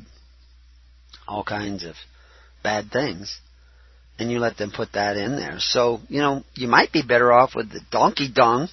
all 1.27 1.43
kinds 1.43 1.83
of 1.85 1.95
bad 2.63 2.91
things. 2.91 3.41
And 4.19 4.31
you 4.31 4.39
let 4.39 4.59
them 4.59 4.73
put 4.75 4.93
that 4.93 5.17
in 5.17 5.37
there. 5.37 5.57
So, 5.59 6.01
you 6.09 6.21
know, 6.21 6.43
you 6.55 6.69
might 6.69 6.93
be 6.93 7.03
better 7.03 7.33
off 7.33 7.55
with 7.55 7.71
the 7.71 7.81
donkey 7.91 8.31
dung 8.33 8.69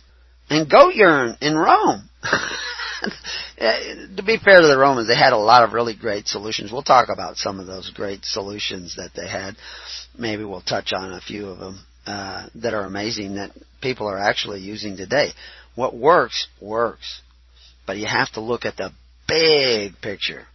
and 0.49 0.69
goat 0.69 0.93
urine 0.93 1.37
in 1.41 1.55
Rome. 1.55 2.09
to 4.15 4.23
be 4.23 4.37
fair 4.37 4.61
to 4.61 4.67
the 4.67 4.77
Romans, 4.77 5.07
they 5.07 5.15
had 5.15 5.33
a 5.33 5.37
lot 5.37 5.63
of 5.63 5.73
really 5.73 5.95
great 5.95 6.27
solutions. 6.27 6.71
We'll 6.71 6.83
talk 6.83 7.09
about 7.09 7.37
some 7.37 7.59
of 7.59 7.67
those 7.67 7.89
great 7.89 8.25
solutions 8.25 8.95
that 8.95 9.11
they 9.15 9.27
had. 9.27 9.55
Maybe 10.17 10.43
we'll 10.43 10.61
touch 10.61 10.93
on 10.93 11.13
a 11.13 11.21
few 11.21 11.47
of 11.47 11.59
them 11.59 11.79
uh, 12.05 12.47
that 12.55 12.73
are 12.73 12.85
amazing 12.85 13.35
that 13.35 13.51
people 13.81 14.07
are 14.07 14.19
actually 14.19 14.61
using 14.61 14.97
today. 14.97 15.29
What 15.75 15.95
works, 15.95 16.47
works. 16.61 17.21
But 17.85 17.97
you 17.97 18.05
have 18.05 18.31
to 18.33 18.41
look 18.41 18.65
at 18.65 18.77
the 18.77 18.91
big 19.27 19.93
picture. 20.01 20.45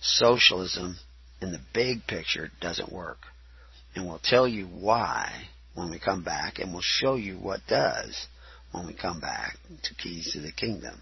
Socialism 0.00 0.96
in 1.40 1.52
the 1.52 1.60
big 1.72 2.06
picture 2.06 2.50
doesn't 2.60 2.92
work. 2.92 3.18
And 3.94 4.06
we'll 4.06 4.20
tell 4.22 4.46
you 4.46 4.66
why 4.66 5.48
when 5.74 5.90
we 5.90 5.98
come 5.98 6.22
back, 6.22 6.58
and 6.58 6.72
we'll 6.72 6.82
show 6.82 7.14
you 7.14 7.36
what 7.36 7.60
does 7.68 8.26
when 8.72 8.86
we 8.86 8.94
come 8.94 9.20
back 9.20 9.56
to 9.84 9.94
Keys 9.94 10.32
to 10.32 10.40
the 10.40 10.52
Kingdom. 10.52 11.00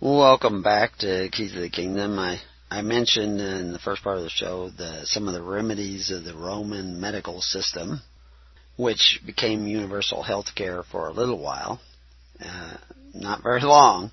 Welcome 0.00 0.62
back 0.62 0.98
to 0.98 1.28
Keys 1.32 1.54
of 1.54 1.62
the 1.62 1.68
Kingdom. 1.68 2.18
I, 2.18 2.38
I 2.70 2.82
mentioned 2.82 3.40
in 3.40 3.72
the 3.72 3.78
first 3.78 4.04
part 4.04 4.18
of 4.18 4.22
the 4.22 4.28
show 4.28 4.68
the, 4.68 5.00
some 5.04 5.26
of 5.26 5.34
the 5.34 5.42
remedies 5.42 6.10
of 6.10 6.24
the 6.24 6.34
Roman 6.34 7.00
medical 7.00 7.40
system, 7.40 8.00
which 8.76 9.20
became 9.26 9.66
universal 9.66 10.22
health 10.22 10.54
care 10.54 10.82
for 10.82 11.08
a 11.08 11.12
little 11.12 11.38
while, 11.38 11.80
uh, 12.40 12.76
not 13.14 13.42
very 13.42 13.62
long, 13.62 14.10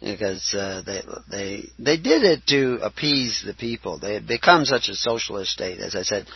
because 0.00 0.54
uh, 0.54 0.82
they 0.86 1.02
they 1.30 1.64
they 1.78 1.96
did 1.96 2.22
it 2.22 2.46
to 2.48 2.78
appease 2.82 3.42
the 3.44 3.54
people. 3.54 3.98
They 3.98 4.14
had 4.14 4.26
become 4.26 4.64
such 4.64 4.88
a 4.88 4.94
socialist 4.94 5.50
state. 5.50 5.80
As 5.80 5.96
I 5.96 6.02
said, 6.02 6.26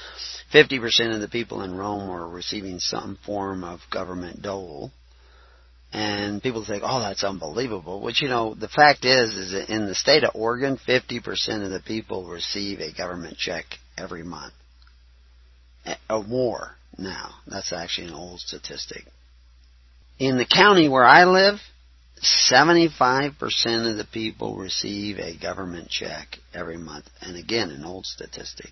50% 0.52 1.14
of 1.14 1.20
the 1.20 1.28
people 1.28 1.62
in 1.62 1.74
Rome 1.74 2.08
were 2.08 2.28
receiving 2.28 2.78
some 2.78 3.18
form 3.24 3.64
of 3.64 3.80
government 3.90 4.42
dole. 4.42 4.90
And 5.94 6.42
people 6.42 6.64
think, 6.64 6.82
oh, 6.86 7.00
that's 7.00 7.22
unbelievable. 7.22 8.00
Which, 8.00 8.22
you 8.22 8.28
know, 8.28 8.54
the 8.54 8.68
fact 8.68 9.04
is, 9.04 9.34
is 9.34 9.52
that 9.52 9.68
in 9.68 9.86
the 9.86 9.94
state 9.94 10.24
of 10.24 10.34
Oregon, 10.34 10.78
50% 10.88 11.64
of 11.64 11.70
the 11.70 11.82
people 11.86 12.26
receive 12.26 12.80
a 12.80 12.92
government 12.92 13.36
check 13.36 13.64
every 13.98 14.22
month. 14.22 14.54
Or 16.08 16.22
more 16.22 16.76
now. 16.96 17.34
That's 17.46 17.72
actually 17.72 18.08
an 18.08 18.14
old 18.14 18.40
statistic. 18.40 19.04
In 20.18 20.38
the 20.38 20.46
county 20.46 20.88
where 20.88 21.04
I 21.04 21.24
live, 21.24 21.58
75% 22.22 23.90
of 23.90 23.96
the 23.96 24.06
people 24.12 24.56
receive 24.56 25.18
a 25.18 25.36
government 25.36 25.88
check 25.88 26.36
every 26.54 26.76
month. 26.76 27.06
And 27.20 27.36
again, 27.36 27.70
an 27.70 27.84
old 27.84 28.06
statistic. 28.06 28.70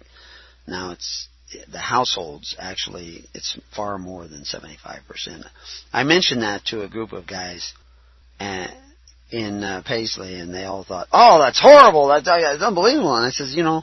Now 0.66 0.93
it's 0.93 1.28
the 1.72 1.78
households 1.78 2.55
actually 2.60 3.24
it's 3.35 3.59
far 3.74 3.98
more 3.98 4.28
than 4.28 4.44
75%. 4.44 5.44
I 5.93 6.05
mentioned 6.05 6.43
that 6.43 6.64
to 6.66 6.82
a 6.82 6.89
group 6.89 7.12
of 7.12 7.27
guys 7.27 7.72
uh, 8.39 8.68
in 9.32 9.64
uh, 9.64 9.82
Paisley 9.85 10.39
and 10.39 10.55
they 10.55 10.64
all 10.64 10.85
thought, 10.85 11.09
"Oh, 11.12 11.40
that's 11.40 11.60
horrible. 11.60 12.09
That's, 12.09 12.27
that's 12.27 12.62
unbelievable." 12.62 13.16
And 13.16 13.27
I 13.27 13.31
says, 13.31 13.55
"You 13.55 13.64
know, 13.64 13.82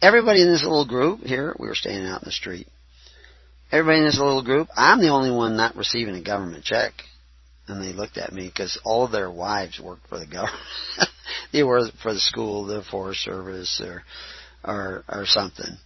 everybody 0.00 0.42
in 0.42 0.48
this 0.48 0.62
little 0.62 0.86
group 0.86 1.20
here, 1.20 1.56
we 1.58 1.66
were 1.66 1.74
standing 1.74 2.06
out 2.06 2.22
in 2.22 2.26
the 2.26 2.32
street. 2.32 2.68
Everybody 3.72 3.98
in 3.98 4.04
this 4.06 4.18
little 4.18 4.42
group, 4.42 4.68
I'm 4.76 5.00
the 5.00 5.10
only 5.10 5.30
one 5.30 5.56
not 5.56 5.76
receiving 5.76 6.14
a 6.14 6.22
government 6.22 6.64
check." 6.64 6.92
And 7.70 7.80
they 7.80 7.92
looked 7.92 8.18
at 8.18 8.32
me 8.32 8.48
because 8.48 8.80
all 8.84 9.04
of 9.04 9.12
their 9.12 9.30
wives 9.30 9.78
worked 9.78 10.08
for 10.08 10.18
the 10.18 10.26
government. 10.26 10.58
they 11.52 11.62
worked 11.62 11.96
for 12.02 12.12
the 12.12 12.18
school, 12.18 12.66
the 12.66 12.82
Forest 12.82 13.20
Service, 13.22 13.80
or 13.84 14.02
or 14.64 15.04
or 15.08 15.24
something. 15.24 15.76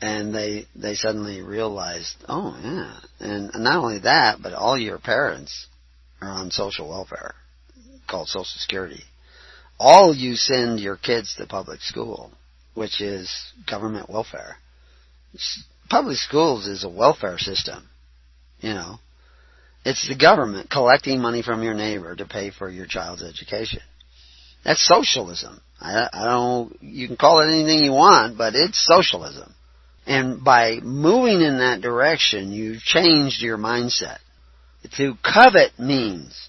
And 0.00 0.34
they 0.34 0.66
they 0.74 0.94
suddenly 0.94 1.42
realized, 1.42 2.14
oh 2.26 2.58
yeah, 2.62 3.00
and 3.20 3.50
not 3.56 3.76
only 3.76 3.98
that, 4.00 4.40
but 4.42 4.54
all 4.54 4.78
your 4.78 4.98
parents 4.98 5.66
are 6.22 6.30
on 6.30 6.50
social 6.50 6.88
welfare, 6.88 7.34
called 8.08 8.28
Social 8.28 8.44
Security. 8.44 9.02
All 9.78 10.14
you 10.14 10.36
send 10.36 10.80
your 10.80 10.96
kids 10.96 11.34
to 11.36 11.46
public 11.46 11.82
school, 11.82 12.32
which 12.74 13.02
is 13.02 13.30
government 13.68 14.08
welfare. 14.08 14.56
Public 15.90 16.16
schools 16.16 16.66
is 16.66 16.82
a 16.82 16.88
welfare 16.88 17.38
system, 17.38 17.90
you 18.60 18.72
know. 18.72 18.98
It's 19.84 20.08
the 20.08 20.16
government 20.16 20.70
collecting 20.70 21.20
money 21.20 21.42
from 21.42 21.62
your 21.62 21.74
neighbor 21.74 22.14
to 22.14 22.26
pay 22.26 22.50
for 22.50 22.68
your 22.68 22.86
child's 22.86 23.22
education. 23.22 23.80
That's 24.64 24.86
socialism. 24.86 25.60
I, 25.80 26.08
I 26.12 26.28
don't, 26.28 26.76
you 26.82 27.06
can 27.06 27.16
call 27.16 27.40
it 27.40 27.52
anything 27.52 27.84
you 27.84 27.92
want, 27.92 28.36
but 28.36 28.54
it's 28.54 28.84
socialism. 28.84 29.54
And 30.06 30.42
by 30.42 30.80
moving 30.82 31.40
in 31.40 31.58
that 31.58 31.80
direction, 31.80 32.50
you've 32.52 32.82
changed 32.82 33.40
your 33.40 33.58
mindset. 33.58 34.18
To 34.96 35.14
covet 35.22 35.78
means, 35.78 36.48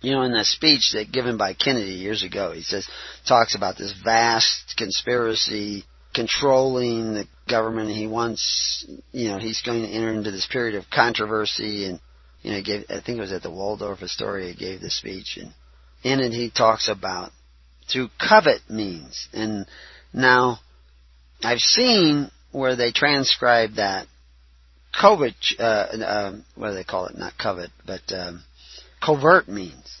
you 0.00 0.12
know, 0.12 0.22
in 0.22 0.32
that 0.32 0.46
speech 0.46 0.92
that 0.92 1.12
given 1.12 1.36
by 1.36 1.54
Kennedy 1.54 1.92
years 1.92 2.22
ago, 2.22 2.52
he 2.52 2.62
says, 2.62 2.86
talks 3.26 3.54
about 3.54 3.78
this 3.78 3.94
vast 4.04 4.74
conspiracy 4.76 5.84
controlling 6.14 7.14
the 7.14 7.26
government. 7.48 7.90
He 7.90 8.06
wants, 8.06 8.86
you 9.12 9.28
know, 9.28 9.38
he's 9.38 9.62
going 9.62 9.82
to 9.82 9.88
enter 9.88 10.12
into 10.12 10.30
this 10.30 10.46
period 10.46 10.76
of 10.76 10.90
controversy 10.90 11.86
and, 11.86 12.00
you 12.42 12.52
know, 12.52 12.62
gave, 12.62 12.84
I 12.88 13.00
think 13.00 13.18
it 13.18 13.20
was 13.20 13.32
at 13.32 13.42
the 13.42 13.50
Waldorf 13.50 14.02
Astoria 14.02 14.54
gave 14.54 14.80
the 14.80 14.90
speech 14.90 15.38
and 15.38 15.52
in 16.02 16.20
it 16.20 16.32
he 16.32 16.50
talks 16.50 16.88
about 16.88 17.30
through 17.90 18.08
covet 18.18 18.60
means. 18.68 19.28
And 19.32 19.66
now, 20.12 20.58
I've 21.42 21.58
seen 21.58 22.30
where 22.50 22.76
they 22.76 22.92
transcribe 22.92 23.74
that 23.76 24.06
covert, 24.98 25.34
uh, 25.58 25.62
uh, 25.62 26.32
what 26.54 26.68
do 26.68 26.74
they 26.74 26.84
call 26.84 27.06
it? 27.06 27.16
Not 27.16 27.38
covet, 27.38 27.70
but 27.86 28.02
um, 28.12 28.42
covert 29.04 29.48
means. 29.48 30.00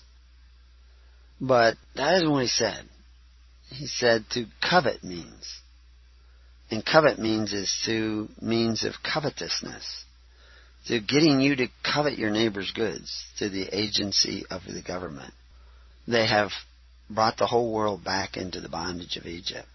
But 1.40 1.76
that 1.96 2.14
isn't 2.16 2.30
what 2.30 2.42
he 2.42 2.48
said. 2.48 2.84
He 3.70 3.86
said 3.86 4.24
to 4.32 4.46
covet 4.60 5.02
means. 5.02 5.60
And 6.70 6.84
covet 6.84 7.18
means 7.18 7.52
is 7.52 7.82
to 7.86 8.28
means 8.40 8.84
of 8.84 8.94
covetousness. 9.02 10.04
To 10.88 11.00
getting 11.00 11.40
you 11.40 11.56
to 11.56 11.68
covet 11.84 12.18
your 12.18 12.30
neighbor's 12.30 12.72
goods 12.72 13.24
to 13.38 13.48
the 13.48 13.68
agency 13.72 14.44
of 14.50 14.62
the 14.66 14.82
government. 14.82 15.32
They 16.08 16.26
have 16.26 16.50
brought 17.08 17.36
the 17.36 17.46
whole 17.46 17.72
world 17.72 18.02
back 18.02 18.36
into 18.36 18.60
the 18.60 18.68
bondage 18.68 19.16
of 19.16 19.26
Egypt. 19.26 19.68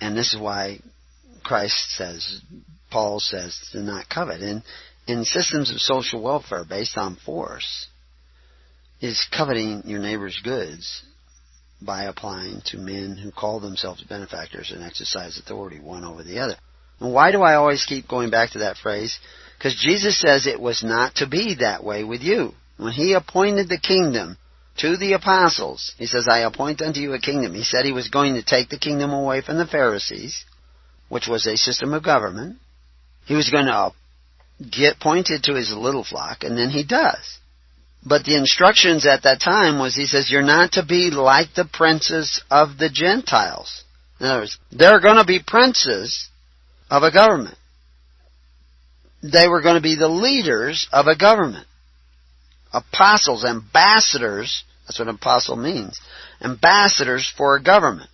And 0.00 0.16
this 0.16 0.34
is 0.34 0.40
why 0.40 0.80
Christ 1.42 1.96
says, 1.96 2.42
Paul 2.90 3.20
says, 3.20 3.58
to 3.72 3.80
not 3.80 4.08
covet. 4.08 4.40
And 4.40 4.62
in 5.06 5.24
systems 5.24 5.70
of 5.70 5.80
social 5.80 6.22
welfare 6.22 6.64
based 6.68 6.98
on 6.98 7.16
force, 7.16 7.86
is 9.00 9.26
coveting 9.34 9.82
your 9.86 10.00
neighbor's 10.00 10.38
goods 10.44 11.02
by 11.80 12.04
applying 12.04 12.60
to 12.66 12.76
men 12.76 13.16
who 13.16 13.30
call 13.30 13.60
themselves 13.60 14.02
benefactors 14.04 14.70
and 14.70 14.84
exercise 14.84 15.38
authority 15.38 15.80
one 15.80 16.04
over 16.04 16.22
the 16.22 16.38
other. 16.38 16.56
And 17.00 17.12
why 17.12 17.32
do 17.32 17.42
I 17.42 17.54
always 17.54 17.84
keep 17.84 18.06
going 18.06 18.30
back 18.30 18.50
to 18.50 18.60
that 18.60 18.76
phrase? 18.76 19.18
Because 19.58 19.74
Jesus 19.74 20.20
says 20.20 20.46
it 20.46 20.60
was 20.60 20.84
not 20.84 21.16
to 21.16 21.26
be 21.26 21.56
that 21.60 21.82
way 21.82 22.04
with 22.04 22.22
you. 22.22 22.52
When 22.76 22.92
He 22.92 23.14
appointed 23.14 23.68
the 23.68 23.78
kingdom 23.78 24.36
to 24.80 24.96
the 24.96 25.12
apostles. 25.12 25.94
He 25.98 26.06
says, 26.06 26.26
I 26.28 26.40
appoint 26.40 26.80
unto 26.80 27.00
you 27.00 27.12
a 27.12 27.20
kingdom. 27.20 27.54
He 27.54 27.64
said 27.64 27.84
he 27.84 27.92
was 27.92 28.08
going 28.08 28.34
to 28.34 28.42
take 28.42 28.68
the 28.68 28.78
kingdom 28.78 29.10
away 29.10 29.42
from 29.42 29.58
the 29.58 29.66
Pharisees, 29.66 30.44
which 31.08 31.28
was 31.28 31.46
a 31.46 31.56
system 31.56 31.92
of 31.92 32.02
government. 32.02 32.58
He 33.26 33.34
was 33.34 33.50
going 33.50 33.66
to 33.66 33.92
get 34.58 35.00
pointed 35.00 35.44
to 35.44 35.54
his 35.54 35.72
little 35.72 36.04
flock, 36.04 36.44
and 36.44 36.56
then 36.56 36.70
he 36.70 36.84
does. 36.84 37.38
But 38.04 38.24
the 38.24 38.36
instructions 38.36 39.06
at 39.06 39.24
that 39.24 39.40
time 39.40 39.78
was, 39.78 39.94
he 39.94 40.06
says, 40.06 40.30
you're 40.30 40.42
not 40.42 40.72
to 40.72 40.84
be 40.84 41.10
like 41.10 41.52
the 41.54 41.68
princes 41.70 42.42
of 42.50 42.78
the 42.78 42.88
Gentiles. 42.88 43.84
In 44.18 44.26
other 44.26 44.40
words, 44.40 44.58
they're 44.72 45.00
going 45.00 45.18
to 45.18 45.26
be 45.26 45.40
princes 45.46 46.29
of 46.90 47.02
a 47.02 47.12
government. 47.12 47.56
They 49.22 49.48
were 49.48 49.62
going 49.62 49.76
to 49.76 49.80
be 49.80 49.96
the 49.96 50.08
leaders 50.08 50.88
of 50.92 51.06
a 51.06 51.16
government 51.16 51.66
apostles, 52.72 53.44
ambassadors, 53.44 54.64
that's 54.86 54.98
what 54.98 55.08
apostle 55.08 55.56
means, 55.56 56.00
ambassadors 56.42 57.32
for 57.36 57.56
a 57.56 57.62
government. 57.62 58.08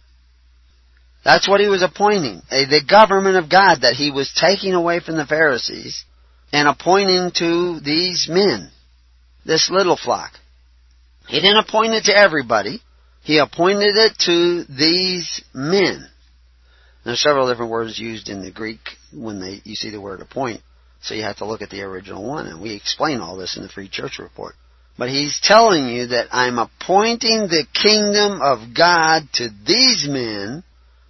That's 1.25 1.49
what 1.49 1.61
he 1.61 1.69
was 1.69 1.83
appointing, 1.83 2.43
the 2.51 2.83
government 2.89 3.37
of 3.37 3.51
God 3.51 3.81
that 3.83 3.95
he 3.95 4.11
was 4.11 4.33
taking 4.41 4.75
away 4.75 5.01
from 5.01 5.17
the 5.17 5.27
Pharisees 5.27 6.05
and 6.53 6.69
appointing 6.69 7.33
to 7.37 7.81
these 7.81 8.29
men, 8.31 8.71
this 9.45 9.69
little 9.71 9.97
flock. 9.97 10.33
He 11.27 11.41
didn't 11.41 11.65
appoint 11.69 11.95
it 11.95 12.05
to 12.05 12.17
everybody. 12.17 12.81
He 13.23 13.39
appointed 13.39 13.97
it 13.97 14.13
to 14.21 14.65
these 14.73 15.43
men. 15.53 16.09
There's 17.07 17.23
several 17.23 17.49
different 17.49 17.71
words 17.71 18.01
used 18.01 18.29
in 18.29 18.43
the 18.43 18.51
Greek 18.51 18.81
when 19.13 19.41
they, 19.41 19.61
you 19.63 19.77
see 19.77 19.91
the 19.91 20.01
word 20.01 20.21
appoint. 20.21 20.61
So 21.01 21.15
you 21.15 21.23
have 21.23 21.37
to 21.37 21.47
look 21.47 21.63
at 21.63 21.71
the 21.71 21.83
original 21.83 22.27
one, 22.27 22.49
and 22.49 22.61
we 22.61 22.75
explain 22.75 23.21
all 23.21 23.37
this 23.37 23.57
in 23.57 23.63
the 23.63 23.69
Free 23.69 23.89
Church 23.89 24.19
Report. 24.19 24.57
But 24.99 25.11
he's 25.11 25.39
telling 25.41 25.89
you 25.89 26.09
that 26.09 26.27
I'm 26.33 26.59
appointing 26.59 27.47
the 27.47 27.65
kingdom 27.73 28.41
of 28.43 28.75
God 28.77 29.23
to 29.35 29.49
these 29.65 30.09
men 30.09 30.65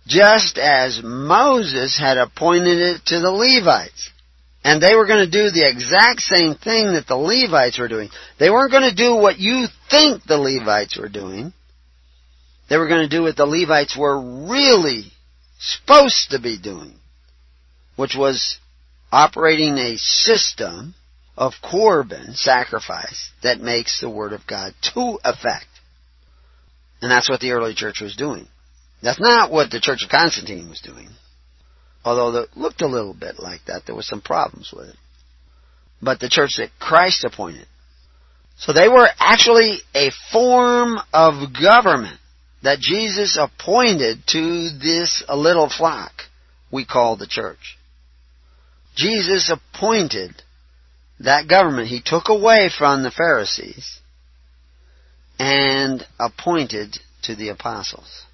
just 0.06 0.58
as 0.58 1.00
Moses 1.02 1.98
had 1.98 2.18
appointed 2.18 2.78
it 2.78 3.06
to 3.06 3.20
the 3.20 3.30
Levites. 3.30 4.10
And 4.64 4.82
they 4.82 4.96
were 4.96 5.06
going 5.06 5.24
to 5.24 5.30
do 5.30 5.50
the 5.50 5.66
exact 5.66 6.20
same 6.20 6.56
thing 6.56 6.92
that 6.92 7.06
the 7.08 7.16
Levites 7.16 7.78
were 7.78 7.88
doing. 7.88 8.10
They 8.38 8.50
weren't 8.50 8.70
going 8.70 8.90
to 8.90 8.94
do 8.94 9.14
what 9.16 9.38
you 9.38 9.64
think 9.90 10.24
the 10.24 10.36
Levites 10.36 10.98
were 10.98 11.08
doing. 11.08 11.54
They 12.68 12.76
were 12.76 12.88
going 12.88 13.08
to 13.08 13.16
do 13.16 13.22
what 13.22 13.36
the 13.36 13.46
Levites 13.46 13.96
were 13.96 14.46
really 14.46 15.12
supposed 15.58 16.30
to 16.30 16.40
be 16.40 16.58
doing, 16.58 16.94
which 17.96 18.14
was 18.16 18.58
operating 19.12 19.78
a 19.78 19.96
system 19.96 20.94
of 21.36 21.54
Corban 21.62 22.34
sacrifice 22.34 23.30
that 23.42 23.60
makes 23.60 24.00
the 24.00 24.10
Word 24.10 24.32
of 24.32 24.46
God 24.46 24.72
to 24.94 25.18
effect. 25.24 25.66
And 27.02 27.10
that's 27.10 27.28
what 27.28 27.40
the 27.40 27.52
early 27.52 27.74
church 27.74 28.00
was 28.00 28.16
doing. 28.16 28.48
That's 29.02 29.20
not 29.20 29.52
what 29.52 29.70
the 29.70 29.80
Church 29.80 30.02
of 30.02 30.10
Constantine 30.10 30.68
was 30.68 30.80
doing. 30.80 31.08
Although 32.04 32.38
it 32.38 32.56
looked 32.56 32.82
a 32.82 32.86
little 32.86 33.14
bit 33.14 33.38
like 33.38 33.60
that, 33.66 33.82
there 33.84 33.94
were 33.94 34.02
some 34.02 34.20
problems 34.20 34.72
with 34.74 34.88
it. 34.88 34.96
But 36.00 36.20
the 36.20 36.28
church 36.28 36.56
that 36.58 36.70
Christ 36.78 37.24
appointed. 37.24 37.66
So 38.58 38.72
they 38.72 38.88
were 38.88 39.08
actually 39.18 39.78
a 39.94 40.10
form 40.32 40.98
of 41.12 41.52
government 41.60 42.18
that 42.62 42.80
Jesus 42.80 43.38
appointed 43.40 44.18
to 44.28 44.70
this 44.78 45.22
little 45.28 45.68
flock 45.68 46.12
we 46.70 46.84
call 46.84 47.16
the 47.16 47.26
church. 47.26 47.76
Jesus 48.94 49.50
appointed 49.50 50.42
that 51.20 51.48
government. 51.48 51.88
He 51.88 52.00
took 52.04 52.28
away 52.28 52.70
from 52.76 53.02
the 53.02 53.10
Pharisees 53.10 54.00
and 55.38 56.04
appointed 56.18 56.98
to 57.22 57.34
the 57.34 57.50
apostles. 57.50 58.24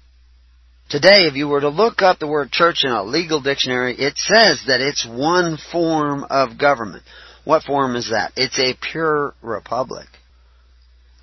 Today, 0.89 1.25
if 1.25 1.35
you 1.35 1.47
were 1.47 1.61
to 1.61 1.69
look 1.69 2.01
up 2.01 2.19
the 2.19 2.27
word 2.27 2.51
church 2.51 2.83
in 2.83 2.91
a 2.91 3.03
legal 3.03 3.41
dictionary, 3.41 3.95
it 3.97 4.17
says 4.17 4.63
that 4.67 4.81
it's 4.81 5.05
one 5.05 5.57
form 5.71 6.25
of 6.29 6.57
government. 6.57 7.03
What 7.45 7.63
form 7.63 7.95
is 7.95 8.09
that? 8.11 8.31
It's 8.35 8.59
a 8.59 8.77
pure 8.79 9.33
republic. 9.41 10.07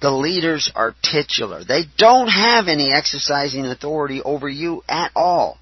The 0.01 0.10
leaders 0.10 0.70
are 0.74 0.94
titular. 1.02 1.62
They 1.62 1.82
don't 1.98 2.28
have 2.28 2.68
any 2.68 2.93
exercising 2.93 3.66
authority 3.66 4.22
over 4.22 4.48
you 4.48 4.82
at 4.89 5.12
all. 5.14 5.59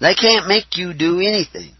They 0.00 0.14
can't 0.14 0.46
make 0.46 0.76
you 0.76 0.94
do 0.94 1.20
anything. 1.20 1.72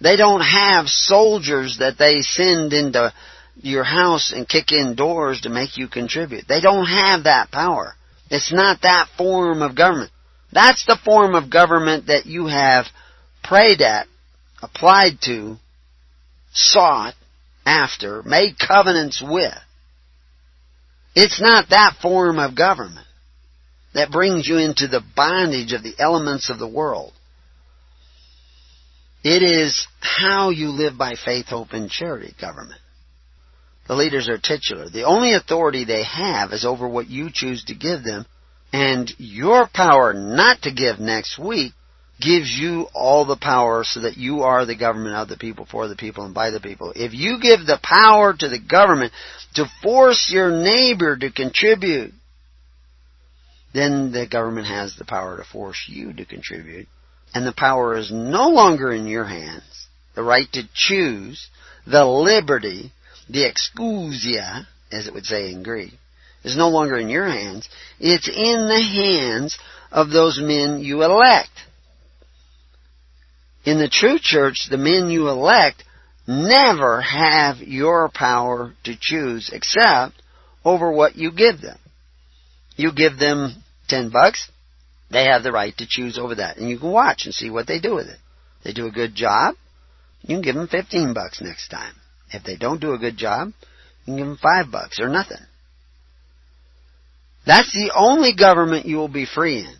They 0.00 0.16
don't 0.16 0.42
have 0.42 0.88
soldiers 0.88 1.78
that 1.78 1.96
they 1.98 2.20
send 2.20 2.72
into 2.72 3.12
your 3.56 3.84
house 3.84 4.32
and 4.34 4.48
kick 4.48 4.72
in 4.72 4.94
doors 4.94 5.42
to 5.42 5.48
make 5.48 5.78
you 5.78 5.88
contribute. 5.88 6.46
They 6.48 6.60
don't 6.60 6.86
have 6.86 7.24
that 7.24 7.50
power. 7.50 7.94
It's 8.30 8.52
not 8.52 8.82
that 8.82 9.08
form 9.16 9.62
of 9.62 9.76
government. 9.76 10.10
That's 10.52 10.84
the 10.84 10.98
form 11.02 11.34
of 11.34 11.50
government 11.50 12.06
that 12.08 12.26
you 12.26 12.46
have 12.46 12.86
prayed 13.42 13.80
at, 13.80 14.06
applied 14.62 15.20
to, 15.22 15.56
sought 16.52 17.14
after, 17.64 18.22
made 18.22 18.58
covenants 18.58 19.22
with. 19.24 19.54
It's 21.14 21.40
not 21.40 21.70
that 21.70 21.98
form 22.00 22.38
of 22.38 22.56
government 22.56 23.06
that 23.94 24.10
brings 24.10 24.48
you 24.48 24.58
into 24.58 24.88
the 24.88 25.02
bondage 25.14 25.72
of 25.72 25.82
the 25.82 25.94
elements 25.98 26.48
of 26.48 26.58
the 26.58 26.68
world. 26.68 27.12
It 29.22 29.42
is 29.42 29.86
how 30.00 30.50
you 30.50 30.68
live 30.70 30.96
by 30.98 31.14
faith, 31.22 31.46
hope, 31.46 31.72
and 31.72 31.90
charity 31.90 32.34
government. 32.40 32.80
The 33.86 33.94
leaders 33.94 34.28
are 34.28 34.38
titular. 34.38 34.88
The 34.88 35.04
only 35.04 35.34
authority 35.34 35.84
they 35.84 36.04
have 36.04 36.52
is 36.52 36.64
over 36.64 36.88
what 36.88 37.08
you 37.08 37.28
choose 37.32 37.64
to 37.64 37.74
give 37.74 38.02
them, 38.02 38.26
and 38.72 39.12
your 39.18 39.68
power 39.72 40.14
not 40.14 40.62
to 40.62 40.72
give 40.72 40.98
next 40.98 41.38
week 41.38 41.72
gives 42.22 42.50
you 42.50 42.86
all 42.94 43.24
the 43.24 43.36
power 43.36 43.84
so 43.84 44.00
that 44.00 44.16
you 44.16 44.42
are 44.42 44.64
the 44.64 44.76
government 44.76 45.16
of 45.16 45.28
the 45.28 45.36
people, 45.36 45.66
for 45.70 45.88
the 45.88 45.96
people, 45.96 46.24
and 46.24 46.34
by 46.34 46.50
the 46.50 46.60
people. 46.60 46.92
If 46.94 47.12
you 47.12 47.38
give 47.40 47.66
the 47.66 47.80
power 47.82 48.34
to 48.34 48.48
the 48.48 48.60
government 48.60 49.12
to 49.54 49.66
force 49.82 50.30
your 50.32 50.50
neighbor 50.50 51.16
to 51.16 51.32
contribute, 51.32 52.12
then 53.74 54.12
the 54.12 54.26
government 54.26 54.66
has 54.66 54.96
the 54.96 55.04
power 55.04 55.36
to 55.38 55.44
force 55.44 55.84
you 55.88 56.12
to 56.12 56.24
contribute. 56.24 56.86
And 57.34 57.46
the 57.46 57.54
power 57.54 57.96
is 57.96 58.10
no 58.12 58.48
longer 58.48 58.92
in 58.92 59.06
your 59.06 59.24
hands. 59.24 59.86
The 60.14 60.22
right 60.22 60.46
to 60.52 60.62
choose, 60.74 61.48
the 61.86 62.04
liberty, 62.04 62.92
the 63.28 63.50
exousia, 63.50 64.66
as 64.90 65.06
it 65.06 65.14
would 65.14 65.24
say 65.24 65.50
in 65.50 65.62
Greek, 65.62 65.94
is 66.44 66.56
no 66.56 66.68
longer 66.68 66.98
in 66.98 67.08
your 67.08 67.26
hands. 67.26 67.68
It's 67.98 68.28
in 68.28 68.68
the 68.68 68.82
hands 68.82 69.58
of 69.90 70.10
those 70.10 70.38
men 70.40 70.80
you 70.80 71.02
elect. 71.02 71.50
In 73.64 73.78
the 73.78 73.88
true 73.88 74.18
church, 74.20 74.66
the 74.70 74.76
men 74.76 75.08
you 75.10 75.28
elect 75.28 75.84
never 76.26 77.00
have 77.00 77.58
your 77.58 78.10
power 78.12 78.74
to 78.84 78.96
choose 79.00 79.50
except 79.52 80.14
over 80.64 80.90
what 80.90 81.16
you 81.16 81.32
give 81.32 81.60
them. 81.60 81.78
You 82.76 82.92
give 82.92 83.18
them 83.18 83.62
ten 83.88 84.10
bucks, 84.10 84.50
they 85.10 85.24
have 85.26 85.42
the 85.42 85.52
right 85.52 85.76
to 85.78 85.86
choose 85.88 86.18
over 86.18 86.36
that. 86.36 86.56
And 86.56 86.68
you 86.68 86.78
can 86.78 86.90
watch 86.90 87.24
and 87.24 87.34
see 87.34 87.50
what 87.50 87.66
they 87.66 87.78
do 87.78 87.94
with 87.94 88.06
it. 88.06 88.18
They 88.64 88.72
do 88.72 88.86
a 88.86 88.92
good 88.92 89.14
job, 89.14 89.56
you 90.22 90.36
can 90.36 90.42
give 90.42 90.54
them 90.54 90.68
fifteen 90.68 91.14
bucks 91.14 91.40
next 91.40 91.68
time. 91.68 91.94
If 92.30 92.44
they 92.44 92.56
don't 92.56 92.80
do 92.80 92.94
a 92.94 92.98
good 92.98 93.16
job, 93.16 93.48
you 94.04 94.04
can 94.06 94.16
give 94.16 94.26
them 94.26 94.38
five 94.40 94.70
bucks 94.70 95.00
or 95.00 95.08
nothing. 95.08 95.38
That's 97.44 97.72
the 97.72 97.92
only 97.94 98.34
government 98.34 98.86
you 98.86 98.96
will 98.96 99.08
be 99.08 99.26
free 99.26 99.58
in. 99.58 99.74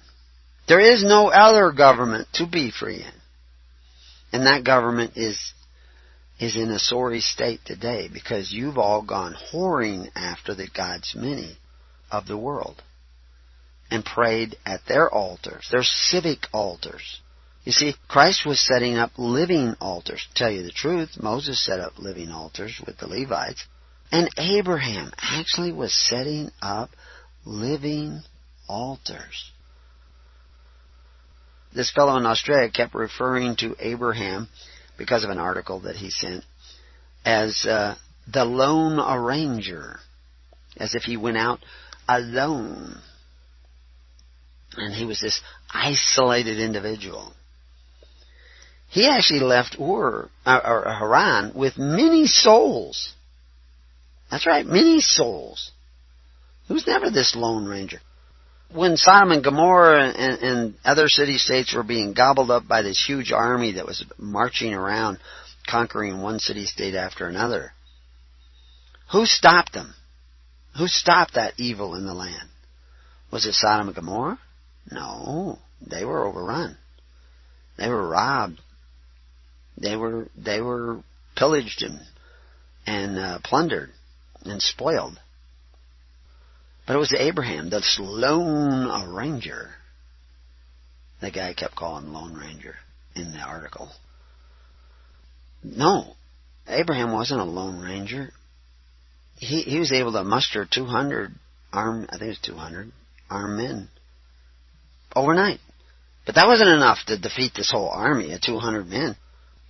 There 0.69 0.81
is 0.81 1.05
no 1.05 1.29
other 1.29 1.73
government 1.73 2.29
to 2.35 2.47
be 2.47 2.71
free 2.71 3.03
in. 3.03 3.22
And 4.33 4.47
that 4.47 4.65
government 4.65 5.13
is 5.17 5.53
is 6.41 6.57
in 6.57 6.71
a 6.71 6.79
sorry 6.79 7.21
state 7.21 7.61
today 7.65 8.09
because 8.13 8.53
you've 8.53 8.79
all 8.79 9.03
gone 9.03 9.37
whoring 9.53 10.11
after 10.17 10.55
the 10.55 10.69
God's 10.75 11.15
many 11.15 11.57
of 12.11 12.27
the 12.27 12.37
world 12.37 12.83
and 13.91 14.05
prayed 14.05 14.57
at 14.67 14.81
their 14.89 15.09
altars, 15.09 15.69
their 15.71 15.85
civic 15.85 16.47
altars. 16.53 17.21
You 17.65 17.73
see, 17.73 17.95
Christ 18.09 18.45
was 18.45 18.61
setting 18.61 18.97
up 18.97 19.13
living 19.19 19.77
altars. 19.81 20.27
To 20.27 20.35
tell 20.35 20.51
you 20.51 20.63
the 20.63 20.73
truth, 20.73 21.11
Moses 21.21 21.65
set 21.65 21.79
up 21.79 21.99
living 21.99 22.31
altars 22.31 22.81
with 22.85 22.99
the 22.99 23.07
Levites. 23.07 23.65
And 24.11 24.29
Abraham 24.37 25.13
actually 25.19 25.73
was 25.73 25.95
setting 25.95 26.51
up 26.61 26.91
living 27.45 28.23
altars. 28.69 29.52
This 31.75 31.91
fellow 31.91 32.17
in 32.17 32.27
Australia 32.27 32.71
kept 32.71 32.95
referring 32.95 33.57
to 33.57 33.75
Abraham 33.79 34.49
because 34.99 35.25
of 35.25 35.31
an 35.31 35.39
article 35.39 35.81
that 35.81 35.97
he 35.97 36.11
sent 36.11 36.45
as 37.25 37.65
uh, 37.65 37.97
the 38.33 38.45
lone 38.45 38.99
arranger, 38.99 39.99
as 40.77 40.95
if 40.95 41.05
he 41.05 41.17
went 41.17 41.39
out 41.39 41.61
alone. 42.09 42.99
And 44.77 44.95
he 44.95 45.07
was 45.07 45.21
this 45.21 45.41
isolated 45.71 46.59
individual. 46.59 47.33
He 48.89 49.09
actually 49.09 49.41
left 49.41 49.77
Ur, 49.81 50.29
uh, 50.45 50.61
or 50.65 50.85
Haran 50.85 51.53
with 51.55 51.79
many 51.79 52.27
souls. 52.27 53.15
That's 54.31 54.47
right, 54.47 54.67
many 54.67 55.01
souls. 55.01 55.71
He 56.67 56.75
was 56.75 56.87
never 56.87 57.11
this 57.11 57.35
lone 57.35 57.65
ranger 57.65 58.01
when 58.75 58.97
Sodom 58.97 59.33
and 59.33 59.45
Gomorrah 59.45 60.09
and, 60.09 60.43
and 60.43 60.75
other 60.85 61.09
city 61.09 61.39
states 61.39 61.75
were 61.75 61.83
being 61.83 62.13
gobbled 62.15 62.51
up 62.51 62.67
by 62.67 62.83
this 62.83 63.03
huge 63.05 63.33
army 63.33 63.73
that 63.73 63.87
was 63.87 64.05
marching 64.19 64.75
around 64.75 65.19
conquering 65.69 66.21
one 66.21 66.39
city 66.39 66.65
state 66.65 66.95
after 66.95 67.27
another, 67.27 67.73
who 69.13 69.27
stopped 69.27 69.73
them? 69.73 69.95
Who 70.79 70.87
stopped 70.87 71.35
that 71.35 71.55
evil 71.59 71.95
in 71.95 72.07
the 72.07 72.15
land? 72.15 72.49
Was 73.31 73.47
it 73.47 73.55
Sodom 73.55 73.89
and 73.89 73.97
Gomorrah? 73.97 74.39
No, 74.91 75.59
they 75.87 76.05
were 76.05 76.27
overrun. 76.27 76.77
They 77.79 77.89
were 77.89 78.09
robbed. 78.09 78.61
They 79.77 79.97
were 79.97 80.29
they 80.37 80.61
were 80.61 81.03
pillaged 81.37 81.83
and 81.83 82.01
and 82.87 83.19
uh, 83.19 83.39
plundered 83.43 83.91
and 84.45 84.61
spoiled. 84.61 85.19
But 86.87 86.97
it 86.97 86.99
was 86.99 87.15
Abraham, 87.17 87.71
the 87.71 87.83
Lone 88.01 89.15
Ranger. 89.15 89.71
The 91.21 91.31
guy 91.31 91.55
kept 91.55 91.77
calling 91.77 92.13
Lone 92.13 92.35
Ranger 92.35 92.75
in 93.15 93.33
the 93.33 93.39
article. 93.39 93.91
No, 95.63 96.17
Abraham 96.67 97.13
wasn't 97.13 97.41
a 97.41 97.45
Lone 97.45 97.81
Ranger. 97.81 98.33
He 99.37 99.63
he 99.63 99.79
was 99.79 99.93
able 99.93 100.13
to 100.13 100.25
muster 100.25 100.67
200 100.71 101.33
armed, 101.73 102.09
I 102.11 102.19
think 102.19 102.23
it 102.23 102.29
was 102.29 102.39
200 102.41 102.93
armed 103.31 103.57
men 103.57 103.89
overnight. 105.15 105.61
But 106.25 106.37
that 106.37 106.47
wasn't 106.47 106.71
enough 106.71 106.99
to 107.07 107.19
defeat 107.19 107.53
this 107.55 107.71
whole 107.71 107.89
army 107.89 108.33
of 108.33 108.41
200 108.41 108.87
men. 108.87 109.17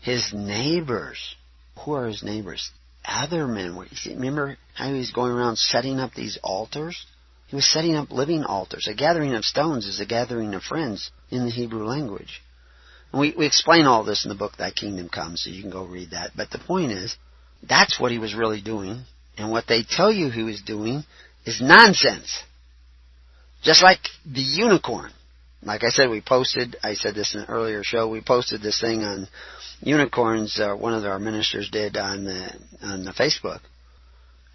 His 0.01 0.32
neighbors, 0.34 1.36
who 1.78 1.93
are 1.93 2.06
his 2.06 2.22
neighbors? 2.22 2.70
Other 3.04 3.46
men 3.46 3.76
were. 3.76 3.86
Remember 4.06 4.56
how 4.74 4.88
he 4.92 4.98
was 4.98 5.10
going 5.10 5.32
around 5.32 5.56
setting 5.56 5.98
up 5.98 6.14
these 6.14 6.38
altars? 6.42 7.06
He 7.48 7.56
was 7.56 7.70
setting 7.70 7.94
up 7.96 8.10
living 8.10 8.44
altars. 8.44 8.88
A 8.88 8.94
gathering 8.94 9.34
of 9.34 9.44
stones 9.44 9.86
is 9.86 10.00
a 10.00 10.06
gathering 10.06 10.54
of 10.54 10.62
friends 10.62 11.10
in 11.30 11.44
the 11.44 11.50
Hebrew 11.50 11.84
language. 11.84 12.42
And 13.12 13.20
we, 13.20 13.34
we 13.36 13.46
explain 13.46 13.86
all 13.86 14.04
this 14.04 14.24
in 14.24 14.30
the 14.30 14.34
book 14.34 14.56
Thy 14.56 14.70
Kingdom 14.70 15.08
Comes, 15.08 15.42
so 15.42 15.50
you 15.50 15.60
can 15.60 15.70
go 15.70 15.84
read 15.84 16.10
that. 16.12 16.30
But 16.34 16.50
the 16.50 16.58
point 16.58 16.92
is, 16.92 17.14
that's 17.62 18.00
what 18.00 18.10
he 18.10 18.18
was 18.18 18.34
really 18.34 18.62
doing. 18.62 19.02
And 19.36 19.50
what 19.50 19.66
they 19.66 19.82
tell 19.88 20.10
you 20.10 20.30
he 20.30 20.42
was 20.42 20.62
doing 20.62 21.04
is 21.44 21.60
nonsense. 21.60 22.42
Just 23.62 23.82
like 23.82 24.00
the 24.24 24.40
unicorn. 24.40 25.12
Like 25.62 25.84
I 25.84 25.90
said, 25.90 26.10
we 26.10 26.20
posted, 26.20 26.76
I 26.82 26.94
said 26.94 27.14
this 27.14 27.34
in 27.34 27.43
an 27.43 27.47
earlier 27.48 27.84
show, 27.84 28.09
we 28.09 28.20
posted 28.20 28.62
this 28.62 28.80
thing 28.80 29.05
on 29.05 29.28
unicorns. 29.80 30.59
Uh, 30.59 30.74
one 30.74 30.94
of 30.94 31.05
our 31.05 31.18
ministers 31.18 31.68
did 31.70 31.97
on 31.97 32.24
the 32.24 32.51
on 32.82 33.05
the 33.05 33.12
Facebook, 33.12 33.60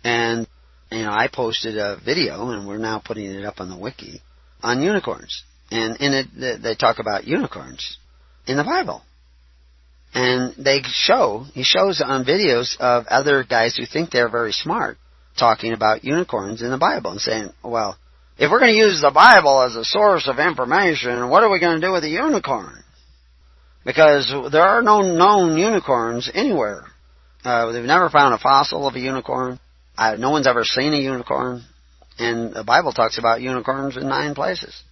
and 0.04 0.48
you 0.92 1.04
know 1.04 1.12
I 1.12 1.30
posted 1.32 1.78
a 1.78 1.98
video, 2.04 2.50
and 2.50 2.68
we're 2.68 2.78
now 2.78 3.02
putting 3.04 3.26
it 3.26 3.46
up 3.46 3.60
on 3.60 3.70
the 3.70 3.78
wiki 3.78 4.22
on 4.62 4.82
unicorns, 4.82 5.44
and 5.72 5.98
in 5.98 6.14
it 6.14 6.62
they 6.62 6.76
talk 6.76 7.00
about 7.00 7.26
unicorns 7.26 7.98
in 8.46 8.58
the 8.58 8.64
Bible, 8.64 9.02
and 10.14 10.54
they 10.58 10.82
show 10.84 11.46
he 11.54 11.64
shows 11.64 12.02
on 12.06 12.26
videos 12.26 12.78
of 12.80 13.06
other 13.08 13.44
guys 13.44 13.78
who 13.78 13.86
think 13.86 14.12
they're 14.12 14.30
very 14.30 14.52
smart 14.52 14.98
talking 15.38 15.72
about 15.72 16.04
unicorns 16.04 16.62
in 16.62 16.70
the 16.70 16.78
Bible 16.78 17.12
and 17.12 17.22
saying, 17.22 17.50
well. 17.64 17.98
If 18.40 18.52
we're 18.52 18.60
going 18.60 18.74
to 18.74 18.78
use 18.78 19.02
the 19.02 19.12
Bible 19.12 19.64
as 19.64 19.76
a 19.76 19.84
source 19.84 20.28
of 20.28 20.38
information, 20.38 21.30
what 21.30 21.44
are 21.44 21.50
we 21.50 21.60
going 21.60 21.82
to 21.82 21.88
do 21.88 21.92
with 21.92 22.04
a 22.04 22.10
unicorn? 22.10 22.84
Because 23.84 24.32
there 24.52 24.62
are 24.62 24.84
no 24.84 25.02
known 25.02 25.58
unicorns 25.58 26.30
anywhere. 26.34 26.86
Uh, 27.44 27.72
they've 27.72 27.84
never 27.84 28.10
found 28.10 28.36
a 28.36 28.38
fossil 28.38 28.88
of 28.88 28.96
a 28.96 29.00
unicorn. 29.00 29.60
No 29.98 30.30
one's 30.30 30.46
ever 30.46 30.64
seen 30.64 30.94
a 30.94 30.98
unicorn. 30.98 31.64
And 32.20 32.54
the 32.54 32.64
Bible 32.64 32.92
talks 32.92 33.18
about 33.18 33.42
unicorns 33.42 33.98
in 33.98 34.08
nine 34.08 34.36
places. 34.36 34.84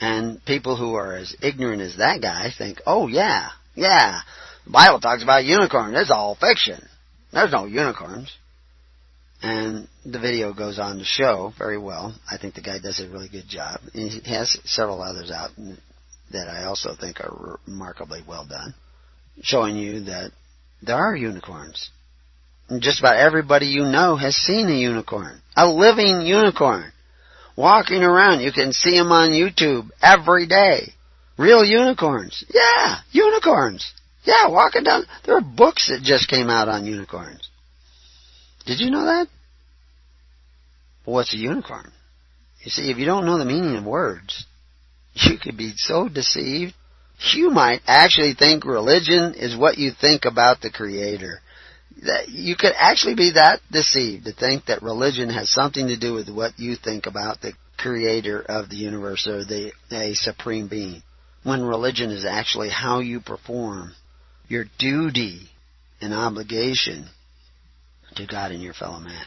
And 0.00 0.42
people 0.44 0.76
who 0.76 0.94
are 0.94 1.16
as 1.16 1.36
ignorant 1.42 1.82
as 1.82 1.96
that 1.98 2.22
guy 2.22 2.48
think, 2.56 2.80
oh 2.86 3.08
yeah, 3.08 3.48
yeah, 3.74 4.20
the 4.64 4.70
Bible 4.70 5.00
talks 5.00 5.22
about 5.22 5.44
unicorns. 5.44 5.96
It's 5.98 6.10
all 6.10 6.34
fiction. 6.34 6.82
There's 7.32 7.52
no 7.52 7.66
unicorns. 7.66 8.32
And 9.44 9.88
the 10.06 10.18
video 10.18 10.54
goes 10.54 10.78
on 10.78 10.96
to 10.98 11.04
show 11.04 11.52
very 11.58 11.76
well. 11.76 12.14
I 12.30 12.38
think 12.38 12.54
the 12.54 12.62
guy 12.62 12.78
does 12.78 12.98
a 12.98 13.10
really 13.10 13.28
good 13.28 13.46
job. 13.46 13.80
And 13.92 14.10
he 14.10 14.30
has 14.30 14.58
several 14.64 15.02
others 15.02 15.30
out 15.30 15.50
that 16.32 16.48
I 16.48 16.64
also 16.64 16.94
think 16.98 17.20
are 17.20 17.58
remarkably 17.66 18.22
well 18.26 18.46
done, 18.46 18.74
showing 19.42 19.76
you 19.76 20.04
that 20.04 20.30
there 20.80 20.96
are 20.96 21.14
unicorns. 21.14 21.90
And 22.70 22.80
just 22.80 23.00
about 23.00 23.18
everybody 23.18 23.66
you 23.66 23.82
know 23.82 24.16
has 24.16 24.34
seen 24.34 24.66
a 24.68 24.78
unicorn. 24.78 25.42
A 25.56 25.68
living 25.68 26.22
unicorn. 26.22 26.90
Walking 27.54 28.02
around. 28.02 28.40
You 28.40 28.50
can 28.50 28.72
see 28.72 28.96
them 28.96 29.12
on 29.12 29.28
YouTube 29.28 29.90
every 30.02 30.46
day. 30.46 30.94
Real 31.36 31.62
unicorns. 31.62 32.44
Yeah, 32.48 32.96
unicorns. 33.10 33.92
Yeah, 34.24 34.48
walking 34.48 34.84
down. 34.84 35.04
There 35.26 35.36
are 35.36 35.42
books 35.42 35.88
that 35.88 36.02
just 36.02 36.30
came 36.30 36.48
out 36.48 36.68
on 36.68 36.86
unicorns. 36.86 37.50
Did 38.66 38.80
you 38.80 38.90
know 38.90 39.04
that? 39.04 39.28
What's 41.04 41.34
a 41.34 41.36
unicorn? 41.36 41.92
You 42.62 42.70
see, 42.70 42.90
if 42.90 42.96
you 42.96 43.04
don't 43.04 43.26
know 43.26 43.38
the 43.38 43.44
meaning 43.44 43.76
of 43.76 43.84
words, 43.84 44.46
you 45.12 45.38
could 45.38 45.56
be 45.56 45.72
so 45.76 46.08
deceived. 46.08 46.74
You 47.32 47.50
might 47.50 47.80
actually 47.86 48.34
think 48.34 48.64
religion 48.64 49.34
is 49.34 49.56
what 49.56 49.78
you 49.78 49.92
think 49.98 50.24
about 50.24 50.60
the 50.60 50.70
Creator. 50.70 51.40
That 52.02 52.28
you 52.28 52.56
could 52.56 52.72
actually 52.76 53.14
be 53.14 53.32
that 53.32 53.60
deceived 53.70 54.24
to 54.24 54.32
think 54.32 54.66
that 54.66 54.82
religion 54.82 55.28
has 55.30 55.50
something 55.50 55.86
to 55.88 55.98
do 55.98 56.14
with 56.14 56.28
what 56.28 56.58
you 56.58 56.74
think 56.74 57.06
about 57.06 57.40
the 57.40 57.52
Creator 57.78 58.42
of 58.48 58.68
the 58.68 58.76
universe 58.76 59.26
or 59.26 59.44
the 59.44 59.72
a 59.92 60.14
supreme 60.14 60.68
being. 60.68 61.02
When 61.44 61.62
religion 61.62 62.10
is 62.10 62.24
actually 62.24 62.70
how 62.70 63.00
you 63.00 63.20
perform 63.20 63.94
your 64.48 64.64
duty 64.78 65.50
and 66.00 66.14
obligation 66.14 67.08
to 68.16 68.26
God 68.26 68.52
and 68.52 68.62
your 68.62 68.74
fellow 68.74 69.00
man. 69.00 69.26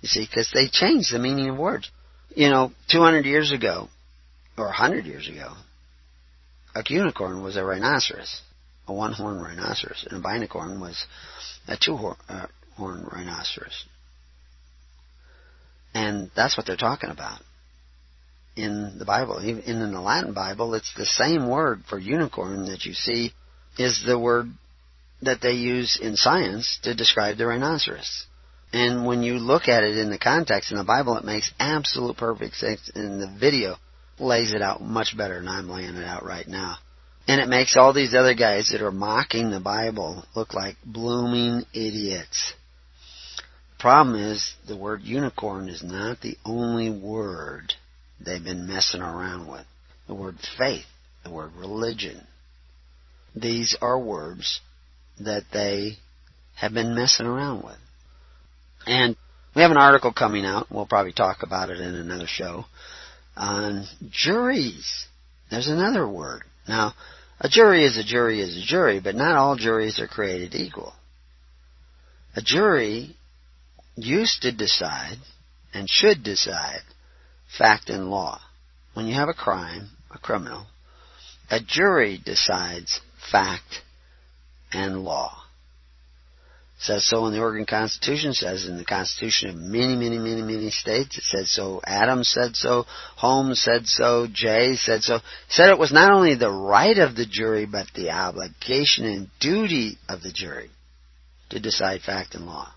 You 0.00 0.08
see, 0.08 0.26
because 0.26 0.50
they 0.52 0.68
changed 0.68 1.12
the 1.12 1.18
meaning 1.18 1.50
of 1.50 1.58
words. 1.58 1.90
You 2.34 2.48
know, 2.48 2.72
200 2.90 3.24
years 3.24 3.52
ago, 3.52 3.88
or 4.56 4.66
100 4.66 5.04
years 5.04 5.28
ago, 5.28 5.54
a 6.74 6.82
unicorn 6.88 7.42
was 7.42 7.56
a 7.56 7.64
rhinoceros, 7.64 8.40
a 8.86 8.94
one-horned 8.94 9.42
rhinoceros, 9.42 10.06
and 10.08 10.24
a 10.24 10.26
binacorn 10.26 10.80
was 10.80 11.04
a 11.66 11.76
two-horned 11.76 12.18
uh, 12.28 12.46
rhinoceros. 12.78 13.84
And 15.92 16.30
that's 16.36 16.56
what 16.56 16.66
they're 16.66 16.76
talking 16.76 17.10
about 17.10 17.40
in 18.56 18.98
the 18.98 19.04
Bible. 19.04 19.40
Even 19.42 19.62
in 19.64 19.92
the 19.92 20.00
Latin 20.00 20.32
Bible, 20.32 20.74
it's 20.74 20.92
the 20.96 21.06
same 21.06 21.48
word 21.48 21.82
for 21.88 21.98
unicorn 21.98 22.66
that 22.66 22.84
you 22.84 22.92
see 22.92 23.32
is 23.78 24.04
the 24.06 24.18
word 24.18 24.50
that 25.22 25.40
they 25.40 25.52
use 25.52 25.98
in 26.00 26.16
science 26.16 26.78
to 26.82 26.94
describe 26.94 27.36
the 27.36 27.46
rhinoceros. 27.46 28.26
And 28.72 29.04
when 29.04 29.22
you 29.22 29.34
look 29.34 29.68
at 29.68 29.82
it 29.82 29.98
in 29.98 30.10
the 30.10 30.18
context 30.18 30.70
in 30.70 30.78
the 30.78 30.84
Bible, 30.84 31.16
it 31.16 31.24
makes 31.24 31.52
absolute 31.58 32.16
perfect 32.16 32.56
sense. 32.56 32.90
And 32.94 33.20
the 33.20 33.26
video 33.38 33.76
lays 34.18 34.52
it 34.52 34.62
out 34.62 34.80
much 34.80 35.16
better 35.16 35.38
than 35.38 35.48
I'm 35.48 35.68
laying 35.68 35.96
it 35.96 36.04
out 36.04 36.24
right 36.24 36.46
now. 36.46 36.76
And 37.26 37.40
it 37.40 37.48
makes 37.48 37.76
all 37.76 37.92
these 37.92 38.14
other 38.14 38.34
guys 38.34 38.70
that 38.70 38.82
are 38.82 38.92
mocking 38.92 39.50
the 39.50 39.60
Bible 39.60 40.24
look 40.34 40.54
like 40.54 40.76
blooming 40.84 41.64
idiots. 41.72 42.54
Problem 43.78 44.16
is, 44.16 44.54
the 44.68 44.76
word 44.76 45.02
unicorn 45.02 45.68
is 45.68 45.82
not 45.82 46.20
the 46.20 46.36
only 46.44 46.90
word 46.90 47.72
they've 48.20 48.42
been 48.42 48.66
messing 48.66 49.00
around 49.00 49.50
with. 49.50 49.64
The 50.06 50.14
word 50.14 50.36
faith, 50.58 50.86
the 51.24 51.30
word 51.30 51.52
religion. 51.56 52.26
These 53.34 53.76
are 53.80 53.98
words 53.98 54.60
that 55.20 55.44
they 55.52 55.96
have 56.56 56.72
been 56.72 56.94
messing 56.94 57.26
around 57.26 57.62
with. 57.62 57.78
And 58.86 59.16
we 59.54 59.62
have 59.62 59.70
an 59.70 59.76
article 59.76 60.12
coming 60.12 60.44
out, 60.44 60.66
we'll 60.70 60.86
probably 60.86 61.12
talk 61.12 61.42
about 61.42 61.70
it 61.70 61.80
in 61.80 61.94
another 61.94 62.26
show, 62.26 62.64
on 63.36 63.86
juries. 64.10 65.06
There's 65.50 65.68
another 65.68 66.08
word. 66.08 66.42
Now, 66.68 66.94
a 67.40 67.48
jury 67.48 67.84
is 67.84 67.96
a 67.96 68.04
jury 68.04 68.40
is 68.40 68.56
a 68.56 68.66
jury, 68.66 69.00
but 69.00 69.14
not 69.14 69.36
all 69.36 69.56
juries 69.56 69.98
are 69.98 70.06
created 70.06 70.54
equal. 70.54 70.92
A 72.36 72.42
jury 72.42 73.16
used 73.96 74.42
to 74.42 74.52
decide 74.52 75.16
and 75.74 75.88
should 75.88 76.22
decide 76.22 76.82
fact 77.58 77.90
and 77.90 78.10
law. 78.10 78.40
When 78.94 79.06
you 79.06 79.14
have 79.14 79.28
a 79.28 79.34
crime, 79.34 79.88
a 80.14 80.18
criminal, 80.18 80.66
a 81.50 81.60
jury 81.60 82.20
decides 82.24 83.00
fact 83.30 83.82
and 84.72 85.02
law 85.02 85.40
says 86.80 87.06
so 87.06 87.26
in 87.26 87.34
the 87.34 87.40
Oregon 87.40 87.66
Constitution, 87.66 88.30
it 88.30 88.36
says 88.36 88.66
in 88.66 88.78
the 88.78 88.86
Constitution 88.86 89.50
of 89.50 89.56
many, 89.56 89.94
many, 89.96 90.18
many, 90.18 90.40
many 90.40 90.70
states. 90.70 91.18
It 91.18 91.24
said 91.24 91.46
so. 91.46 91.82
Adams 91.84 92.28
said 92.30 92.56
so. 92.56 92.84
Holmes 93.16 93.60
said 93.60 93.86
so. 93.86 94.26
Jay 94.32 94.76
said 94.76 95.02
so. 95.02 95.18
Said 95.50 95.68
it 95.68 95.78
was 95.78 95.92
not 95.92 96.10
only 96.10 96.34
the 96.34 96.50
right 96.50 96.96
of 96.96 97.14
the 97.14 97.26
jury, 97.26 97.66
but 97.66 97.86
the 97.94 98.10
obligation 98.10 99.04
and 99.04 99.28
duty 99.40 99.98
of 100.08 100.22
the 100.22 100.32
jury 100.32 100.70
to 101.50 101.60
decide 101.60 102.00
fact 102.00 102.34
and 102.34 102.46
law. 102.46 102.72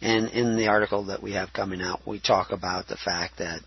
And 0.00 0.30
in 0.30 0.56
the 0.56 0.66
article 0.66 1.04
that 1.04 1.22
we 1.22 1.34
have 1.34 1.52
coming 1.52 1.80
out, 1.80 2.00
we 2.04 2.18
talk 2.18 2.50
about 2.50 2.88
the 2.88 2.96
fact 2.96 3.38
that 3.38 3.60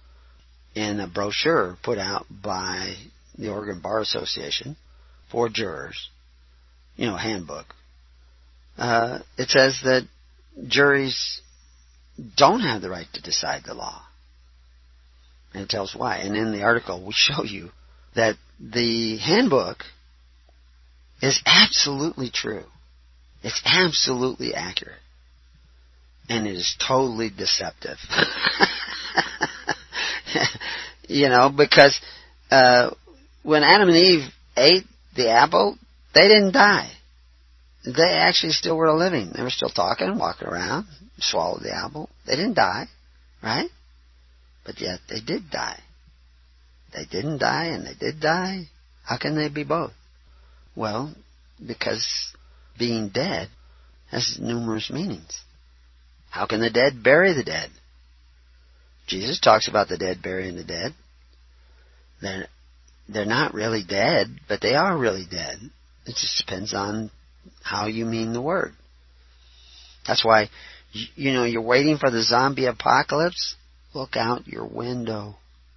in 0.75 0.99
a 0.99 1.07
brochure 1.07 1.77
put 1.81 1.97
out 1.97 2.25
by 2.29 2.95
the 3.37 3.49
Oregon 3.49 3.79
Bar 3.79 4.01
Association 4.01 4.75
for 5.31 5.47
jurors, 5.47 6.09
you 6.95 7.07
know, 7.07 7.17
handbook, 7.17 7.65
uh, 8.77 9.19
it 9.37 9.49
says 9.49 9.81
that 9.83 10.07
juries 10.67 11.41
don't 12.37 12.61
have 12.61 12.81
the 12.81 12.89
right 12.89 13.07
to 13.13 13.21
decide 13.21 13.63
the 13.65 13.73
law. 13.73 14.01
And 15.53 15.63
it 15.63 15.69
tells 15.69 15.95
why. 15.95 16.17
And 16.17 16.35
in 16.35 16.51
the 16.51 16.63
article, 16.63 17.05
we 17.05 17.13
show 17.13 17.43
you 17.43 17.69
that 18.15 18.35
the 18.59 19.17
handbook 19.17 19.83
is 21.21 21.41
absolutely 21.45 22.29
true. 22.33 22.65
It's 23.43 23.61
absolutely 23.65 24.53
accurate. 24.53 24.99
And 26.27 26.47
it 26.47 26.55
is 26.55 26.75
totally 26.85 27.29
deceptive. 27.29 27.97
you 31.07 31.29
know, 31.29 31.51
because 31.55 31.99
uh, 32.49 32.89
when 33.43 33.63
Adam 33.63 33.89
and 33.89 33.97
Eve 33.97 34.23
ate 34.57 34.85
the 35.15 35.29
apple, 35.29 35.77
they 36.15 36.27
didn't 36.27 36.53
die 36.53 36.91
they 37.85 38.17
actually 38.19 38.53
still 38.53 38.77
were 38.77 38.91
living. 38.91 39.31
They 39.35 39.43
were 39.43 39.49
still 39.49 39.69
talking, 39.69 40.17
walking 40.17 40.47
around, 40.47 40.87
swallowed 41.19 41.61
the 41.61 41.75
apple. 41.75 42.09
They 42.25 42.35
didn't 42.35 42.55
die, 42.55 42.87
right? 43.43 43.69
But 44.65 44.81
yet 44.81 44.99
they 45.07 45.19
did 45.19 45.51
die. 45.51 45.79
They 46.93 47.05
didn't 47.05 47.39
die 47.39 47.65
and 47.65 47.85
they 47.85 47.93
did 47.93 48.19
die. 48.19 48.63
How 49.03 49.17
can 49.17 49.35
they 49.35 49.49
be 49.49 49.63
both? 49.63 49.91
Well, 50.75 51.13
because 51.65 52.33
being 52.77 53.09
dead 53.09 53.49
has 54.09 54.37
numerous 54.41 54.89
meanings. 54.89 55.41
How 56.31 56.47
can 56.47 56.61
the 56.61 56.71
dead 56.71 57.03
bury 57.03 57.33
the 57.33 57.43
dead? 57.43 57.69
Jesus 59.07 59.39
talks 59.39 59.67
about 59.67 59.89
the 59.89 59.97
dead 59.97 60.23
burying 60.23 60.55
the 60.55 60.63
dead. 60.63 60.95
They're, 62.21 62.47
they're 63.07 63.25
not 63.25 63.53
really 63.53 63.83
dead, 63.87 64.27
but 64.47 64.61
they 64.61 64.73
are 64.73 64.97
really 64.97 65.25
dead. 65.29 65.57
It 66.05 66.15
just 66.15 66.43
depends 66.45 66.73
on 66.73 67.09
how 67.63 67.87
you 67.87 68.05
mean 68.05 68.33
the 68.33 68.41
word. 68.41 68.73
That's 70.07 70.23
why, 70.23 70.49
you 71.15 71.33
know, 71.33 71.45
you're 71.45 71.61
waiting 71.61 71.97
for 71.97 72.11
the 72.11 72.21
zombie 72.21 72.65
apocalypse. 72.65 73.55
Look 73.93 74.15
out 74.15 74.47
your 74.47 74.65
window. 74.65 75.35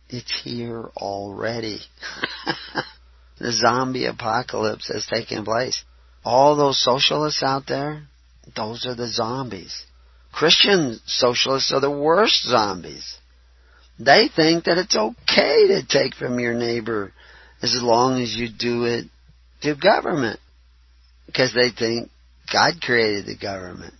It's 0.09 0.41
here 0.43 0.91
already. 0.97 1.81
the 3.39 3.53
zombie 3.53 4.07
apocalypse 4.07 4.89
has 4.93 5.07
taken 5.07 5.45
place. 5.45 5.83
All 6.25 6.57
those 6.57 6.83
socialists 6.83 7.43
out 7.43 7.67
there, 7.67 8.03
those 8.55 8.87
are 8.87 8.95
the 8.95 9.07
zombies. 9.07 9.85
Christian 10.33 10.99
socialists 11.07 11.73
are 11.73 11.81
the 11.81 11.91
worst 11.91 12.47
zombies. 12.47 13.17
They 13.99 14.29
think 14.35 14.65
that 14.65 14.79
it's 14.79 14.97
okay 14.97 15.69
to 15.69 15.87
take 15.87 16.15
from 16.15 16.39
your 16.39 16.55
neighbor 16.55 17.13
as 17.63 17.79
long 17.81 18.23
as 18.23 18.35
you 18.35 18.49
do 18.49 18.85
it 18.85 19.07
to 19.63 19.75
government 19.75 20.41
because 21.27 21.55
they 21.55 21.71
think 21.71 22.11
God 22.53 22.81
created 22.81 23.27
the 23.27 23.37
government. 23.37 23.95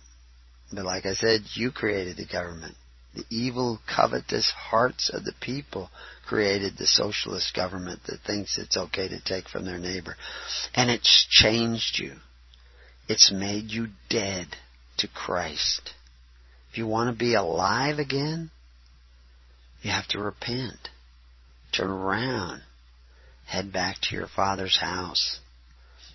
But 0.71 0.85
like 0.85 1.05
I 1.05 1.13
said, 1.13 1.41
you 1.53 1.71
created 1.71 2.17
the 2.17 2.25
government. 2.25 2.75
The 3.15 3.23
evil, 3.29 3.79
covetous 3.93 4.51
hearts 4.51 5.09
of 5.13 5.25
the 5.25 5.33
people 5.41 5.89
created 6.27 6.77
the 6.77 6.85
socialist 6.85 7.55
government 7.55 8.01
that 8.05 8.19
thinks 8.25 8.57
it's 8.57 8.77
okay 8.77 9.07
to 9.07 9.23
take 9.23 9.49
from 9.49 9.65
their 9.65 9.79
neighbor. 9.79 10.15
And 10.75 10.91
it's 10.91 11.27
changed 11.29 11.97
you. 11.99 12.13
It's 13.07 13.31
made 13.31 13.71
you 13.71 13.87
dead 14.09 14.47
to 14.97 15.07
Christ. 15.07 15.93
If 16.71 16.77
you 16.77 16.85
want 16.85 17.11
to 17.11 17.17
be 17.17 17.33
alive 17.33 17.97
again, 17.97 18.51
You 19.81 19.91
have 19.91 20.07
to 20.09 20.19
repent. 20.19 20.89
Turn 21.75 21.89
around. 21.89 22.61
Head 23.45 23.71
back 23.71 23.95
to 24.03 24.15
your 24.15 24.27
Father's 24.27 24.77
house. 24.79 25.39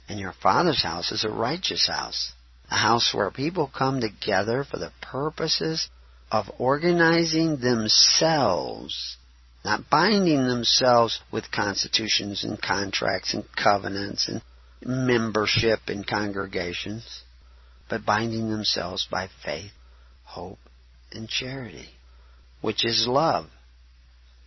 And 0.08 0.20
your 0.20 0.34
Father's 0.42 0.82
house 0.82 1.12
is 1.12 1.24
a 1.24 1.30
righteous 1.30 1.86
house. 1.86 2.32
A 2.70 2.76
house 2.76 3.12
where 3.14 3.30
people 3.30 3.70
come 3.76 4.00
together 4.00 4.64
for 4.64 4.78
the 4.78 4.92
purposes 5.00 5.88
of 6.30 6.46
organizing 6.58 7.58
themselves, 7.58 9.16
not 9.64 9.88
binding 9.90 10.46
themselves 10.46 11.20
with 11.30 11.50
constitutions 11.50 12.44
and 12.44 12.60
contracts 12.60 13.34
and 13.34 13.44
covenants 13.56 14.28
and 14.28 14.42
membership 14.84 15.80
in 15.88 16.04
congregations, 16.04 17.22
but 17.88 18.04
binding 18.04 18.50
themselves 18.50 19.06
by 19.10 19.28
faith, 19.44 19.72
hope, 20.24 20.58
and 21.12 21.28
charity, 21.28 21.88
which 22.60 22.84
is 22.84 23.06
love. 23.06 23.46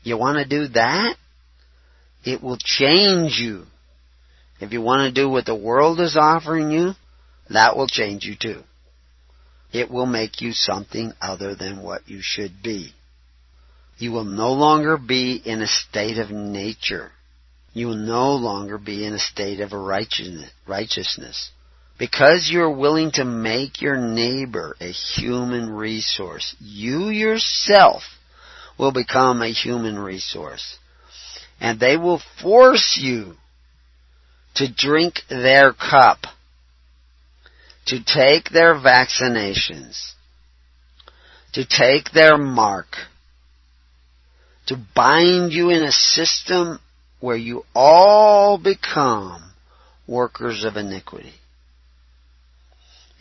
You 0.03 0.17
want 0.17 0.37
to 0.37 0.45
do 0.45 0.67
that? 0.73 1.15
It 2.23 2.41
will 2.41 2.57
change 2.57 3.39
you. 3.39 3.65
If 4.59 4.73
you 4.73 4.81
want 4.81 5.07
to 5.13 5.21
do 5.21 5.29
what 5.29 5.45
the 5.45 5.55
world 5.55 5.99
is 5.99 6.17
offering 6.17 6.71
you, 6.71 6.93
that 7.49 7.77
will 7.77 7.87
change 7.87 8.25
you 8.25 8.35
too. 8.39 8.63
It 9.71 9.91
will 9.91 10.05
make 10.05 10.41
you 10.41 10.51
something 10.53 11.13
other 11.21 11.55
than 11.55 11.83
what 11.83 12.07
you 12.07 12.19
should 12.21 12.63
be. 12.63 12.93
You 13.97 14.11
will 14.11 14.25
no 14.25 14.53
longer 14.53 14.97
be 14.97 15.41
in 15.43 15.61
a 15.61 15.67
state 15.67 16.17
of 16.17 16.31
nature. 16.31 17.11
You 17.73 17.87
will 17.87 17.95
no 17.95 18.35
longer 18.35 18.77
be 18.77 19.05
in 19.05 19.13
a 19.13 19.19
state 19.19 19.59
of 19.59 19.71
righteousness. 19.73 21.51
Because 21.99 22.49
you're 22.51 22.75
willing 22.75 23.11
to 23.13 23.25
make 23.25 23.81
your 23.81 23.97
neighbor 23.97 24.75
a 24.79 24.91
human 24.91 25.69
resource, 25.69 26.55
you 26.59 27.09
yourself 27.09 28.03
will 28.77 28.91
become 28.91 29.41
a 29.41 29.51
human 29.51 29.97
resource. 29.97 30.77
And 31.59 31.79
they 31.79 31.97
will 31.97 32.21
force 32.41 32.99
you 33.01 33.35
to 34.57 34.71
drink 34.71 35.21
their 35.29 35.71
cup, 35.71 36.19
to 37.85 38.03
take 38.03 38.49
their 38.49 38.73
vaccinations, 38.73 40.13
to 41.53 41.63
take 41.65 42.11
their 42.11 42.37
mark, 42.37 42.87
to 44.65 44.75
bind 44.95 45.53
you 45.53 45.69
in 45.69 45.83
a 45.83 45.91
system 45.91 46.79
where 47.19 47.37
you 47.37 47.63
all 47.73 48.57
become 48.57 49.53
workers 50.07 50.65
of 50.65 50.75
iniquity. 50.75 51.33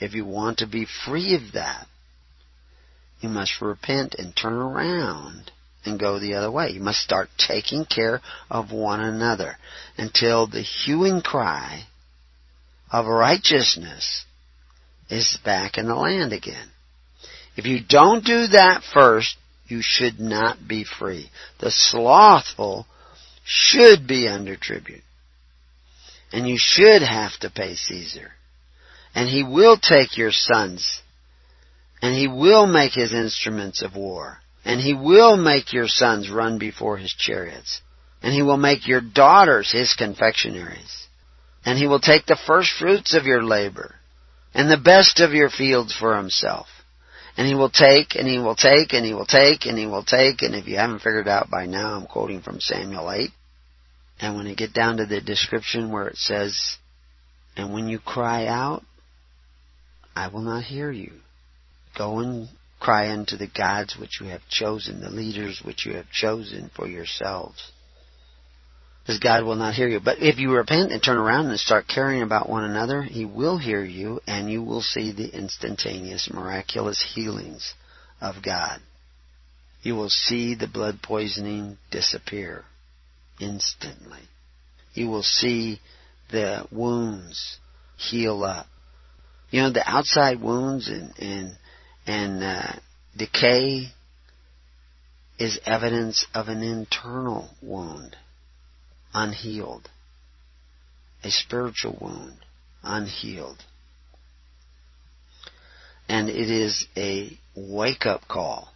If 0.01 0.15
you 0.15 0.25
want 0.25 0.59
to 0.59 0.67
be 0.67 0.87
free 1.05 1.35
of 1.35 1.53
that, 1.53 1.87
you 3.21 3.29
must 3.29 3.61
repent 3.61 4.15
and 4.19 4.35
turn 4.35 4.55
around 4.55 5.51
and 5.87 5.99
go 5.99 6.19
the 6.19 6.35
other 6.35 6.51
way. 6.51 6.71
You 6.71 6.81
must 6.81 7.01
start 7.01 7.29
taking 7.39 7.85
care 7.85 8.21
of 8.51 8.73
one 8.73 9.01
another 9.01 9.57
until 9.97 10.47
the 10.47 10.63
hue 10.63 11.05
and 11.05 11.23
cry 11.23 11.85
of 12.91 13.07
righteousness 13.07 14.25
is 15.11 15.39
back 15.45 15.79
in 15.79 15.87
the 15.87 15.95
land 15.95 16.33
again. 16.33 16.69
If 17.57 17.67
you 17.67 17.81
don't 17.87 18.25
do 18.25 18.49
that 18.49 18.83
first, 18.93 19.37
you 19.67 19.81
should 19.83 20.21
not 20.21 20.69
be 20.69 20.85
free. 20.85 21.31
The 21.61 21.71
slothful 21.71 22.87
should 23.45 24.07
be 24.07 24.29
under 24.29 24.57
tribute. 24.57 25.03
And 26.33 26.49
you 26.49 26.57
should 26.59 27.03
have 27.03 27.33
to 27.41 27.51
pay 27.51 27.75
Caesar. 27.75 28.33
And 29.15 29.29
he 29.29 29.43
will 29.43 29.79
take 29.79 30.19
your 30.19 30.33
sons. 30.33 31.01
And 32.03 32.15
he 32.15 32.29
will 32.29 32.67
make 32.67 32.93
his 32.93 33.13
instruments 33.13 33.83
of 33.83 33.97
war. 33.97 34.39
And 34.67 34.81
he 34.81 34.95
will 34.95 35.37
make 35.37 35.73
your 35.73 35.87
sons 35.87 36.29
run 36.29 36.59
before 36.59 36.97
his 36.97 37.15
chariots. 37.15 37.81
And 38.21 38.35
he 38.35 38.43
will 38.43 38.57
make 38.57 38.89
your 38.89 39.01
daughters 39.01 39.71
his 39.71 39.95
confectionaries. 39.95 41.07
And 41.65 41.79
he 41.79 41.87
will 41.87 42.01
take 42.01 42.27
the 42.27 42.39
first 42.47 42.73
fruits 42.77 43.15
of 43.15 43.27
your 43.27 43.45
labor 43.45 43.95
and 44.53 44.69
the 44.69 44.77
best 44.77 45.21
of 45.21 45.33
your 45.33 45.51
fields 45.51 45.95
for 45.95 46.17
himself. 46.17 46.67
And 47.37 47.47
he 47.47 47.55
will 47.55 47.71
take, 47.71 48.17
and 48.17 48.27
he 48.27 48.39
will 48.39 48.57
take, 48.57 48.93
and 48.93 49.07
he 49.07 49.15
will 49.15 49.27
take, 49.27 49.67
and 49.67 49.79
he 49.79 49.87
will 49.87 50.03
take, 50.03 50.43
and 50.43 50.55
if 50.57 50.67
you 50.67 50.79
haven't 50.79 50.99
figured 51.01 51.29
out 51.29 51.49
by 51.49 51.67
now, 51.67 51.95
I'm 51.95 52.07
quoting 52.07 52.41
from 52.41 52.61
Samuel 52.61 53.13
8. 53.13 53.31
And 54.21 54.37
when 54.37 54.47
you 54.47 54.57
get 54.57 54.73
down 54.73 54.97
to 54.97 55.07
the 55.07 55.21
description 55.21 55.93
where 55.93 56.09
it 56.09 56.17
says, 56.17 56.77
And 57.57 57.73
when 57.73 57.89
you 57.89 58.01
cry 58.01 58.47
out, 58.47 58.83
I 60.17 60.27
will 60.29 60.41
not 60.41 60.65
hear 60.65 60.91
you. 60.91 61.13
Go 61.97 62.19
and 62.19 62.49
cry 62.81 63.11
unto 63.11 63.37
the 63.37 63.47
gods 63.49 63.97
which 63.99 64.21
you 64.21 64.29
have 64.29 64.43
chosen, 64.49 65.01
the 65.01 65.11
leaders 65.11 65.63
which 65.65 65.87
you 65.87 65.95
have 65.95 66.11
chosen 66.11 66.71
for 66.75 66.87
yourselves. 66.87 67.73
Because 69.03 69.21
God 69.21 69.45
will 69.45 69.55
not 69.55 69.75
hear 69.75 69.89
you. 69.89 70.01
But 70.01 70.19
if 70.21 70.39
you 70.39 70.51
repent 70.51 70.91
and 70.91 71.01
turn 71.01 71.17
around 71.17 71.47
and 71.47 71.61
start 71.61 71.87
caring 71.87 72.23
about 72.23 72.49
one 72.49 72.65
another, 72.65 73.03
He 73.03 73.25
will 73.25 73.57
hear 73.57 73.85
you 73.85 74.21
and 74.27 74.51
you 74.51 74.63
will 74.63 74.83
see 74.83 75.13
the 75.13 75.29
instantaneous, 75.29 76.29
miraculous 76.33 77.05
healings 77.15 77.73
of 78.21 78.43
God. 78.43 78.81
You 79.83 79.95
will 79.95 80.11
see 80.11 80.57
the 80.57 80.67
blood 80.67 80.99
poisoning 81.03 81.79
disappear 81.93 82.65
instantly. 83.41 84.23
You 84.95 85.09
will 85.09 85.23
see 85.23 85.81
the 86.33 86.67
wounds 86.73 87.59
heal 87.97 88.43
up. 88.43 88.67
You 89.51 89.63
know, 89.63 89.71
the 89.71 89.89
outside 89.89 90.41
wounds 90.43 90.89
and, 90.89 91.13
and, 91.19 91.57
and 92.07 92.43
uh, 92.43 92.73
decay 93.17 93.89
is 95.39 95.59
evidence 95.67 96.27
of 96.35 96.49
an 96.49 96.63
internal 96.63 97.51
wound, 97.61 98.17
unhealed. 99.13 99.89
A 101.25 101.31
spiritual 101.31 101.99
wound, 102.01 102.39
unhealed. 102.83 103.59
And 106.09 106.29
it 106.29 106.51
is 106.51 106.87
a 106.97 107.37
wake 107.57 108.07
up 108.07 108.29
call. 108.29 108.69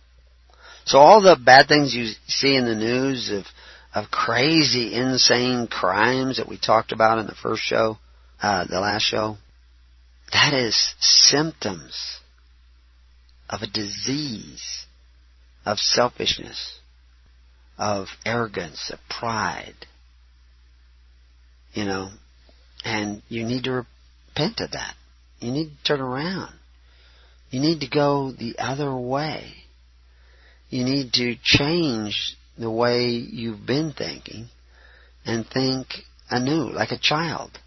So 0.85 0.99
all 0.99 1.21
the 1.21 1.37
bad 1.43 1.69
things 1.69 1.95
you 1.95 2.13
see 2.27 2.57
in 2.57 2.65
the 2.65 2.75
news 2.75 3.31
of 3.31 3.45
of 3.93 4.11
crazy, 4.11 4.95
insane 4.95 5.67
crimes 5.67 6.37
that 6.37 6.49
we 6.49 6.57
talked 6.57 6.93
about 6.93 7.19
in 7.19 7.27
the 7.27 7.35
first 7.35 7.63
show, 7.63 7.99
uh, 8.41 8.65
the 8.65 8.79
last 8.79 9.03
show, 9.03 9.37
that 10.33 10.55
is 10.55 10.95
symptoms 11.01 12.20
of 13.51 13.63
a 13.63 13.67
disease 13.67 14.87
of 15.67 15.79
selfishness, 15.79 16.79
of 17.77 18.07
arrogance, 18.25 18.91
of 18.93 18.99
pride. 19.11 19.75
You 21.75 21.85
know, 21.85 22.11
and 22.85 23.23
you 23.29 23.45
need 23.45 23.65
to 23.65 23.73
repent 23.73 24.61
of 24.61 24.71
that. 24.73 24.95
You 25.41 25.51
need 25.53 25.71
to 25.71 25.85
turn 25.85 26.01
around. 26.01 26.55
You 27.51 27.61
need 27.61 27.81
to 27.81 27.89
go 27.89 28.33
the 28.33 28.57
other 28.59 28.95
way. 28.95 29.53
You 30.69 30.85
need 30.85 31.13
to 31.15 31.35
change 31.43 32.37
the 32.57 32.71
way 32.71 33.09
you've 33.09 33.67
been 33.67 33.93
thinking 33.93 34.49
and 35.27 35.47
think 35.47 35.89
anew, 36.31 36.71
like 36.71 36.93
a 36.93 36.99
child. 36.99 37.59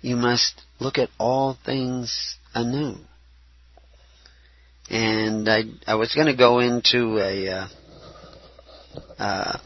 You 0.00 0.16
must 0.16 0.62
look 0.78 0.96
at 0.96 1.10
all 1.18 1.58
things 1.66 2.36
anew. 2.54 2.96
And 4.90 5.48
I, 5.48 5.62
I 5.86 5.96
was 5.96 6.14
going 6.14 6.28
to 6.28 6.36
go 6.36 6.60
into 6.60 7.18
a, 7.18 7.48
uh, 7.48 7.68
uh, 9.18 9.58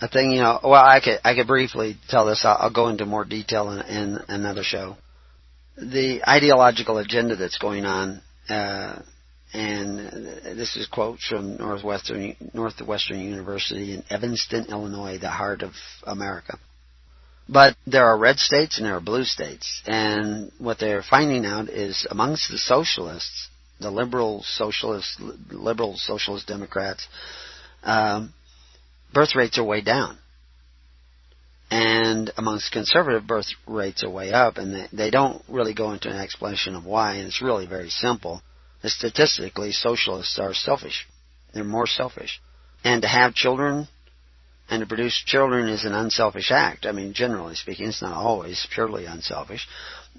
a 0.00 0.08
thing, 0.08 0.32
you 0.32 0.40
know. 0.40 0.60
Well, 0.62 0.74
I 0.74 1.00
could, 1.00 1.18
I 1.24 1.34
could 1.34 1.46
briefly 1.46 1.96
tell 2.08 2.26
this. 2.26 2.44
I'll, 2.44 2.56
I'll 2.60 2.72
go 2.72 2.88
into 2.88 3.04
more 3.04 3.24
detail 3.24 3.70
in, 3.70 3.80
in 3.80 4.18
another 4.28 4.62
show. 4.62 4.96
The 5.76 6.22
ideological 6.28 6.98
agenda 6.98 7.36
that's 7.36 7.58
going 7.58 7.84
on 7.84 8.20
uh, 8.48 9.00
and 9.52 9.98
this 10.58 10.76
is 10.76 10.86
quotes 10.86 11.26
from 11.26 11.56
Northwestern 11.56 12.36
Northwestern 12.52 13.20
University 13.20 13.94
in 13.94 14.04
Evanston, 14.10 14.66
Illinois, 14.68 15.18
the 15.18 15.30
heart 15.30 15.62
of 15.62 15.72
America. 16.04 16.58
But 17.48 17.76
there 17.86 18.04
are 18.06 18.18
red 18.18 18.38
states 18.38 18.76
and 18.76 18.86
there 18.86 18.96
are 18.96 19.00
blue 19.00 19.24
states, 19.24 19.82
and 19.86 20.52
what 20.58 20.78
they're 20.78 21.02
finding 21.02 21.46
out 21.46 21.70
is 21.70 22.06
amongst 22.10 22.50
the 22.50 22.58
socialists, 22.58 23.47
the 23.80 23.90
liberal 23.90 24.42
socialists, 24.44 25.16
liberal 25.50 25.94
socialist 25.96 26.46
Democrats, 26.46 27.06
um, 27.82 28.32
birth 29.12 29.34
rates 29.36 29.58
are 29.58 29.64
way 29.64 29.80
down. 29.80 30.18
And 31.70 32.30
amongst 32.38 32.72
conservative 32.72 33.26
birth 33.26 33.46
rates 33.66 34.02
are 34.02 34.10
way 34.10 34.32
up, 34.32 34.56
and 34.56 34.74
they, 34.74 34.86
they 34.92 35.10
don't 35.10 35.42
really 35.48 35.74
go 35.74 35.92
into 35.92 36.08
an 36.08 36.16
explanation 36.16 36.74
of 36.74 36.86
why, 36.86 37.16
and 37.16 37.26
it's 37.26 37.42
really 37.42 37.66
very 37.66 37.90
simple 37.90 38.42
statistically, 38.84 39.72
socialists 39.72 40.38
are 40.38 40.54
selfish. 40.54 41.06
They're 41.52 41.64
more 41.64 41.86
selfish. 41.86 42.40
And 42.84 43.02
to 43.02 43.08
have 43.08 43.34
children 43.34 43.88
and 44.70 44.80
to 44.80 44.86
produce 44.86 45.20
children 45.26 45.68
is 45.68 45.84
an 45.84 45.94
unselfish 45.94 46.50
act. 46.50 46.86
I 46.86 46.92
mean, 46.92 47.12
generally 47.14 47.54
speaking, 47.54 47.88
it's 47.88 48.02
not 48.02 48.14
always 48.14 48.66
purely 48.72 49.06
unselfish. 49.06 49.66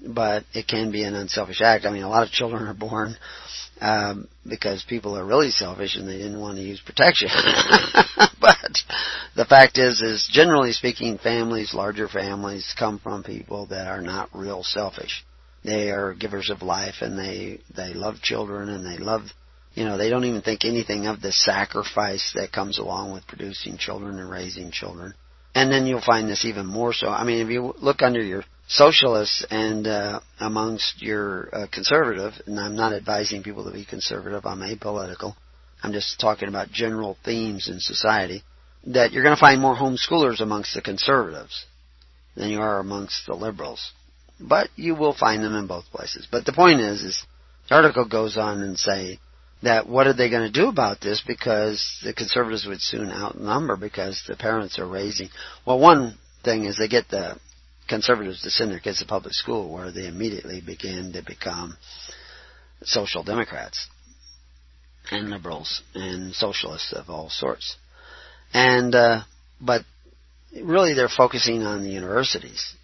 but 0.06 0.44
it 0.54 0.66
can 0.66 0.90
be 0.90 1.04
an 1.04 1.14
unselfish 1.14 1.60
act. 1.60 1.84
I 1.84 1.90
mean, 1.90 2.02
a 2.02 2.08
lot 2.08 2.22
of 2.22 2.30
children 2.30 2.66
are 2.66 2.74
born 2.74 3.16
um, 3.80 4.28
because 4.48 4.84
people 4.88 5.16
are 5.16 5.24
really 5.24 5.50
selfish 5.50 5.96
and 5.96 6.06
they 6.06 6.18
didn't 6.18 6.40
want 6.40 6.56
to 6.58 6.62
use 6.62 6.80
protection. 6.84 7.28
but 8.40 8.78
the 9.36 9.46
fact 9.46 9.78
is, 9.78 10.00
is 10.02 10.28
generally 10.30 10.72
speaking, 10.72 11.18
families, 11.18 11.74
larger 11.74 12.08
families, 12.08 12.74
come 12.78 12.98
from 12.98 13.22
people 13.22 13.66
that 13.66 13.86
are 13.86 14.02
not 14.02 14.28
real 14.34 14.62
selfish. 14.62 15.24
They 15.64 15.90
are 15.90 16.14
givers 16.14 16.50
of 16.50 16.62
life, 16.62 16.96
and 17.02 17.18
they 17.18 17.60
they 17.74 17.92
love 17.92 18.22
children, 18.22 18.70
and 18.70 18.84
they 18.84 18.96
love, 18.96 19.22
you 19.74 19.84
know, 19.84 19.98
they 19.98 20.08
don't 20.08 20.24
even 20.24 20.40
think 20.40 20.64
anything 20.64 21.06
of 21.06 21.20
the 21.20 21.32
sacrifice 21.32 22.32
that 22.34 22.52
comes 22.52 22.78
along 22.78 23.12
with 23.12 23.26
producing 23.26 23.76
children 23.76 24.18
and 24.18 24.30
raising 24.30 24.70
children. 24.70 25.12
And 25.54 25.70
then 25.70 25.86
you'll 25.86 26.00
find 26.00 26.28
this 26.28 26.46
even 26.46 26.64
more 26.64 26.94
so. 26.94 27.08
I 27.08 27.24
mean, 27.24 27.44
if 27.44 27.50
you 27.50 27.74
look 27.78 28.00
under 28.00 28.22
your 28.22 28.44
socialists 28.70 29.44
and 29.50 29.86
uh, 29.86 30.20
amongst 30.38 31.02
your 31.02 31.48
uh, 31.52 31.66
conservative, 31.72 32.32
and 32.46 32.58
I'm 32.58 32.76
not 32.76 32.92
advising 32.92 33.42
people 33.42 33.64
to 33.64 33.72
be 33.72 33.84
conservative, 33.84 34.46
I'm 34.46 34.60
apolitical. 34.60 35.34
I'm 35.82 35.92
just 35.92 36.20
talking 36.20 36.48
about 36.48 36.70
general 36.70 37.16
themes 37.24 37.68
in 37.68 37.80
society. 37.80 38.42
That 38.86 39.12
you're 39.12 39.24
going 39.24 39.36
to 39.36 39.40
find 39.40 39.60
more 39.60 39.74
homeschoolers 39.74 40.40
amongst 40.40 40.74
the 40.74 40.82
conservatives 40.82 41.66
than 42.36 42.48
you 42.48 42.60
are 42.60 42.78
amongst 42.78 43.26
the 43.26 43.34
liberals. 43.34 43.92
But 44.38 44.68
you 44.76 44.94
will 44.94 45.14
find 45.14 45.42
them 45.42 45.54
in 45.54 45.66
both 45.66 45.84
places. 45.86 46.26
But 46.30 46.46
the 46.46 46.52
point 46.52 46.80
is, 46.80 47.02
is 47.02 47.22
the 47.68 47.74
article 47.74 48.08
goes 48.08 48.38
on 48.38 48.62
and 48.62 48.78
say 48.78 49.18
that 49.62 49.88
what 49.88 50.06
are 50.06 50.14
they 50.14 50.30
going 50.30 50.50
to 50.50 50.60
do 50.60 50.68
about 50.68 51.00
this 51.00 51.22
because 51.26 52.00
the 52.02 52.14
conservatives 52.14 52.66
would 52.66 52.80
soon 52.80 53.10
outnumber 53.10 53.76
because 53.76 54.22
the 54.26 54.36
parents 54.36 54.78
are 54.78 54.86
raising. 54.86 55.28
Well, 55.66 55.78
one 55.80 56.16
thing 56.42 56.64
is 56.64 56.78
they 56.78 56.88
get 56.88 57.08
the 57.08 57.38
conservatives 57.90 58.40
to 58.42 58.50
send 58.50 58.70
their 58.70 58.78
kids 58.78 59.00
to 59.00 59.04
public 59.04 59.34
school 59.34 59.70
where 59.70 59.90
they 59.90 60.06
immediately 60.06 60.62
begin 60.64 61.12
to 61.12 61.22
become 61.22 61.76
social 62.84 63.22
democrats 63.22 63.88
and 65.10 65.28
liberals 65.28 65.82
and 65.94 66.32
socialists 66.32 66.92
of 66.92 67.10
all 67.10 67.28
sorts. 67.28 67.76
And, 68.54 68.94
uh, 68.94 69.22
but 69.60 69.82
really 70.54 70.94
they're 70.94 71.08
focusing 71.08 71.64
on 71.64 71.82
the 71.82 71.90
universities. 71.90 72.74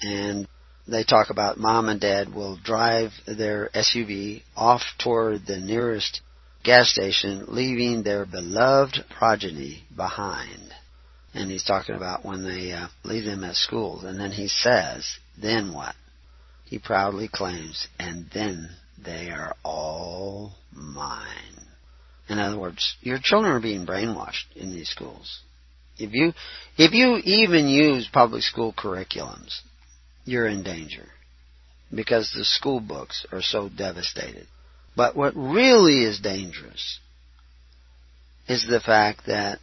And 0.00 0.46
they 0.86 1.02
talk 1.02 1.30
about 1.30 1.58
mom 1.58 1.88
and 1.88 2.00
dad 2.00 2.32
will 2.32 2.56
drive 2.56 3.10
their 3.26 3.68
SUV 3.74 4.42
off 4.56 4.82
toward 4.98 5.44
the 5.46 5.58
nearest 5.58 6.20
gas 6.62 6.88
station, 6.88 7.46
leaving 7.48 8.02
their 8.04 8.24
beloved 8.24 9.04
progeny 9.10 9.82
behind. 9.94 10.72
And 11.34 11.50
he's 11.50 11.64
talking 11.64 11.94
about 11.94 12.24
when 12.24 12.44
they 12.44 12.72
uh, 12.72 12.88
leave 13.04 13.24
them 13.24 13.44
at 13.44 13.56
school. 13.56 14.00
And 14.04 14.20
then 14.20 14.32
he 14.32 14.48
says, 14.48 15.06
then 15.40 15.72
what? 15.72 15.94
He 16.64 16.78
proudly 16.78 17.28
claims, 17.28 17.86
and 17.98 18.26
then 18.32 18.70
they 19.02 19.30
are 19.30 19.54
all 19.62 20.52
mine. 20.72 21.66
In 22.28 22.38
other 22.38 22.58
words, 22.58 22.96
your 23.00 23.18
children 23.22 23.52
are 23.52 23.60
being 23.60 23.86
brainwashed 23.86 24.56
in 24.56 24.70
these 24.70 24.88
schools. 24.88 25.40
If 25.98 26.12
you, 26.12 26.32
if 26.78 26.92
you 26.92 27.20
even 27.24 27.68
use 27.68 28.08
public 28.10 28.42
school 28.42 28.72
curriculums, 28.72 29.60
you're 30.24 30.46
in 30.46 30.62
danger 30.62 31.06
because 31.94 32.32
the 32.32 32.44
school 32.44 32.80
books 32.80 33.26
are 33.32 33.42
so 33.42 33.68
devastated. 33.68 34.46
But 34.96 35.16
what 35.16 35.34
really 35.36 36.04
is 36.04 36.20
dangerous 36.20 37.00
is 38.48 38.66
the 38.66 38.80
fact 38.80 39.26
that 39.26 39.58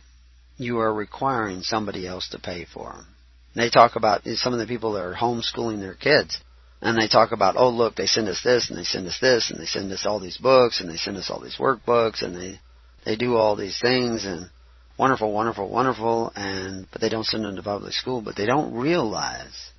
you 0.60 0.80
are 0.80 0.94
requiring 0.94 1.62
somebody 1.62 2.06
else 2.06 2.30
to 2.30 2.40
pay 2.40 2.66
for 2.72 2.92
them. 2.92 3.08
They 3.56 3.70
talk 3.70 3.96
about 3.96 4.22
some 4.36 4.54
of 4.54 4.60
the 4.60 4.68
people 4.68 4.94
that 4.94 5.04
are 5.04 5.16
homeschooling 5.16 5.80
their 5.80 5.96
kids, 5.96 6.38
and 6.82 6.98
they 6.98 7.08
talk 7.08 7.32
about, 7.32 7.56
oh 7.58 7.70
look, 7.70 7.96
they 7.96 8.06
send 8.06 8.28
us 8.28 8.42
this, 8.44 8.70
and 8.70 8.78
they 8.78 8.84
send 8.84 9.08
us 9.08 9.18
this, 9.20 9.50
and 9.50 9.60
they 9.60 9.66
send 9.66 9.92
us 9.92 10.06
all 10.06 10.20
these 10.20 10.38
books, 10.38 10.80
and 10.80 10.90
they 10.90 10.98
send 10.98 11.18
us 11.18 11.30
all 11.30 11.42
these 11.42 11.58
workbooks, 11.58 12.22
and 12.22 12.36
they 12.36 12.60
they 13.06 13.16
do 13.16 13.36
all 13.36 13.56
these 13.56 13.80
things, 13.82 14.26
and 14.26 14.50
wonderful, 14.98 15.32
wonderful, 15.32 15.70
wonderful, 15.70 16.32
and 16.36 16.88
but 16.92 17.02
they 17.02 17.10
don't 17.10 17.26
send 17.26 17.46
them 17.46 17.56
to 17.56 17.64
public 17.64 17.94
school, 17.94 18.22
but 18.22 18.36
they 18.36 18.46
don't 18.46 18.74
realize 18.74 19.72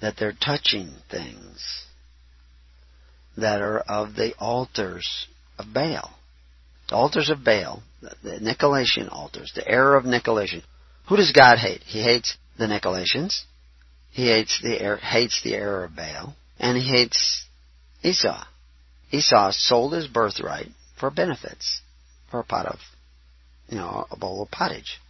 that 0.00 0.16
they're 0.18 0.32
touching 0.32 0.94
things 1.10 1.84
that 3.36 3.60
are 3.60 3.80
of 3.80 4.14
the 4.14 4.34
altars 4.38 5.26
of 5.58 5.72
Baal. 5.72 6.10
The 6.92 6.98
altars 6.98 7.30
of 7.30 7.42
Baal, 7.42 7.82
the 8.02 8.38
Nicolaitan 8.38 9.10
altars, 9.10 9.50
the 9.54 9.66
error 9.66 9.96
of 9.96 10.04
Nicolaitan. 10.04 10.62
Who 11.08 11.16
does 11.16 11.32
God 11.32 11.56
hate? 11.56 11.80
He 11.84 12.02
hates 12.02 12.36
the 12.58 12.66
Nicolaitans. 12.66 13.44
He 14.10 14.26
hates 14.26 14.60
the 14.60 14.84
er, 14.84 14.96
hates 14.98 15.40
the 15.42 15.54
error 15.54 15.84
of 15.84 15.96
Baal, 15.96 16.36
and 16.58 16.76
he 16.76 16.86
hates 16.86 17.46
Esau. 18.02 18.44
Esau 19.10 19.52
sold 19.52 19.94
his 19.94 20.06
birthright 20.06 20.68
for 21.00 21.10
benefits, 21.10 21.80
for 22.30 22.40
a 22.40 22.44
pot 22.44 22.66
of, 22.66 22.78
you 23.68 23.78
know, 23.78 24.04
a 24.10 24.16
bowl 24.18 24.42
of 24.42 24.50
pottage. 24.50 25.00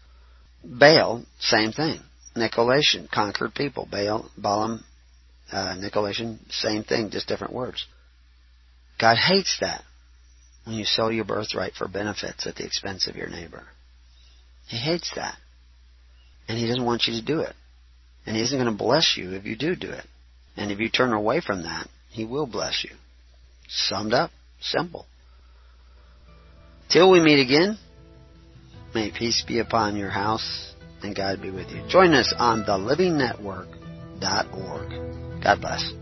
Baal, 0.62 1.24
same 1.40 1.72
thing. 1.72 1.98
Nicolaitan, 2.36 3.10
conquered 3.10 3.56
people. 3.56 3.88
Baal, 3.90 4.30
Balaam, 4.38 4.84
uh, 5.50 5.74
Nicolaitan, 5.78 6.38
same 6.48 6.84
thing, 6.84 7.10
just 7.10 7.26
different 7.26 7.52
words. 7.52 7.84
God 9.00 9.16
hates 9.16 9.58
that 9.60 9.82
when 10.64 10.76
you 10.76 10.84
sell 10.84 11.10
your 11.10 11.24
birthright 11.24 11.74
for 11.74 11.88
benefits 11.88 12.46
at 12.46 12.56
the 12.56 12.64
expense 12.64 13.08
of 13.08 13.16
your 13.16 13.28
neighbor. 13.28 13.64
He 14.68 14.76
hates 14.76 15.10
that. 15.16 15.36
And 16.48 16.58
He 16.58 16.66
doesn't 16.66 16.84
want 16.84 17.06
you 17.06 17.20
to 17.20 17.24
do 17.24 17.40
it. 17.40 17.54
And 18.26 18.36
He 18.36 18.42
isn't 18.42 18.58
going 18.58 18.70
to 18.70 18.76
bless 18.76 19.16
you 19.16 19.32
if 19.32 19.44
you 19.44 19.56
do 19.56 19.74
do 19.74 19.90
it. 19.90 20.04
And 20.56 20.70
if 20.70 20.78
you 20.78 20.88
turn 20.88 21.12
away 21.12 21.40
from 21.40 21.64
that, 21.64 21.88
He 22.10 22.24
will 22.24 22.46
bless 22.46 22.84
you. 22.84 22.90
Summed 23.68 24.12
up, 24.12 24.30
simple. 24.60 25.06
Till 26.90 27.10
we 27.10 27.22
meet 27.22 27.42
again, 27.42 27.78
may 28.94 29.10
peace 29.10 29.42
be 29.46 29.60
upon 29.60 29.96
your 29.96 30.10
house 30.10 30.74
and 31.02 31.16
God 31.16 31.42
be 31.42 31.50
with 31.50 31.70
you. 31.70 31.82
Join 31.88 32.12
us 32.12 32.32
on 32.38 32.64
thelivingnetwork.org. 32.64 35.42
God 35.42 35.60
bless. 35.60 36.01